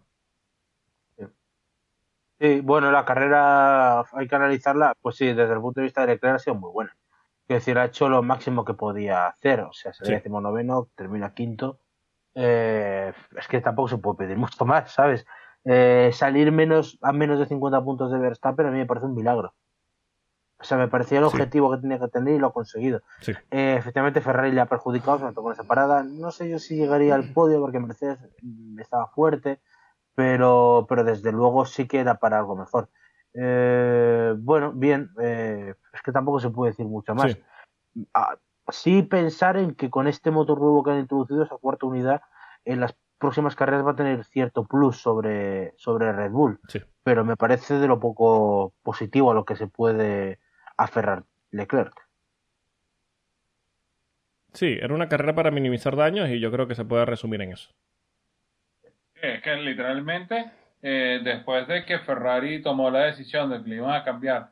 Sí, 2.40 2.62
bueno, 2.62 2.92
la 2.92 3.04
carrera 3.04 4.02
hay 4.02 4.28
que 4.28 4.36
analizarla, 4.36 4.94
pues 5.02 5.16
sí, 5.16 5.26
desde 5.34 5.54
el 5.54 5.60
punto 5.60 5.80
de 5.80 5.86
vista 5.86 6.02
de 6.02 6.08
Leclerc 6.14 6.36
ha 6.36 6.40
sido 6.40 6.56
muy 6.56 6.72
buena. 6.72 6.96
Quiero 7.48 7.60
decir, 7.60 7.78
ha 7.80 7.86
hecho 7.86 8.10
lo 8.10 8.22
máximo 8.22 8.64
que 8.64 8.76
podía 8.76 9.28
hacer. 9.28 9.62
O 9.62 9.74
sea, 9.74 9.92
se 9.94 10.06
Sí. 10.06 10.12
décimo 10.12 10.40
noveno, 10.40 10.90
termina 10.96 11.34
quinto. 11.34 11.80
Eh, 12.40 13.12
es 13.36 13.48
que 13.48 13.62
tampoco 13.62 13.88
se 13.88 13.98
puede 13.98 14.18
pedir 14.20 14.38
mucho 14.38 14.64
más, 14.64 14.92
¿sabes? 14.92 15.26
Eh, 15.66 16.12
salir 16.14 16.52
menos 16.52 17.00
a 17.02 17.12
menos 17.12 17.40
de 17.40 17.48
50 17.48 17.84
puntos 17.84 18.12
de 18.12 18.20
Verstappen 18.20 18.68
a 18.68 18.72
mí 18.72 18.78
me 18.78 18.86
parece 18.86 19.08
un 19.08 19.16
milagro. 19.16 19.54
O 20.60 20.64
sea, 20.64 20.78
me 20.78 20.88
parecía 20.88 21.18
el 21.20 21.26
Sí. 21.26 21.32
objetivo 21.36 21.72
que 21.72 21.78
tenía 21.82 22.00
que 22.00 22.08
tener 22.08 22.36
y 22.36 22.40
lo 22.40 22.48
ha 22.48 22.54
conseguido. 22.54 23.02
Sí. 23.22 23.32
Eh, 23.52 23.76
efectivamente, 23.78 24.22
Ferrari 24.22 24.52
le 24.52 24.62
ha 24.62 24.66
perjudicado, 24.68 25.20
sobre 25.20 25.34
todo 25.34 25.44
con 25.46 25.54
esa 25.54 25.64
parada. 25.64 26.04
No 26.04 26.32
sé 26.32 26.48
yo 26.50 26.60
si 26.60 26.76
llegaría 26.76 27.16
al 27.16 27.32
podio 27.34 27.60
porque 27.60 27.80
Mercedes 27.80 28.20
estaba 28.80 29.08
fuerte, 29.08 29.60
pero, 30.16 30.86
pero 30.90 31.04
desde 31.04 31.32
luego 31.32 31.66
sí 31.66 31.88
que 31.88 32.00
era 32.00 32.16
para 32.16 32.38
algo 32.40 32.56
mejor. 32.56 32.90
Eh, 33.34 34.34
bueno, 34.38 34.72
bien, 34.74 35.10
eh, 35.22 35.74
es 35.94 36.02
que 36.02 36.12
tampoco 36.12 36.40
se 36.40 36.50
puede 36.50 36.72
decir 36.72 36.86
mucho 36.88 37.14
más. 37.14 37.32
Sí. 37.34 37.44
Ah, 38.14 38.36
sí 38.70 39.02
pensar 39.04 39.58
en 39.58 39.76
que 39.76 39.90
con 39.90 40.08
este 40.08 40.32
motor 40.32 40.60
nuevo 40.60 40.84
que 40.84 40.92
han 40.92 41.00
introducido, 41.00 41.44
esa 41.44 41.58
cuarta 41.58 41.86
unidad, 41.86 42.22
en 42.66 42.80
las 42.80 42.96
próximas 43.18 43.56
carreras 43.56 43.86
va 43.86 43.92
a 43.92 43.96
tener 43.96 44.24
cierto 44.26 44.66
plus 44.66 44.98
sobre, 44.98 45.74
sobre 45.78 46.12
Red 46.12 46.32
Bull, 46.32 46.60
Sí. 46.68 46.80
pero 47.04 47.26
me 47.26 47.36
parece 47.36 47.76
de 47.80 47.88
lo 47.88 48.00
poco 48.00 48.74
positivo 48.84 49.32
a 49.32 49.34
lo 49.34 49.46
que 49.46 49.56
se 49.56 49.68
puede 49.68 50.40
aferrar 50.78 51.24
Leclerc. 51.52 52.08
Sí, 54.54 54.78
era 54.82 54.94
una 54.94 55.10
carrera 55.10 55.36
para 55.36 55.52
minimizar 55.52 55.96
daños 55.96 56.30
y 56.30 56.40
yo 56.40 56.52
creo 56.52 56.68
que 56.68 56.76
se 56.76 56.86
puede 56.86 57.06
resumir 57.06 57.42
en 57.42 57.54
eso. 57.54 57.72
Es 59.22 59.42
que 59.42 59.56
literalmente, 59.56 60.52
eh, 60.82 61.22
después 61.24 61.68
de 61.68 61.86
que 61.86 62.00
Ferrari 62.00 62.62
tomó 62.62 62.90
la 62.90 63.06
decisión 63.06 63.50
de 63.50 63.64
que 63.64 63.70
le 63.70 63.76
iban 63.78 63.96
a 63.96 64.04
cambiar 64.04 64.52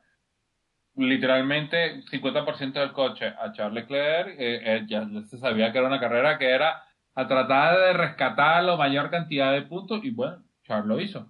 literalmente 0.95 2.01
50% 2.05 2.73
del 2.73 2.91
coche 2.93 3.27
a 3.27 3.51
Charles 3.53 3.83
Leclerc, 3.83 4.29
eh, 4.39 4.61
eh, 4.63 4.85
ya 4.87 5.05
se 5.25 5.37
sabía 5.37 5.71
que 5.71 5.77
era 5.79 5.87
una 5.87 5.99
carrera 5.99 6.37
que 6.37 6.49
era 6.49 6.83
a 7.15 7.27
tratar 7.27 7.77
de 7.77 7.93
rescatar 7.93 8.63
la 8.63 8.75
mayor 8.75 9.09
cantidad 9.09 9.51
de 9.53 9.61
puntos 9.63 10.03
y 10.03 10.11
bueno, 10.11 10.43
Charles 10.63 10.87
lo 10.87 10.99
hizo. 10.99 11.29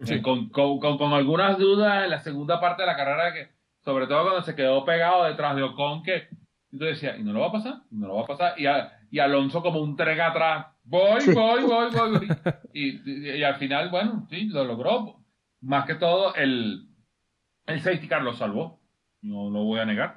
Sí. 0.00 0.14
Eh, 0.14 0.22
Con, 0.22 0.48
con, 0.50 0.78
con, 0.78 0.98
con 0.98 1.12
algunas 1.12 1.58
dudas 1.58 2.04
en 2.04 2.10
la 2.10 2.18
segunda 2.20 2.60
parte 2.60 2.82
de 2.82 2.86
la 2.86 2.96
carrera, 2.96 3.32
que 3.32 3.48
sobre 3.84 4.06
todo 4.06 4.22
cuando 4.24 4.42
se 4.42 4.54
quedó 4.54 4.84
pegado 4.84 5.24
detrás 5.24 5.56
de 5.56 5.62
Ocon, 5.62 6.02
que 6.02 6.28
tú 6.70 6.78
decías, 6.84 7.18
¿y 7.18 7.22
no 7.22 7.32
lo 7.32 7.40
va 7.40 7.46
a 7.48 7.52
pasar? 7.52 7.74
¿Y 7.90 7.96
no 7.96 8.08
lo 8.08 8.16
va 8.16 8.22
a 8.22 8.26
pasar? 8.26 8.54
Y, 8.60 8.66
a- 8.66 8.92
y 9.10 9.18
Alonso 9.20 9.62
como 9.62 9.80
un 9.80 9.96
trega 9.96 10.28
atrás, 10.28 10.66
voy, 10.84 11.20
Sí. 11.20 11.32
voy, 11.32 11.62
voy, 11.62 11.90
voy, 11.92 12.18
voy. 12.18 12.28
Y, 12.74 13.10
y- 13.10 13.30
y 13.38 13.42
al 13.44 13.54
final, 13.56 13.88
bueno, 13.88 14.26
sí, 14.28 14.48
lo 14.48 14.64
logró. 14.64 15.16
Más 15.62 15.86
que 15.86 15.94
todo, 15.94 16.34
el, 16.34 16.88
el 17.66 17.80
safety 17.80 18.08
car 18.08 18.22
lo 18.22 18.32
salvó. 18.32 18.78
No 19.22 19.50
lo 19.50 19.64
voy 19.64 19.80
a 19.80 19.84
negar. 19.84 20.16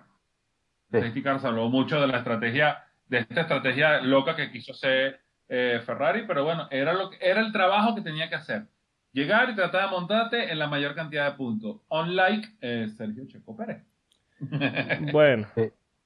El 0.91 1.00
Sí. 1.02 1.08
safety 1.08 1.24
car 1.24 1.39
salvó 1.39 1.70
mucho 1.70 2.00
de 2.02 2.08
la 2.08 2.18
estrategia, 2.20 2.84
de 3.08 3.20
esta 3.20 3.41
estrategia 3.41 4.02
loca 4.02 4.36
que 4.36 4.52
quiso 4.52 4.72
hacer 4.74 5.20
eh, 5.47 5.82
Ferrari, 5.86 6.26
pero 6.28 6.43
bueno, 6.43 6.68
era, 6.70 6.93
lo 6.93 7.10
que, 7.10 7.18
era 7.22 7.41
el 7.41 7.52
trabajo 7.52 7.95
que 7.95 8.02
tenía 8.02 8.30
que 8.30 8.36
hacer. 8.36 8.68
Llegar 9.12 9.50
y 9.50 9.56
tratar 9.56 9.86
de 9.86 9.91
montarte 9.95 10.52
en 10.52 10.60
la 10.60 10.68
mayor 10.68 10.93
cantidad 10.93 11.26
de 11.32 11.36
puntos. 11.38 11.78
Unlike 11.89 12.47
eh, 12.62 12.88
Sergio 12.95 13.26
Checo 13.28 13.58
Pérez. 13.58 13.84
Bueno, 15.12 15.47
Sí. 15.56 15.64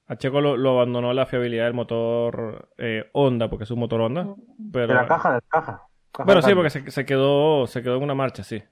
a 0.08 0.16
Checo 0.16 0.40
lo, 0.40 0.56
lo 0.56 0.70
abandonó 0.70 1.12
la 1.12 1.26
fiabilidad 1.26 1.64
del 1.64 1.74
motor 1.74 2.70
eh, 2.78 3.08
Honda, 3.12 3.48
porque 3.50 3.64
es 3.64 3.70
un 3.70 3.80
motor 3.80 4.00
Honda. 4.00 4.34
Pero, 4.72 4.86
de 4.88 4.94
la 4.94 5.06
caja, 5.06 5.28
de 5.30 5.34
la 5.36 5.40
caja. 5.48 5.82
Caja 6.12 6.24
bueno, 6.24 6.40
de 6.40 6.46
sí, 6.48 6.54
porque 6.54 6.70
se, 6.70 6.90
se 6.90 7.04
quedó, 7.04 7.66
se 7.66 7.82
quedó 7.82 7.96
en 7.98 8.02
una 8.04 8.14
marcha, 8.14 8.42
sí. 8.44 8.62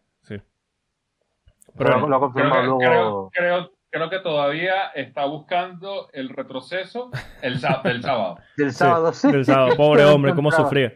Pero 1.77 1.91
lo 2.07 2.17
ha 2.17 2.19
Creo 2.19 2.21
confirmado 2.21 2.79
que, 2.79 2.87
luego. 2.87 3.31
creo, 3.31 3.31
creo, 3.33 3.73
creo 3.91 4.11
que 4.11 4.19
todavía 4.21 4.87
está 4.95 5.25
buscando 5.27 6.09
el 6.13 6.29
retroceso 6.29 7.11
el, 7.41 7.61
del 7.85 8.03
sábado. 8.03 8.39
Del 8.57 8.73
sábado, 8.73 9.13
sí. 9.13 9.31
del 9.33 9.45
sábado. 9.45 9.77
Pobre 9.77 10.05
hombre, 10.07 10.35
cómo 10.35 10.51
sufría. 10.51 10.93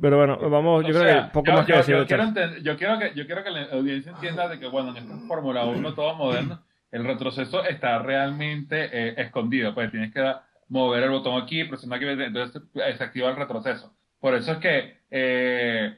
Pero 0.00 0.18
bueno, 0.18 0.38
vamos, 0.50 0.82
yo 0.84 0.90
O 0.90 0.92
creo 0.92 1.02
sea, 1.02 1.24
que 1.26 1.30
poco 1.32 1.46
yo- 1.46 1.52
más 1.54 1.66
que 1.66 1.72
yo- 1.72 1.78
decir 1.78 1.94
yo 1.94 2.00
de 2.00 2.06
quiero, 2.06 2.24
yo 2.62 2.76
quiero 2.76 2.98
que 2.98 3.12
yo 3.14 3.26
quiero 3.26 3.44
que 3.44 3.50
la 3.50 3.62
audiencia 3.72 4.12
entienda 4.12 4.46
de 4.48 4.58
que 4.60 4.68
bueno 4.68 4.90
en 4.90 4.98
esta 4.98 5.16
Fórmula 5.26 5.64
1 5.64 5.94
todo 5.94 6.14
moderno 6.14 6.62
el 6.90 7.04
retroceso 7.04 7.64
está 7.64 7.98
realmente 8.00 8.90
eh, 8.92 9.14
escondido 9.16 9.74
pues 9.74 9.90
tienes 9.90 10.12
que 10.12 10.34
mover 10.68 11.02
el 11.04 11.10
botón 11.10 11.40
aquí 11.42 11.64
presionar 11.64 11.96
aquí 11.98 12.06
entonces 12.08 12.62
se 12.74 13.04
activa 13.04 13.30
el 13.30 13.36
retroceso 13.36 13.94
por 14.20 14.34
eso 14.34 14.52
es 14.52 14.58
que 14.58 14.98
eh, 15.10 15.96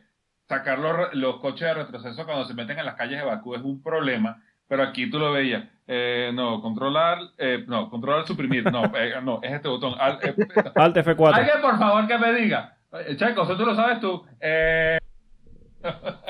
sacar 0.49 0.78
los, 0.78 1.14
los 1.14 1.36
coches 1.40 1.68
de 1.68 1.74
retroceso 1.74 2.24
cuando 2.24 2.44
se 2.46 2.55
meten 2.55 2.78
en 2.78 2.86
las 2.86 2.94
calles 2.94 3.18
de 3.20 3.24
Bakú 3.26 3.55
es 3.55 3.62
un 3.62 3.82
problema 3.82 4.42
pero 4.66 4.82
aquí 4.82 5.11
tú 5.11 5.18
lo 5.18 5.32
veías 5.32 5.64
Eh, 5.86 6.30
no 6.34 6.61
controlar 6.61 7.18
eh, 7.38 7.64
no 7.66 7.88
controlar 7.90 8.26
suprimir 8.26 8.64
no 8.70 8.84
eh, 8.96 9.14
no 9.22 9.40
es 9.42 9.53
este 9.53 9.68
botón 9.68 9.94
Al- 9.99 10.18
eh, 10.22 10.34
Alt 10.74 10.96
F4. 10.96 11.34
alguien 11.34 11.61
por 11.62 11.78
favor 11.78 12.07
que 12.07 12.18
me 12.18 12.32
diga 12.32 12.76
Eh, 12.92 13.16
Checo 13.16 13.42
eso 13.44 13.57
tú 13.57 13.64
lo 13.66 13.74
sabes 13.74 14.01
tú 14.01 14.22
eh, 14.40 14.99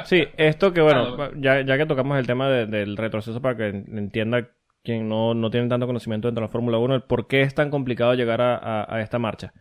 Sí, 0.05 0.27
esto 0.37 0.73
que 0.73 0.81
bueno, 0.83 1.33
ya, 1.37 1.63
ya 1.63 1.77
que 1.79 1.87
tocamos 1.87 2.19
el 2.19 2.27
tema 2.27 2.49
de- 2.49 2.67
del 2.67 2.97
retroceso 2.97 3.41
para 3.41 3.57
que 3.57 3.69
entienda 3.69 4.47
quien 4.85 5.09
no, 5.09 5.35
no 5.35 5.51
tiene 5.51 5.69
tanto 5.69 5.87
conocimiento 5.87 6.29
dentro 6.29 6.43
de 6.43 6.47
la 6.49 6.53
Fórmula 6.53 6.79
1, 6.79 6.95
el 6.97 7.03
por 7.03 7.27
qué 7.27 7.43
es 7.43 7.55
tan 7.55 7.71
complicado 7.71 8.15
llegar 8.15 8.41
a, 8.41 8.57
a- 8.57 8.95
a 8.97 9.01
esta 9.01 9.19
marcha. 9.19 9.53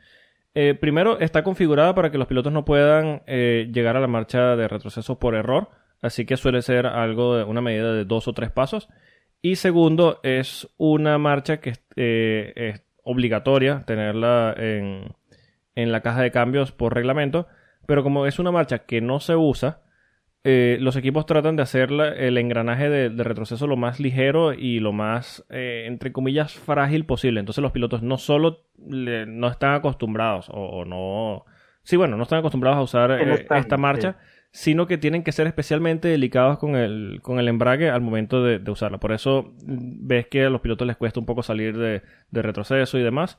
Eh, 0.60 0.74
primero, 0.74 1.20
está 1.20 1.44
configurada 1.44 1.94
para 1.94 2.10
que 2.10 2.18
los 2.18 2.28
pilotos 2.28 2.52
no 2.52 2.66
puedan 2.66 3.22
eh, 3.28 3.70
llegar 3.72 3.96
a 3.96 4.00
la 4.00 4.08
marcha 4.08 4.56
de 4.56 4.68
retroceso 4.68 5.20
por 5.20 5.36
error, 5.36 5.70
así 6.02 6.26
que 6.26 6.36
suele 6.36 6.64
ser 6.64 6.88
algo 6.88 7.38
de 7.38 7.44
una 7.44 7.62
medida 7.62 7.94
de 7.94 8.06
dos 8.06 8.28
o 8.28 8.34
tres 8.34 8.50
pasos. 8.50 8.90
Y 9.40 9.58
segundo, 9.58 10.20
es 10.24 10.68
una 10.78 11.20
marcha 11.20 11.58
que 11.58 11.74
eh, 11.96 12.54
es 12.56 12.82
obligatoria 13.04 13.84
tenerla 13.86 14.56
en, 14.58 15.14
en 15.76 15.92
la 15.92 16.02
caja 16.02 16.24
de 16.24 16.32
cambios 16.32 16.72
por 16.72 16.96
reglamento, 16.96 17.46
pero 17.86 18.02
como 18.02 18.26
es 18.26 18.40
una 18.40 18.50
marcha 18.52 18.80
que 18.80 19.00
no 19.00 19.20
se 19.20 19.36
usa, 19.36 19.82
eh, 20.50 20.78
los 20.80 20.96
equipos 20.96 21.26
tratan 21.26 21.58
de 21.58 21.64
hacer 21.64 21.92
la- 21.92 22.08
el 22.14 22.38
engranaje 22.38 22.90
de, 22.90 23.10
de 23.10 23.24
retroceso 23.24 23.68
lo 23.68 23.76
más 23.76 24.00
ligero 24.00 24.54
y 24.54 24.80
lo 24.80 24.94
más, 24.94 25.46
eh, 25.50 25.84
entre 25.88 26.14
comillas, 26.14 26.54
frágil 26.54 27.06
posible. 27.06 27.42
Entonces 27.42 27.62
los 27.62 27.74
pilotos 27.74 28.02
no 28.02 28.18
solo 28.18 28.62
le- 28.88 29.26
no 29.26 29.48
están 29.50 29.74
acostumbrados 29.74 30.50
o, 30.50 30.54
o 30.54 30.86
no... 30.86 31.44
Sí, 31.84 31.96
bueno, 31.98 32.16
no 32.18 32.24
están 32.24 32.40
acostumbrados 32.40 32.78
a 32.78 32.82
usar 32.82 33.12
eh, 33.12 33.34
están, 33.34 33.58
esta 33.60 33.76
marcha, 33.78 34.18
sino 34.52 34.88
que 34.88 34.98
tienen 34.98 35.24
que 35.24 35.32
ser 35.34 35.48
especialmente 35.48 36.08
delicados 36.08 36.58
con 36.60 36.76
el, 36.76 37.20
con 37.22 37.40
el 37.40 37.48
embrague 37.48 37.90
al 37.90 38.02
momento 38.02 38.44
de, 38.44 38.60
de 38.60 38.72
usarla. 38.72 39.00
Por 39.00 39.12
eso 39.12 39.54
mm, 39.66 40.08
ves 40.08 40.28
que 40.28 40.46
a 40.46 40.50
los 40.50 40.62
pilotos 40.62 40.88
les 40.88 40.96
cuesta 40.98 41.20
un 41.20 41.26
poco 41.26 41.44
salir 41.44 41.78
de, 41.78 42.02
de 42.32 42.42
retroceso 42.42 42.98
y 42.98 43.04
demás. 43.04 43.38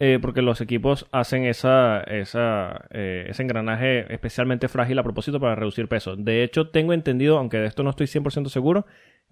Eh, 0.00 0.18
porque 0.20 0.42
los 0.42 0.60
equipos 0.60 1.06
hacen 1.12 1.44
esa, 1.44 2.00
esa, 2.02 2.86
eh, 2.90 3.26
ese 3.28 3.42
engranaje 3.42 4.12
especialmente 4.12 4.68
frágil 4.68 4.98
a 4.98 5.02
propósito 5.02 5.40
para 5.40 5.54
reducir 5.56 5.88
peso. 5.88 6.16
De 6.16 6.42
hecho, 6.44 6.70
tengo 6.70 6.92
entendido, 6.92 7.38
aunque 7.38 7.58
de 7.58 7.66
esto 7.66 7.82
no 7.82 7.90
estoy 7.90 8.06
100% 8.06 8.48
seguro, 8.48 8.86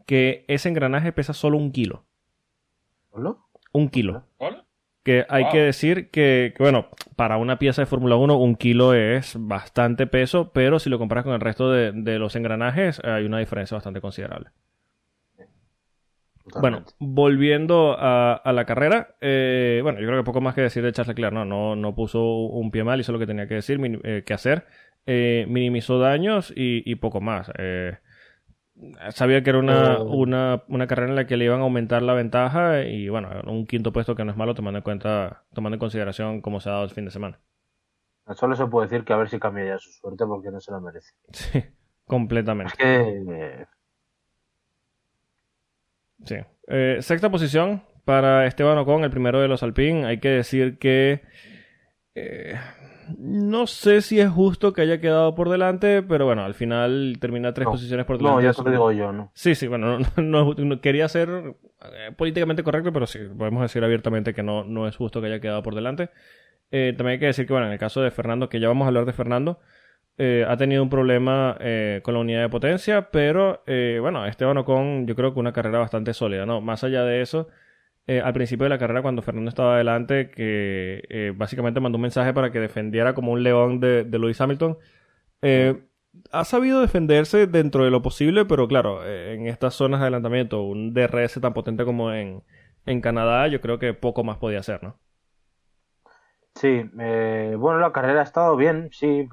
que 0.06 0.44
ese 0.48 0.68
engranaje 0.68 1.12
pesa 1.12 1.32
solo 1.32 1.56
un 1.58 1.72
kilo. 1.72 2.04
¿Solo? 3.12 3.46
Un 3.72 3.88
kilo. 3.88 4.24
¿Hola? 4.38 4.64
Que 5.02 5.24
hay 5.28 5.44
Wow. 5.44 5.52
que 5.52 5.58
decir 5.60 6.10
que, 6.10 6.52
que, 6.56 6.62
bueno, 6.62 6.88
para 7.14 7.36
una 7.36 7.58
pieza 7.60 7.82
de 7.82 7.86
Fórmula 7.86 8.16
1 8.16 8.36
un 8.36 8.56
kilo 8.56 8.92
es 8.92 9.36
bastante 9.38 10.08
peso, 10.08 10.50
pero 10.52 10.80
si 10.80 10.90
lo 10.90 10.98
comparas 10.98 11.24
con 11.24 11.32
el 11.34 11.40
resto 11.40 11.70
de, 11.70 11.92
de 11.92 12.18
los 12.18 12.34
engranajes 12.34 13.00
hay 13.04 13.24
una 13.24 13.38
diferencia 13.38 13.76
bastante 13.76 14.00
considerable. 14.00 14.50
Bueno, 16.54 16.84
volviendo 16.98 17.96
a, 17.98 18.34
a 18.34 18.52
la 18.52 18.64
carrera, 18.66 19.16
eh, 19.20 19.80
bueno, 19.82 20.00
yo 20.00 20.06
creo 20.06 20.20
que 20.20 20.24
poco 20.24 20.40
más 20.40 20.54
que 20.54 20.60
decir 20.62 20.82
de 20.82 20.92
Charles 20.92 21.08
Leclerc, 21.08 21.32
no, 21.32 21.44
no, 21.44 21.74
no 21.76 21.94
puso 21.94 22.22
un 22.24 22.70
pie 22.70 22.84
mal, 22.84 23.00
hizo 23.00 23.12
lo 23.12 23.18
que 23.18 23.26
tenía 23.26 23.48
que 23.48 23.54
decir, 23.54 23.78
min- 23.78 24.00
eh, 24.04 24.22
que 24.24 24.32
hacer, 24.34 24.66
eh, 25.06 25.44
minimizó 25.48 25.98
daños 25.98 26.52
y, 26.56 26.82
y 26.90 26.94
poco 26.96 27.20
más. 27.20 27.50
Eh, 27.58 27.98
sabía 29.10 29.42
que 29.42 29.50
era 29.50 29.58
una, 29.58 30.02
Oh. 30.02 30.08
una, 30.08 30.62
una 30.68 30.86
carrera 30.86 31.10
en 31.10 31.16
la 31.16 31.26
que 31.26 31.36
le 31.36 31.44
iban 31.46 31.60
a 31.60 31.64
aumentar 31.64 32.02
la 32.02 32.14
ventaja 32.14 32.82
y 32.84 33.08
bueno, 33.08 33.30
un 33.46 33.66
quinto 33.66 33.92
puesto 33.92 34.14
que 34.14 34.24
no 34.24 34.30
es 34.32 34.36
malo 34.36 34.54
tomando 34.54 34.78
en 34.78 34.82
cuenta, 34.84 35.44
tomando 35.54 35.74
en 35.76 35.80
consideración 35.80 36.40
cómo 36.40 36.60
se 36.60 36.68
ha 36.68 36.72
dado 36.72 36.84
el 36.84 36.90
fin 36.90 37.04
de 37.04 37.10
semana. 37.10 37.40
Solo 38.36 38.54
se 38.54 38.68
puede 38.68 38.86
decir 38.86 39.04
que 39.04 39.12
a 39.12 39.16
ver 39.16 39.28
si 39.28 39.40
cambia 39.40 39.64
ya 39.66 39.78
su 39.78 39.90
suerte 39.90 40.24
porque 40.26 40.52
no 40.52 40.60
se 40.60 40.70
lo 40.70 40.80
merece. 40.80 41.10
Sí, 41.32 41.62
completamente. 42.06 42.72
Es 42.72 42.74
que 42.74 43.66
Sí. 46.24 46.36
Eh, 46.68 46.98
sexta 47.00 47.30
posición 47.30 47.82
para 48.04 48.46
Esteban 48.46 48.78
Ocon, 48.78 49.04
el 49.04 49.10
primero 49.10 49.40
de 49.40 49.48
los 49.48 49.62
Alpine. 49.62 50.04
Hay 50.06 50.18
que 50.18 50.28
decir 50.28 50.78
que 50.78 51.22
eh, 52.14 52.54
no 53.18 53.66
sé 53.66 54.00
si 54.00 54.18
es 54.20 54.28
justo 54.28 54.72
que 54.72 54.82
haya 54.82 55.00
quedado 55.00 55.34
por 55.34 55.48
delante, 55.48 56.02
pero 56.02 56.24
bueno, 56.26 56.44
al 56.44 56.54
final 56.54 57.16
termina 57.20 57.52
tres 57.54 57.66
No. 57.66 57.72
posiciones 57.72 58.06
por 58.06 58.18
delante. 58.18 58.36
no, 58.36 58.42
ya 58.42 58.50
te 58.50 58.54
su- 58.54 58.64
lo 58.64 58.70
digo 58.70 58.92
yo, 58.92 59.12
¿no? 59.12 59.30
Sí, 59.34 59.54
sí, 59.54 59.66
bueno, 59.68 59.98
no, 60.16 60.22
no- 60.22 60.54
no 60.54 60.80
quería 60.80 61.08
ser 61.08 61.28
eh, 61.28 62.12
políticamente 62.16 62.62
correcto, 62.62 62.92
pero 62.92 63.06
sí, 63.06 63.18
podemos 63.36 63.62
decir 63.62 63.84
abiertamente 63.84 64.34
que 64.34 64.42
no, 64.42 64.64
no 64.64 64.88
es 64.88 64.96
justo 64.96 65.20
que 65.20 65.28
haya 65.28 65.40
quedado 65.40 65.62
por 65.62 65.74
delante. 65.74 66.10
Eh, 66.72 66.94
también 66.96 67.12
hay 67.14 67.18
que 67.20 67.26
decir 67.26 67.46
que, 67.46 67.52
bueno, 67.52 67.66
en 67.68 67.74
el 67.74 67.78
caso 67.78 68.00
de 68.02 68.10
Fernando, 68.10 68.48
que 68.48 68.58
ya 68.58 68.66
vamos 68.68 68.86
a 68.86 68.88
hablar 68.88 69.04
de 69.04 69.12
Fernando, 69.12 69.60
eh, 70.18 70.44
ha 70.48 70.56
tenido 70.56 70.82
un 70.82 70.88
problema 70.90 71.56
eh, 71.60 72.00
con 72.02 72.14
la 72.14 72.20
unidad 72.20 72.42
de 72.42 72.48
potencia, 72.48 73.10
pero 73.10 73.62
eh, 73.66 73.98
bueno, 74.00 74.26
Esteban 74.26 74.56
Ocon 74.58 75.06
yo 75.06 75.14
creo 75.14 75.34
que 75.34 75.40
una 75.40 75.52
carrera 75.52 75.78
bastante 75.78 76.14
sólida, 76.14 76.46
¿no? 76.46 76.60
Más 76.60 76.84
allá 76.84 77.04
de 77.04 77.20
eso, 77.22 77.48
eh, 78.06 78.20
al 78.20 78.32
principio 78.32 78.64
de 78.64 78.70
la 78.70 78.78
carrera 78.78 79.02
cuando 79.02 79.22
Fernando 79.22 79.48
estaba 79.50 79.74
adelante, 79.74 80.30
que 80.30 81.04
eh, 81.10 81.32
básicamente 81.36 81.80
mandó 81.80 81.96
un 81.96 82.02
mensaje 82.02 82.32
para 82.32 82.50
que 82.52 82.60
defendiera 82.60 83.14
como 83.14 83.32
un 83.32 83.42
león 83.42 83.80
de, 83.80 84.04
de 84.04 84.18
Lewis 84.18 84.40
Hamilton. 84.40 84.78
Ha 86.32 86.44
sabido 86.44 86.80
defenderse 86.80 87.46
dentro 87.46 87.84
de 87.84 87.90
lo 87.90 88.00
posible, 88.00 88.46
pero 88.46 88.66
claro, 88.68 89.06
en 89.06 89.46
estas 89.46 89.74
zonas 89.74 90.00
de 90.00 90.04
adelantamiento, 90.04 90.62
un 90.62 90.94
DRS 90.94 91.40
tan 91.40 91.52
potente 91.52 91.84
como 91.84 92.10
en, 92.12 92.42
en 92.86 93.00
Canadá, 93.02 93.48
yo 93.48 93.60
creo 93.60 93.78
que 93.78 93.92
poco 93.92 94.24
más 94.24 94.38
podía 94.38 94.60
hacer, 94.60 94.82
¿no? 94.82 94.98
Sí, 96.54 96.84
bueno, 96.94 97.78
la 97.80 97.92
carrera 97.92 98.20
ha 98.20 98.24
estado 98.24 98.56
bien, 98.56 98.88
sí. 98.92 99.28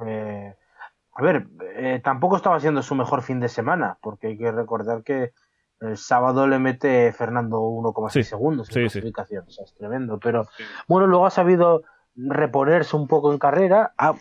A 1.15 1.21
ver, 1.21 1.47
eh, 1.75 2.01
tampoco 2.03 2.37
estaba 2.37 2.59
siendo 2.59 2.81
su 2.81 2.95
mejor 2.95 3.21
fin 3.21 3.39
de 3.39 3.49
semana, 3.49 3.97
porque 4.01 4.27
hay 4.27 4.37
que 4.37 4.51
recordar 4.51 5.03
que 5.03 5.31
el 5.79 5.97
sábado 5.97 6.47
le 6.47 6.59
mete 6.59 7.11
Fernando 7.11 7.59
1,6 7.61 8.09
Sí, 8.11 8.23
segundos 8.23 8.69
en 8.69 8.73
sí, 8.73 8.79
sí. 8.79 8.83
clasificación, 9.01 9.45
o 9.47 9.51
sea, 9.51 9.65
es 9.65 9.73
tremendo. 9.75 10.19
Pero 10.19 10.47
bueno, 10.87 11.07
luego 11.07 11.25
ha 11.25 11.29
sabido 11.29 11.83
reponerse 12.15 12.95
un 12.95 13.07
poco 13.07 13.31
en 13.33 13.39
carrera, 13.39 13.93
a 13.97 14.15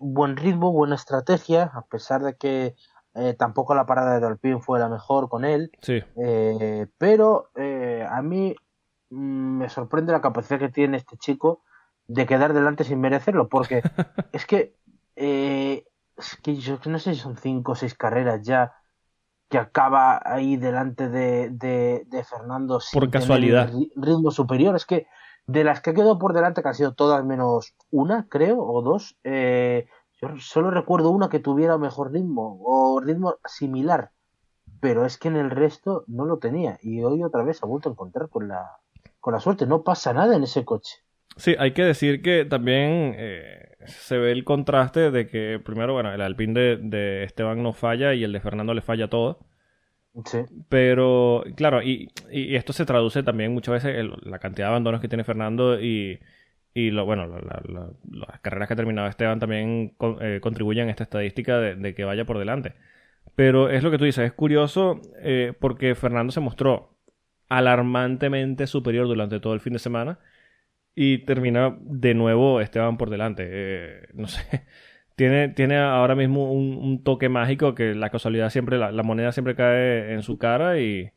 buen 0.00 0.36
ritmo, 0.36 0.72
buena 0.72 0.94
estrategia, 0.94 1.70
a 1.74 1.82
pesar 1.82 2.22
de 2.22 2.34
que 2.36 2.74
eh, 3.14 3.34
tampoco 3.38 3.74
la 3.74 3.84
parada 3.84 4.18
de 4.18 4.26
Alpine 4.26 4.60
fue 4.60 4.78
la 4.78 4.88
mejor 4.88 5.28
con 5.28 5.44
él. 5.44 5.70
Sí, 5.82 6.00
Eh, 6.16 6.86
pero 6.98 7.50
eh, 7.56 8.06
a 8.10 8.22
mí 8.22 8.56
mm, 9.10 9.58
me 9.58 9.68
sorprende 9.68 10.12
la 10.12 10.22
capacidad 10.22 10.58
que 10.58 10.70
tiene 10.70 10.96
este 10.96 11.16
chico 11.18 11.62
de 12.06 12.26
quedar 12.26 12.52
delante 12.54 12.84
sin 12.84 13.00
merecerlo, 13.00 13.48
porque 13.48 13.82
es 14.32 14.46
que, 14.46 14.74
eh, 15.16 15.84
es 16.16 16.36
que 16.42 16.56
yo 16.56 16.78
no 16.86 16.98
sé 16.98 17.14
si 17.14 17.20
son 17.20 17.36
cinco 17.36 17.72
o 17.72 17.74
seis 17.74 17.94
carreras 17.94 18.42
ya 18.42 18.72
que 19.48 19.58
acaba 19.58 20.20
ahí 20.24 20.56
delante 20.56 21.08
de, 21.08 21.50
de, 21.50 22.04
de 22.06 22.24
Fernando 22.24 22.80
sin 22.80 23.00
Por 23.00 23.10
casualidad. 23.10 23.70
ri- 23.70 23.92
ritmo 23.96 24.30
superior. 24.30 24.76
Es 24.76 24.86
que 24.86 25.06
de 25.46 25.64
las 25.64 25.80
que 25.82 25.94
quedó 25.94 26.18
por 26.18 26.32
delante, 26.34 26.62
que 26.62 26.68
han 26.68 26.74
sido 26.74 26.94
todas 26.94 27.24
menos 27.24 27.74
una, 27.90 28.28
creo, 28.28 28.60
o 28.62 28.82
dos, 28.82 29.18
eh, 29.24 29.88
yo 30.20 30.28
solo 30.38 30.70
recuerdo 30.70 31.10
una 31.10 31.28
que 31.28 31.40
tuviera 31.40 31.78
mejor 31.78 32.12
ritmo 32.12 32.58
o 32.64 33.00
ritmo 33.00 33.36
similar 33.46 34.12
pero 34.80 35.06
es 35.06 35.18
que 35.18 35.28
en 35.28 35.36
el 35.36 35.50
resto 35.50 36.04
no 36.08 36.24
lo 36.26 36.38
tenía 36.38 36.78
y 36.82 37.02
hoy 37.02 37.22
otra 37.22 37.42
vez 37.44 37.62
ha 37.62 37.66
vuelto 37.66 37.88
a 37.88 37.92
encontrar 37.92 38.28
con 38.28 38.48
la 38.48 38.78
con 39.20 39.32
la 39.34 39.40
suerte 39.40 39.66
no 39.66 39.82
pasa 39.84 40.12
nada 40.12 40.36
en 40.36 40.42
ese 40.44 40.64
coche 40.64 40.96
Sí, 41.36 41.54
hay 41.58 41.72
que 41.72 41.82
decir 41.82 42.22
que 42.22 42.44
también 42.44 43.14
eh, 43.16 43.70
se 43.86 44.18
ve 44.18 44.32
el 44.32 44.44
contraste 44.44 45.10
de 45.10 45.26
que 45.28 45.60
primero, 45.64 45.94
bueno, 45.94 46.12
el 46.12 46.20
Alpine 46.20 46.58
de, 46.60 46.76
de 46.76 47.24
Esteban 47.24 47.62
no 47.62 47.72
falla 47.72 48.14
y 48.14 48.24
el 48.24 48.32
de 48.32 48.40
Fernando 48.40 48.74
le 48.74 48.82
falla 48.82 49.08
todo. 49.08 49.40
sí 50.24 50.38
Pero, 50.68 51.44
claro, 51.56 51.82
y, 51.82 52.10
y 52.30 52.56
esto 52.56 52.72
se 52.72 52.86
traduce 52.86 53.22
también 53.22 53.52
muchas 53.52 53.74
veces 53.74 53.96
en 53.98 54.10
la 54.30 54.38
cantidad 54.38 54.66
de 54.66 54.70
abandonos 54.70 55.00
que 55.00 55.08
tiene 55.08 55.24
Fernando 55.24 55.80
y, 55.80 56.18
y 56.74 56.90
lo, 56.90 57.04
bueno, 57.04 57.26
la- 57.26 57.40
la- 57.40 57.62
la- 57.68 57.90
las 58.28 58.40
carreras 58.40 58.68
que 58.68 58.74
ha 58.74 58.76
terminado 58.76 59.08
Esteban 59.08 59.38
también 59.40 59.90
con- 59.96 60.18
eh, 60.22 60.40
contribuyen 60.40 60.88
a 60.88 60.90
esta 60.90 61.04
estadística 61.04 61.58
de, 61.58 61.76
de 61.76 61.94
que 61.94 62.04
vaya 62.04 62.24
por 62.24 62.38
delante. 62.38 62.74
Pero 63.36 63.70
es 63.70 63.82
lo 63.82 63.90
que 63.90 63.98
tú 63.98 64.04
dices, 64.04 64.26
es 64.26 64.32
curioso 64.32 65.00
eh, 65.22 65.54
porque 65.60 65.94
Fernando 65.94 66.32
se 66.32 66.40
mostró 66.40 66.96
alarmantemente 67.48 68.66
superior 68.66 69.06
durante 69.08 69.40
todo 69.40 69.54
el 69.54 69.60
fin 69.60 69.74
de 69.74 69.78
semana 69.78 70.18
y 70.94 71.18
termina 71.24 71.76
de 71.80 72.14
nuevo 72.14 72.60
Esteban 72.60 72.96
por 72.98 73.10
delante. 73.10 73.46
Eh, 73.50 74.08
no 74.14 74.26
sé, 74.28 74.42
tiene, 75.16 75.48
tiene 75.48 75.78
ahora 75.78 76.14
mismo 76.14 76.52
un, 76.52 76.76
un 76.76 77.02
toque 77.04 77.28
mágico 77.28 77.74
que 77.74 77.94
la 77.94 78.10
casualidad 78.10 78.50
siempre, 78.50 78.78
la, 78.78 78.92
la 78.92 79.02
moneda 79.02 79.32
siempre 79.32 79.54
cae 79.56 80.12
en 80.14 80.22
su 80.22 80.38
cara 80.38 80.78
y, 80.80 81.10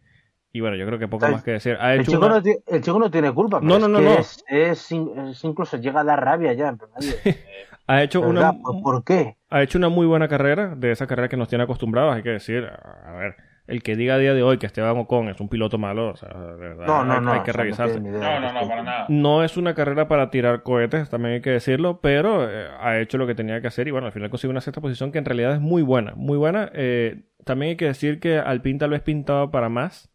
y 0.53 0.61
bueno, 0.61 0.77
yo 0.77 0.85
creo 0.87 0.99
que 0.99 1.07
poco 1.07 1.27
El- 1.27 1.33
más 1.33 1.43
que 1.43 1.51
decir. 1.51 1.77
Ha 1.79 1.95
el 1.95 2.01
hecho 2.01 2.11
chico, 2.11 2.27
una- 2.27 2.29
no, 2.29 2.41
el 2.67 2.81
chico 2.81 2.99
no 2.99 3.09
tiene 3.11 3.33
culpa 3.33 3.59
No, 3.61 3.75
pero 3.75 3.79
no, 3.79 3.87
es 3.87 3.87
no, 3.87 3.99
que. 3.99 4.19
Es, 4.19 4.43
es 4.47 4.91
in- 4.91 5.17
es 5.29 5.43
incluso 5.43 5.77
llega 5.77 6.01
a 6.01 6.03
dar 6.03 6.23
rabia 6.23 6.53
ya 6.53 6.75
ha 7.87 8.03
hecho 8.03 8.21
¿verdad? 8.21 8.53
una, 8.53 8.53
¿Por, 8.61 8.81
por 8.81 9.03
qué? 9.03 9.37
ha 9.49 9.63
hecho 9.63 9.77
una 9.77 9.89
muy 9.89 10.05
buena 10.05 10.27
carrera, 10.27 10.75
de 10.75 10.91
esa 10.91 11.07
carrera 11.07 11.29
que 11.29 11.37
nos 11.37 11.47
tiene 11.47 11.63
acostumbrados, 11.63 12.15
hay 12.15 12.23
que 12.23 12.29
decir, 12.29 12.65
a 12.65 13.13
ver, 13.13 13.35
el 13.67 13.81
que 13.81 13.95
diga 13.95 14.15
a 14.15 14.17
día 14.19 14.33
de 14.33 14.43
hoy 14.43 14.57
que 14.57 14.67
Esteban 14.67 14.97
Ocon 14.97 15.29
es 15.29 15.39
un 15.39 15.49
piloto 15.49 15.77
malo, 15.77 16.09
o 16.09 16.15
sea, 16.15 16.29
de 16.29 16.55
verdad, 16.55 16.85
no 16.85 17.03
no 17.03 17.13
hay, 17.13 17.21
no 17.21 17.31
hay 17.31 17.41
que 17.41 17.51
revisarse. 17.51 17.99
No, 17.99 18.21
al 18.21 18.41
no, 18.41 18.53
no, 18.53 18.67
para 18.67 18.83
nada. 18.83 19.05
No 19.09 19.43
es 19.43 19.57
una 19.57 19.73
carrera 19.73 20.07
para 20.07 20.29
tirar 20.29 20.61
cohetes, 20.61 21.09
también 21.09 21.35
hay 21.35 21.41
que 21.41 21.49
decirlo, 21.49 21.99
pero 21.99 22.49
eh, 22.49 22.67
ha 22.79 22.99
hecho 22.99 23.17
lo 23.17 23.25
que 23.25 23.33
tenía 23.33 23.61
que 23.61 23.67
hacer 23.67 23.87
y 23.87 23.91
bueno, 23.91 24.07
al 24.07 24.13
final 24.13 24.29
consigue 24.29 24.51
una 24.51 24.61
sexta 24.61 24.81
posición 24.81 25.11
que 25.11 25.17
en 25.17 25.25
realidad 25.25 25.53
es 25.53 25.59
muy 25.59 25.81
buena, 25.81 26.13
muy 26.15 26.37
buena. 26.37 26.69
Eh, 26.73 27.23
también 27.43 27.71
hay 27.71 27.75
que 27.75 27.85
decir 27.85 28.19
que 28.19 28.37
Alpine 28.37 28.79
tal 28.79 28.91
vez 28.91 29.01
pintaba 29.01 29.49
para 29.49 29.69
más, 29.69 30.11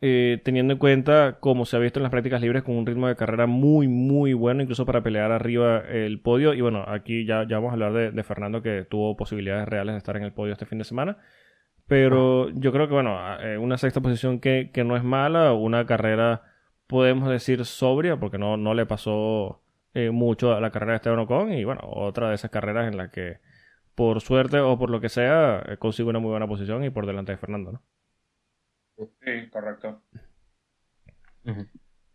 eh, 0.00 0.40
teniendo 0.44 0.74
en 0.74 0.78
cuenta, 0.78 1.38
como 1.40 1.64
se 1.64 1.76
ha 1.76 1.80
visto 1.80 1.98
en 1.98 2.02
las 2.02 2.10
prácticas 2.10 2.40
libres, 2.40 2.62
con 2.62 2.76
un 2.76 2.86
ritmo 2.86 3.08
de 3.08 3.16
carrera 3.16 3.46
muy, 3.46 3.88
muy 3.88 4.34
bueno, 4.34 4.62
incluso 4.62 4.84
para 4.84 5.02
pelear 5.02 5.32
arriba 5.32 5.82
el 5.88 6.20
podio. 6.20 6.52
Y 6.52 6.60
bueno, 6.60 6.84
aquí 6.86 7.24
ya, 7.24 7.46
ya 7.48 7.56
vamos 7.56 7.70
a 7.70 7.72
hablar 7.72 7.92
de, 7.94 8.10
de 8.10 8.22
Fernando, 8.22 8.62
que 8.62 8.84
tuvo 8.84 9.16
posibilidades 9.16 9.66
reales 9.66 9.94
de 9.94 9.98
estar 9.98 10.16
en 10.16 10.22
el 10.22 10.32
podio 10.32 10.52
este 10.52 10.66
fin 10.66 10.78
de 10.78 10.84
semana. 10.84 11.16
Pero 11.88 12.50
yo 12.50 12.70
creo 12.70 12.86
que, 12.86 12.94
bueno, 12.94 13.18
eh, 13.40 13.56
una 13.56 13.78
sexta 13.78 14.00
posición 14.00 14.40
que, 14.40 14.70
que 14.72 14.84
no 14.84 14.96
es 14.96 15.02
mala, 15.02 15.54
una 15.54 15.86
carrera, 15.86 16.42
podemos 16.86 17.28
decir, 17.30 17.64
sobria, 17.64 18.20
porque 18.20 18.38
no, 18.38 18.58
no 18.58 18.74
le 18.74 18.84
pasó 18.84 19.62
eh, 19.94 20.10
mucho 20.10 20.54
a 20.54 20.60
la 20.60 20.70
carrera 20.70 20.92
de 20.92 20.96
Esteban 20.96 21.18
Ocon. 21.20 21.52
Y 21.52 21.64
bueno, 21.64 21.80
otra 21.84 22.28
de 22.28 22.34
esas 22.34 22.50
carreras 22.50 22.86
en 22.88 22.98
la 22.98 23.10
que, 23.10 23.38
por 23.94 24.20
suerte 24.20 24.60
o 24.60 24.78
por 24.78 24.90
lo 24.90 25.00
que 25.00 25.08
sea, 25.08 25.62
eh, 25.66 25.76
consigue 25.78 26.10
una 26.10 26.18
muy 26.18 26.30
buena 26.30 26.46
posición 26.46 26.84
y 26.84 26.90
por 26.90 27.06
delante 27.06 27.32
de 27.32 27.38
Fernando, 27.38 27.72
¿no? 27.72 27.82
Sí, 28.96 29.48
correcto. 29.50 30.02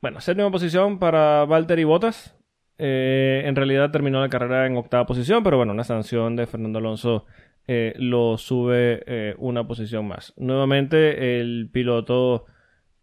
Bueno, 0.01 0.19
séptima 0.19 0.51
posición 0.51 0.99
para 0.99 1.45
Valtteri 1.45 1.83
Bottas. 1.83 2.37
Eh, 2.77 3.43
en 3.45 3.55
realidad 3.55 3.91
terminó 3.91 4.19
la 4.19 4.29
carrera 4.29 4.65
en 4.65 4.75
octava 4.77 5.05
posición, 5.05 5.43
pero 5.43 5.57
bueno, 5.57 5.71
una 5.71 5.83
sanción 5.83 6.35
de 6.35 6.45
Fernando 6.45 6.79
Alonso 6.79 7.25
eh, 7.67 7.93
lo 7.97 8.37
sube 8.37 9.03
eh, 9.07 9.35
una 9.37 9.67
posición 9.67 10.07
más. 10.07 10.33
Nuevamente, 10.37 11.39
el 11.41 11.69
piloto 11.71 12.45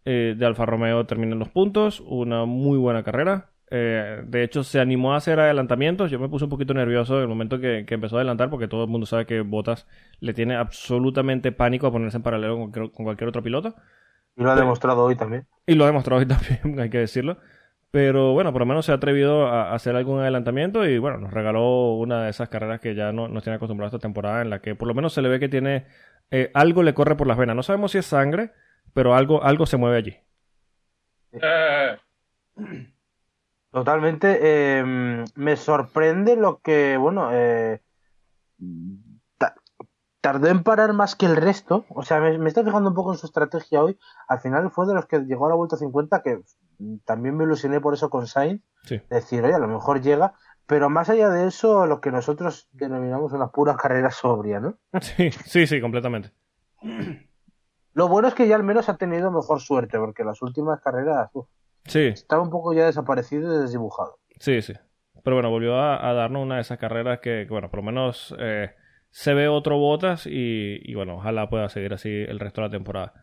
eh, 0.05 0.35
de 0.37 0.45
Alfa 0.45 0.65
Romeo 0.65 1.05
termina 1.05 1.33
en 1.33 1.39
los 1.39 1.49
puntos. 1.49 2.01
Una 2.05 2.45
muy 2.45 2.77
buena 2.77 3.03
carrera. 3.03 3.49
Eh, 3.69 4.21
de 4.27 4.43
hecho, 4.43 4.63
se 4.63 4.79
animó 4.79 5.13
a 5.13 5.17
hacer 5.17 5.39
adelantamientos. 5.39 6.11
Yo 6.11 6.19
me 6.19 6.29
puse 6.29 6.45
un 6.45 6.49
poquito 6.51 6.73
nervioso 6.73 7.15
en 7.17 7.23
el 7.23 7.27
momento 7.29 7.59
que, 7.59 7.85
que 7.87 7.93
empezó 7.95 8.17
a 8.17 8.19
adelantar, 8.19 8.49
porque 8.49 8.67
todo 8.67 8.83
el 8.83 8.89
mundo 8.89 9.05
sabe 9.07 9.25
que 9.25 9.41
Bottas 9.41 9.87
le 10.19 10.33
tiene 10.33 10.55
absolutamente 10.55 11.51
pánico 11.51 11.87
a 11.87 11.91
ponerse 11.91 12.17
en 12.17 12.23
paralelo 12.23 12.57
con 12.57 12.71
cualquier- 12.71 12.91
con 12.91 13.05
cualquier 13.05 13.29
otro 13.29 13.43
piloto. 13.43 13.75
y 14.35 14.43
lo 14.43 14.51
ha 14.51 14.55
demostrado 14.55 15.03
hoy 15.03 15.15
también 15.15 15.47
Y 15.65 15.75
lo 15.75 15.83
ha 15.83 15.87
demostrado 15.87 16.19
hoy 16.21 16.27
también, 16.27 16.79
hay 16.79 16.89
que 16.89 16.97
decirlo. 16.99 17.37
Pero 17.91 18.31
bueno, 18.31 18.53
por 18.53 18.61
lo 18.61 18.65
menos 18.65 18.85
se 18.85 18.93
ha 18.93 18.95
atrevido 18.95 19.47
a 19.47 19.73
hacer 19.73 19.97
algún 19.97 20.19
adelantamiento 20.19 20.85
y 20.85 20.97
bueno, 20.97 21.17
nos 21.17 21.33
regaló 21.33 21.95
una 21.95 22.23
de 22.23 22.29
esas 22.29 22.47
carreras 22.47 22.79
que 22.79 22.95
ya 22.95 23.11
no 23.11 23.27
nos 23.27 23.43
tiene 23.43 23.57
acostumbrados 23.57 23.93
esta 23.93 24.01
temporada 24.01 24.41
en 24.41 24.49
la 24.49 24.61
que 24.61 24.75
por 24.75 24.87
lo 24.87 24.93
menos 24.93 25.13
se 25.13 25.21
le 25.21 25.27
ve 25.27 25.39
que 25.41 25.49
tiene 25.49 25.85
eh, 26.31 26.51
algo 26.53 26.83
le 26.83 26.93
corre 26.93 27.17
por 27.17 27.27
las 27.27 27.37
venas. 27.37 27.55
No 27.55 27.63
sabemos 27.63 27.91
si 27.91 27.97
es 27.97 28.05
sangre, 28.05 28.51
pero 28.93 29.13
algo, 29.13 29.43
algo 29.43 29.65
se 29.65 29.75
mueve 29.77 29.97
allí. 29.97 30.17
Eh, 31.33 31.97
Totalmente. 33.71 34.39
eh, 34.41 35.25
me 35.35 35.55
sorprende 35.57 36.37
lo 36.37 36.59
que, 36.61 36.95
bueno, 36.97 37.29
tardó 40.21 40.47
en 40.47 40.63
parar 40.63 40.93
más 40.93 41.15
que 41.15 41.25
el 41.25 41.35
resto. 41.35 41.85
O 41.89 42.03
sea, 42.03 42.19
me, 42.21 42.37
me 42.37 42.47
estoy 42.47 42.63
fijando 42.63 42.89
un 42.89 42.95
poco 42.95 43.11
en 43.11 43.17
su 43.17 43.25
estrategia 43.25 43.83
hoy. 43.83 43.97
Al 44.27 44.39
final 44.39 44.69
fue 44.71 44.85
de 44.87 44.93
los 44.93 45.05
que 45.07 45.19
llegó 45.19 45.47
a 45.47 45.49
la 45.49 45.55
vuelta 45.55 45.77
50, 45.77 46.21
que 46.21 46.41
también 47.05 47.35
me 47.35 47.43
ilusioné 47.43 47.79
por 47.81 47.93
eso 47.93 48.09
con 48.09 48.27
Sainz. 48.27 48.61
Sí. 48.83 49.01
Decir, 49.09 49.43
oye, 49.43 49.53
a 49.53 49.59
lo 49.59 49.67
mejor 49.67 50.01
llega. 50.01 50.33
Pero 50.67 50.89
más 50.89 51.09
allá 51.09 51.29
de 51.29 51.47
eso, 51.47 51.85
lo 51.85 51.99
que 51.99 52.11
nosotros 52.11 52.69
denominamos 52.71 53.33
una 53.33 53.49
pura 53.49 53.75
carrera 53.75 54.09
sobria, 54.11 54.59
¿no? 54.59 54.77
Sí, 55.01 55.31
sí, 55.31 55.67
sí, 55.67 55.81
completamente. 55.81 56.31
Lo 57.93 58.07
bueno 58.07 58.29
es 58.29 58.33
que 58.33 58.47
ya 58.47 58.55
al 58.55 58.63
menos 58.63 58.87
ha 58.87 58.95
tenido 58.95 59.31
mejor 59.31 59.59
suerte, 59.59 59.97
porque 59.97 60.23
las 60.23 60.41
últimas 60.41 60.79
carreras 60.79 61.29
uf, 61.33 61.47
Sí, 61.85 62.05
estaba 62.07 62.41
un 62.41 62.49
poco 62.49 62.73
ya 62.73 62.85
desaparecido 62.85 63.53
y 63.53 63.57
desdibujado. 63.63 64.19
sí, 64.39 64.61
sí. 64.61 64.73
Pero 65.23 65.35
bueno, 65.35 65.49
volvió 65.49 65.75
a, 65.75 66.07
a 66.09 66.13
darnos 66.13 66.41
una 66.43 66.55
de 66.55 66.61
esas 66.61 66.77
carreras 66.79 67.19
que, 67.19 67.43
que, 67.45 67.49
bueno, 67.51 67.69
por 67.69 67.79
lo 67.79 67.83
menos 67.83 68.33
eh, 68.39 68.71
se 69.11 69.33
ve 69.33 69.47
otro 69.47 69.77
Botas 69.77 70.25
y, 70.25 70.79
y, 70.83 70.95
bueno, 70.95 71.15
ojalá 71.15 71.49
pueda 71.49 71.69
seguir 71.69 71.93
así 71.93 72.09
el 72.09 72.39
resto 72.39 72.61
de 72.61 72.67
la 72.67 72.71
temporada. 72.71 73.13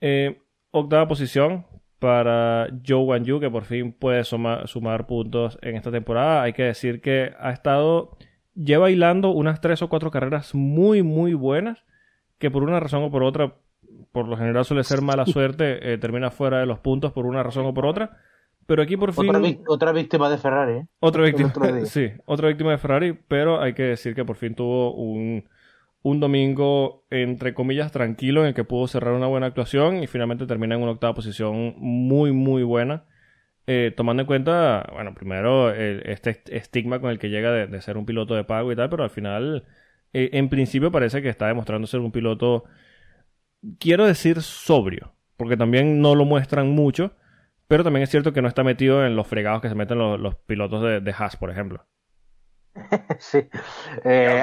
Eh, 0.00 0.40
octava 0.70 1.06
posición 1.08 1.66
para 1.98 2.68
Joe 2.86 3.04
Wan 3.04 3.24
Yu, 3.24 3.38
que 3.40 3.50
por 3.50 3.64
fin 3.64 3.92
puede 3.92 4.24
suma- 4.24 4.66
sumar 4.66 5.06
puntos 5.06 5.58
en 5.62 5.76
esta 5.76 5.90
temporada. 5.90 6.42
Hay 6.42 6.54
que 6.54 6.62
decir 6.64 7.00
que 7.02 7.32
ha 7.38 7.50
estado, 7.50 8.16
lleva 8.54 8.90
hilando 8.90 9.30
unas 9.30 9.60
tres 9.60 9.82
o 9.82 9.88
cuatro 9.88 10.10
carreras 10.10 10.54
muy, 10.54 11.02
muy 11.02 11.34
buenas, 11.34 11.84
que 12.38 12.50
por 12.50 12.62
una 12.62 12.80
razón 12.80 13.02
o 13.02 13.10
por 13.10 13.22
otra, 13.22 13.56
por 14.12 14.26
lo 14.28 14.36
general 14.38 14.64
suele 14.64 14.84
ser 14.84 15.02
mala 15.02 15.26
suerte, 15.26 15.92
eh, 15.92 15.98
termina 15.98 16.30
fuera 16.30 16.58
de 16.60 16.66
los 16.66 16.78
puntos 16.78 17.12
por 17.12 17.26
una 17.26 17.42
razón 17.42 17.66
o 17.66 17.74
por 17.74 17.84
otra. 17.84 18.16
Pero 18.70 18.82
aquí 18.82 18.96
por 18.96 19.12
fin... 19.12 19.58
Otra, 19.66 19.90
víctima 19.90 20.30
de 20.30 20.38
Ferrari, 20.38 20.72
¿eh? 20.74 20.86
Otra 21.00 21.24
víctima, 21.24 21.52
sí, 21.86 22.08
otra 22.24 22.46
víctima 22.46 22.70
de 22.70 22.78
Ferrari, 22.78 23.18
pero 23.26 23.60
hay 23.60 23.74
que 23.74 23.82
decir 23.82 24.14
que 24.14 24.24
por 24.24 24.36
fin 24.36 24.54
tuvo 24.54 24.94
un, 24.94 25.48
un 26.02 26.20
domingo, 26.20 27.04
entre 27.10 27.52
comillas, 27.52 27.90
tranquilo 27.90 28.42
en 28.42 28.46
el 28.46 28.54
que 28.54 28.62
pudo 28.62 28.86
cerrar 28.86 29.14
una 29.14 29.26
buena 29.26 29.46
actuación 29.46 30.04
y 30.04 30.06
finalmente 30.06 30.46
termina 30.46 30.76
en 30.76 30.82
una 30.82 30.92
octava 30.92 31.14
posición 31.14 31.74
muy, 31.78 32.30
muy 32.30 32.62
buena. 32.62 33.06
Eh, 33.66 33.92
tomando 33.96 34.20
en 34.22 34.28
cuenta, 34.28 34.88
bueno, 34.92 35.14
primero 35.16 35.70
el- 35.74 36.02
este 36.06 36.40
estigma 36.56 37.00
con 37.00 37.10
el 37.10 37.18
que 37.18 37.28
llega 37.28 37.50
de, 37.50 37.66
de 37.66 37.80
ser 37.80 37.96
un 37.96 38.06
piloto 38.06 38.36
de 38.36 38.44
pago 38.44 38.70
y 38.70 38.76
tal, 38.76 38.88
pero 38.88 39.02
al 39.02 39.10
final, 39.10 39.64
eh, 40.12 40.30
en 40.34 40.48
principio 40.48 40.92
parece 40.92 41.22
que 41.22 41.28
está 41.28 41.48
demostrando 41.48 41.88
ser 41.88 41.98
un 41.98 42.12
piloto, 42.12 42.64
quiero 43.78 44.06
decir, 44.06 44.42
sobrio, 44.42 45.12
porque 45.36 45.56
también 45.56 46.00
no 46.00 46.14
lo 46.14 46.24
muestran 46.24 46.70
mucho, 46.70 47.12
pero 47.70 47.84
también 47.84 48.02
es 48.02 48.10
cierto 48.10 48.32
que 48.32 48.42
no 48.42 48.48
está 48.48 48.64
metido 48.64 49.06
en 49.06 49.14
los 49.14 49.28
fregados 49.28 49.62
que 49.62 49.68
se 49.68 49.76
meten 49.76 49.96
los, 49.98 50.18
los 50.18 50.34
pilotos 50.34 50.82
de, 50.82 51.00
de 51.00 51.14
Haas, 51.16 51.36
por 51.36 51.50
ejemplo. 51.50 51.86
sí. 53.20 53.48
Eh, 54.04 54.42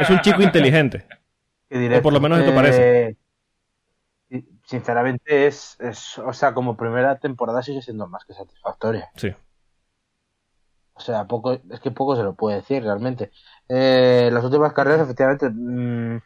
Es 0.00 0.10
un 0.10 0.20
chico 0.20 0.42
inteligente. 0.42 1.04
¿qué 1.68 1.78
diré? 1.78 1.98
O 1.98 2.02
por 2.02 2.12
lo 2.12 2.20
menos 2.20 2.38
esto 2.38 2.52
Eh, 2.52 2.54
parece. 2.54 3.16
y- 4.30 4.44
Sinceramente 4.64 5.46
es, 5.46 5.76
es, 5.80 6.18
o 6.18 6.32
sea, 6.32 6.54
como 6.54 6.76
primera 6.76 7.18
temporada 7.18 7.62
sigue 7.62 7.82
siendo 7.82 8.06
más 8.08 8.24
que 8.24 8.32
satisfactoria. 8.34 9.10
Sí, 9.16 9.34
O 10.94 11.00
sea, 11.00 11.26
poco, 11.26 11.52
es 11.54 11.80
que 11.80 11.90
poco 11.90 12.16
se 12.16 12.22
lo 12.22 12.34
puede 12.34 12.56
decir 12.56 12.82
realmente. 12.82 13.32
Eh, 13.68 14.30
las 14.32 14.44
últimas 14.44 14.72
carreras, 14.72 15.00
efectivamente, 15.02 15.48
mm, 15.50 16.20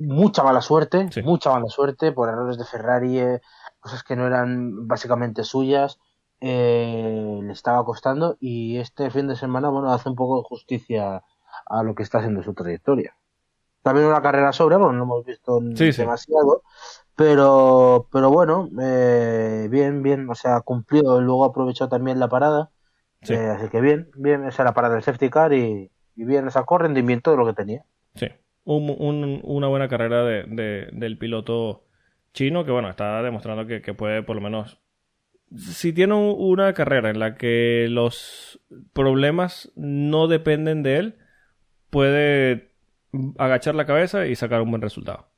mucha 0.00 0.42
mala 0.44 0.60
suerte, 0.62 1.08
Sí. 1.10 1.22
mucha 1.22 1.50
mala 1.50 1.68
suerte 1.68 2.12
por 2.12 2.28
errores 2.28 2.58
de 2.58 2.64
Ferrari, 2.64 3.18
eh, 3.20 3.40
cosas 3.80 4.02
que 4.02 4.16
no 4.16 4.26
eran 4.26 4.86
básicamente 4.88 5.44
suyas, 5.44 5.98
eh, 6.40 7.40
le 7.42 7.52
estaba 7.52 7.84
costando 7.84 8.36
y 8.40 8.78
este 8.78 9.10
fin 9.10 9.26
de 9.28 9.36
semana, 9.36 9.68
bueno, 9.68 9.92
hace 9.92 10.08
un 10.08 10.16
poco 10.16 10.38
de 10.38 10.44
justicia 10.48 11.22
a 11.66 11.82
lo 11.82 11.94
que 11.94 12.02
está 12.02 12.18
haciendo 12.18 12.42
su 12.42 12.54
trayectoria. 12.54 13.14
También 13.82 14.06
una 14.08 14.22
carrera 14.22 14.52
sobre, 14.52 14.76
bueno, 14.76 14.92
no 14.92 15.04
hemos 15.04 15.24
visto 15.24 15.60
Sí, 15.74 15.92
sí. 15.92 16.02
demasiado, 16.02 16.62
pero, 17.16 18.08
pero 18.12 18.30
bueno, 18.30 18.68
eh, 18.80 19.68
bien, 19.70 20.02
bien, 20.02 20.28
o 20.30 20.34
sea, 20.34 20.60
cumplió, 20.62 21.20
luego 21.20 21.44
aprovechó 21.44 21.88
también 21.88 22.18
la 22.20 22.28
parada. 22.28 22.70
sí, 23.22 23.34
Eh, 23.34 23.38
así 23.38 23.68
que 23.68 23.80
bien, 23.80 24.10
bien, 24.16 24.46
esa 24.46 24.62
era 24.62 24.74
para 24.74 24.88
del 24.90 25.02
safety 25.02 25.30
car 25.30 25.52
y, 25.52 25.90
y 26.16 26.24
bien, 26.24 26.50
sacó 26.50 26.78
rendimiento 26.78 27.30
de 27.30 27.36
lo 27.36 27.46
que 27.46 27.54
tenía. 27.54 27.84
sí. 28.14 28.26
Un- 28.64 28.94
un- 28.98 29.40
una 29.44 29.68
buena 29.68 29.88
carrera 29.88 30.22
de- 30.24 30.44
de- 30.44 30.88
del 30.92 31.18
piloto 31.18 31.82
chino 32.32 32.64
que, 32.64 32.70
bueno, 32.70 32.88
está 32.90 33.22
demostrando 33.22 33.66
que, 33.66 33.82
que 33.82 33.94
puede 33.94 34.22
por 34.22 34.36
lo 34.36 34.42
menos... 34.42 34.78
Si 35.56 35.92
tiene 35.92 36.14
un- 36.14 36.36
una 36.38 36.72
carrera 36.74 37.10
en 37.10 37.18
la 37.18 37.34
que 37.34 37.88
los 37.90 38.60
problemas 38.92 39.72
no 39.74 40.28
dependen 40.28 40.82
de 40.84 40.96
él, 40.98 41.18
puede 41.90 42.70
agachar 43.38 43.74
la 43.74 43.84
cabeza 43.86 44.26
y 44.26 44.36
sacar 44.36 44.62
un 44.62 44.70
buen 44.70 44.82
resultado. 44.82 45.28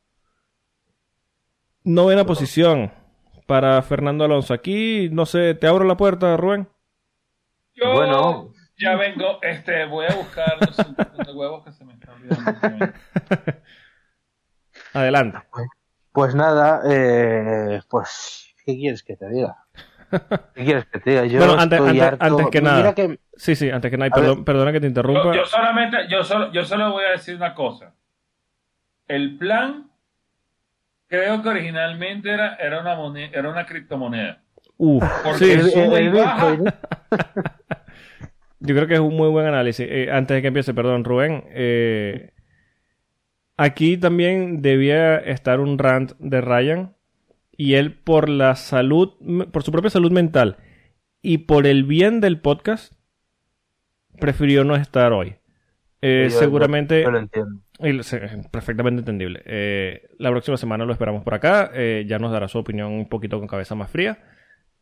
Novena 1.85 2.27
posición 2.27 2.93
para 3.47 3.81
Fernando 3.83 4.25
Alonso. 4.25 4.53
Aquí, 4.53 5.09
no 5.11 5.25
sé, 5.25 5.55
te 5.55 5.67
abro 5.67 5.85
la 5.87 5.97
puerta, 5.97 6.37
Rubén. 6.37 6.69
Yo 7.75 7.93
Bueno. 7.95 8.53
ya 8.77 8.95
vengo, 8.97 9.39
este, 9.43 9.87
voy 9.87 10.05
a 10.07 10.15
buscar 10.15 10.59
los 10.61 10.77
50 10.77 11.33
huevos 11.33 11.65
que 11.65 11.73
se 11.73 11.85
me 11.87 11.95
están 11.95 12.15
olvidando. 12.17 12.93
Adelante. 14.93 15.39
Pues 16.13 16.35
nada, 16.35 16.83
eh, 16.91 17.81
pues, 17.89 18.55
¿qué 18.67 18.77
quieres 18.77 19.03
que 19.03 19.17
te 19.17 19.29
diga? 19.31 19.57
¿Qué 20.55 20.65
quieres 20.65 20.85
que 20.87 21.01
te 21.01 21.11
diga? 21.11 21.25
Yo 21.25 21.39
Bueno, 21.39 21.55
antes- 21.59 21.79
estoy 21.79 21.89
antes- 22.01 22.03
harto- 22.21 22.25
antes 22.25 22.47
que 22.51 22.61
Mira 22.61 22.73
nada. 22.75 22.95
que- 22.95 23.19
Sí, 23.37 23.57
sí, 23.57 23.71
antes 23.71 23.91
que 23.91 23.97
nada, 23.97 24.11
perdón- 24.11 24.45
perdona 24.45 24.73
que 24.73 24.81
te 24.81 24.87
interrumpa. 24.87 25.25
Yo, 25.25 25.35
yo 25.35 25.45
solamente, 25.47 25.97
yo 26.09 26.23
solo, 26.23 26.53
yo 26.53 26.65
solo 26.65 26.93
voy 26.93 27.05
a 27.07 27.13
decir 27.13 27.35
una 27.35 27.55
cosa. 27.55 27.95
El 29.09 29.37
plan, 29.39 29.91
creo 31.09 31.43
que 31.43 31.49
originalmente 31.49 32.31
era, 32.31 32.55
era 32.57 32.81
una 32.81 32.95
moneda, 32.95 33.31
era 33.33 33.49
una 33.49 33.65
criptomoneda. 33.67 34.43
Uf, 34.77 35.03
Porque 35.25 35.39
sí, 35.45 35.51
el- 35.53 35.71
sube 35.71 35.99
el 35.99 36.05
y 36.05 36.09
baja. 36.19 36.51
Bitcoin, 36.51 36.75
yo 38.61 38.75
creo 38.75 38.87
que 38.87 38.95
es 38.95 39.01
un 39.01 39.17
muy 39.17 39.29
buen 39.29 39.47
análisis. 39.47 39.87
Eh, 39.89 40.09
antes 40.13 40.35
de 40.37 40.43
que 40.43 40.49
empiece, 40.49 40.75
perdón, 40.75 41.05
Rubén. 41.05 41.45
eh, 41.49 42.33
aquí 43.57 43.97
también 43.97 44.63
debía 44.63 45.17
estar 45.19 45.61
un 45.61 45.79
rant 45.79 46.13
de 46.19 46.41
Ryan. 46.41 46.97
Y 47.57 47.75
él, 47.75 47.95
por 47.95 48.29
la 48.29 48.57
salud, 48.57 49.13
por 49.53 49.63
su 49.63 49.71
propia 49.73 49.91
salud 49.91 50.11
mental 50.11 50.57
y 51.21 51.39
por 51.39 51.67
el 51.67 51.85
bien 51.85 52.21
del 52.21 52.41
podcast, 52.41 52.95
prefirió 54.19 54.65
no 54.65 54.75
estar 54.75 55.13
hoy. 55.13 55.37
Eh, 56.01 56.29
yo- 56.31 56.39
seguramente. 56.39 57.03
Yo 57.03 57.11
lo 57.11 57.19
entiendo. 57.19 57.61
Perfectamente 58.51 59.01
entendible. 59.01 59.43
Eh, 59.45 60.09
la 60.19 60.31
próxima 60.31 60.57
semana 60.57 60.85
lo 60.85 60.93
esperamos 60.93 61.23
por 61.23 61.35
acá. 61.35 61.71
Eh, 61.75 62.05
ya 62.09 62.19
nos 62.19 62.33
dará 62.33 62.49
su 62.49 62.59
opinión 62.59 62.93
un 62.93 63.09
poquito 63.09 63.39
con 63.39 63.47
cabeza 63.49 63.75
más 63.75 63.91
fría. 63.91 64.19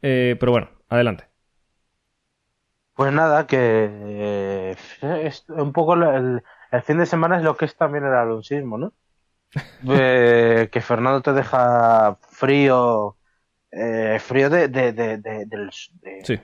Eh, 0.01 0.37
pero 0.39 0.53
bueno, 0.53 0.71
adelante. 0.89 1.25
Pues 2.95 3.13
nada, 3.13 3.47
que 3.47 3.57
eh, 3.59 4.75
es 5.25 5.45
un 5.49 5.73
poco 5.73 5.95
el, 5.95 6.43
el 6.71 6.83
fin 6.83 6.99
de 6.99 7.07
semana 7.07 7.37
es 7.39 7.43
lo 7.43 7.57
que 7.57 7.65
es 7.65 7.77
también 7.77 8.05
el 8.05 8.15
alonsismo, 8.15 8.79
¿no? 8.79 8.93
Eh, 9.89 10.69
que 10.71 10.81
Fernando 10.81 11.23
te 11.23 11.33
deja 11.33 12.17
frío, 12.31 13.17
eh, 13.73 14.19
frío 14.21 14.49
de, 14.51 14.69
de, 14.69 14.93
de, 14.93 15.19
de- 15.19 15.47
de- 15.47 15.71
Sí. 16.25 16.41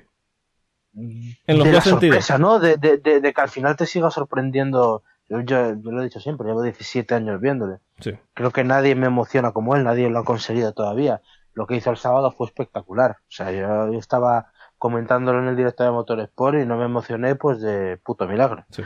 En 0.94 1.59
los 1.59 1.66
dos 1.66 1.74
la 1.74 1.81
sentidos. 1.82 2.01
sorpresa, 2.24 2.39
¿no? 2.39 2.59
De, 2.59 2.77
de, 2.78 2.98
de, 2.98 3.20
de 3.20 3.32
que 3.32 3.40
al 3.40 3.48
final 3.51 3.77
te 3.77 3.86
siga 3.86 4.11
sorprendiendo. 4.11 5.03
Yo, 5.28 5.40
yo- 5.40 5.74
yo 5.74 5.90
lo 5.90 6.01
he 6.01 6.05
dicho 6.05 6.20
siempre, 6.20 6.47
llevo 6.47 6.62
17 6.62 7.15
años 7.15 7.40
viéndole. 7.40 7.78
Sí. 8.01 8.12
Creo 8.32 8.51
que 8.51 8.65
nadie 8.65 8.94
me 8.94 9.07
emociona 9.09 9.53
como 9.53 9.74
él, 9.77 9.85
nadie 9.85 10.09
lo 10.09 10.20
ha 10.20 10.24
conseguido 10.24 10.73
todavía. 10.73 11.20
Lo 11.53 11.66
que 11.66 11.77
hizo 11.77 11.90
el 11.90 11.97
sábado 11.97 12.31
fue 12.32 12.47
espectacular. 12.47 13.16
O 13.23 13.31
sea, 13.31 13.51
yo, 13.53 13.93
yo 13.93 13.98
estaba 13.98 14.53
comentándolo 14.86 15.40
en 15.40 15.48
el 15.48 15.56
directo 15.56 15.82
de 15.82 15.90
Motorsport 15.90 16.58
y 16.58 16.64
no 16.66 16.76
me 16.76 16.84
emocioné, 16.84 17.34
pues 17.34 17.60
de 17.60 17.96
puto 17.98 18.28
milagro. 18.28 18.64
Sí. 18.70 18.82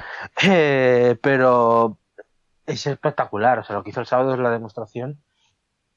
Eh, 0.48 1.18
pero 1.22 1.98
es 2.66 2.86
espectacular. 2.86 3.58
O 3.58 3.64
sea, 3.64 3.76
lo 3.76 3.82
que 3.84 3.90
hizo 3.90 4.00
el 4.00 4.06
sábado 4.06 4.32
es 4.32 4.40
la 4.40 4.50
demostración 4.50 5.18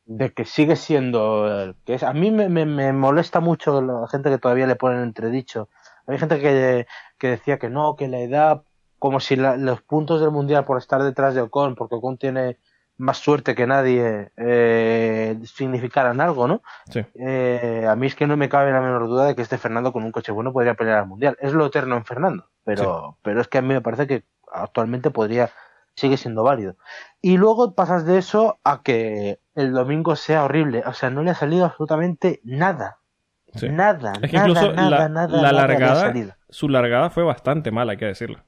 de 0.06 0.34
que 0.34 0.44
sigue 0.44 0.76
siendo 0.76 1.48
el 1.62 1.76
que 1.86 1.94
es. 1.94 2.04
A 2.04 2.12
mí 2.12 2.30
me, 2.32 2.50
me, 2.50 2.66
me 2.66 2.92
molesta 2.92 3.40
mucho 3.40 3.82
la 3.82 4.06
gente 4.10 4.30
que 4.30 4.38
todavía 4.38 4.68
le 4.68 4.76
pone 4.76 4.98
en 4.98 5.04
entredicho. 5.04 5.70
Hay 6.08 6.18
gente 6.20 6.42
que, 6.42 6.86
que 7.18 7.28
decía 7.30 7.58
que 7.58 7.70
no, 7.70 7.96
que 7.96 8.10
la 8.10 8.20
edad, 8.20 8.64
como 9.00 9.22
si 9.22 9.38
la- 9.38 9.56
los 9.56 9.82
puntos 9.82 10.20
del 10.20 10.32
mundial 10.32 10.66
por 10.66 10.78
estar 10.78 11.02
detrás 11.02 11.34
de 11.36 11.42
Ocon, 11.42 11.76
porque 11.76 11.96
Ocon 11.96 12.18
tiene 12.18 12.58
más 12.98 13.18
suerte 13.18 13.56
que 13.56 13.68
nadie, 13.68 14.32
eh, 14.38 15.40
significaran 15.46 16.22
algo, 16.22 16.48
¿no? 16.48 16.62
Sí. 16.90 17.02
Eh, 17.16 17.86
a 17.90 17.96
mí 17.96 18.08
es 18.08 18.16
que 18.16 18.28
no 18.28 18.38
me 18.38 18.50
cabe 18.50 18.72
la 18.72 18.82
menor 18.82 19.08
duda 19.08 19.26
de 19.26 19.36
que 19.36 19.42
este 19.42 19.58
Fernando 19.58 19.92
con 19.92 20.04
un 20.04 20.12
coche 20.12 20.32
bueno 20.32 20.54
podría 20.54 20.76
pelear 20.76 21.00
al 21.00 21.08
mundial. 21.08 21.38
Es 21.40 21.54
lo 21.54 21.66
eterno 21.66 21.98
en 21.98 22.06
Fernando, 22.06 22.50
pero, 22.64 23.18
pero 23.22 23.42
es 23.42 23.48
que 23.48 23.58
a 23.58 23.62
mí 23.62 23.70
me 23.70 23.82
parece 23.82 24.08
que 24.08 24.24
actualmente 24.52 25.10
podría, 25.10 25.50
sigue 25.96 26.18
siendo 26.18 26.44
válido. 26.44 26.76
Y 27.22 27.38
luego 27.38 27.74
pasas 27.74 28.06
de 28.06 28.18
eso 28.20 28.60
a 28.64 28.84
que 28.84 29.40
el 29.56 29.74
domingo 29.74 30.16
sea 30.16 30.44
horrible. 30.44 30.84
O 30.86 30.94
sea, 30.94 31.10
no 31.10 31.24
le 31.24 31.32
ha 31.32 31.36
salido 31.36 31.66
absolutamente 31.66 32.42
nada. 32.44 33.00
Sí. 33.56 33.70
Nada, 33.70 34.14
Es 34.22 34.32
que 34.32 34.38
nada, 34.38 34.50
incluso 34.50 34.74
nada, 34.74 34.90
la, 34.90 35.10
nada, 35.10 35.28
la 35.28 35.52
nada 35.52 35.68
largada, 35.68 35.96
salido. 36.02 36.34
su 36.50 36.70
largada 36.70 37.12
fue 37.12 37.24
bastante 37.24 37.70
mala, 37.70 37.92
hay 37.92 37.98
que 37.98 38.06
decirlo. 38.06 38.40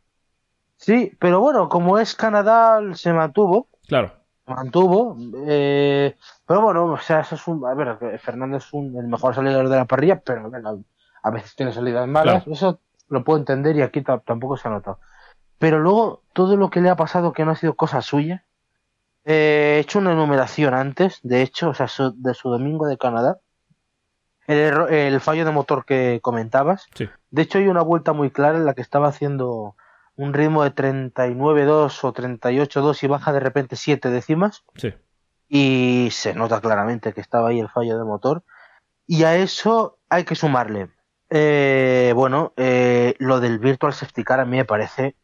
Sí, 0.77 1.15
pero 1.19 1.39
bueno, 1.39 1.69
como 1.69 1.99
es 1.99 2.15
Canadá, 2.15 2.79
se 2.93 3.13
mantuvo. 3.13 3.69
Claro, 3.87 4.13
mantuvo. 4.47 5.17
eh, 5.47 6.15
pero 6.45 6.61
bueno, 6.61 6.85
o 6.85 6.97
sea, 6.97 7.21
eso 7.21 7.35
es 7.35 7.47
un. 7.47 7.65
A 7.65 7.73
ver, 7.73 8.19
Fernando 8.19 8.57
es 8.57 8.71
un, 8.73 8.95
el 8.97 9.07
mejor 9.07 9.33
salidor 9.35 9.69
de 9.69 9.75
la 9.77 9.85
parrilla, 9.85 10.19
pero 10.19 10.49
bueno, 10.49 10.83
a 11.23 11.29
veces 11.31 11.55
tiene 11.55 11.71
salidas 11.71 12.07
malas. 12.07 12.43
Claro. 12.43 12.51
Eso 12.53 12.79
lo 13.09 13.23
puedo 13.23 13.39
entender 13.39 13.75
y 13.75 13.81
aquí 13.81 14.01
ta- 14.01 14.19
tampoco 14.19 14.57
se 14.57 14.67
ha 14.67 14.71
notado. 14.71 14.99
Pero 15.57 15.79
luego, 15.79 16.21
todo 16.33 16.57
lo 16.57 16.69
que 16.69 16.81
le 16.81 16.89
ha 16.89 16.95
pasado 16.95 17.33
que 17.33 17.45
no 17.45 17.51
ha 17.51 17.55
sido 17.55 17.75
cosa 17.75 18.01
suya. 18.01 18.43
eh, 19.23 19.75
he 19.77 19.79
hecho 19.79 19.99
una 19.99 20.11
enumeración 20.11 20.73
antes, 20.75 21.19
de 21.23 21.41
hecho, 21.41 21.69
o 21.69 21.73
sea, 21.73 21.87
su- 21.87 22.13
de 22.21 22.33
su 22.33 22.49
domingo 22.49 22.85
de 22.87 22.97
Canadá. 22.97 23.39
El, 24.47 24.93
el 24.93 25.19
fallo 25.21 25.43
de 25.45 25.51
motor 25.51 25.85
que 25.85 26.19
comentabas. 26.21 26.85
sí. 26.93 27.09
De 27.31 27.41
hecho, 27.41 27.57
hay 27.57 27.67
una 27.67 27.81
vuelta 27.81 28.13
muy 28.13 28.29
clara 28.29 28.57
en 28.57 28.65
la 28.65 28.75
que 28.75 28.81
estaba 28.83 29.07
haciendo 29.07 29.75
un 30.15 30.33
ritmo 30.33 30.63
de 30.63 30.73
39.2 30.73 32.03
o 32.03 32.13
38.2 32.13 33.03
y 33.03 33.07
baja 33.07 33.33
de 33.33 33.39
repente 33.39 33.75
7 33.75 34.09
décimas 34.09 34.63
Sí, 34.75 34.93
y 35.47 36.09
se 36.11 36.33
nota 36.33 36.61
claramente 36.61 37.13
que 37.13 37.21
estaba 37.21 37.49
ahí 37.49 37.59
el 37.59 37.69
fallo 37.69 37.97
de 37.97 38.03
motor. 38.03 38.43
Y 39.07 39.23
a 39.23 39.35
eso 39.35 39.99
hay 40.09 40.23
que 40.23 40.35
sumarle, 40.35 40.89
eh, 41.29 42.11
bueno, 42.15 42.53
eh, 42.57 43.13
lo 43.19 43.39
del 43.39 43.59
Virtual 43.59 43.93
Safety 43.93 44.23
Car 44.23 44.39
a 44.39 44.45
mí 44.45 44.57
me 44.57 44.65
parece, 44.65 45.15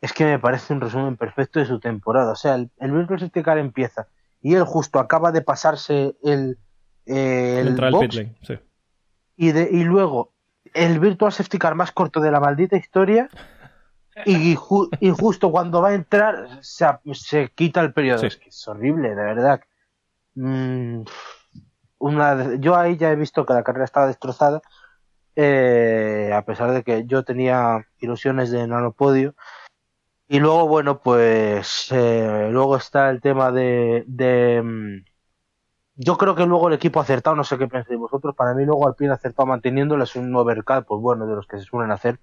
es 0.00 0.12
que 0.12 0.24
me 0.24 0.38
parece 0.38 0.72
un 0.72 0.80
resumen 0.80 1.16
perfecto 1.16 1.58
de 1.58 1.66
su 1.66 1.80
temporada. 1.80 2.32
O 2.32 2.36
sea, 2.36 2.54
el, 2.54 2.70
el 2.78 2.92
Virtual 2.92 3.20
Safety 3.20 3.42
Car 3.42 3.58
empieza 3.58 4.08
y 4.40 4.54
él 4.54 4.64
justo 4.64 4.98
acaba 4.98 5.32
de 5.32 5.42
pasarse 5.42 6.16
el, 6.22 6.58
el 7.04 7.74
box 7.74 8.14
lane, 8.14 8.36
sí. 8.42 8.54
y, 9.36 9.52
de, 9.52 9.68
y 9.70 9.84
luego 9.84 10.32
el 10.72 11.00
Virtual 11.00 11.32
Safety 11.32 11.58
Car 11.58 11.74
más 11.74 11.92
corto 11.92 12.20
de 12.20 12.30
la 12.30 12.40
maldita 12.40 12.76
historia 12.76 13.28
y, 14.24 14.54
justo 14.56 15.50
cuando 15.50 15.82
va 15.82 15.88
a 15.90 15.94
entrar 15.94 16.62
se, 16.62 16.86
se 17.14 17.50
quita 17.50 17.80
el 17.80 17.92
periodo. 17.92 18.26
Es 18.26 18.36
que 18.36 18.48
es 18.48 18.68
horrible, 18.68 19.10
de 19.10 19.14
verdad. 19.14 19.60
Mm, 20.34 21.02
una, 21.98 22.54
yo 22.56 22.76
ahí 22.76 22.96
ya 22.96 23.10
he 23.10 23.16
visto 23.16 23.44
que 23.44 23.54
la 23.54 23.62
carrera 23.62 23.84
estaba 23.84 24.06
destrozada, 24.06 24.62
eh, 25.36 26.30
a 26.34 26.42
pesar 26.42 26.72
de 26.72 26.82
que 26.82 27.04
yo 27.06 27.24
tenía 27.24 27.86
ilusiones 28.00 28.50
de 28.50 28.66
nanopodio. 28.66 29.34
Y 30.28 30.40
luego, 30.40 30.68
bueno, 30.68 31.00
pues 31.00 31.88
eh, 31.90 32.48
luego 32.50 32.76
está 32.76 33.10
el 33.10 33.20
tema 33.20 33.50
de, 33.50 34.04
de 34.06 34.62
mm, 34.62 35.04
yo 36.00 36.16
creo 36.16 36.36
que 36.36 36.46
luego 36.46 36.68
el 36.68 36.74
equipo 36.74 37.00
ha 37.00 37.02
acertado, 37.02 37.34
no 37.34 37.42
sé 37.42 37.58
qué 37.58 37.66
pensáis 37.66 37.98
vosotros, 37.98 38.36
para 38.36 38.54
mí 38.54 38.64
luego 38.64 38.86
Alpine 38.86 39.10
ha 39.10 39.14
acertado 39.14 39.46
manteniéndoles 39.46 40.14
un 40.14 40.34
overcut, 40.36 40.86
pues 40.86 41.00
bueno, 41.02 41.26
de 41.26 41.34
los 41.34 41.48
que 41.48 41.58
se 41.58 41.64
suelen 41.64 41.90
hacer, 41.90 42.20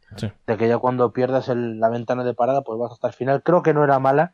de 0.48 0.56
que 0.58 0.70
ya 0.70 0.78
cuando 0.78 1.12
pierdas 1.12 1.50
la 1.50 1.90
ventana 1.90 2.24
de 2.24 2.34
parada, 2.34 2.62
pues 2.62 2.80
vas 2.80 2.94
hasta 2.94 3.10
el 3.10 3.14
final. 3.14 3.44
Creo 3.44 3.64
que 3.64 3.74
no 3.74 3.84
era 3.84 4.00
mala, 4.00 4.34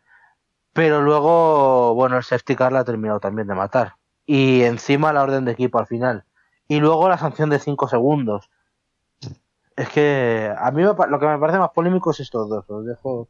pero 0.74 1.02
luego, 1.02 1.96
bueno, 1.96 2.18
el 2.18 2.24
safety 2.24 2.56
car 2.56 2.72
la 2.72 2.82
ha 2.82 2.86
terminado 2.86 3.20
también 3.20 3.48
de 3.48 3.56
matar. 3.56 3.96
Y 4.28 4.62
encima 4.62 5.12
la 5.12 5.24
orden 5.24 5.44
de 5.44 5.54
equipo 5.54 5.80
al 5.80 5.88
final. 5.88 6.24
Y 6.68 6.80
luego 6.80 7.10
la 7.10 7.18
sanción 7.18 7.50
de 7.50 7.58
5 7.58 7.88
segundos. 7.88 8.52
Es 9.76 9.90
que 9.90 10.54
a 10.56 10.70
mí 10.70 10.84
lo 10.84 10.96
que 10.96 11.26
me 11.26 11.40
parece 11.40 11.58
más 11.58 11.72
polémico 11.72 12.12
es 12.12 12.20
estos 12.20 12.48
dos. 12.48 12.70
Os 12.70 12.86
dejo 12.86 13.28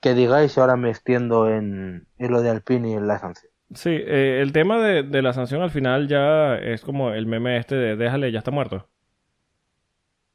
que 0.00 0.14
digáis 0.14 0.56
y 0.56 0.60
ahora 0.60 0.76
me 0.76 0.90
extiendo 0.90 1.48
en, 1.48 2.06
en 2.16 2.30
lo 2.30 2.42
de 2.42 2.50
Alpine 2.50 2.90
y 2.90 2.94
en 2.94 3.08
la 3.08 3.18
sanción. 3.18 3.50
Sí, 3.74 3.90
eh, 3.90 4.40
el 4.40 4.52
tema 4.52 4.78
de, 4.82 5.02
de, 5.02 5.20
la 5.20 5.34
sanción 5.34 5.60
al 5.60 5.70
final 5.70 6.08
ya 6.08 6.56
es 6.56 6.80
como 6.80 7.12
el 7.12 7.26
meme 7.26 7.58
este 7.58 7.74
de 7.74 7.96
déjale, 7.96 8.32
ya 8.32 8.38
está 8.38 8.50
muerto. 8.50 8.88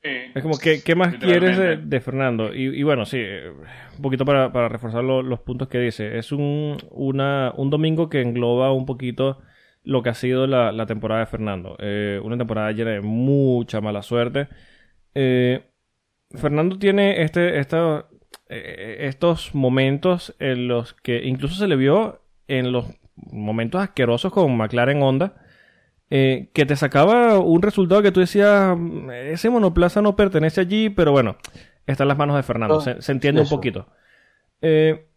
es 0.01 0.41
como, 0.43 0.57
¿qué, 0.60 0.84
qué 0.84 0.93
más 0.93 1.15
quieres 1.15 1.57
de, 1.89 2.01
Fernando? 2.01 2.53
Y, 2.53 2.84
bueno, 2.84 3.05
sí, 3.05 3.18
eh, 3.19 3.49
un 3.95 4.01
poquito 4.01 4.23
para, 4.23 4.51
para 4.51 4.69
reforzar 4.69 5.03
los 5.03 5.39
puntos 5.39 5.68
que 5.68 5.80
dice. 5.80 6.19
Es 6.19 6.31
un, 6.31 6.77
una, 6.91 7.53
un 7.57 7.72
domingo 7.72 8.10
que 8.10 8.22
engloba 8.22 8.72
un 8.72 8.85
poquito 8.85 9.39
lo 9.84 10.03
que 10.03 10.10
ha 10.10 10.14
sido 10.14 10.45
la, 10.45 10.72
la 10.72 10.85
temporada 10.85 11.22
de 11.22 11.27
Fernando. 11.27 11.76
Eh, 11.80 12.22
una 12.23 12.38
temporada 12.38 12.72
llena 12.72 12.91
de 12.91 13.01
mucha 13.01 13.81
mala 13.81 14.03
suerte. 14.03 14.47
Fernando 16.35 16.77
tiene 16.77 17.23
este, 17.23 17.60
esta, 17.60 18.05
estos 18.47 19.55
momentos 19.55 20.35
en 20.39 20.68
los 20.68 20.93
que 20.93 21.23
incluso 21.26 21.55
se 21.55 21.68
le 21.68 21.76
vio 21.76 22.22
en 22.47 22.72
los 22.72 22.85
momentos 23.15 23.81
asquerosos 23.81 24.31
con 24.31 24.56
McLaren 24.56 25.02
Honda, 25.02 25.35
eh, 26.10 26.49
que 26.53 26.65
te 26.65 26.76
sacaba 26.76 27.40
un 27.40 27.61
resultado 27.61 28.02
que 28.02 28.11
tú 28.11 28.19
decías, 28.19 28.77
ese 29.11 29.49
monoplaza 29.49 30.02
no 30.02 30.15
pertenece 30.15 30.61
allí, 30.61 30.90
pero 30.90 31.11
bueno, 31.11 31.38
está 31.88 32.03
en 32.03 32.10
las 32.10 32.18
manos 32.18 32.35
de 32.35 32.44
Fernando, 32.44 32.81
se, 32.81 33.11
entiende 33.11 33.41
un 33.41 33.49
poquito. 33.49 33.88
Eh, 34.61 35.07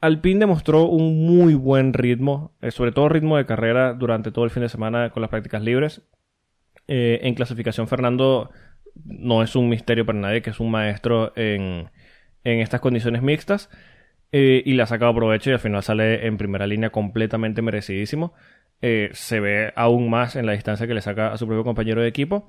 Alpine 0.00 0.40
demostró 0.40 0.84
un 0.84 1.24
muy 1.24 1.54
buen 1.54 1.94
ritmo, 1.94 2.52
eh, 2.60 2.70
sobre 2.70 2.92
todo 2.92 3.08
ritmo 3.08 3.36
de 3.36 3.46
carrera 3.46 3.94
durante 3.94 4.32
todo 4.32 4.44
el 4.44 4.50
fin 4.50 4.62
de 4.62 4.68
semana 4.68 5.10
con 5.10 5.20
las 5.20 5.30
prácticas 5.30 5.62
libres. 5.62 6.02
en 6.88 7.34
clasificación, 7.34 7.88
Fernando 7.88 8.50
no 9.04 9.42
es 9.42 9.56
un 9.56 9.68
misterio 9.68 10.04
para 10.04 10.18
nadie 10.18 10.42
que 10.42 10.50
es 10.50 10.60
un 10.60 10.70
maestro 10.70 11.32
en, 11.36 11.88
en 12.44 12.60
estas 12.60 12.80
condiciones 12.80 13.22
mixtas. 13.22 13.70
Eh, 14.34 14.62
y 14.64 14.72
le 14.72 14.82
ha 14.82 14.86
sacado 14.86 15.14
provecho 15.14 15.50
y 15.50 15.52
al 15.52 15.58
final 15.58 15.82
sale 15.82 16.26
en 16.26 16.38
primera 16.38 16.66
línea 16.66 16.88
completamente 16.90 17.60
merecidísimo. 17.60 18.32
Eh, 18.80 19.10
se 19.12 19.40
ve 19.40 19.72
aún 19.76 20.08
más 20.08 20.36
en 20.36 20.46
la 20.46 20.52
distancia 20.52 20.86
que 20.86 20.94
le 20.94 21.02
saca 21.02 21.32
a 21.32 21.36
su 21.36 21.46
propio 21.46 21.64
compañero 21.64 22.00
de 22.00 22.08
equipo. 22.08 22.48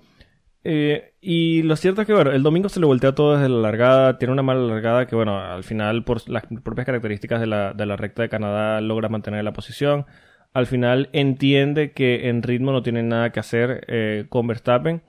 Eh, 0.64 1.14
y 1.19 1.61
lo 1.64 1.76
cierto 1.76 2.01
es 2.01 2.07
que, 2.07 2.14
bueno, 2.14 2.31
el 2.31 2.41
domingo 2.41 2.69
se 2.69 2.80
le 2.80 2.85
voltea 2.85 3.14
todo 3.14 3.35
desde 3.35 3.49
la 3.49 3.60
largada. 3.60 4.18
Tiene 4.18 4.31
una 4.31 4.43
mala 4.43 4.61
largada 4.61 5.07
que, 5.07 5.15
bueno, 5.18 5.38
al 5.38 5.65
final, 5.65 6.05
por 6.05 6.27
las 6.30 6.45
propias 6.64 6.85
características 6.85 7.41
de 7.41 7.47
la, 7.47 7.73
de 7.73 7.85
la 7.85 7.97
recta 7.97 8.22
de 8.22 8.30
Canadá, 8.30 8.80
logra 8.80 9.10
mantener 9.10 9.43
la 9.43 9.51
posición. 9.51 10.05
Al 10.53 10.68
final 10.68 11.10
entiende 11.11 11.91
que 11.91 12.30
en 12.30 12.43
ritmo 12.43 12.72
no 12.72 12.81
tiene 12.81 13.03
nada 13.03 13.31
que 13.31 13.41
hacer 13.41 14.27
con 14.30 14.47
Verstappen. 14.47 15.01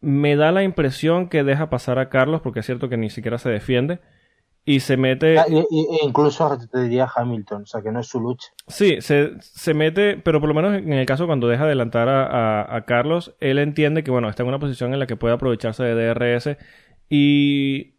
Me 0.00 0.34
da 0.34 0.50
la 0.50 0.64
impresión 0.64 1.28
que 1.28 1.44
deja 1.44 1.70
pasar 1.70 1.98
a 2.00 2.08
Carlos, 2.08 2.40
porque 2.40 2.60
es 2.60 2.66
cierto 2.66 2.88
que 2.88 2.96
ni 2.96 3.10
siquiera 3.10 3.38
se 3.38 3.50
defiende 3.50 4.00
y 4.64 4.80
se 4.80 4.96
mete. 4.96 5.38
Ah, 5.38 5.46
e 5.48 5.64
incluso 6.04 6.58
te 6.70 6.82
diría 6.82 7.08
Hamilton, 7.14 7.62
o 7.62 7.66
sea 7.66 7.82
que 7.82 7.90
no 7.90 8.00
es 8.00 8.06
su 8.06 8.20
lucha. 8.20 8.48
Sí, 8.68 9.00
se, 9.00 9.32
se 9.40 9.74
mete, 9.74 10.16
pero 10.16 10.40
por 10.40 10.48
lo 10.48 10.54
menos 10.54 10.74
en 10.74 10.92
el 10.92 11.06
caso 11.06 11.26
cuando 11.26 11.48
deja 11.48 11.64
adelantar 11.64 12.08
a, 12.08 12.76
a, 12.76 12.84
Carlos, 12.84 13.34
él 13.40 13.58
entiende 13.58 14.04
que 14.04 14.10
bueno, 14.10 14.28
está 14.28 14.42
en 14.42 14.48
una 14.48 14.58
posición 14.58 14.92
en 14.92 15.00
la 15.00 15.06
que 15.06 15.16
puede 15.16 15.34
aprovecharse 15.34 15.82
de 15.82 15.94
DRS 15.94 16.56
y 17.08 17.92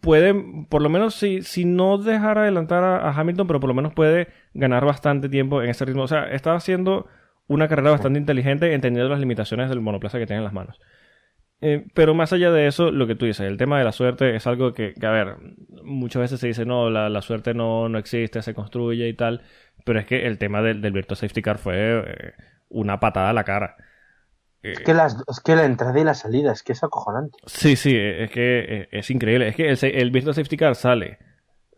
puede, 0.00 0.34
por 0.68 0.82
lo 0.82 0.88
menos 0.88 1.14
si, 1.14 1.42
si 1.42 1.64
no 1.64 1.98
dejar 1.98 2.38
adelantar 2.38 2.84
a, 2.84 3.10
Hamilton, 3.10 3.46
pero 3.46 3.60
por 3.60 3.68
lo 3.68 3.74
menos 3.74 3.94
puede 3.94 4.28
ganar 4.54 4.84
bastante 4.84 5.28
tiempo 5.28 5.62
en 5.62 5.70
ese 5.70 5.84
ritmo. 5.84 6.02
O 6.02 6.08
sea, 6.08 6.30
está 6.30 6.54
haciendo 6.54 7.06
una 7.48 7.68
carrera 7.68 7.90
bastante 7.90 8.18
inteligente 8.18 8.72
entendiendo 8.72 9.10
las 9.10 9.20
limitaciones 9.20 9.68
del 9.68 9.80
monoplaza 9.80 10.18
que 10.18 10.26
tiene 10.26 10.38
en 10.38 10.44
las 10.44 10.52
manos. 10.52 10.80
Eh, 11.62 11.86
pero 11.94 12.14
más 12.14 12.32
allá 12.32 12.50
de 12.50 12.66
eso, 12.66 12.90
lo 12.90 13.06
que 13.06 13.14
tú 13.14 13.26
dices, 13.26 13.46
el 13.46 13.58
tema 13.58 13.78
de 13.78 13.84
la 13.84 13.92
suerte 13.92 14.34
es 14.34 14.46
algo 14.46 14.72
que, 14.72 14.94
a 15.02 15.10
ver, 15.10 15.36
muchas 15.84 16.22
veces 16.22 16.40
se 16.40 16.46
dice, 16.46 16.64
no, 16.64 16.88
la, 16.88 17.22
suerte 17.22 17.52
no, 17.52 17.88
no 17.88 17.98
existe, 17.98 18.40
se 18.40 18.54
construye 18.54 19.08
y 19.08 19.14
tal, 19.14 19.42
pero 19.84 19.98
es 19.98 20.06
que 20.06 20.26
el 20.26 20.38
tema 20.38 20.62
del, 20.62 20.80
del 20.80 20.92
Virtual 20.92 21.18
Safety 21.18 21.42
Car 21.42 21.58
fue 21.58 21.74
eh, 21.76 22.32
una 22.70 22.98
patada 22.98 23.30
a 23.30 23.34
la 23.34 23.44
cara. 23.44 23.76
Es 24.62 24.80
que, 24.80 24.92
las, 24.92 25.16
es 25.26 25.40
que 25.40 25.56
la 25.56 25.64
entrada 25.64 25.98
y 25.98 26.04
la 26.04 26.14
salida, 26.14 26.52
es 26.52 26.62
que 26.62 26.72
es 26.72 26.84
acojonante. 26.84 27.38
Sí, 27.46 27.76
sí, 27.76 27.96
es 27.96 28.30
que 28.30 28.88
es, 28.90 29.10
increíble. 29.10 29.48
Es 29.48 29.56
que 29.56 29.70
el, 29.70 29.78
el 29.82 30.10
Virtual 30.10 30.34
Safety 30.34 30.56
Car 30.56 30.74
sale 30.74 31.18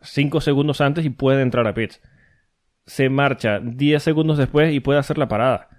5 0.01 0.41
segundos 0.41 0.81
antes 0.81 1.05
y 1.05 1.09
puede 1.09 1.41
entrar 1.41 1.65
a 1.67 1.73
pits. 1.73 2.01
Se 2.85 3.09
marcha 3.09 3.59
10 3.61 4.03
segundos 4.03 4.37
después 4.37 4.73
y 4.73 4.81
puede 4.81 4.99
hacer 4.99 5.17
la 5.17 5.29
parada. 5.29 5.69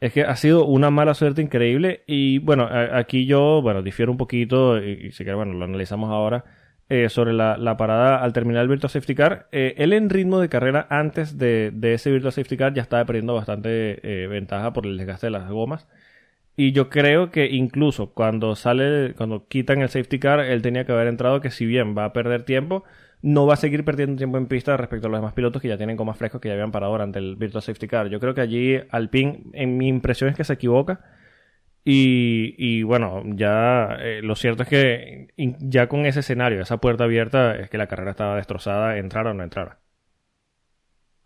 Es 0.00 0.12
que 0.12 0.22
ha 0.22 0.36
sido 0.36 0.66
una 0.66 0.90
mala 0.90 1.14
suerte 1.14 1.40
increíble 1.40 2.02
y 2.06 2.38
bueno, 2.38 2.68
aquí 2.70 3.26
yo, 3.26 3.62
bueno, 3.62 3.82
difiero 3.82 4.12
un 4.12 4.18
poquito 4.18 4.82
y, 4.82 5.12
si 5.12 5.24
que 5.24 5.32
bueno, 5.32 5.54
lo 5.54 5.64
analizamos 5.64 6.10
ahora 6.10 6.44
eh, 6.90 7.08
sobre 7.08 7.32
la, 7.32 7.76
parada 7.78 8.22
al 8.22 8.32
terminar 8.32 8.62
el 8.62 8.68
Virtual 8.68 8.90
Safety 8.90 9.14
Car. 9.14 9.48
Eh, 9.52 9.74
él 9.78 9.92
en 9.92 10.10
ritmo 10.10 10.40
de 10.40 10.48
carrera 10.48 10.86
antes 10.90 11.38
de, 11.38 11.72
ese 11.82 12.10
Virtual 12.10 12.32
Safety 12.32 12.56
Car 12.56 12.74
ya 12.74 12.82
estaba 12.82 13.04
perdiendo 13.04 13.34
bastante 13.34 14.00
eh, 14.02 14.26
ventaja 14.26 14.72
por 14.72 14.86
el 14.86 14.98
desgaste 14.98 15.28
de 15.28 15.30
las 15.30 15.48
gomas. 15.48 15.86
Y 16.56 16.72
yo 16.72 16.88
creo 16.88 17.30
que 17.30 17.46
incluso 17.46 18.12
cuando 18.12 18.54
sale, 18.54 19.14
cuando 19.16 19.48
quitan 19.48 19.82
el 19.82 19.88
safety 19.88 20.20
car, 20.20 20.40
él 20.40 20.62
tenía 20.62 20.84
que 20.84 20.92
haber 20.92 21.08
entrado 21.08 21.40
que 21.40 21.50
si 21.50 21.66
bien 21.66 21.96
va 21.98 22.04
a 22.04 22.12
perder 22.12 22.44
tiempo, 22.44 22.84
no 23.22 23.46
va 23.46 23.54
a 23.54 23.56
seguir 23.56 23.84
perdiendo 23.84 24.16
tiempo 24.16 24.38
en 24.38 24.46
pista 24.46 24.76
respecto 24.76 25.06
a 25.06 25.10
los 25.10 25.18
demás 25.18 25.32
pilotos 25.32 25.62
que 25.62 25.68
ya 25.68 25.76
tienen 25.76 25.96
más 26.04 26.16
frescos 26.16 26.40
que 26.40 26.48
ya 26.48 26.54
habían 26.54 26.72
parado 26.72 26.92
durante 26.92 27.18
el 27.18 27.36
Virtual 27.36 27.62
Safety 27.62 27.88
Car. 27.88 28.08
Yo 28.08 28.20
creo 28.20 28.34
que 28.34 28.40
allí 28.40 28.80
Alpine, 28.90 29.44
en 29.52 29.76
mi 29.78 29.88
impresión 29.88 30.30
es 30.30 30.36
que 30.36 30.44
se 30.44 30.52
equivoca. 30.52 31.00
Y, 31.86 32.82
bueno, 32.84 33.22
ya 33.26 33.96
eh, 34.00 34.20
lo 34.22 34.36
cierto 34.36 34.62
es 34.62 34.68
que 34.70 35.28
ya 35.36 35.86
con 35.86 36.06
ese 36.06 36.20
escenario, 36.20 36.62
esa 36.62 36.78
puerta 36.78 37.04
abierta, 37.04 37.56
es 37.56 37.68
que 37.68 37.76
la 37.76 37.86
carrera 37.86 38.12
estaba 38.12 38.36
destrozada, 38.36 38.96
entrara 38.96 39.32
o 39.32 39.34
no 39.34 39.42
entrara. 39.42 39.78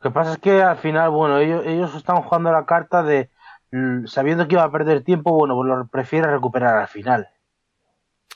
Lo 0.00 0.10
que 0.10 0.14
pasa 0.14 0.32
es 0.32 0.38
que 0.38 0.62
al 0.62 0.76
final, 0.76 1.10
bueno, 1.10 1.38
ellos, 1.38 1.64
ellos 1.64 1.94
están 1.94 2.22
jugando 2.22 2.52
la 2.52 2.66
carta 2.66 3.02
de 3.04 3.30
mm, 3.70 4.06
sabiendo 4.06 4.48
que 4.48 4.54
iba 4.54 4.64
a 4.64 4.72
perder 4.72 5.04
tiempo, 5.04 5.32
bueno, 5.32 5.54
pues 5.54 5.68
lo 5.68 5.86
prefiere 5.86 6.28
recuperar 6.28 6.76
al 6.76 6.88
final. 6.88 7.28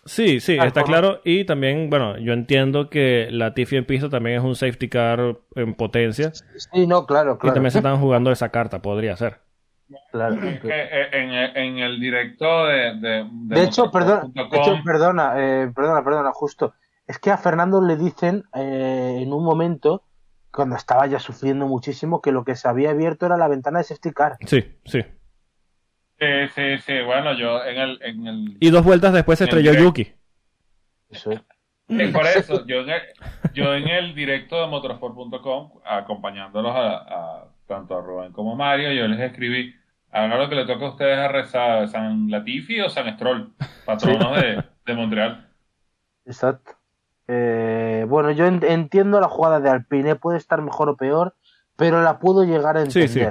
Sí, 0.04 0.40
sí, 0.40 0.58
está 0.60 0.82
claro. 0.82 1.20
Y 1.24 1.44
también, 1.44 1.88
bueno, 1.88 2.18
yo 2.18 2.32
entiendo 2.32 2.90
que 2.90 3.28
la 3.30 3.54
Tiffy 3.54 3.76
en 3.76 3.86
pista 3.86 4.08
también 4.08 4.38
es 4.38 4.44
un 4.44 4.56
safety 4.56 4.88
car 4.88 5.38
en 5.54 5.74
potencia. 5.74 6.32
Sí, 6.32 6.86
no, 6.86 7.06
claro, 7.06 7.38
claro. 7.38 7.52
Y 7.52 7.54
también 7.54 7.70
se 7.70 7.78
están 7.78 8.00
jugando 8.00 8.32
esa 8.32 8.48
carta, 8.48 8.82
podría 8.82 9.16
ser. 9.16 9.40
Claro. 10.10 10.36
Eh, 10.42 11.08
en, 11.54 11.78
el 11.78 12.00
directo 12.00 12.66
de. 12.66 12.98
De, 13.00 13.28
de, 13.30 13.62
hecho, 13.62 13.90
perdona, 13.90 14.30
perdona, 14.84 15.34
eh, 15.36 15.72
perdona, 15.74 16.02
perdona, 16.02 16.32
justo. 16.32 16.74
Es 17.06 17.18
que 17.18 17.30
a 17.30 17.36
Fernando 17.36 17.80
le 17.82 17.96
dicen 17.96 18.44
eh, 18.54 19.18
en 19.20 19.32
un 19.32 19.44
momento, 19.44 20.04
cuando 20.50 20.76
estaba 20.76 21.06
ya 21.06 21.18
sufriendo 21.18 21.66
muchísimo, 21.66 22.20
que 22.20 22.32
lo 22.32 22.44
que 22.44 22.56
se 22.56 22.68
había 22.68 22.90
abierto 22.90 23.26
era 23.26 23.36
la 23.36 23.48
ventana 23.48 23.78
de 23.78 23.84
safety 23.84 24.12
car. 24.12 24.36
Sí, 24.46 24.64
sí. 24.84 25.04
Sí, 26.22 26.48
sí, 26.54 26.78
sí. 26.86 27.02
Bueno, 27.04 27.34
yo 27.34 27.64
en 27.64 27.78
el. 27.78 27.98
En 28.02 28.26
el 28.28 28.56
y 28.60 28.70
dos 28.70 28.84
vueltas 28.84 29.12
después 29.12 29.38
se 29.38 29.44
estrelló 29.44 29.72
Yuki. 29.72 30.12
Eso 31.10 31.32
es. 31.32 31.40
por 32.12 32.26
eso, 32.26 32.64
yo 32.64 32.82
en, 32.82 32.90
el, 32.90 33.02
yo 33.52 33.74
en 33.74 33.88
el 33.88 34.14
directo 34.14 34.60
de 34.60 34.68
motorsport.com, 34.68 35.80
acompañándolos 35.84 36.72
a, 36.76 37.48
tanto 37.66 37.98
a 37.98 38.00
Rubén 38.00 38.32
como 38.32 38.52
a 38.52 38.54
Mario, 38.54 38.92
yo 38.92 39.08
les 39.08 39.18
escribí, 39.18 39.74
ahora 40.12 40.38
lo 40.38 40.48
que 40.48 40.54
le 40.54 40.64
toca 40.64 40.86
a 40.86 40.90
ustedes 40.90 41.18
a 41.18 41.26
rezar, 41.26 41.88
San 41.88 42.30
Latifi 42.30 42.80
o 42.80 42.88
San 42.88 43.12
Stroll, 43.16 43.52
patronos 43.84 44.40
de, 44.40 44.62
de, 44.86 44.94
Montreal. 44.94 45.48
Exacto. 46.24 46.76
Eh, 47.26 48.06
bueno, 48.08 48.30
yo 48.30 48.46
entiendo 48.46 49.20
la 49.20 49.28
jugada 49.28 49.58
de 49.58 49.70
Alpine, 49.70 50.14
puede 50.14 50.38
estar 50.38 50.62
mejor 50.62 50.88
o 50.88 50.96
peor, 50.96 51.34
pero 51.76 52.00
la 52.00 52.20
puedo 52.20 52.44
llegar 52.44 52.76
a 52.76 52.82
entender. 52.82 53.08
Sí, 53.08 53.20
sí. 53.20 53.26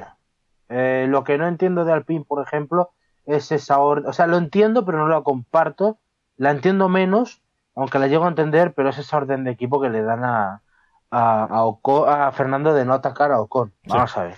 Eh, 0.71 1.05
lo 1.09 1.23
que 1.23 1.37
no 1.37 1.47
entiendo 1.47 1.85
de 1.85 1.93
Alpine, 1.93 2.25
por 2.25 2.41
ejemplo, 2.43 2.91
es 3.25 3.51
esa 3.51 3.79
orden. 3.79 4.07
O 4.07 4.13
sea, 4.13 4.27
lo 4.27 4.37
entiendo, 4.37 4.85
pero 4.85 4.97
no 4.97 5.07
lo 5.07 5.23
comparto. 5.23 5.99
La 6.37 6.51
entiendo 6.51 6.89
menos 6.89 7.41
aunque 7.75 7.99
la 7.99 8.07
llego 8.07 8.25
a 8.25 8.29
entender, 8.29 8.73
pero 8.73 8.89
es 8.89 8.97
esa 8.97 9.17
orden 9.17 9.43
de 9.43 9.51
equipo 9.51 9.81
que 9.81 9.89
le 9.89 10.01
dan 10.03 10.23
a, 10.23 10.61
a, 11.09 11.65
a, 12.07 12.31
Fernando 12.31 12.73
de 12.73 12.85
no 12.85 12.93
atacar 12.93 13.31
a 13.31 13.41
Ocon. 13.41 13.73
Vamos 13.85 14.17
a 14.17 14.23
ver. 14.23 14.37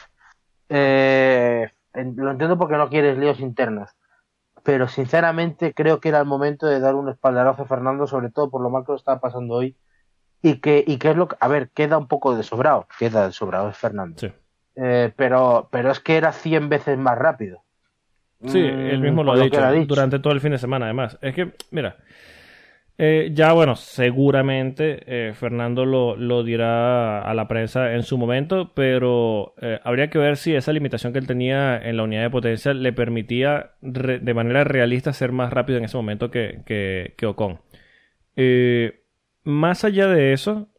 Eh, 0.69 1.69
lo 1.93 2.31
entiendo 2.31 2.57
porque 2.57 2.77
no 2.77 2.89
quieres 2.89 3.17
líos 3.17 3.39
internos, 3.39 3.89
pero 4.63 4.87
sinceramente 4.87 5.73
creo 5.73 5.99
que 5.99 6.09
era 6.09 6.19
el 6.19 6.25
momento 6.25 6.67
de 6.67 6.79
dar 6.79 6.95
un 6.95 7.09
espaldarazo 7.09 7.63
a 7.63 7.67
Fernando, 7.67 8.07
sobre 8.07 8.29
todo 8.29 8.49
por 8.49 8.61
lo 8.61 8.69
mal 8.69 8.85
que 8.85 8.91
lo 8.91 8.97
estaba 8.97 9.19
pasando 9.19 9.55
hoy. 9.55 9.75
Y 10.45 10.59
que, 10.59 10.83
y 10.85 10.97
que 10.97 11.11
es 11.11 11.15
lo 11.15 11.29
que, 11.29 11.37
a 11.39 11.47
ver, 11.47 11.69
queda 11.69 11.97
un 11.97 12.09
poco 12.09 12.35
de 12.35 12.43
sobrado, 12.43 12.85
queda 12.99 13.27
de 13.27 13.31
sobrado 13.31 13.69
es 13.69 13.77
Fernando. 13.77 14.17
Eh, 14.75 15.11
pero, 15.15 15.69
pero 15.71 15.91
es 15.91 15.99
que 15.99 16.17
era 16.17 16.31
100 16.31 16.69
veces 16.69 16.97
más 16.97 17.17
rápido. 17.17 17.63
Sí, 18.45 18.59
él 18.59 18.99
mismo 18.99 19.23
lo 19.23 19.33
ha 19.33 19.37
dicho, 19.37 19.61
durante 19.85 20.19
todo 20.19 20.33
el 20.33 20.41
fin 20.41 20.51
de 20.51 20.57
semana, 20.57 20.85
además. 20.85 21.17
Es 21.21 21.33
que, 21.33 21.53
mira, 21.71 21.95
eh, 22.97 23.31
ya 23.33 23.53
bueno, 23.53 23.75
seguramente 23.75 25.01
eh, 25.07 25.33
Fernando 25.33 25.83
lo, 25.83 26.15
lo, 26.15 26.43
dirá 26.43 27.21
a 27.21 27.33
la 27.33 27.47
prensa 27.47 27.93
en 27.93 28.03
su 28.03 28.19
momento, 28.19 28.71
pero 28.75 29.55
eh, 29.61 29.79
habría 29.83 30.09
que 30.09 30.19
ver 30.19 30.37
si 30.37 30.53
esa 30.53 30.71
limitación 30.73 31.11
que 31.11 31.19
él 31.19 31.25
tenía 31.25 31.75
en 31.77 31.97
la 31.97 32.03
unidad 32.03 32.21
de 32.21 32.29
potencia 32.29 32.73
le 32.73 32.93
permitía 32.93 33.71
de 33.81 34.33
manera 34.33 34.63
realista 34.63 35.11
ser 35.11 35.31
más 35.31 35.51
rápido 35.51 35.79
en 35.79 35.85
ese 35.85 35.97
momento 35.97 36.29
que, 36.29 36.61
que, 36.65 37.15
que 37.17 37.25
Ocon. 37.25 37.61
más 39.43 39.83
allá 39.85 40.07
de 40.07 40.33
eso, 40.33 40.69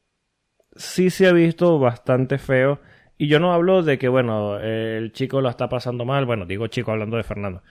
sí 0.76 1.10
se 1.10 1.26
ha 1.26 1.32
visto 1.32 1.78
bastante 1.78 2.38
feo 2.38 2.80
y 3.18 3.28
yo 3.28 3.40
no 3.40 3.52
hablo 3.52 3.82
de 3.82 3.98
que, 3.98 4.08
bueno, 4.08 4.58
el 4.58 5.12
chico 5.12 5.40
lo 5.40 5.48
está 5.48 5.68
pasando 5.68 6.04
mal, 6.04 6.26
bueno, 6.26 6.46
digo 6.46 6.66
chico 6.66 6.92
hablando 6.92 7.16
de 7.16 7.22
Fernando. 7.22 7.62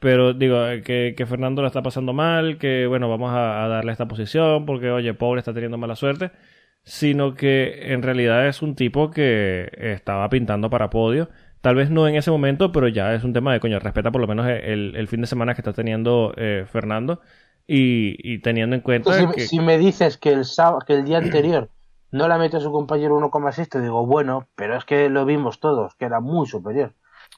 Pero 0.00 0.34
digo, 0.34 0.58
que, 0.84 1.14
que 1.16 1.26
Fernando 1.26 1.62
lo 1.62 1.68
está 1.68 1.82
pasando 1.82 2.12
mal, 2.12 2.58
que 2.58 2.86
bueno, 2.86 3.08
vamos 3.08 3.32
a, 3.32 3.66
darle 3.68 3.92
esta 3.92 4.06
posición 4.06 4.66
porque, 4.66 4.90
oye, 4.90 5.14
pobre 5.14 5.40
está 5.40 5.52
teniendo 5.54 5.78
mala 5.78 5.96
suerte. 5.96 6.30
Sino 6.84 7.34
que 7.34 7.92
en 7.92 8.02
realidad 8.02 8.46
es 8.48 8.62
un 8.62 8.74
tipo 8.74 9.10
que 9.10 9.70
estaba 9.78 10.28
pintando 10.30 10.70
para 10.70 10.90
podio. 10.90 11.28
Tal 11.60 11.74
vez 11.74 11.90
no 11.90 12.06
en 12.08 12.14
ese 12.14 12.30
momento, 12.30 12.72
pero 12.72 12.88
ya 12.88 13.14
es 13.14 13.24
un 13.24 13.32
tema 13.32 13.52
de 13.52 13.60
coño, 13.60 13.78
respeta 13.78 14.10
por 14.10 14.20
lo 14.20 14.26
menos 14.26 14.46
el, 14.48 14.94
el 14.96 15.08
fin 15.08 15.20
de 15.20 15.26
semana 15.26 15.54
que 15.54 15.60
está 15.60 15.72
teniendo 15.72 16.32
eh, 16.36 16.64
Fernando. 16.70 17.20
Y, 17.66 18.16
y, 18.22 18.38
teniendo 18.38 18.76
en 18.76 18.82
cuenta. 18.82 19.12
Si, 19.12 19.26
que... 19.34 19.40
si 19.42 19.60
me 19.60 19.76
dices 19.76 20.16
que 20.16 20.32
el, 20.32 20.46
sábado, 20.46 20.80
que 20.86 20.94
el 20.94 21.04
día 21.04 21.18
anterior 21.18 21.68
no 22.10 22.28
la 22.28 22.38
mete 22.38 22.56
a 22.56 22.60
su 22.60 22.72
compañero 22.72 23.18
1,6, 23.18 23.68
te 23.68 23.80
digo, 23.80 24.06
bueno, 24.06 24.48
pero 24.54 24.76
es 24.76 24.84
que 24.84 25.08
lo 25.08 25.24
vimos 25.24 25.60
todos, 25.60 25.94
que 25.96 26.06
era 26.06 26.20
muy 26.20 26.46
superior. 26.46 26.94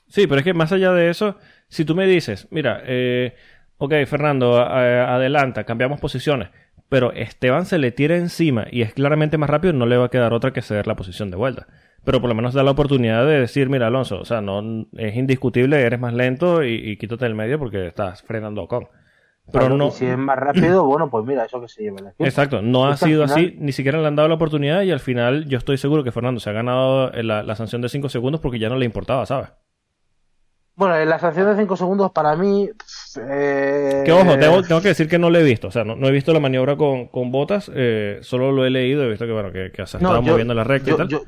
Sí, 0.08 0.26
pero 0.26 0.38
es 0.38 0.44
que 0.44 0.54
más 0.54 0.72
allá 0.72 0.92
de 0.92 1.10
eso, 1.10 1.36
si 1.68 1.84
tú 1.84 1.94
me 1.94 2.06
dices, 2.06 2.48
mira, 2.50 2.80
eh, 2.84 3.34
ok, 3.78 3.94
Fernando, 4.06 4.58
adelanta, 4.58 5.64
cambiamos 5.64 6.00
posiciones, 6.00 6.50
pero 6.88 7.12
Esteban 7.12 7.66
se 7.66 7.78
le 7.78 7.92
tira 7.92 8.16
encima 8.16 8.66
y 8.70 8.82
es 8.82 8.92
claramente 8.92 9.38
más 9.38 9.48
rápido, 9.48 9.72
no 9.72 9.86
le 9.86 9.96
va 9.96 10.06
a 10.06 10.10
quedar 10.10 10.32
otra 10.32 10.52
que 10.52 10.62
ceder 10.62 10.86
la 10.86 10.96
posición 10.96 11.30
de 11.30 11.36
vuelta. 11.36 11.68
Pero 12.04 12.20
por 12.20 12.28
lo 12.28 12.34
menos 12.34 12.54
da 12.54 12.62
la 12.62 12.70
oportunidad 12.70 13.26
de 13.26 13.40
decir, 13.40 13.68
mira, 13.68 13.86
Alonso, 13.86 14.20
o 14.20 14.24
sea, 14.24 14.40
no 14.40 14.86
es 14.96 15.16
indiscutible, 15.16 15.80
eres 15.80 16.00
más 16.00 16.14
lento 16.14 16.64
y, 16.64 16.96
quítate 16.96 17.26
el 17.26 17.34
medio 17.34 17.58
porque 17.58 17.86
estás 17.86 18.22
frenando 18.22 18.66
con. 18.66 18.88
Pero 19.52 19.76
no. 19.76 19.90
si 19.90 20.06
es 20.06 20.18
más 20.18 20.38
rápido, 20.38 20.84
bueno, 20.86 21.10
pues 21.10 21.24
mira, 21.24 21.44
eso 21.44 21.60
que 21.60 21.68
se 21.68 21.82
lleva 21.82 22.12
Exacto, 22.18 22.62
no 22.62 22.86
ha 22.86 22.96
sido 22.96 23.24
así, 23.24 23.56
ni 23.58 23.72
siquiera 23.72 24.00
le 24.00 24.06
han 24.06 24.16
dado 24.16 24.28
la 24.28 24.34
oportunidad 24.34 24.82
y 24.82 24.90
al 24.90 25.00
final 25.00 25.46
yo 25.46 25.58
estoy 25.58 25.78
seguro 25.78 26.04
que 26.04 26.12
Fernando 26.12 26.40
se 26.40 26.50
ha 26.50 26.52
ganado 26.52 27.10
la, 27.12 27.42
la 27.42 27.56
sanción 27.56 27.82
de 27.82 27.88
5 27.88 28.08
segundos 28.08 28.40
porque 28.40 28.58
ya 28.58 28.68
no 28.68 28.76
le 28.76 28.84
importaba, 28.84 29.26
¿sabes? 29.26 29.50
Bueno, 30.80 31.04
la 31.04 31.18
sanción 31.18 31.46
de 31.46 31.60
5 31.60 31.76
segundos 31.76 32.10
para 32.12 32.36
mí. 32.36 32.70
Eh... 33.20 34.02
Que 34.02 34.12
ojo, 34.12 34.38
tengo, 34.38 34.80
que 34.80 34.88
decir 34.88 35.08
que 35.08 35.18
no 35.18 35.28
lo 35.28 35.38
he 35.38 35.42
visto. 35.42 35.68
O 35.68 35.70
sea, 35.70 35.84
no, 35.84 36.08
he 36.08 36.10
visto 36.10 36.32
la 36.32 36.40
maniobra 36.40 36.76
con, 36.76 37.08
con 37.08 37.30
botas, 37.30 37.70
eh, 37.74 38.20
solo 38.22 38.50
lo 38.50 38.64
he 38.64 38.70
leído. 38.70 39.04
He 39.04 39.10
visto 39.10 39.26
que, 39.26 39.32
bueno, 39.32 39.52
que, 39.52 39.72
que 39.72 39.86
se 39.86 39.98
estaba 39.98 40.22
moviendo 40.22 40.54
la 40.54 40.64
recta 40.64 40.92
y 40.92 40.96
tal. 40.96 41.08
Yo, 41.08 41.24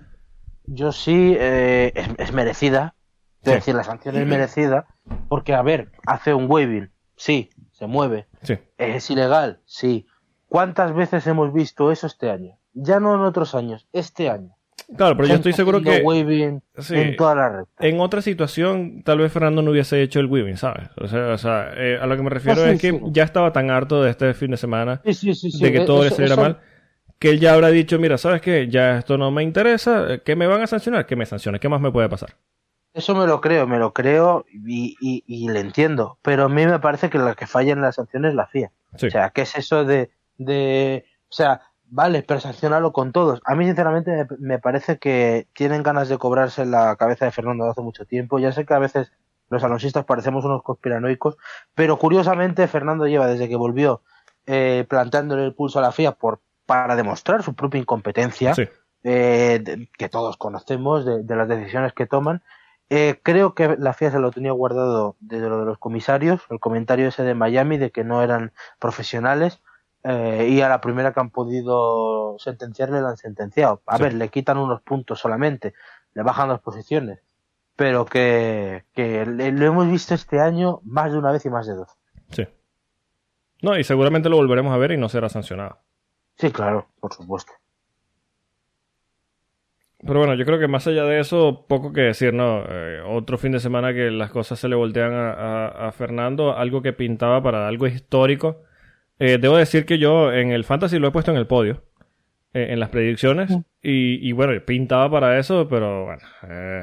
yo 0.64 0.90
sí, 0.90 1.36
eh, 1.38 1.92
es, 2.16 2.32
merecida. 2.32 2.94
Es 3.42 3.52
decir, 3.52 3.74
la 3.74 3.84
sanción 3.84 4.16
es 4.16 4.26
merecida. 4.26 4.86
Porque, 5.28 5.52
a 5.52 5.60
ver, 5.60 5.90
hace 6.06 6.32
un 6.32 6.50
waving. 6.50 6.90
Sí, 7.16 7.50
se 7.82 7.88
mueve. 7.88 8.26
Sí. 8.42 8.58
Es 8.78 9.10
ilegal. 9.10 9.58
Sí. 9.64 10.06
¿Cuántas 10.46 10.94
veces 10.94 11.26
hemos 11.26 11.52
visto 11.52 11.90
eso 11.90 12.06
este 12.06 12.30
año? 12.30 12.56
Ya 12.74 13.00
no 13.00 13.12
en 13.14 13.22
otros 13.22 13.56
años, 13.56 13.88
este 13.92 14.30
año. 14.30 14.54
Claro, 14.96 15.16
pero 15.16 15.28
yo 15.28 15.34
estoy 15.34 15.52
seguro 15.52 15.82
que 15.82 15.96
en 15.96 17.16
toda 17.16 17.34
la 17.34 17.48
red. 17.48 17.64
En 17.80 17.98
otra 17.98 18.22
situación, 18.22 19.02
tal 19.02 19.18
vez 19.18 19.32
Fernando 19.32 19.62
no 19.62 19.72
hubiese 19.72 20.00
hecho 20.00 20.20
el 20.20 20.26
weaving, 20.26 20.56
¿sabes? 20.56 20.90
O 20.96 21.08
sea, 21.38 21.72
eh, 21.76 21.98
a 22.00 22.06
lo 22.06 22.16
que 22.16 22.22
me 22.22 22.30
refiero 22.30 22.64
es 22.64 22.80
que 22.80 23.00
ya 23.06 23.24
estaba 23.24 23.52
tan 23.52 23.70
harto 23.70 24.02
de 24.02 24.10
este 24.10 24.32
fin 24.34 24.52
de 24.52 24.56
semana 24.56 25.00
de 25.04 25.72
que 25.72 25.80
todo 25.80 26.04
le 26.04 26.10
saliera 26.10 26.36
mal 26.36 26.60
que 27.18 27.30
él 27.30 27.38
ya 27.38 27.54
habrá 27.54 27.68
dicho, 27.68 28.00
mira, 28.00 28.18
¿sabes 28.18 28.40
qué? 28.40 28.68
Ya 28.68 28.98
esto 28.98 29.16
no 29.16 29.30
me 29.30 29.44
interesa, 29.44 30.18
¿qué 30.24 30.34
me 30.34 30.48
van 30.48 30.62
a 30.62 30.66
sancionar? 30.66 31.06
¿Qué 31.06 31.14
me 31.14 31.24
sanciones? 31.24 31.60
¿Qué 31.60 31.68
más 31.68 31.80
me 31.80 31.92
puede 31.92 32.08
pasar? 32.08 32.36
Eso 32.94 33.14
me 33.14 33.26
lo 33.26 33.40
creo, 33.40 33.66
me 33.66 33.78
lo 33.78 33.92
creo 33.92 34.44
y, 34.52 34.96
y, 35.00 35.48
le 35.48 35.60
entiendo, 35.60 36.18
pero 36.22 36.44
a 36.44 36.48
mí 36.48 36.66
me 36.66 36.78
parece 36.78 37.08
que 37.08 37.18
la 37.18 37.34
que 37.34 37.46
falla 37.46 37.72
en 37.72 37.80
las 37.80 37.94
sanciones 37.94 38.30
es 38.30 38.34
la 38.34 38.46
FIA. 38.46 38.70
O 38.92 38.98
sea, 38.98 39.30
¿qué 39.30 39.42
es 39.42 39.56
eso 39.56 39.84
de, 39.84 40.10
de... 40.36 41.06
O 41.30 41.32
sea, 41.32 41.62
Vale, 41.94 42.22
pero 42.22 42.40
sancionarlo 42.40 42.90
con 42.94 43.12
todos. 43.12 43.42
A 43.44 43.54
mí, 43.54 43.66
sinceramente, 43.66 44.26
me, 44.38 44.58
parece 44.58 44.96
que 44.96 45.46
tienen 45.52 45.82
ganas 45.82 46.08
de 46.08 46.16
cobrarse 46.16 46.64
la 46.64 46.96
cabeza 46.96 47.26
de 47.26 47.32
Fernando 47.32 47.68
hace 47.68 47.82
mucho 47.82 48.06
tiempo. 48.06 48.38
Ya 48.38 48.50
sé 48.50 48.64
que 48.64 48.72
a 48.72 48.78
veces 48.78 49.12
los 49.50 49.62
alonsistas 49.62 50.06
parecemos 50.06 50.46
unos 50.46 50.62
conspiranoicos, 50.62 51.36
pero 51.74 51.98
curiosamente 51.98 52.66
Fernando 52.66 53.06
lleva 53.06 53.26
desde 53.26 53.46
que 53.46 53.56
volvió 53.56 54.00
eh, 54.46 54.86
plantándole 54.88 55.44
el 55.44 55.54
pulso 55.54 55.80
a 55.80 55.82
la 55.82 55.92
FIA 55.92 56.12
por, 56.12 56.40
para 56.64 56.96
demostrar 56.96 57.42
su 57.42 57.52
propia 57.52 57.82
incompetencia, 57.82 58.54
eh, 59.04 59.86
que 59.98 60.08
todos 60.08 60.38
conocemos 60.38 61.04
de, 61.04 61.36
las 61.36 61.46
decisiones 61.46 61.92
que 61.92 62.06
toman. 62.06 62.42
Eh, 62.94 63.20
creo 63.22 63.54
que 63.54 63.74
la 63.78 63.94
FIA 63.94 64.10
se 64.10 64.18
lo 64.18 64.30
tenía 64.32 64.52
guardado 64.52 65.16
desde 65.18 65.48
lo 65.48 65.60
de 65.60 65.64
los 65.64 65.78
comisarios, 65.78 66.42
el 66.50 66.60
comentario 66.60 67.08
ese 67.08 67.22
de 67.22 67.32
Miami 67.34 67.78
de 67.78 67.90
que 67.90 68.04
no 68.04 68.22
eran 68.22 68.52
profesionales 68.78 69.62
eh, 70.04 70.48
y 70.50 70.60
a 70.60 70.68
la 70.68 70.82
primera 70.82 71.14
que 71.14 71.20
han 71.20 71.30
podido 71.30 72.36
sentenciarle 72.38 73.00
la 73.00 73.08
han 73.08 73.16
sentenciado. 73.16 73.80
A 73.86 73.96
ver, 73.96 74.12
le 74.12 74.28
quitan 74.28 74.58
unos 74.58 74.82
puntos 74.82 75.20
solamente, 75.20 75.72
le 76.12 76.22
bajan 76.22 76.50
dos 76.50 76.60
posiciones, 76.60 77.20
pero 77.76 78.04
que, 78.04 78.84
que 78.92 79.24
lo 79.24 79.64
hemos 79.64 79.88
visto 79.90 80.12
este 80.12 80.40
año 80.40 80.80
más 80.84 81.12
de 81.12 81.18
una 81.18 81.32
vez 81.32 81.46
y 81.46 81.48
más 81.48 81.66
de 81.66 81.76
dos. 81.76 81.88
Sí. 82.28 82.46
No, 83.62 83.78
y 83.78 83.84
seguramente 83.84 84.28
lo 84.28 84.36
volveremos 84.36 84.74
a 84.74 84.76
ver 84.76 84.92
y 84.92 84.98
no 84.98 85.08
será 85.08 85.30
sancionado. 85.30 85.78
Sí, 86.36 86.52
claro, 86.52 86.88
por 87.00 87.14
supuesto. 87.14 87.54
Pero 90.04 90.18
bueno, 90.18 90.34
yo 90.34 90.44
creo 90.44 90.58
que 90.58 90.68
más 90.68 90.86
allá 90.86 91.04
de 91.04 91.20
eso, 91.20 91.64
poco 91.68 91.92
que 91.92 92.00
decir, 92.00 92.34
¿no? 92.34 92.64
Eh, 92.68 93.00
otro 93.06 93.38
fin 93.38 93.52
de 93.52 93.60
semana 93.60 93.94
que 93.94 94.10
las 94.10 94.30
cosas 94.30 94.58
se 94.58 94.68
le 94.68 94.74
voltean 94.74 95.12
a, 95.12 95.66
a 95.68 95.92
Fernando, 95.92 96.56
algo 96.56 96.82
que 96.82 96.92
pintaba 96.92 97.42
para 97.42 97.68
algo 97.68 97.86
histórico 97.86 98.64
eh, 99.24 99.38
debo 99.38 99.56
decir 99.56 99.86
que 99.86 99.98
yo 99.98 100.32
en 100.32 100.50
el 100.50 100.64
Fantasy 100.64 100.98
lo 100.98 101.06
he 101.06 101.12
puesto 101.12 101.30
en 101.30 101.36
el 101.36 101.46
podio. 101.46 101.84
Eh, 102.54 102.72
en 102.72 102.80
las 102.80 102.88
predicciones. 102.88 103.56
Y, 103.80 104.32
bueno, 104.32 104.52
pintaba 104.64 105.08
para 105.08 105.38
eso, 105.38 105.68
pero 105.68 106.06
bueno. 106.06 106.22
Eh, 106.48 106.82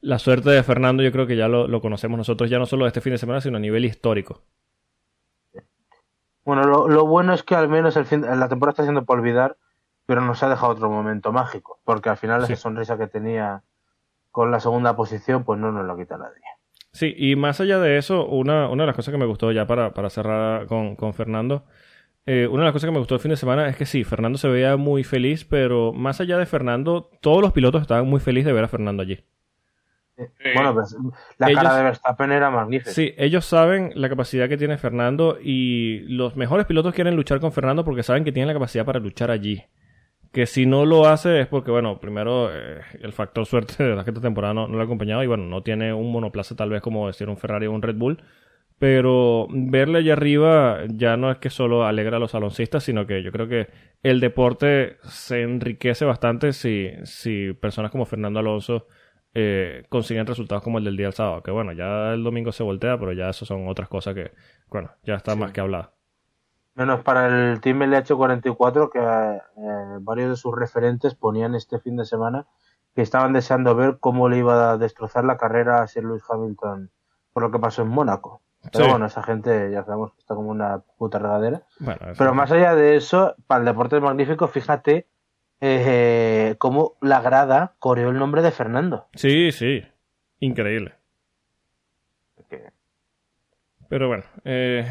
la 0.00 0.20
suerte 0.20 0.50
de 0.50 0.62
Fernando 0.62 1.02
yo 1.02 1.10
creo 1.10 1.26
que 1.26 1.36
ya 1.36 1.48
lo, 1.48 1.80
conocemos 1.80 2.16
nosotros, 2.16 2.48
ya 2.48 2.60
no 2.60 2.66
solo 2.66 2.86
este 2.86 3.00
fin 3.00 3.12
de 3.12 3.18
semana, 3.18 3.40
sino 3.40 3.56
a 3.56 3.60
nivel 3.60 3.84
histórico. 3.84 4.42
Bueno, 6.44 6.86
lo, 6.86 7.04
bueno 7.04 7.34
es 7.34 7.42
que 7.42 7.56
al 7.56 7.68
menos 7.68 7.96
el 7.96 8.04
fin, 8.04 8.22
la 8.22 8.48
temporada 8.48 8.74
está 8.74 8.82
siendo 8.84 9.04
por 9.04 9.18
olvidar, 9.18 9.56
pero 10.06 10.20
nos 10.20 10.42
ha 10.42 10.48
dejado 10.48 10.72
otro 10.72 10.88
momento 10.88 11.32
mágico, 11.32 11.80
porque 11.84 12.08
al 12.08 12.16
final 12.16 12.44
esa 12.44 12.56
sonrisa 12.56 12.96
que 12.96 13.08
tenía 13.08 13.62
con 14.30 14.50
la 14.50 14.60
segunda 14.60 14.94
posición, 14.94 15.44
pues 15.44 15.58
no 15.58 15.72
nos 15.72 15.84
lo 15.84 15.96
quita 15.96 16.16
nadie. 16.16 16.40
Sí, 16.92 17.14
y 17.16 17.36
más 17.36 17.60
allá 17.60 17.78
de 17.78 17.98
eso, 17.98 18.26
una, 18.26 18.68
una 18.70 18.84
de 18.84 18.86
las 18.86 18.96
cosas 18.96 19.12
que 19.12 19.18
me 19.18 19.26
gustó 19.26 19.52
ya 19.52 19.66
para, 19.66 19.92
para 19.92 20.08
cerrar 20.08 20.66
con, 20.66 20.96
con 20.96 21.12
Fernando, 21.12 21.64
eh, 22.24 22.46
una 22.46 22.62
de 22.62 22.64
las 22.66 22.72
cosas 22.72 22.88
que 22.88 22.92
me 22.92 22.98
gustó 22.98 23.16
el 23.16 23.20
fin 23.20 23.30
de 23.30 23.36
semana 23.36 23.68
es 23.68 23.76
que 23.76 23.86
sí, 23.86 24.02
Fernando 24.02 24.38
se 24.38 24.48
veía 24.48 24.76
muy 24.76 25.04
feliz, 25.04 25.44
pero 25.44 25.92
más 25.92 26.20
allá 26.20 26.38
de 26.38 26.46
Fernando, 26.46 27.10
todos 27.20 27.42
los 27.42 27.52
pilotos 27.52 27.82
estaban 27.82 28.06
muy 28.08 28.20
felices 28.20 28.46
de 28.46 28.52
ver 28.52 28.64
a 28.64 28.68
Fernando 28.68 29.02
allí. 29.02 29.22
Bueno, 30.54 30.72
pues 30.72 30.96
la 31.36 31.52
cara 31.52 31.76
de 31.76 31.82
Verstappen 31.82 32.32
era 32.32 32.50
magnífica. 32.50 32.90
Sí, 32.90 33.14
ellos 33.18 33.44
saben 33.44 33.92
la 33.94 34.08
capacidad 34.08 34.48
que 34.48 34.56
tiene 34.56 34.78
Fernando 34.78 35.38
y 35.40 36.00
los 36.08 36.36
mejores 36.36 36.64
pilotos 36.64 36.94
quieren 36.94 37.16
luchar 37.16 37.38
con 37.38 37.52
Fernando 37.52 37.84
porque 37.84 38.02
saben 38.02 38.24
que 38.24 38.32
tienen 38.32 38.48
la 38.48 38.54
capacidad 38.54 38.86
para 38.86 38.98
luchar 38.98 39.30
allí 39.30 39.62
que 40.36 40.44
si 40.44 40.66
no 40.66 40.84
lo 40.84 41.06
hace 41.06 41.40
es 41.40 41.46
porque, 41.46 41.70
bueno, 41.70 41.98
primero 41.98 42.54
eh, 42.54 42.82
el 43.00 43.14
factor 43.14 43.46
suerte 43.46 43.82
de 43.82 43.96
la 43.96 44.04
que 44.04 44.10
esta 44.10 44.20
temporada 44.20 44.52
no, 44.52 44.68
lo 44.68 44.78
ha 44.78 44.84
acompañado 44.84 45.22
y, 45.22 45.26
bueno, 45.26 45.44
no 45.46 45.62
tiene 45.62 45.94
un 45.94 46.12
monoplaza 46.12 46.54
tal 46.54 46.68
vez 46.68 46.82
como 46.82 47.06
decir 47.06 47.30
un 47.30 47.38
Ferrari 47.38 47.64
o 47.64 47.72
un 47.72 47.80
Red 47.80 47.96
Bull. 47.96 48.22
Pero 48.78 49.46
verle 49.48 50.00
allá 50.00 50.12
arriba 50.12 50.80
ya 50.88 51.16
no 51.16 51.30
es 51.30 51.38
que 51.38 51.48
solo 51.48 51.86
alegra 51.86 52.18
a 52.18 52.20
los 52.20 52.32
saloncistas, 52.32 52.84
sino 52.84 53.06
que 53.06 53.22
yo 53.22 53.32
creo 53.32 53.48
que 53.48 53.68
el 54.02 54.20
deporte 54.20 54.98
se 55.04 55.40
enriquece 55.40 56.04
bastante 56.04 56.52
si, 56.52 56.90
si 57.04 57.54
personas 57.54 57.90
como 57.90 58.04
Fernando 58.04 58.38
Alonso 58.38 58.88
eh, 59.32 59.84
consiguen 59.88 60.26
resultados 60.26 60.62
como 60.62 60.76
el 60.76 60.84
del 60.84 60.98
día 60.98 61.06
del 61.06 61.14
sábado. 61.14 61.42
Que 61.42 61.50
bueno, 61.50 61.72
ya 61.72 62.12
el 62.12 62.22
domingo 62.22 62.52
se 62.52 62.62
voltea, 62.62 62.98
pero 62.98 63.14
ya 63.14 63.30
eso 63.30 63.46
son 63.46 63.68
otras 63.68 63.88
cosas 63.88 64.14
que, 64.14 64.32
bueno, 64.68 64.90
ya 65.02 65.14
está 65.14 65.34
más 65.34 65.52
que 65.52 65.62
hablado. 65.62 65.95
Menos 66.76 67.00
para 67.02 67.26
el 67.26 67.60
Team 67.60 67.80
LH44, 67.80 68.90
que 68.92 68.98
eh, 69.00 69.40
varios 70.00 70.30
de 70.30 70.36
sus 70.36 70.54
referentes 70.54 71.14
ponían 71.14 71.54
este 71.54 71.78
fin 71.80 71.96
de 71.96 72.04
semana 72.04 72.46
que 72.94 73.02
estaban 73.02 73.32
deseando 73.32 73.74
ver 73.74 73.96
cómo 73.98 74.28
le 74.28 74.38
iba 74.38 74.70
a 74.72 74.76
destrozar 74.78 75.24
la 75.24 75.36
carrera 75.36 75.82
a 75.82 75.86
Sir 75.86 76.04
Lewis 76.04 76.22
Hamilton 76.28 76.90
por 77.32 77.42
lo 77.42 77.50
que 77.50 77.58
pasó 77.58 77.82
en 77.82 77.88
Mónaco. 77.88 78.42
Pero 78.72 78.84
Sí. 78.84 78.90
bueno, 78.90 79.06
esa 79.06 79.22
gente 79.22 79.70
ya 79.70 79.84
sabemos 79.84 80.12
que 80.12 80.20
está 80.20 80.34
como 80.34 80.50
una 80.50 80.80
puta 80.98 81.18
regadera. 81.18 81.62
Bueno, 81.78 82.00
Pero 82.18 82.34
más 82.34 82.50
allá 82.52 82.74
de 82.74 82.96
eso, 82.96 83.34
para 83.46 83.60
el 83.60 83.66
deporte 83.66 83.98
magnífico, 84.00 84.48
fíjate 84.48 85.06
eh, 85.60 86.56
cómo 86.58 86.96
la 87.00 87.20
grada 87.22 87.74
coreó 87.78 88.10
el 88.10 88.18
nombre 88.18 88.42
de 88.42 88.50
Fernando. 88.50 89.06
Sí, 89.14 89.50
sí. 89.52 89.82
Increíble. 90.40 90.95
Pero 93.88 94.08
bueno, 94.08 94.24
eh, 94.44 94.86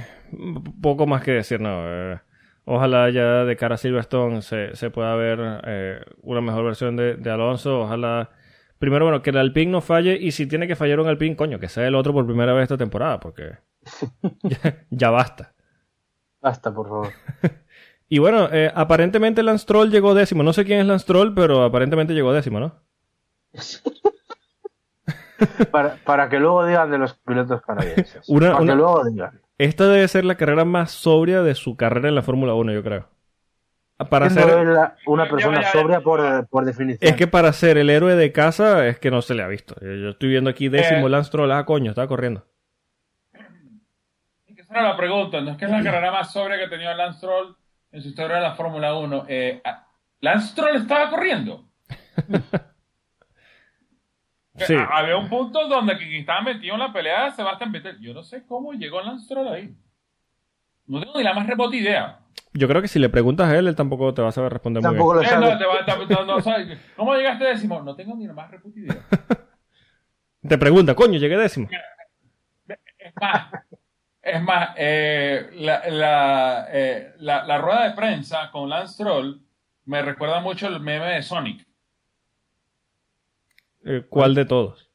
poco 0.82 1.06
más 1.08 1.24
que 1.24 1.32
decir, 1.32 1.60
no. 1.60 1.84
eh, 2.14 2.20
ojalá 2.66 3.10
ya 3.10 3.44
de 3.46 3.56
cara 3.58 3.76
a 3.76 3.78
Silverstone 3.78 4.42
se, 4.42 4.76
se 4.76 4.90
pueda 4.90 5.16
ver 5.16 5.40
eh, 5.66 6.02
una 6.22 6.42
mejor 6.42 6.66
versión 6.66 6.96
de, 6.96 7.16
de 7.16 7.30
Alonso. 7.32 7.82
Ojalá, 7.82 8.30
primero, 8.80 9.06
bueno, 9.06 9.22
que 9.22 9.32
el 9.32 9.38
Alpine 9.38 9.72
no 9.72 9.82
falle 9.82 10.18
y 10.20 10.32
si 10.32 10.48
tiene 10.48 10.68
que 10.68 10.76
fallar 10.76 11.00
un 11.00 11.08
Alpine, 11.08 11.36
coño, 11.36 11.60
que 11.60 11.70
sea 11.70 11.88
el 11.88 11.96
otro 11.96 12.14
por 12.14 12.26
primera 12.26 12.54
vez 12.54 12.64
esta 12.64 12.78
temporada, 12.78 13.20
porque 13.20 13.58
ya, 14.44 14.86
ya 14.90 15.10
basta. 15.10 15.54
Basta, 16.42 16.74
por 16.74 16.88
favor. 16.88 17.14
Y 18.08 18.20
bueno, 18.20 18.50
eh, 18.52 18.72
aparentemente 18.76 19.42
Lance 19.42 19.66
Troll 19.66 19.90
llegó 19.90 20.14
décimo. 20.14 20.44
No 20.44 20.54
sé 20.54 20.64
quién 20.64 20.80
es 20.80 20.86
Lance 20.86 21.06
Troll, 21.08 21.34
pero 21.34 21.64
aparentemente 21.64 22.14
llegó 22.14 22.34
décimo, 22.34 22.60
¿no? 22.60 22.84
Para, 25.72 25.96
para 26.04 26.30
que 26.30 26.40
luego 26.40 26.66
digan 26.66 26.90
de 26.92 26.98
los 26.98 27.14
pilotos 27.16 27.62
canadienses. 27.62 28.28
Una- 28.28 28.52
para 28.52 28.62
una- 28.62 28.74
que 28.74 28.78
luego 28.78 29.04
digan. 29.06 29.42
Esta 29.58 29.88
debe 29.88 30.08
ser 30.08 30.26
la 30.26 30.36
carrera 30.36 30.66
más 30.66 30.92
sobria 30.92 31.42
de 31.42 31.56
su 31.56 31.76
carrera 31.78 32.10
en 32.10 32.16
la 32.16 32.22
Fórmula 32.22 32.54
1, 32.56 32.74
yo 32.74 32.84
creo. 32.84 33.08
Para 34.10 34.30
ser, 34.30 34.46
la- 34.68 34.98
una 35.06 35.30
persona 35.30 35.64
sobria 35.72 36.02
por, 36.02 36.48
por 36.50 36.66
definición. 36.66 37.10
es 37.10 37.16
que 37.16 37.28
para 37.28 37.54
ser 37.54 37.78
el 37.78 37.90
héroe 37.90 38.16
de 38.16 38.34
casa 38.34 38.86
es 38.88 39.00
que 39.00 39.10
no 39.10 39.22
se 39.22 39.34
le 39.36 39.44
ha 39.44 39.48
visto. 39.48 39.74
Yo, 39.82 39.94
yo 39.94 40.10
estoy 40.10 40.28
viendo 40.30 40.50
aquí 40.50 40.68
décimo 40.68 41.08
Eh. 41.08 41.10
Lance 41.10 41.32
Troll. 41.32 41.50
Ah, 41.54 41.64
coño, 41.66 41.92
estaba 41.92 42.08
corriendo. 42.10 42.46
Y 44.48 44.54
que 44.56 44.62
esa 44.64 44.74
era 44.74 44.84
la 44.90 44.98
pregunta, 44.98 45.40
no 45.40 45.52
es 45.52 45.58
que 45.58 45.64
es 45.66 45.72
la 45.72 45.82
carrera 45.82 46.12
más 46.12 46.34
sobria 46.34 46.58
que 46.58 46.66
ha 46.66 46.70
tenido 46.70 46.94
Lance 46.94 47.20
Stroll 47.20 47.56
en 47.94 48.02
su 48.02 48.10
historia 48.10 48.36
de 48.36 48.42
la 48.42 48.56
Fórmula 48.56 48.94
1. 48.96 49.26
Eh, 49.30 49.62
ah, 49.64 49.88
Lance 50.20 50.48
Stroll 50.50 50.76
estaba 50.76 51.10
corriendo. 51.10 51.64
Sí. 54.58 54.74
Eh, 54.74 54.86
Había 54.90 55.18
un 55.18 55.28
punto 55.30 55.68
donde 55.68 55.98
quien 55.98 56.14
estaba 56.14 56.42
metido 56.42 56.74
en 56.76 56.80
la 56.80 56.94
pelea 56.94 57.26
de 57.26 57.32
Sebastián 57.32 57.72
Vettel. 57.72 58.00
Yo 58.00 58.14
no 58.14 58.24
sé 58.24 58.46
cómo 58.46 58.74
llegó 58.74 59.02
Lance 59.02 59.26
Stroll 59.26 59.48
ahí. 59.50 59.76
No 60.88 61.00
tengo 61.02 61.18
ni 61.18 61.24
la 61.24 61.34
más 61.34 61.46
remota 61.48 61.76
idea. 61.76 62.20
Yo 62.54 62.68
creo 62.68 62.82
que 62.82 62.88
si 62.88 63.00
le 63.00 63.10
preguntas 63.10 63.50
a 63.50 63.58
él, 63.58 63.68
él 63.68 63.76
tampoco 63.76 64.14
te 64.14 64.22
va 64.22 64.30
a 64.30 64.32
saber 64.32 64.54
responder 64.54 64.82
muy 64.82 64.92
Tampoco 64.92 65.14
bien. 65.20 65.24
lo 65.24 65.28
Eh, 65.28 65.30
sabe. 65.30 65.52
no, 65.52 65.58
te 65.58 65.66
va- 65.66 66.08
te- 66.08 66.14
no, 66.14 66.26
no, 66.26 66.42
¿sabes? 66.42 66.80
¿Cómo 66.96 67.14
llegaste 67.16 67.44
décimo? 67.44 67.82
No 67.82 67.96
tengo 67.96 68.16
ni 68.16 68.28
la 68.28 68.34
más 68.34 68.50
remota 68.52 68.80
idea. 68.80 68.96
Te 70.48 70.58
pregunta, 70.60 70.94
coño, 70.96 71.18
llegué 71.18 71.38
décimo. 71.38 71.68
Es 73.00 73.14
más, 73.20 73.48
es 74.22 74.42
más 74.42 74.70
eh, 74.78 75.50
la, 75.56 75.82
la, 75.90 76.68
eh, 76.72 77.14
la, 77.18 77.44
la 77.46 77.58
rueda 77.58 77.90
de 77.90 77.96
prensa 77.96 78.50
con 78.52 78.70
Lance 78.70 78.94
Stroll 78.94 79.42
me 79.86 80.02
recuerda 80.02 80.40
mucho 80.42 80.68
el 80.68 80.80
meme 80.80 81.06
de 81.08 81.22
Sonic. 81.24 81.65
Eh, 83.86 84.04
¿Cuál 84.10 84.36
de 84.36 84.46
todos? 84.46 84.90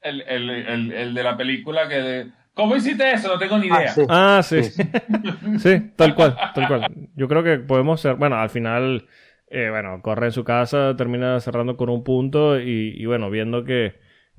El, 0.00 0.20
el, 0.22 0.50
el, 0.50 0.92
el 0.92 1.14
de 1.14 1.22
la 1.22 1.36
película 1.36 1.88
que 1.88 1.94
de... 1.94 2.30
¿Cómo 2.52 2.76
hiciste 2.76 3.10
eso? 3.10 3.28
No 3.28 3.38
tengo 3.38 3.58
ni 3.58 3.66
idea. 3.66 3.98
Ah, 4.08 4.42
sí. 4.42 4.62
Ah, 4.62 4.62
sí. 4.62 4.62
Sí, 4.62 4.82
sí. 4.82 4.82
Sí, 5.58 5.90
tal 5.96 6.14
cual, 6.14 6.36
tal 6.54 6.68
cual. 6.68 6.86
Yo 7.16 7.26
creo 7.26 7.42
que 7.42 7.58
podemos 7.58 8.00
ser, 8.00 8.14
bueno, 8.16 8.36
al 8.36 8.50
final, 8.50 9.06
eh, 9.48 9.68
bueno, 9.70 10.00
corre 10.02 10.26
en 10.26 10.32
su 10.32 10.44
casa, 10.44 10.94
termina 10.96 11.40
cerrando 11.40 11.76
con 11.76 11.88
un 11.88 12.04
punto 12.04 12.60
y, 12.60 12.94
y 12.96 13.06
bueno, 13.06 13.30
viendo 13.30 13.64
que, 13.64 13.94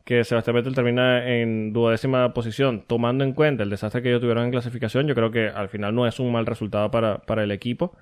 que 0.05 0.23
Sebastián 0.23 0.55
Vettel 0.55 0.75
termina 0.75 1.27
en 1.27 1.73
duodécima 1.73 2.33
posición, 2.33 2.85
tomando 2.87 3.23
en 3.25 3.33
cuenta 3.33 3.63
el 3.63 3.69
desastre 3.69 4.01
que 4.01 4.09
ellos 4.09 4.21
tuvieron 4.21 4.45
en 4.45 4.51
clasificación, 4.51 5.07
yo 5.07 5.15
creo 5.15 5.31
que 5.31 5.49
al 5.49 5.67
final 5.69 5.93
no 5.93 6.07
es 6.07 6.19
un 6.19 6.31
mal 6.31 6.45
resultado 6.45 6.91
para, 6.91 7.17
para 7.23 7.43
el 7.43 7.51
equipo. 7.51 7.97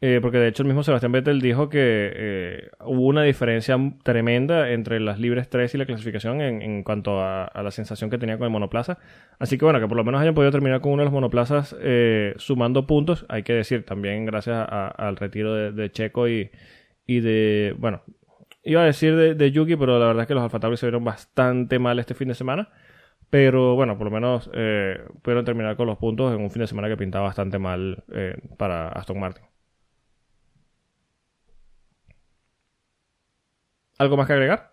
Eh, 0.00 0.20
porque 0.22 0.38
de 0.38 0.46
hecho 0.46 0.62
el 0.62 0.68
mismo 0.68 0.84
Sebastián 0.84 1.10
Vettel 1.10 1.40
dijo 1.40 1.68
que 1.68 1.78
eh, 2.14 2.70
hubo 2.84 3.06
una 3.06 3.24
diferencia 3.24 3.76
tremenda 4.04 4.70
entre 4.70 5.00
las 5.00 5.18
libres 5.18 5.48
3 5.50 5.74
y 5.74 5.78
la 5.78 5.86
clasificación 5.86 6.40
en, 6.40 6.84
cuanto 6.84 7.20
a, 7.20 7.50
la 7.62 7.70
sensación 7.72 8.08
que 8.08 8.16
tenía 8.18 8.38
con 8.38 8.44
el 8.44 8.52
monoplaza. 8.52 8.98
Así 9.40 9.58
que 9.58 9.64
bueno, 9.64 9.80
que 9.80 9.88
por 9.88 9.96
lo 9.96 10.04
menos 10.04 10.20
hayan 10.20 10.34
podido 10.34 10.52
terminar 10.52 10.80
con 10.80 10.92
uno 10.92 11.02
de 11.02 11.06
los 11.06 11.12
monoplazas 11.12 11.74
eh, 11.80 12.34
sumando 12.36 12.86
puntos. 12.86 13.26
Hay 13.28 13.42
que 13.42 13.54
decir 13.54 13.84
también 13.84 14.24
gracias 14.24 14.56
a- 14.68 14.86
al 14.88 15.16
retiro 15.16 15.72
de, 15.72 15.90
Checo 15.90 16.28
y, 16.28 16.50
y 17.06 17.18
de, 17.20 17.74
bueno, 17.78 18.02
iba 18.64 18.82
a 18.82 18.84
decir 18.84 19.16
de, 19.16 19.34
de 19.34 19.50
Yuki, 19.50 19.74
pero 19.76 19.98
la 19.98 20.06
verdad 20.06 20.22
es 20.22 20.28
que 20.28 20.34
los 20.34 20.44
Alfa 20.44 20.76
se 20.76 20.86
vieron 20.86 21.04
bastante 21.04 21.78
mal 21.80 21.98
este 21.98 22.14
fin 22.14 22.28
de 22.28 22.34
semana. 22.34 22.68
Pero 23.30 23.74
bueno, 23.76 23.98
por 23.98 24.06
lo 24.06 24.12
menos 24.12 24.50
eh, 24.54 25.00
pudieron 25.22 25.44
terminar 25.44 25.76
con 25.76 25.86
los 25.88 25.98
puntos 25.98 26.34
en 26.34 26.40
un 26.42 26.50
fin 26.50 26.60
de 26.62 26.68
semana 26.68 26.88
que 26.88 26.96
pintaba 26.96 27.26
bastante 27.26 27.58
mal 27.58 28.04
para 28.58 28.88
Aston 28.90 29.20
Martin. 29.20 29.44
¿Algo 33.98 34.16
más 34.16 34.26
que 34.26 34.32
agregar? 34.34 34.72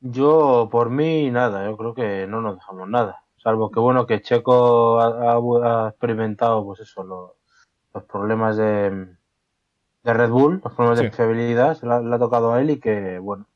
Yo, 0.00 0.68
por 0.70 0.90
mí, 0.90 1.30
nada. 1.30 1.64
Yo 1.64 1.76
creo 1.76 1.94
que 1.94 2.26
no 2.26 2.40
nos 2.40 2.56
dejamos 2.56 2.88
nada. 2.88 3.22
Salvo 3.36 3.70
que, 3.70 3.80
bueno, 3.80 4.06
que 4.06 4.20
Checo 4.20 5.00
ha, 5.00 5.32
ha- 5.34 5.84
ha 5.86 5.88
experimentado, 5.88 6.64
pues 6.64 6.80
eso, 6.80 7.02
lo- 7.04 7.36
los 7.94 8.04
problemas 8.04 8.56
de, 8.56 9.08
de 10.04 10.14
Red 10.14 10.30
Bull, 10.30 10.60
los 10.64 10.72
problemas 10.74 10.98
de 10.98 11.04
fiabilidad, 11.16 11.74
se 11.74 11.86
le 11.86 11.94
ha, 11.94 12.00
le 12.00 12.14
ha 12.14 12.18
tocado 12.18 12.52
a 12.52 12.60
él 12.60 12.70
y 12.70 12.80
que, 12.80 13.18
bueno, 13.18 13.46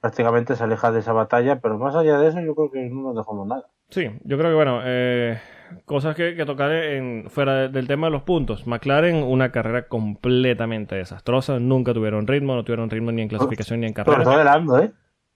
prácticamente 0.00 0.54
se 0.56 0.64
aleja 0.64 0.90
de 0.92 1.00
esa 1.00 1.12
batalla. 1.12 1.60
Pero 1.60 1.78
más 1.78 1.94
allá 1.94 2.18
de 2.18 2.28
eso, 2.28 2.40
yo 2.40 2.54
creo 2.54 2.70
que 2.70 2.88
no 2.88 3.02
nos 3.12 3.16
dejamos 3.16 3.46
nada. 3.46 3.66
Sí, 3.90 4.04
yo 4.24 4.36
creo 4.38 4.50
que 4.50 4.56
bueno, 4.56 4.80
eh, 4.84 5.40
cosas 5.84 6.14
que, 6.16 6.34
que 6.34 6.44
tocar 6.44 6.72
en, 6.72 7.24
fuera 7.28 7.54
de- 7.62 7.68
del 7.68 7.86
tema 7.86 8.06
de 8.08 8.12
los 8.12 8.22
puntos. 8.22 8.66
McLaren, 8.66 9.16
una 9.16 9.50
carrera 9.52 9.88
completamente 9.88 10.94
desastrosa. 10.96 11.58
Nunca 11.60 11.92
tuvieron 11.94 12.26
ritmo, 12.26 12.54
no 12.54 12.64
tuvieron 12.64 12.90
ritmo 12.90 13.12
ni 13.12 13.22
en 13.22 13.28
clasificación 13.28 13.80
ni 13.80 13.86
en 13.86 13.94
Sobre 13.94 14.04
todo 14.04 14.24
carrera. 14.24 14.42
el 14.42 14.48
Ando, 14.48 14.78
¿eh? 14.82 14.90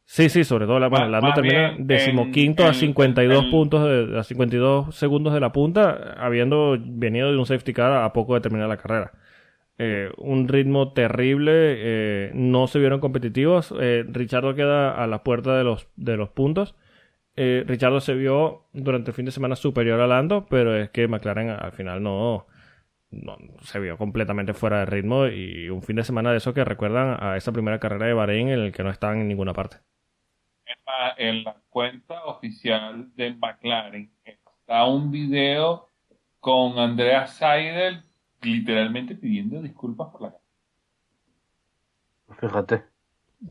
Sí, 0.05 0.29
sí, 0.29 0.43
sobre 0.43 0.67
todo 0.67 0.81
la, 0.81 0.89
bueno, 0.89 1.07
Lando 1.09 1.29
más 1.29 1.35
termina 1.37 1.71
bien 1.71 1.87
decimoquinto 1.87 2.65
a 2.65 2.69
en- 2.69 2.75
52 2.75 3.45
en- 3.45 3.51
puntos, 3.51 3.85
de, 4.11 4.19
a 4.19 4.25
52 4.25 4.95
segundos 4.97 5.33
de 5.33 5.39
la 5.41 5.53
punta, 5.53 6.15
habiendo 6.19 6.77
venido 6.81 7.31
de 7.31 7.39
un 7.39 7.47
safety 7.47 7.73
car 7.73 7.93
a 7.93 8.13
poco 8.13 8.35
de 8.35 8.41
terminar 8.41 8.69
la 8.69 8.77
carrera. 8.77 9.13
Eh, 9.79 10.11
un 10.19 10.49
ritmo 10.49 10.93
terrible, 10.93 11.53
eh, 11.55 12.31
no 12.35 12.67
se 12.67 12.79
vieron 12.81 12.99
competitivos. 13.01 13.73
Eh, 13.81 14.05
Richardo 14.09 14.55
queda 14.57 14.93
a 15.03 15.07
la 15.07 15.23
puerta 15.23 15.57
de 15.57 15.63
los, 15.65 15.87
de 15.97 16.17
los 16.17 16.29
puntos. 16.29 16.75
Eh, 17.37 17.65
Richardo 17.67 18.01
se 18.01 18.15
vio 18.15 18.67
durante 18.73 19.11
el 19.11 19.15
fin 19.15 19.25
de 19.25 19.31
semana 19.31 19.57
superior 19.57 20.01
a 20.01 20.07
Lando, 20.07 20.47
pero 20.47 20.77
es 20.77 20.91
que 20.91 21.09
McLaren 21.09 21.51
al 21.51 21.73
final 21.73 22.03
no, 22.03 22.47
no 23.11 23.39
se 23.63 23.81
vio 23.81 23.97
completamente 23.97 24.55
fuera 24.55 24.81
de 24.81 24.87
ritmo 24.87 25.27
y 25.27 25.69
un 25.69 25.83
fin 25.83 25.97
de 25.97 26.05
semana 26.05 26.31
de 26.31 26.39
eso 26.39 26.55
que 26.55 26.65
recuerdan 26.65 27.17
a 27.21 27.37
esa 27.37 27.53
primera 27.53 27.79
carrera 27.79 28.07
de 28.07 28.15
Bahrein 28.15 28.49
en 28.49 28.61
el 28.61 28.73
que 28.73 28.83
no 28.83 28.91
estaban 28.91 29.21
en 29.21 29.29
ninguna 29.29 29.53
parte. 29.53 29.79
En 30.67 30.77
la, 30.87 31.15
en 31.17 31.45
la 31.45 31.57
cuenta 31.71 32.25
oficial 32.25 33.15
de 33.17 33.35
McLaren 33.35 34.11
está 34.25 34.85
un 34.87 35.11
video 35.11 35.89
con 36.41 36.79
Andrea 36.79 37.27
Seidel 37.27 38.03
literalmente 38.43 39.15
pidiendo 39.15 39.61
disculpas 39.61 40.09
por 40.09 40.23
la 40.23 40.37
Fíjate. 42.39 42.85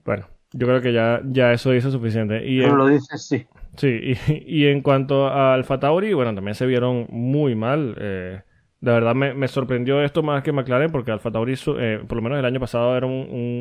Bueno, 0.06 0.28
yo 0.54 0.68
creo 0.68 0.82
que 0.82 0.94
ya, 0.94 1.22
ya 1.26 1.52
eso 1.52 1.72
dice 1.72 1.92
suficiente. 1.92 2.46
Y 2.46 2.62
Pero 2.62 2.76
lo 2.76 2.88
dices, 2.88 3.28
sí. 3.28 3.46
Sí, 3.80 3.88
y, 4.28 4.44
y 4.64 4.68
en 4.68 4.82
cuanto 4.82 5.28
a 5.28 5.54
Alfa 5.54 5.80
Tauri, 5.80 6.14
bueno, 6.14 6.34
también 6.36 6.56
se 6.56 6.66
vieron 6.66 7.08
muy 7.10 7.56
mal. 7.56 7.96
eh, 8.00 8.42
de 8.82 8.92
verdad 8.94 9.14
me, 9.16 9.34
me 9.34 9.48
sorprendió 9.50 10.02
esto 10.04 10.24
más 10.24 10.42
que 10.44 10.52
McLaren, 10.54 10.92
porque 10.92 11.12
Alfa 11.12 11.32
Tauri, 11.32 11.56
su- 11.58 11.78
eh, 11.80 12.00
por 12.08 12.16
lo 12.18 12.22
menos 12.22 12.40
el 12.40 12.46
año 12.46 12.60
pasado, 12.62 12.96
era 12.96 13.06
un, 13.08 13.14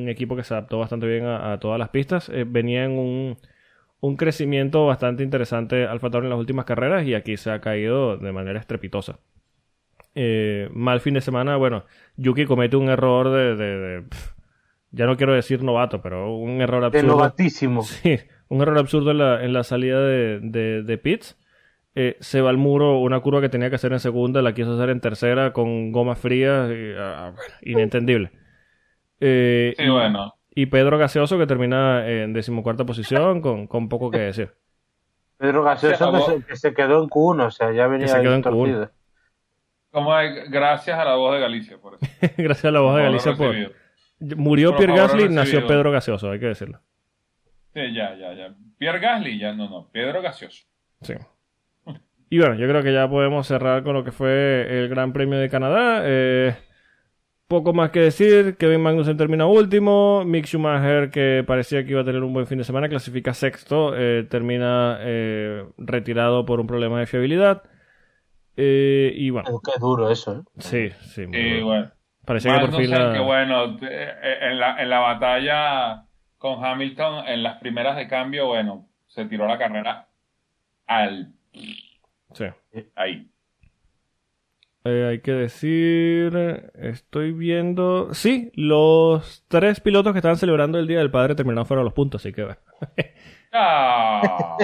un 0.03 0.09
equipo 0.09 0.37
que 0.37 0.45
se 0.45 0.55
adaptó 0.55 0.79
bastante 0.79 1.07
bien 1.09 1.25
a, 1.27 1.53
a 1.55 1.59
todas 1.61 1.79
las 1.79 1.89
pistas. 1.91 2.29
Eh, 2.29 2.45
venía 2.47 2.85
en 2.85 2.93
un, 2.93 3.39
un 4.01 4.17
crecimiento 4.17 4.87
bastante 4.87 5.23
interesante 5.25 5.87
Alfa 5.87 6.11
Tauri 6.11 6.27
en 6.27 6.31
las 6.31 6.39
últimas 6.41 6.67
carreras 6.67 7.07
y 7.07 7.15
aquí 7.15 7.37
se 7.37 7.51
ha 7.51 7.61
caído 7.61 8.17
de 8.19 8.33
manera 8.33 8.61
estrepitosa. 8.61 9.21
Eh, 10.15 10.69
mal 10.73 11.01
fin 11.01 11.15
de 11.15 11.21
semana, 11.21 11.57
bueno, 11.57 11.85
Yuki 12.17 12.47
comete 12.47 12.77
un 12.77 12.89
error 12.89 13.31
de, 13.31 13.57
de- 13.57 13.79
de- 13.79 14.05
ya 14.91 15.07
no 15.07 15.17
quiero 15.17 15.35
decir 15.35 15.63
novato, 15.63 16.03
pero 16.03 16.35
un 16.37 16.61
error 16.61 16.85
De 16.91 17.03
absurdo. 17.03 17.05
novatísimo. 17.05 17.83
Sí, 18.03 18.19
un 18.49 18.63
error 18.63 18.79
absurdo 18.79 19.11
en 19.11 19.19
la, 19.19 19.45
en 19.45 19.53
la 19.53 19.63
salida 19.65 20.01
de, 20.01 20.41
de, 20.41 20.83
de 20.83 20.99
pits. 20.99 21.39
Eh, 21.95 22.17
se 22.21 22.41
va 22.41 22.51
al 22.51 22.59
muro, 22.59 22.99
una 23.01 23.19
curva 23.21 23.41
que 23.41 23.49
tenía 23.49 23.71
que 23.71 23.77
hacer 23.77 23.93
en 23.93 23.99
segunda, 23.99 24.41
la 24.43 24.55
quiso 24.55 24.75
hacer 24.75 24.91
en 24.91 25.01
tercera 25.01 25.53
con 25.53 25.91
goma 25.91 26.15
fría, 26.15 26.69
y, 26.71 26.95
ah, 26.97 27.33
bueno, 27.35 27.55
inentendible. 27.63 28.31
Eh, 29.21 29.75
Sí, 29.77 29.83
y, 29.85 29.89
bueno. 29.89 30.35
y 30.55 30.67
Pedro 30.67 30.97
Gaseoso 30.99 31.39
que 31.39 31.47
termina 31.47 32.09
en 32.09 32.33
decimocuarta 32.33 32.85
posición 32.85 33.41
con, 33.41 33.67
con 33.67 33.89
poco 33.89 34.11
que 34.13 34.19
decir. 34.19 34.53
Pedro 35.39 35.65
Gaseoso 35.65 36.13
Se 36.13 36.19
que 36.35 36.41
se, 36.41 36.47
que 36.47 36.57
se 36.57 36.75
quedó 36.75 37.03
en 37.03 37.09
Q1, 37.11 37.47
o 37.47 37.51
sea, 37.51 37.73
ya 37.73 37.89
venía 37.89 38.07
Que 38.07 38.13
se 38.13 38.21
quedó 38.21 38.31
ahí 38.31 38.37
en 38.37 38.43
Q1. 38.45 38.51
torcido. 38.51 38.91
Como 39.91 40.13
gracias 40.51 40.99
a 40.99 41.05
la 41.05 41.17
voz 41.17 41.35
de 41.35 41.41
Galicia, 41.41 41.79
por 41.79 41.95
eso. 41.95 42.07
Gracias 42.37 42.65
a 42.67 42.71
la 42.71 42.81
voz 42.81 42.97
de 42.97 43.03
Galicia 43.03 43.35
por... 43.35 43.55
Murió 44.37 44.71
Por 44.71 44.79
Pierre 44.79 44.97
Gasly, 44.97 45.29
nació 45.31 45.67
Pedro 45.67 45.91
Gaseoso, 45.91 46.31
hay 46.31 46.39
que 46.39 46.47
decirlo. 46.47 46.81
Sí, 47.87 47.95
ya, 47.95 48.17
ya, 48.17 48.33
ya. 48.35 48.55
Pierre 48.79 48.99
Gasly, 49.01 49.39
ya, 49.39 49.53
no, 49.53 49.69
no. 49.69 49.89
Pedro 49.93 50.23
Gaseoso. 50.23 50.65
Sí. 51.03 51.15
Y 52.31 52.39
bueno, 52.39 52.55
yo 52.57 52.69
creo 52.69 52.83
que 52.83 52.93
ya 52.93 53.09
podemos 53.09 53.47
cerrar 53.47 53.83
con 53.83 53.95
lo 53.95 54.05
que 54.05 54.13
fue 54.13 54.67
el 54.81 54.89
Gran 54.89 55.13
Premio 55.13 55.39
de 55.39 55.49
Canadá. 55.49 56.03
Eh, 56.05 56.55
poco 57.47 57.73
más 57.73 57.91
que 57.91 58.01
decir. 58.01 58.57
Kevin 58.59 58.83
Magnussen 58.83 59.17
termina 59.17 59.47
último. 59.47 60.25
Mick 60.27 60.45
Schumacher, 60.47 61.11
que 61.11 61.43
parecía 61.47 61.85
que 61.85 61.93
iba 61.93 62.03
a 62.03 62.05
tener 62.05 62.23
un 62.23 62.33
buen 62.35 62.47
fin 62.47 62.59
de 62.59 62.65
semana, 62.65 62.89
clasifica 62.89 63.33
sexto. 63.33 63.95
eh, 63.97 64.27
termina 64.29 64.99
eh, 65.01 65.65
retirado 65.79 66.45
por 66.45 66.61
un 66.61 66.67
problema 66.67 67.01
de 67.01 67.07
fiabilidad. 67.07 67.63
Eh, 68.57 69.13
y 69.15 69.31
bueno, 69.31 69.61
Qué 69.65 69.79
duro 69.81 70.11
eso, 70.11 70.41
¿eh? 70.41 70.43
sí, 70.59 70.91
sí. 71.01 71.27
muy 71.27 71.39
Y 71.39 71.51
bueno. 71.63 71.67
bueno. 71.67 71.91
Parecía 72.27 72.55
que 72.55 72.61
por 72.67 72.71
fin 72.77 72.91
Magnussen, 72.91 73.07
la- 73.09 73.13
que 73.15 73.21
bueno, 73.25 73.79
en 73.81 74.59
la, 74.59 74.83
en 74.83 74.91
la 74.91 74.99
batalla 74.99 76.05
con 76.39 76.65
Hamilton, 76.65 77.27
en 77.29 77.43
las 77.43 77.59
primeras 77.59 77.97
de 77.97 78.09
cambio, 78.09 78.47
bueno, 78.47 78.89
se 79.09 79.25
tiró 79.27 79.47
la 79.47 79.59
carrera 79.59 80.09
al 80.87 81.33
sí. 82.33 82.45
ahí. 82.95 83.29
Eh, 84.85 85.07
hay 85.11 85.21
que 85.21 85.33
decir, 85.33 86.33
estoy 86.75 87.33
viendo, 87.33 88.15
sí, 88.15 88.51
los 88.55 89.45
tres 89.49 89.81
pilotos 89.81 90.13
que 90.13 90.21
estaban 90.21 90.39
celebrando 90.39 90.79
el 90.79 90.87
Día 90.87 90.99
del 90.99 91.11
Padre 91.11 91.35
terminaron 91.35 91.67
fuera 91.67 91.81
de 91.81 91.85
los 91.85 91.93
puntos, 91.95 92.23
así 92.23 92.33
que 92.33 92.45
bueno. 92.45 92.61
Ah. 93.51 94.59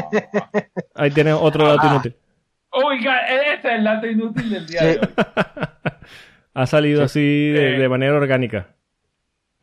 ahí 0.95 1.11
tienes 1.11 1.33
otro 1.41 1.67
dato 1.67 1.89
Ah. 1.89 1.91
inútil. 1.95 2.15
Oiga, 2.69 3.19
este 3.55 3.69
es 3.69 3.75
el 3.77 3.85
dato 3.85 4.07
inútil 4.07 4.51
del 4.51 4.67
día 4.67 4.83
de 4.83 4.99
hoy. 4.99 5.09
Ha 6.57 6.67
salido 6.67 7.03
así 7.03 7.49
de, 7.51 7.79
de 7.79 7.89
manera 7.89 8.15
orgánica. 8.15 8.74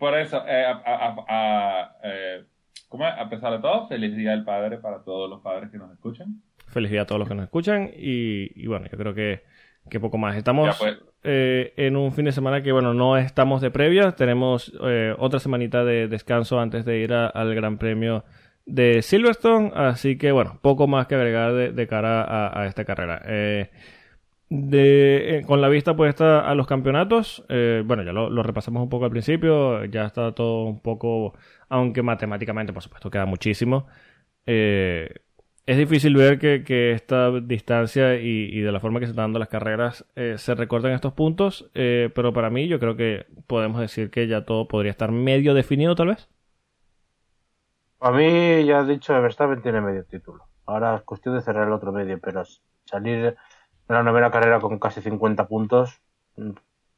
Por 0.01 0.17
eso, 0.17 0.43
eh, 0.47 0.65
a, 0.65 0.81
a- 0.83 1.25
a- 1.29 1.91
eh, 2.03 2.43
¿cómo 2.89 3.05
es? 3.07 3.13
a 3.15 3.29
pesar 3.29 3.51
de 3.53 3.59
todo, 3.59 3.87
feliz 3.87 4.15
día 4.17 4.31
del 4.31 4.43
padre 4.43 4.79
para 4.79 5.03
todos 5.03 5.29
los 5.29 5.41
padres 5.41 5.69
que 5.69 5.77
nos 5.77 5.91
escuchan. 5.91 6.41
Feliz 6.69 6.89
día 6.89 7.03
a 7.03 7.05
todos 7.05 7.19
los 7.19 7.27
que 7.27 7.35
nos 7.35 7.43
escuchan 7.43 7.91
y, 7.95 8.49
y 8.59 8.65
bueno, 8.65 8.87
yo 8.91 8.97
creo 8.97 9.13
que, 9.13 9.43
que 9.91 9.99
poco 9.99 10.17
más. 10.17 10.35
Estamos 10.35 10.75
pues. 10.79 10.97
eh, 11.23 11.73
en 11.77 11.97
un 11.97 12.11
fin 12.13 12.25
de 12.25 12.31
semana 12.31 12.63
que, 12.63 12.71
bueno, 12.71 12.95
no 12.95 13.15
estamos 13.15 13.61
de 13.61 13.69
previa. 13.69 14.13
Tenemos 14.13 14.73
eh, 14.83 15.13
otra 15.19 15.39
semanita 15.39 15.83
de 15.85 16.07
descanso 16.07 16.59
antes 16.59 16.83
de 16.83 16.97
ir 16.97 17.13
al 17.13 17.53
Gran 17.53 17.77
Premio 17.77 18.23
de 18.65 19.03
Silverstone. 19.03 19.71
Así 19.75 20.17
que, 20.17 20.31
bueno, 20.31 20.57
poco 20.63 20.87
más 20.87 21.05
que 21.05 21.13
agregar 21.13 21.53
de, 21.53 21.73
de 21.73 21.87
cara 21.87 22.23
a, 22.23 22.61
a 22.61 22.65
esta 22.65 22.85
carrera. 22.85 23.21
Eh, 23.27 23.69
eh, 24.53 25.43
con 25.47 25.61
la 25.61 25.69
vista 25.69 25.95
puesta 25.95 26.41
a 26.41 26.55
los 26.55 26.67
campeonatos, 26.67 27.45
eh, 27.47 27.83
bueno, 27.85 28.03
ya 28.03 28.11
lo, 28.11 28.43
repasamos 28.43 28.83
un 28.83 28.89
poco 28.89 29.05
al 29.05 29.11
principio, 29.11 29.85
ya 29.85 30.05
está 30.05 30.33
todo 30.33 30.65
un 30.65 30.81
poco, 30.81 31.33
aunque 31.69 32.01
matemáticamente, 32.03 32.73
por 32.73 32.83
supuesto, 32.83 33.09
queda 33.09 33.25
muchísimo. 33.25 33.87
Eh, 34.45 35.13
es 35.65 35.77
difícil 35.77 36.15
ver 36.15 36.37
que, 36.37 36.91
esta 36.91 37.31
distancia 37.39 38.15
y, 38.15 38.59
de 38.59 38.71
la 38.71 38.81
forma 38.81 38.99
que 38.99 39.05
se 39.05 39.11
están 39.11 39.25
dando 39.25 39.39
las 39.39 39.47
carreras 39.47 40.05
eh, 40.15 40.35
se 40.37 40.53
recorten 40.55 40.91
estos 40.91 41.13
puntos, 41.13 41.69
pero 41.73 42.33
para 42.33 42.49
mí 42.49 42.67
yo 42.67 42.79
creo 42.79 42.97
que 42.97 43.27
podemos 43.47 43.79
decir 43.79 44.09
que 44.09 44.27
ya 44.27 44.43
todo 44.43 44.67
podría 44.67 44.91
estar 44.91 45.11
medio 45.11 45.53
definido 45.53 45.95
tal 45.95 46.07
vez. 46.07 46.27
A 48.01 48.11
mí, 48.11 48.65
ya 48.65 48.81
he 48.81 48.85
dicho, 48.85 49.13
Verstappen 49.21 49.61
tiene 49.61 49.79
medio 49.79 50.03
título. 50.03 50.45
Ahora 50.65 50.95
es 50.95 51.03
cuestión 51.03 51.35
de 51.35 51.41
cerrar 51.41 51.67
el 51.67 51.73
otro 51.73 51.91
medio, 51.91 52.19
pero 52.19 52.43
salir 52.85 53.37
la 53.93 54.03
novena 54.03 54.31
carrera 54.31 54.59
con 54.59 54.79
casi 54.79 55.01
50 55.01 55.47
puntos, 55.47 56.01
mm, 56.37 56.51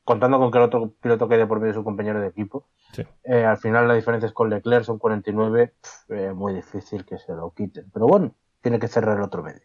contando 0.04 0.38
con 0.40 0.52
que 0.52 0.58
el 0.58 0.64
otro 0.66 0.94
piloto 1.02 1.28
quede 1.30 1.46
por 1.48 1.60
medio 1.60 1.72
de 1.74 1.80
su 1.80 1.84
compañero 1.84 2.20
de 2.20 2.28
equipo, 2.28 2.68
Sí. 2.92 3.04
eh, 3.24 3.46
al 3.46 3.58
final 3.58 3.88
la 3.88 3.94
diferencia 3.94 4.28
es 4.28 4.34
con 4.34 4.50
Leclerc, 4.50 4.84
son 4.84 5.00
49, 5.00 5.74
pf, 5.82 6.26
eh, 6.28 6.34
muy 6.34 6.54
difícil 6.54 7.06
que 7.06 7.18
se 7.18 7.34
lo 7.34 7.52
quiten. 7.52 7.90
Pero 7.94 8.08
bueno, 8.08 8.36
tiene 8.62 8.80
que 8.80 8.88
cerrar 8.88 9.18
el 9.18 9.24
otro 9.24 9.44
medio. 9.44 9.62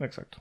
Exacto. 0.00 0.38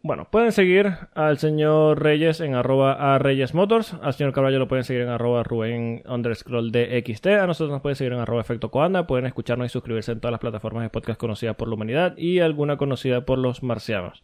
Bueno, 0.00 0.28
pueden 0.30 0.52
seguir 0.52 0.94
al 1.14 1.38
señor 1.38 2.00
Reyes 2.00 2.40
en 2.40 2.54
arroba 2.54 3.14
a 3.14 3.18
Reyes 3.18 3.52
Motors. 3.52 3.94
Al 4.00 4.14
señor 4.14 4.32
Caballo 4.32 4.60
lo 4.60 4.68
pueden 4.68 4.84
seguir 4.84 5.02
en 5.02 5.08
arroba 5.08 5.42
Rubén 5.42 6.02
underscroll 6.08 6.70
DXT. 6.70 7.26
A 7.26 7.46
nosotros 7.48 7.72
nos 7.72 7.82
pueden 7.82 7.96
seguir 7.96 8.12
en 8.12 8.20
arroba 8.20 8.40
efecto 8.40 8.70
Coanda. 8.70 9.08
Pueden 9.08 9.26
escucharnos 9.26 9.66
y 9.66 9.70
suscribirse 9.70 10.12
en 10.12 10.20
todas 10.20 10.30
las 10.30 10.40
plataformas 10.40 10.84
de 10.84 10.90
podcast 10.90 11.18
conocidas 11.20 11.56
por 11.56 11.66
la 11.68 11.74
humanidad 11.74 12.16
y 12.16 12.38
alguna 12.38 12.76
conocida 12.76 13.22
por 13.26 13.38
los 13.38 13.64
marcianos. 13.64 14.22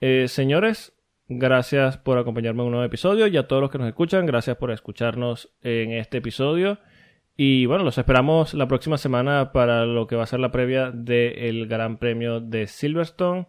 Eh, 0.00 0.28
señores, 0.28 0.94
gracias 1.28 1.98
por 1.98 2.16
acompañarme 2.16 2.62
en 2.62 2.66
un 2.66 2.72
nuevo 2.72 2.86
episodio 2.86 3.26
y 3.26 3.36
a 3.36 3.46
todos 3.46 3.60
los 3.60 3.70
que 3.70 3.78
nos 3.78 3.86
escuchan, 3.86 4.24
gracias 4.24 4.56
por 4.56 4.70
escucharnos 4.70 5.50
en 5.60 5.92
este 5.92 6.18
episodio. 6.18 6.78
Y 7.36 7.66
bueno, 7.66 7.84
los 7.84 7.98
esperamos 7.98 8.54
la 8.54 8.66
próxima 8.66 8.98
semana 8.98 9.52
para 9.52 9.86
lo 9.86 10.06
que 10.06 10.16
va 10.16 10.24
a 10.24 10.26
ser 10.26 10.40
la 10.40 10.52
previa 10.52 10.90
del 10.90 11.66
Gran 11.68 11.98
Premio 11.98 12.40
de 12.40 12.66
Silverstone. 12.66 13.46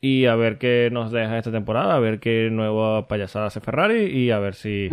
Y 0.00 0.26
a 0.26 0.36
ver 0.36 0.58
qué 0.58 0.90
nos 0.92 1.10
deja 1.10 1.38
esta 1.38 1.50
temporada, 1.50 1.96
a 1.96 1.98
ver 1.98 2.20
qué 2.20 2.50
nueva 2.52 3.08
payasada 3.08 3.46
hace 3.46 3.60
Ferrari 3.60 4.04
y 4.04 4.30
a 4.30 4.38
ver 4.38 4.54
si 4.54 4.88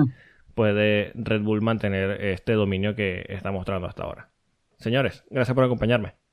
puede 0.56 1.12
Red 1.14 1.42
Bull 1.42 1.62
mantener 1.62 2.20
este 2.24 2.54
dominio 2.54 2.96
que 2.96 3.24
está 3.30 3.52
mostrando 3.52 3.88
hasta 3.88 4.04
ahora. 4.04 4.32
Señores, 4.80 5.24
gracias 5.30 5.54
por 5.54 5.64
acompañarme. 5.64 6.25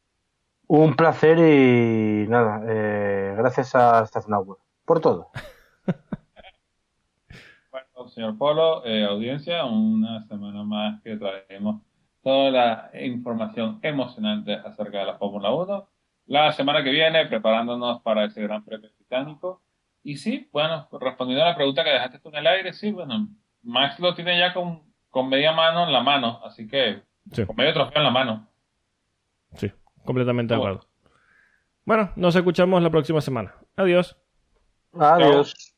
Un 0.74 0.96
placer 0.96 1.36
y 1.38 2.26
nada, 2.30 2.62
eh, 2.66 3.34
gracias 3.36 3.74
a 3.74 4.06
Stafnauer 4.06 4.56
por 4.86 5.00
todo. 5.02 5.28
Bueno, 7.70 8.08
señor 8.08 8.38
Polo, 8.38 8.84
eh, 8.86 9.04
audiencia, 9.04 9.66
una 9.66 10.22
semana 10.28 10.62
más 10.62 11.02
que 11.02 11.16
traemos 11.16 11.82
toda 12.22 12.50
la 12.50 12.90
información 13.02 13.80
emocionante 13.82 14.54
acerca 14.54 15.00
de 15.00 15.06
la 15.06 15.18
Fórmula 15.18 15.50
1. 15.52 15.88
La 16.26 16.52
semana 16.52 16.82
que 16.82 16.90
viene, 16.90 17.26
preparándonos 17.26 18.00
para 18.00 18.24
ese 18.24 18.42
Gran 18.42 18.64
Premio 18.64 18.90
Británico. 18.98 19.60
Y 20.02 20.16
sí, 20.16 20.48
bueno, 20.52 20.88
respondiendo 21.00 21.44
a 21.44 21.48
la 21.48 21.54
pregunta 21.54 21.84
que 21.84 21.90
dejaste 21.90 22.18
tú 22.18 22.30
en 22.30 22.36
el 22.36 22.46
aire, 22.46 22.72
sí, 22.72 22.92
bueno, 22.92 23.28
Max 23.62 23.98
lo 24.00 24.14
tiene 24.14 24.38
ya 24.38 24.54
con, 24.54 24.82
con 25.10 25.28
media 25.28 25.52
mano 25.52 25.84
en 25.84 25.92
la 25.92 26.02
mano, 26.02 26.40
así 26.44 26.66
que 26.66 27.02
Sí, 27.30 27.44
con 27.46 27.56
medio 27.56 27.74
trofeo 27.74 27.98
en 27.98 28.04
la 28.04 28.10
mano. 28.10 28.48
sí, 29.54 29.70
completamente 30.04 30.54
de 30.54 30.58
acuerdo. 30.60 30.86
Bueno, 31.84 32.10
nos 32.16 32.36
escuchamos 32.36 32.82
la 32.82 32.90
próxima 32.90 33.20
semana. 33.20 33.54
Adiós. 33.76 34.16
Adiós. 34.98 35.71